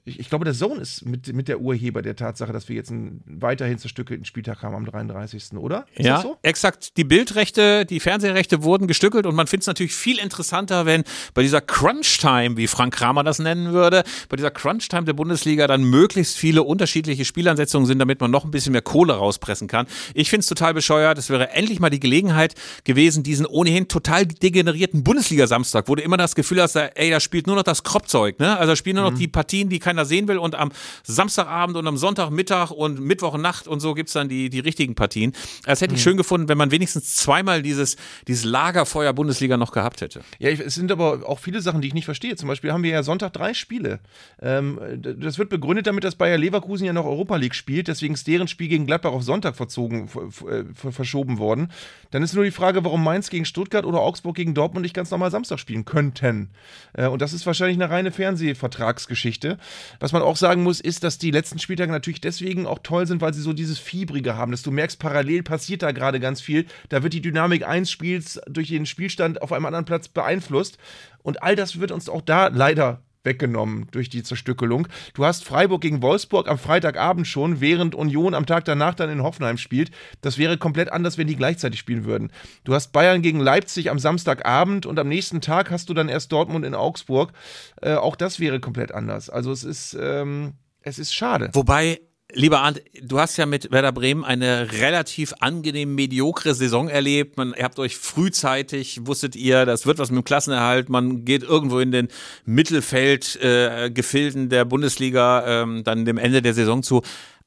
ich, 0.06 0.20
ich 0.20 0.30
glaube, 0.30 0.44
der 0.44 0.54
Zone 0.54 0.82
ist 0.82 1.06
mit, 1.06 1.34
mit 1.34 1.48
der 1.48 1.62
Urheber 1.62 2.02
der 2.02 2.16
Tatsache, 2.16 2.52
dass 2.52 2.68
wir 2.68 2.76
jetzt 2.76 2.92
einen 2.92 3.24
weiterhin 3.26 3.78
zerstückelten 3.78 4.26
Spieltag 4.26 4.62
haben 4.62 4.76
am 4.76 4.86
33. 4.86 5.54
oder? 5.54 5.86
Ist 5.96 6.06
ja, 6.06 6.16
das 6.16 6.24
so? 6.24 6.38
exakt. 6.42 6.98
Die 6.98 7.06
Bildrechte, 7.06 7.86
die 7.86 8.02
Fernsehrechte 8.02 8.64
wurden 8.64 8.88
gestückelt 8.88 9.26
und 9.26 9.36
man 9.36 9.48
findet 9.48 9.64
es 9.64 9.68
natürlich 9.68 9.96
viel 9.96 10.20
interessanter, 10.20 10.86
wenn 10.86 11.04
bei 11.34 11.42
dieser 11.42 11.62
Crunch-Time, 11.62 12.58
wie 12.58 12.68
Frank 12.68 12.94
Kramer 12.94 13.24
das 13.24 13.40
nennen 13.40 13.72
würde, 13.72 14.04
bei 14.28 14.36
dieser 14.36 14.52
Crunch-Time 14.52 15.06
der 15.06 15.14
Bundesliga 15.14 15.68
dann 15.68 15.84
möglichst 15.84 16.38
viele 16.38 16.64
unterschiedliche 16.64 17.24
Spielansetzungen 17.24 17.86
sind, 17.86 18.00
damit 18.00 18.20
man 18.20 18.30
noch 18.30 18.44
ein 18.44 18.52
bisschen 18.52 18.74
mehr 18.74 18.82
Kohle 18.82 19.14
rauspressen 19.14 19.70
kann. 19.70 19.88
Ich 20.14 20.30
finde 20.30 20.42
es 20.42 20.48
total 20.48 20.74
bescheuert. 20.74 21.18
Es 21.18 21.30
wäre 21.30 21.52
endlich 21.52 21.80
mal 21.80 21.90
die 21.90 22.02
Gelegenheit 22.02 22.56
gewesen, 22.84 23.24
diesen 23.24 23.46
ohnehin 23.46 23.88
total 23.88 24.26
degenerierten 24.26 25.04
Bundesliga-Samstag, 25.04 25.88
wo 25.88 25.96
du 25.96 26.04
immer 26.04 26.18
das 26.18 26.36
Gefühl 26.36 26.62
hast, 26.62 26.76
ey, 26.76 27.10
da 27.10 27.22
spielt 27.22 27.48
nur 27.48 27.56
noch 27.56 27.64
das 27.64 27.84
Kropfzeug, 27.84 28.40
ne? 28.40 28.58
Also 28.58 28.74
da 28.74 28.76
spielen 28.76 28.98
nur 28.98 29.10
noch 29.10 29.18
die 29.18 29.30
Partien, 29.30 29.70
die 29.70 29.80
keiner 29.84 30.06
sehen 30.06 30.28
will 30.28 30.38
und 30.38 30.56
am 30.56 30.72
Samstagabend 31.04 31.78
und 31.78 31.86
am 31.88 31.98
Sonntagmittag 31.98 32.72
und 32.72 33.00
Mittwochnacht 33.00 33.68
und 33.68 33.80
so 33.80 33.94
gibt's 33.94 34.14
dann 34.14 34.30
die, 34.30 34.50
die 34.50 34.60
richtigen 34.60 34.96
Partien. 34.96 35.34
Das 35.66 35.82
hätte 35.82 35.94
ich 35.96 36.02
schön 36.02 36.18
gefunden, 36.18 36.50
wenn 36.50 36.58
man 36.58 36.72
wenigstens 36.72 37.16
zweimal 37.16 37.62
dieses, 37.62 37.98
dieses 38.28 38.46
Lagerfeuer 38.46 39.14
Bundesliga 39.14 39.58
noch 39.58 39.72
gehabt 39.72 40.02
hätte. 40.02 40.22
Ja, 40.40 40.50
ich, 40.50 40.60
es 40.60 40.76
sind 40.76 40.92
aber 40.92 41.28
auch 41.28 41.40
viele 41.40 41.62
Sachen, 41.62 41.82
die 41.82 41.90
ich 41.90 41.94
nicht 41.94 42.06
verstehe. 42.06 42.36
Zum 42.36 42.48
Beispiel 42.48 42.72
haben 42.72 42.84
wir 42.84 42.92
ja 42.92 43.04
Sonntag 43.04 43.34
drei 43.34 43.54
Spiele. 43.54 44.00
Ähm, 44.42 44.80
das 45.20 45.38
wird 45.38 45.50
begründet 45.50 45.88
damit, 45.88 46.04
dass 46.04 46.16
Bayer 46.16 46.38
Leverkusen 46.38 46.86
ja 46.86 46.94
noch 46.94 47.06
Europa 47.06 47.36
League 47.36 47.56
spielt. 47.56 47.88
Deswegen 47.88 48.14
ist 48.14 48.26
deren 48.28 48.48
Spiel 48.48 48.70
gegen 48.70 48.86
Gladbach 48.86 49.12
auf 49.12 49.24
Sonntag 49.24 49.56
verzogen, 49.56 50.08
ver- 50.08 50.32
ver- 50.32 50.66
ver- 50.74 50.92
verschoben 50.92 51.38
worden. 51.38 51.72
Dann 52.12 52.24
ist 52.24 52.34
nur 52.34 52.44
die 52.44 52.52
Frage, 52.52 52.84
warum 52.86 53.04
Mainz 53.04 53.30
gegen 53.30 53.46
Stuttgart 53.46 53.86
oder 53.86 54.00
Augsburg 54.00 54.36
gegen 54.36 54.54
Dortmund 54.54 54.84
nicht 54.84 54.96
ganz 54.96 55.12
normal 55.12 55.32
Samstag 55.32 55.60
spielen 55.60 55.86
könnten. 55.86 56.50
Äh, 56.94 57.08
und 57.08 57.22
das 57.22 57.34
ist 57.34 57.46
wahrscheinlich 57.46 57.78
eine 57.78 57.90
reine 57.90 58.12
Fernsehvertragsgeschichte. 58.12 59.58
Was 60.00 60.12
man 60.12 60.22
auch 60.22 60.38
sagen 60.38 60.64
muss, 60.64 60.80
ist, 60.80 61.04
dass 61.04 61.18
die 61.18 61.32
letzten 61.32 61.60
Spieltage 61.60 61.92
natürlich 61.92 62.22
deswegen 62.22 62.66
auch 62.66 62.80
toll 62.84 63.08
sind, 63.08 63.22
weil 63.22 63.34
sie 63.34 63.42
so 63.42 63.54
dieses 63.54 63.80
Fiebrige 63.80 64.36
haben, 64.36 64.52
dass 64.52 64.64
du 64.64 64.72
merkst, 64.72 65.00
parallel 65.00 65.44
passiert 65.44 65.82
da 65.82 65.92
gerade 65.92 66.20
ganz 66.20 66.42
viel. 66.42 66.66
Da 66.90 67.04
wird 67.04 67.14
die 67.14 67.22
Dynamik 67.22 67.68
eines 67.68 67.92
Spiels 67.92 68.40
durch 68.48 68.70
den 68.70 68.86
Spielstand 68.86 69.42
auf 69.42 69.52
einem 69.52 69.66
anderen 69.66 69.86
Platz 69.86 70.08
beeinflusst. 70.08 70.78
Und 71.22 71.44
all 71.44 71.56
das 71.56 71.80
wird 71.80 71.92
uns 71.92 72.10
auch 72.10 72.22
da 72.22 72.48
leider 72.48 73.02
weggenommen 73.24 73.88
durch 73.92 74.10
die 74.10 74.24
Zerstückelung. 74.24 74.88
Du 75.14 75.26
hast 75.26 75.44
Freiburg 75.44 75.82
gegen 75.82 76.02
Wolfsburg 76.02 76.50
am 76.50 76.58
Freitagabend 76.58 77.28
schon, 77.28 77.62
während 77.62 77.96
Union 77.96 78.34
am 78.34 78.46
Tag 78.46 78.66
danach 78.66 78.94
dann 78.94 79.10
in 79.10 79.24
Hoffenheim 79.24 79.58
spielt. 79.58 79.92
Das 80.22 80.38
wäre 80.38 80.58
komplett 80.58 80.92
anders, 80.92 81.18
wenn 81.18 81.28
die 81.28 81.36
gleichzeitig 81.36 81.80
spielen 81.80 82.06
würden. 82.06 82.32
Du 82.64 82.74
hast 82.74 82.92
Bayern 82.92 83.22
gegen 83.22 83.40
Leipzig 83.40 83.90
am 83.90 84.00
Samstagabend 84.00 84.86
und 84.86 85.00
am 85.00 85.08
nächsten 85.08 85.42
Tag 85.42 85.72
hast 85.72 85.90
du 85.90 85.94
dann 85.94 86.10
erst 86.10 86.32
Dortmund 86.32 86.66
in 86.66 86.76
Augsburg. 86.76 87.34
Äh, 87.82 87.96
auch 87.96 88.16
das 88.16 88.40
wäre 88.40 88.60
komplett 88.60 88.92
anders. 88.92 89.30
Also 89.30 89.52
es 89.52 89.64
ist, 89.64 89.98
ähm, 90.00 90.54
es 90.82 91.00
ist 91.00 91.14
schade. 91.14 91.50
Wobei, 91.54 92.00
lieber 92.34 92.62
Arndt, 92.62 92.82
du 93.02 93.20
hast 93.20 93.38
ja 93.38 93.46
mit 93.46 93.72
Werder 93.72 93.92
Bremen 93.92 94.24
eine 94.24 94.72
relativ 94.74 95.34
angenehm 95.40 95.96
mediokre 95.96 96.54
Saison 96.54 96.90
erlebt. 96.90 97.38
Man, 97.38 97.54
ihr 97.58 97.64
habt 97.64 97.80
euch 97.80 97.98
frühzeitig, 97.98 99.02
wusstet 99.06 99.36
ihr, 99.36 99.66
das 99.66 99.86
wird 99.86 100.00
was 100.00 100.10
mit 100.10 100.18
dem 100.18 100.24
Klassenerhalt. 100.24 100.90
Man 100.90 101.26
geht 101.26 101.44
irgendwo 101.44 101.80
in 101.80 101.92
den 101.92 102.08
Mittelfeld-Gefilden 102.46 103.86
äh, 103.86 103.92
Gefilden 103.92 104.50
der 104.50 104.66
Bundesliga 104.66 105.62
ähm, 105.64 105.84
dann 105.84 106.06
dem 106.06 106.18
Ende 106.18 106.42
der 106.42 106.54
Saison 106.54 106.84
zu. 106.84 107.02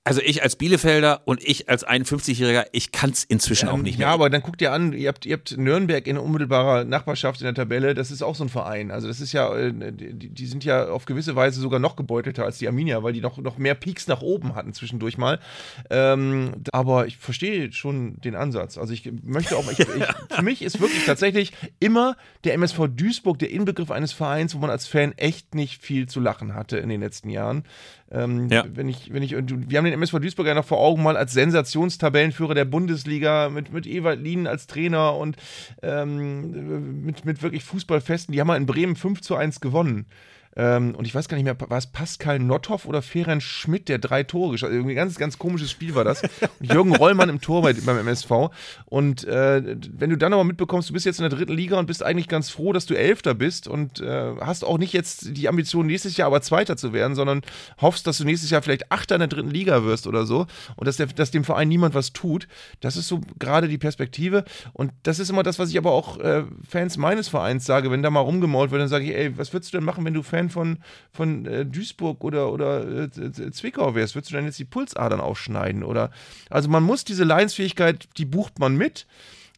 Also 0.06 0.20
ich 0.24 0.44
als 0.44 0.54
Bielefelder 0.54 1.22
und 1.24 1.42
ich 1.42 1.68
als 1.68 1.84
51-Jähriger, 1.84 2.66
ich 2.70 2.92
kann 2.92 3.10
es 3.10 3.24
inzwischen 3.24 3.68
auch 3.68 3.78
nicht 3.78 3.98
mehr. 3.98 4.06
Ja, 4.06 4.14
aber 4.14 4.30
dann 4.30 4.40
guckt 4.40 4.62
ihr 4.62 4.70
an, 4.70 4.92
ihr 4.92 5.08
habt, 5.08 5.26
ihr 5.26 5.32
habt 5.32 5.58
Nürnberg 5.58 6.06
in 6.06 6.16
unmittelbarer 6.16 6.84
Nachbarschaft 6.84 7.40
in 7.40 7.46
der 7.46 7.54
Tabelle, 7.54 7.92
das 7.92 8.12
ist 8.12 8.22
auch 8.22 8.36
so 8.36 8.44
ein 8.44 8.48
Verein. 8.48 8.92
Also 8.92 9.08
das 9.08 9.20
ist 9.20 9.32
ja, 9.32 9.52
äh, 9.52 9.72
die, 9.72 10.28
die 10.28 10.46
sind 10.46 10.64
ja 10.64 10.90
auf 10.90 11.06
gewisse 11.06 11.34
Weise 11.34 11.60
sogar 11.60 11.80
noch 11.80 11.96
gebeutelter 11.96 12.44
als 12.44 12.58
die 12.58 12.68
Arminia, 12.68 13.02
weil 13.02 13.14
die 13.14 13.20
noch, 13.20 13.38
noch 13.38 13.58
mehr 13.58 13.74
Peaks 13.74 14.06
nach 14.06 14.22
oben 14.22 14.54
hatten 14.54 14.72
zwischendurch 14.74 15.18
mal. 15.18 15.40
Ähm, 15.90 16.52
aber 16.70 17.08
ich 17.08 17.16
verstehe 17.16 17.72
schon 17.72 18.20
den 18.20 18.36
Ansatz. 18.36 18.78
Also 18.78 18.92
ich 18.92 19.10
möchte 19.24 19.56
auch, 19.56 19.68
ich, 19.72 19.80
ich, 19.80 19.86
für 20.30 20.42
mich 20.42 20.62
ist 20.62 20.80
wirklich 20.80 21.04
tatsächlich 21.04 21.52
immer 21.80 22.16
der 22.44 22.54
MSV 22.54 22.82
Duisburg 22.94 23.40
der 23.40 23.50
Inbegriff 23.50 23.90
eines 23.90 24.12
Vereins, 24.12 24.54
wo 24.54 24.60
man 24.60 24.70
als 24.70 24.86
Fan 24.86 25.14
echt 25.16 25.56
nicht 25.56 25.82
viel 25.82 26.08
zu 26.08 26.20
lachen 26.20 26.54
hatte 26.54 26.78
in 26.78 26.90
den 26.90 27.00
letzten 27.00 27.28
Jahren. 27.28 27.64
Ähm, 28.10 28.48
Ja. 28.50 28.64
Wenn 28.72 28.88
ich, 28.88 29.12
wenn 29.12 29.22
ich, 29.22 29.34
und 29.34 29.70
wir 29.70 29.78
haben 29.78 29.84
den 29.84 29.94
MSV 29.94 30.20
Duisburg 30.20 30.46
ja 30.46 30.54
noch 30.54 30.64
vor 30.64 30.78
Augen 30.78 31.02
mal 31.02 31.16
als 31.16 31.32
Sensationstabellenführer 31.32 32.54
der 32.54 32.64
Bundesliga 32.64 33.48
mit, 33.48 33.72
mit 33.72 33.86
Ewald 33.86 34.22
Lien 34.22 34.46
als 34.46 34.66
Trainer 34.66 35.16
und 35.16 35.36
ähm, 35.82 37.04
mit, 37.04 37.24
mit 37.24 37.42
wirklich 37.42 37.64
Fußballfesten. 37.64 38.32
Die 38.32 38.40
haben 38.40 38.48
mal 38.48 38.56
in 38.56 38.66
Bremen 38.66 38.96
5 38.96 39.20
zu 39.20 39.34
1 39.34 39.60
gewonnen. 39.60 40.06
Ähm, 40.56 40.94
und 40.94 41.06
ich 41.06 41.14
weiß 41.14 41.28
gar 41.28 41.36
nicht 41.36 41.44
mehr, 41.44 41.56
war 41.58 41.78
es 41.78 41.86
Pascal 41.86 42.38
Notthoff 42.38 42.86
oder 42.86 43.02
Ferenc 43.02 43.42
Schmidt, 43.42 43.88
der 43.88 43.98
drei 43.98 44.22
Tore 44.22 44.52
geschossen 44.52 44.72
hat? 44.72 44.76
Irgendwie 44.76 44.94
ein 44.94 44.96
ganz, 44.96 45.16
ganz 45.16 45.38
komisches 45.38 45.70
Spiel 45.70 45.94
war 45.94 46.04
das. 46.04 46.22
Jürgen 46.60 46.96
Rollmann 46.96 47.28
im 47.28 47.40
Tor 47.40 47.62
bei, 47.62 47.74
beim 47.74 47.98
MSV. 47.98 48.30
Und 48.86 49.24
äh, 49.24 49.76
wenn 49.90 50.10
du 50.10 50.16
dann 50.16 50.32
aber 50.32 50.44
mitbekommst, 50.44 50.88
du 50.88 50.94
bist 50.94 51.04
jetzt 51.04 51.18
in 51.18 51.28
der 51.28 51.36
dritten 51.36 51.52
Liga 51.52 51.78
und 51.78 51.86
bist 51.86 52.02
eigentlich 52.02 52.28
ganz 52.28 52.48
froh, 52.48 52.72
dass 52.72 52.86
du 52.86 52.94
Elfter 52.94 53.34
bist 53.34 53.68
und 53.68 54.00
äh, 54.00 54.34
hast 54.40 54.64
auch 54.64 54.78
nicht 54.78 54.92
jetzt 54.92 55.36
die 55.36 55.48
Ambition, 55.48 55.86
nächstes 55.86 56.16
Jahr 56.16 56.28
aber 56.28 56.40
Zweiter 56.40 56.76
zu 56.76 56.92
werden, 56.92 57.14
sondern 57.14 57.42
hoffst, 57.80 58.06
dass 58.06 58.18
du 58.18 58.24
nächstes 58.24 58.50
Jahr 58.50 58.62
vielleicht 58.62 58.90
Achter 58.90 59.16
in 59.16 59.20
der 59.20 59.28
dritten 59.28 59.50
Liga 59.50 59.84
wirst 59.84 60.06
oder 60.06 60.24
so 60.24 60.46
und 60.76 60.86
dass, 60.86 60.96
der, 60.96 61.06
dass 61.06 61.30
dem 61.30 61.44
Verein 61.44 61.68
niemand 61.68 61.94
was 61.94 62.12
tut. 62.12 62.48
Das 62.80 62.96
ist 62.96 63.08
so 63.08 63.20
gerade 63.38 63.68
die 63.68 63.78
Perspektive. 63.78 64.44
Und 64.72 64.92
das 65.02 65.18
ist 65.18 65.28
immer 65.28 65.42
das, 65.42 65.58
was 65.58 65.70
ich 65.70 65.78
aber 65.78 65.92
auch 65.92 66.18
äh, 66.18 66.44
Fans 66.66 66.96
meines 66.96 67.28
Vereins 67.28 67.66
sage, 67.66 67.90
wenn 67.90 68.02
da 68.02 68.10
mal 68.10 68.20
rumgemault 68.20 68.70
wird, 68.70 68.80
dann 68.80 68.88
sage 68.88 69.04
ich, 69.04 69.14
ey, 69.14 69.36
was 69.36 69.52
würdest 69.52 69.72
du 69.72 69.78
denn 69.78 69.84
machen, 69.84 70.04
wenn 70.04 70.14
du 70.14 70.22
Fan 70.22 70.45
von, 70.50 70.78
von 71.12 71.46
äh, 71.46 71.64
Duisburg 71.66 72.24
oder, 72.24 72.52
oder 72.52 73.04
äh, 73.04 73.10
Zwickau 73.52 73.94
wärst? 73.94 74.14
Würdest 74.14 74.30
du 74.30 74.36
dann 74.36 74.44
jetzt 74.44 74.58
die 74.58 74.64
Pulsadern 74.64 75.20
aufschneiden? 75.20 75.82
Oder 75.82 76.10
also 76.50 76.68
man 76.68 76.82
muss 76.82 77.04
diese 77.04 77.24
Leidensfähigkeit, 77.24 78.08
die 78.16 78.24
bucht 78.24 78.58
man 78.58 78.76
mit. 78.76 79.06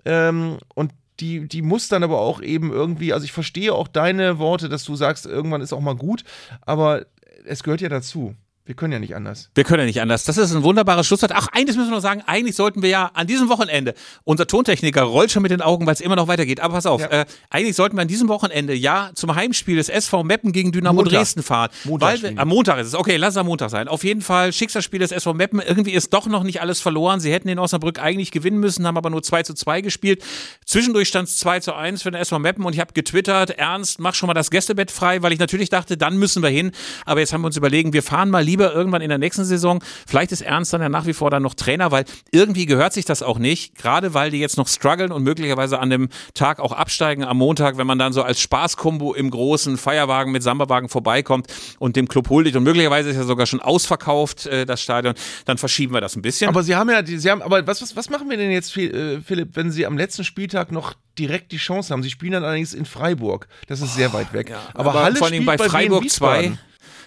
Ähm, 0.05 0.59
und 0.75 0.93
die, 1.21 1.49
die 1.49 1.63
muss 1.63 1.89
dann 1.89 2.03
aber 2.03 2.21
auch 2.21 2.41
eben 2.41 2.73
irgendwie, 2.73 3.13
also 3.13 3.25
ich 3.25 3.33
verstehe 3.33 3.75
auch 3.75 3.89
deine 3.89 4.39
Worte, 4.39 4.69
dass 4.69 4.85
du 4.85 4.95
sagst, 4.95 5.27
irgendwann 5.27 5.61
ist 5.61 5.73
auch 5.73 5.81
mal 5.81 5.97
gut, 5.97 6.25
aber 6.61 7.07
es 7.45 7.63
gehört 7.63 7.81
ja 7.81 7.89
dazu. 7.89 8.35
Wir 8.69 8.75
können 8.75 8.93
ja 8.93 8.99
nicht 8.99 9.17
anders. 9.17 9.49
Wir 9.55 9.65
können 9.65 9.81
ja 9.81 9.87
nicht 9.87 10.03
anders. 10.03 10.25
Das 10.25 10.37
ist 10.37 10.55
ein 10.55 10.63
wunderbares 10.63 11.07
Schlusswort. 11.07 11.33
Ach, 11.35 11.49
eines 11.53 11.75
müssen 11.79 11.89
wir 11.89 11.95
noch 11.97 12.03
sagen. 12.03 12.23
Eigentlich 12.27 12.55
sollten 12.55 12.83
wir 12.83 12.91
ja 12.91 13.11
an 13.15 13.27
diesem 13.27 13.49
Wochenende, 13.49 13.95
unser 14.25 14.47
Tontechniker 14.47 15.05
rollt 15.05 15.31
schon 15.33 15.41
mit 15.41 15.51
den 15.51 15.63
Augen, 15.63 15.87
weil 15.87 15.95
es 15.95 16.03
immer 16.03 16.17
noch 16.17 16.29
weitergeht. 16.29 16.61
Aber 16.61 16.75
pass 16.75 16.85
auf, 16.85 17.01
Ja. 17.01 17.07
äh, 17.07 17.25
eigentlich 17.49 17.75
sollten 17.77 17.97
wir 17.97 18.03
an 18.03 18.09
diesem 18.09 18.29
Wochenende 18.29 18.75
ja 18.75 19.11
zum 19.15 19.35
Heimspiel 19.35 19.77
des 19.77 19.89
SV 19.89 20.23
Meppen 20.23 20.53
gegen 20.53 20.71
Dynamo 20.71 20.97
Montag. 20.97 21.15
Dresden 21.15 21.43
fahren. 21.43 21.71
Montag 21.85 22.21
wir, 22.21 22.39
am 22.39 22.47
Montag 22.49 22.79
ist 22.81 22.89
es. 22.89 22.95
Okay, 22.95 23.17
lass 23.17 23.31
es 23.33 23.37
am 23.39 23.47
Montag 23.47 23.71
sein. 23.71 23.89
Auf 23.89 24.05
jeden 24.05 24.21
Fall 24.21 24.53
Schicksalsspiel 24.53 24.99
des 25.01 25.13
SV 25.13 25.33
Meppen. 25.33 25.61
Irgendwie 25.61 25.93
ist 25.93 26.13
doch 26.13 26.27
noch 26.27 26.43
nicht 26.43 26.61
alles 26.61 26.83
verloren. 26.83 27.21
Sie 27.21 27.33
hätten 27.33 27.49
in 27.49 27.59
Osnabrück 27.59 27.99
eigentlich 27.99 28.33
gewinnen 28.33 28.61
müssen, 28.61 28.87
haben 28.87 28.99
aber 28.99 29.09
nur 29.09 29.23
2 29.23 29.45
zu 29.45 29.55
2 29.55 29.81
gespielt. 29.81 30.23
Zwischendurch 30.67 31.09
stand 31.09 31.29
es 31.29 31.39
2 31.39 31.61
zu 31.61 31.75
1 31.75 32.03
für 32.03 32.11
den 32.11 32.21
SV 32.21 32.39
Meppen 32.39 32.67
und 32.67 32.75
ich 32.75 32.81
habe 32.81 32.93
getwittert, 32.93 33.49
Ernst, 33.53 33.99
mach 33.99 34.15
schon 34.15 34.27
mal 34.27 34.35
das 34.35 34.51
Gästebett 34.51 34.91
frei, 34.91 35.23
weil 35.23 35.33
ich 35.33 35.39
natürlich 35.39 35.71
dachte, 35.71 35.97
dann 35.97 36.19
müssen 36.19 36.43
wir 36.43 36.51
hin. 36.51 36.73
Aber 37.07 37.21
jetzt 37.21 37.33
haben 37.33 37.41
wir 37.41 37.47
uns 37.47 37.57
überlegen, 37.57 37.95
wir 37.95 38.03
fahren 38.03 38.29
mal 38.29 38.45
lieber 38.45 38.58
irgendwann 38.67 39.03
in 39.03 39.09
der 39.09 39.19
nächsten 39.19 39.45
Saison. 39.45 39.83
Vielleicht 40.07 40.33
ist 40.33 40.43
Ernst 40.43 40.73
dann 40.73 40.81
ja 40.83 40.89
nach 40.89 41.07
wie 41.07 41.13
vor 41.13 41.31
dann 41.31 41.43
noch 41.43 41.55
Trainer, 41.55 41.91
weil 41.91 42.05
irgendwie 42.33 42.67
gehört 42.67 42.93
sich 42.93 43.05
das 43.05 43.23
auch 43.23 43.39
nicht. 43.39 43.77
Gerade 43.77 44.15
weil 44.15 44.31
die 44.31 44.39
jetzt 44.39 44.57
noch 44.57 44.69
strugglen 44.69 45.13
und 45.13 45.23
möglicherweise 45.23 45.79
an 45.79 45.91
dem 45.91 46.09
Tag 46.35 46.61
auch 46.61 46.73
absteigen 46.73 47.25
am 47.25 47.39
Montag, 47.39 47.77
wenn 47.79 47.87
man 47.87 47.99
dann 47.99 48.13
so 48.13 48.23
als 48.23 48.41
Spaßkombo 48.41 49.15
im 49.15 49.31
großen 49.31 49.77
Feierwagen 49.79 50.33
mit 50.33 50.43
Sambawagen 50.43 50.89
vorbeikommt 50.89 51.47
und 51.79 51.97
dem 51.97 52.09
Club 52.09 52.29
Huldig 52.29 52.57
und 52.57 52.63
möglicherweise 52.65 53.11
ist 53.11 53.17
ja 53.17 53.25
sogar 53.25 53.47
schon 53.47 53.61
ausverkauft, 53.61 54.47
äh, 54.47 54.67
das 54.67 54.81
Stadion, 54.83 55.15
dann 55.45 55.59
verschieben 55.59 55.95
wir 55.95 56.01
das 56.01 56.17
ein 56.17 56.23
bisschen. 56.23 56.49
Aber 56.49 56.63
sie 56.63 56.75
haben 56.77 56.91
ja, 56.91 57.03
die- 57.03 57.19
sie 57.19 57.31
haben, 57.31 57.43
aber 57.43 57.67
was, 57.67 57.81
was, 57.83 57.97
was 57.97 58.11
machen 58.11 58.29
wir 58.31 58.37
denn 58.37 58.51
jetzt, 58.51 58.77
äh, 58.77 59.21
Philipp, 59.21 59.51
wenn 59.55 59.71
sie 59.71 59.87
am 59.87 59.97
letzten 59.97 60.25
Spieltag 60.25 60.73
noch 60.73 60.95
direkt 61.19 61.53
die 61.53 61.57
Chance 61.57 61.93
haben? 61.93 62.03
Sie 62.03 62.11
spielen 62.11 62.33
dann 62.33 62.45
allerdings 62.45 62.75
in 62.75 62.85
Freiburg. 62.85 63.49
Das 63.67 63.81
ist 63.81 63.95
sehr 63.95 64.13
weit 64.13 64.33
weg. 64.33 64.53
aber, 64.75 64.95
Halle 64.95 65.17
vor 65.17 65.27
allem 65.29 65.45
bei 65.47 65.59
Wien 65.59 65.71
Freiburg 65.71 66.11
2. 66.11 66.59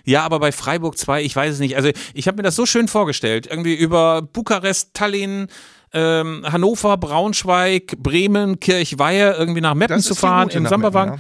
Ja, 0.06 0.24
aber 0.24 0.40
bei 0.40 0.52
Freiburg 0.52 0.98
2, 0.98 1.24
ich 1.24 1.36
weiß 1.36 1.54
es 1.54 1.60
nicht. 1.60 1.76
Also 1.76 1.90
ich 2.14 2.28
habe 2.28 2.38
mir 2.38 2.44
das 2.44 2.56
so 2.56 2.66
schön 2.66 2.88
vorgestellt. 2.88 3.48
Irgendwie 3.48 3.76
über 3.76 4.22
Bukarest, 4.22 4.94
Tallinn, 4.94 5.48
ähm, 5.94 6.46
Hannover, 6.50 6.98
Braunschweig, 6.98 7.98
Bremen, 7.98 8.60
Kirchweihe 8.60 9.34
irgendwie 9.38 9.62
nach 9.62 9.74
Meppen 9.74 9.98
Das 9.98 10.06
zu 10.06 10.16
fahren 10.16 10.50
im 10.50 10.64
nach 10.64 10.70
Samberwagen. 10.70 11.20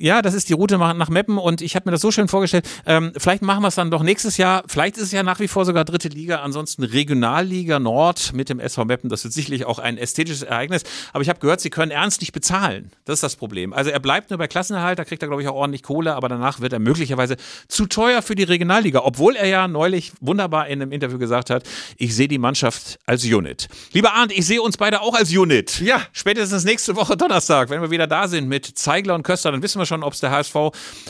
Ja, 0.00 0.22
das 0.22 0.32
ist 0.32 0.48
die 0.48 0.54
Route 0.54 0.78
nach 0.78 0.94
nach 0.94 1.10
Meppen 1.10 1.36
und 1.36 1.60
ich 1.60 1.76
habe 1.76 1.88
mir 1.88 1.92
das 1.92 2.00
so 2.00 2.10
schön 2.10 2.26
vorgestellt. 2.26 2.66
Ähm, 2.86 3.12
vielleicht 3.18 3.42
machen 3.42 3.62
wir 3.62 3.68
es 3.68 3.74
dann 3.74 3.90
doch 3.90 4.02
nächstes 4.02 4.38
Jahr. 4.38 4.62
Vielleicht 4.66 4.96
ist 4.96 5.02
es 5.02 5.12
ja 5.12 5.22
nach 5.22 5.40
wie 5.40 5.48
vor 5.48 5.66
sogar 5.66 5.84
dritte 5.84 6.08
Liga, 6.08 6.40
ansonsten 6.40 6.84
Regionalliga 6.84 7.78
Nord 7.78 8.32
mit 8.32 8.48
dem 8.48 8.60
SV 8.60 8.86
Meppen. 8.86 9.10
Das 9.10 9.24
wird 9.24 9.34
sicherlich 9.34 9.66
auch 9.66 9.78
ein 9.78 9.98
ästhetisches 9.98 10.42
Ereignis. 10.42 10.84
Aber 11.12 11.22
ich 11.22 11.28
habe 11.28 11.38
gehört, 11.38 11.60
sie 11.60 11.68
können 11.68 11.90
ernst 11.90 12.22
nicht 12.22 12.32
bezahlen. 12.32 12.90
Das 13.04 13.16
ist 13.16 13.22
das 13.22 13.36
Problem. 13.36 13.74
Also 13.74 13.90
er 13.90 14.00
bleibt 14.00 14.30
nur 14.30 14.38
bei 14.38 14.48
Klassenerhalt, 14.48 14.98
da 14.98 15.04
kriegt 15.04 15.22
er, 15.22 15.28
glaube 15.28 15.42
ich, 15.42 15.48
auch 15.48 15.54
ordentlich 15.54 15.82
Kohle, 15.82 16.14
aber 16.14 16.30
danach 16.30 16.60
wird 16.60 16.72
er 16.72 16.78
möglicherweise 16.78 17.36
zu 17.68 17.84
teuer 17.84 18.22
für 18.22 18.34
die 18.34 18.44
Regionalliga. 18.44 19.02
Obwohl 19.04 19.36
er 19.36 19.48
ja 19.48 19.68
neulich 19.68 20.12
wunderbar 20.22 20.68
in 20.68 20.80
einem 20.80 20.92
Interview 20.92 21.18
gesagt 21.18 21.50
hat, 21.50 21.64
ich 21.98 22.16
sehe 22.16 22.28
die 22.28 22.38
Mannschaft 22.38 22.98
als 23.04 23.22
Unit. 23.22 23.68
Lieber 23.92 24.14
Arndt, 24.14 24.32
ich 24.32 24.46
sehe 24.46 24.62
uns 24.62 24.78
beide 24.78 25.02
auch 25.02 25.14
als 25.14 25.30
Unit. 25.30 25.78
Ja. 25.82 26.00
Spätestens 26.12 26.64
nächste 26.64 26.96
Woche 26.96 27.18
Donnerstag, 27.18 27.68
wenn 27.68 27.82
wir 27.82 27.90
wieder 27.90 28.06
da 28.06 28.28
sind 28.28 28.48
mit 28.48 28.64
Zeigler 28.64 29.14
und 29.14 29.24
Köster, 29.24 29.52
dann 29.52 29.62
wissen 29.62 29.78
wir 29.78 29.89
schon, 29.90 30.02
ob 30.02 30.14
es 30.14 30.20
der 30.20 30.30
HSV 30.30 30.54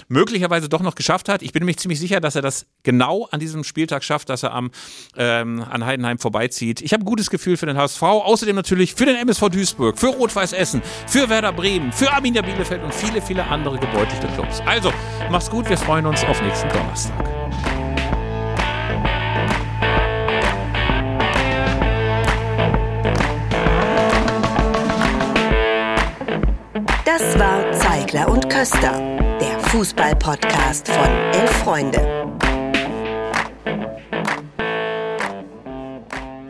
möglicherweise 0.08 0.68
doch 0.68 0.80
noch 0.82 0.94
geschafft 0.94 1.28
hat. 1.28 1.42
Ich 1.42 1.52
bin 1.52 1.64
mir 1.64 1.76
ziemlich 1.76 2.00
sicher, 2.00 2.20
dass 2.20 2.34
er 2.34 2.42
das 2.42 2.66
genau 2.82 3.28
an 3.30 3.38
diesem 3.38 3.62
Spieltag 3.62 4.02
schafft, 4.02 4.28
dass 4.28 4.42
er 4.42 4.52
am, 4.52 4.70
ähm, 5.16 5.64
an 5.68 5.84
Heidenheim 5.86 6.18
vorbeizieht. 6.18 6.80
Ich 6.80 6.92
habe 6.92 7.04
ein 7.04 7.06
gutes 7.06 7.30
Gefühl 7.30 7.56
für 7.56 7.66
den 7.66 7.76
HSV, 7.76 8.02
außerdem 8.02 8.56
natürlich 8.56 8.94
für 8.94 9.06
den 9.06 9.16
MSV 9.16 9.48
Duisburg, 9.50 9.98
für 9.98 10.08
Rot-Weiß 10.08 10.52
Essen, 10.52 10.82
für 11.06 11.28
Werder 11.28 11.52
Bremen, 11.52 11.92
für 11.92 12.10
Arminia 12.12 12.42
Bielefeld 12.42 12.82
und 12.82 12.94
viele, 12.94 13.22
viele 13.22 13.44
andere 13.44 13.78
gebeutelte 13.78 14.26
Clubs. 14.34 14.60
Also, 14.66 14.92
mach's 15.30 15.50
gut, 15.50 15.68
wir 15.68 15.78
freuen 15.78 16.06
uns 16.06 16.24
auf 16.24 16.40
nächsten 16.42 16.68
Donnerstag. 16.70 17.39
Das 27.04 27.38
war 27.38 27.72
Zeigler 27.72 28.28
und 28.28 28.50
Köster, 28.50 28.92
der 29.40 29.58
Fußball-Podcast 29.70 30.88
von 30.88 31.06
Elf 31.32 31.50
Freunde. 31.50 32.28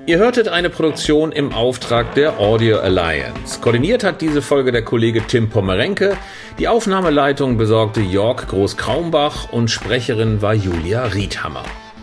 Ihr 0.07 0.19
hörtet 0.19 0.49
eine 0.49 0.71
Produktion 0.71 1.31
im 1.31 1.53
Auftrag 1.53 2.15
der 2.15 2.41
Audio 2.41 2.81
Alliance. 2.81 3.61
Koordiniert 3.61 4.03
hat 4.03 4.21
diese 4.21 4.43
Folge 4.43 4.73
der 4.73 4.83
Kollege 4.83 5.23
Tim 5.25 5.51
Pommerenke. 5.51 6.17
Die 6.59 6.67
Aufnahmeleitung 6.67 7.57
besorgte 7.57 8.01
Jörg 8.01 8.49
Groß-Kraumbach 8.49 9.53
und 9.53 9.71
Sprecherin 9.71 10.43
war 10.43 10.55
Julia 10.55 11.05
Riedhammer. 11.05 11.63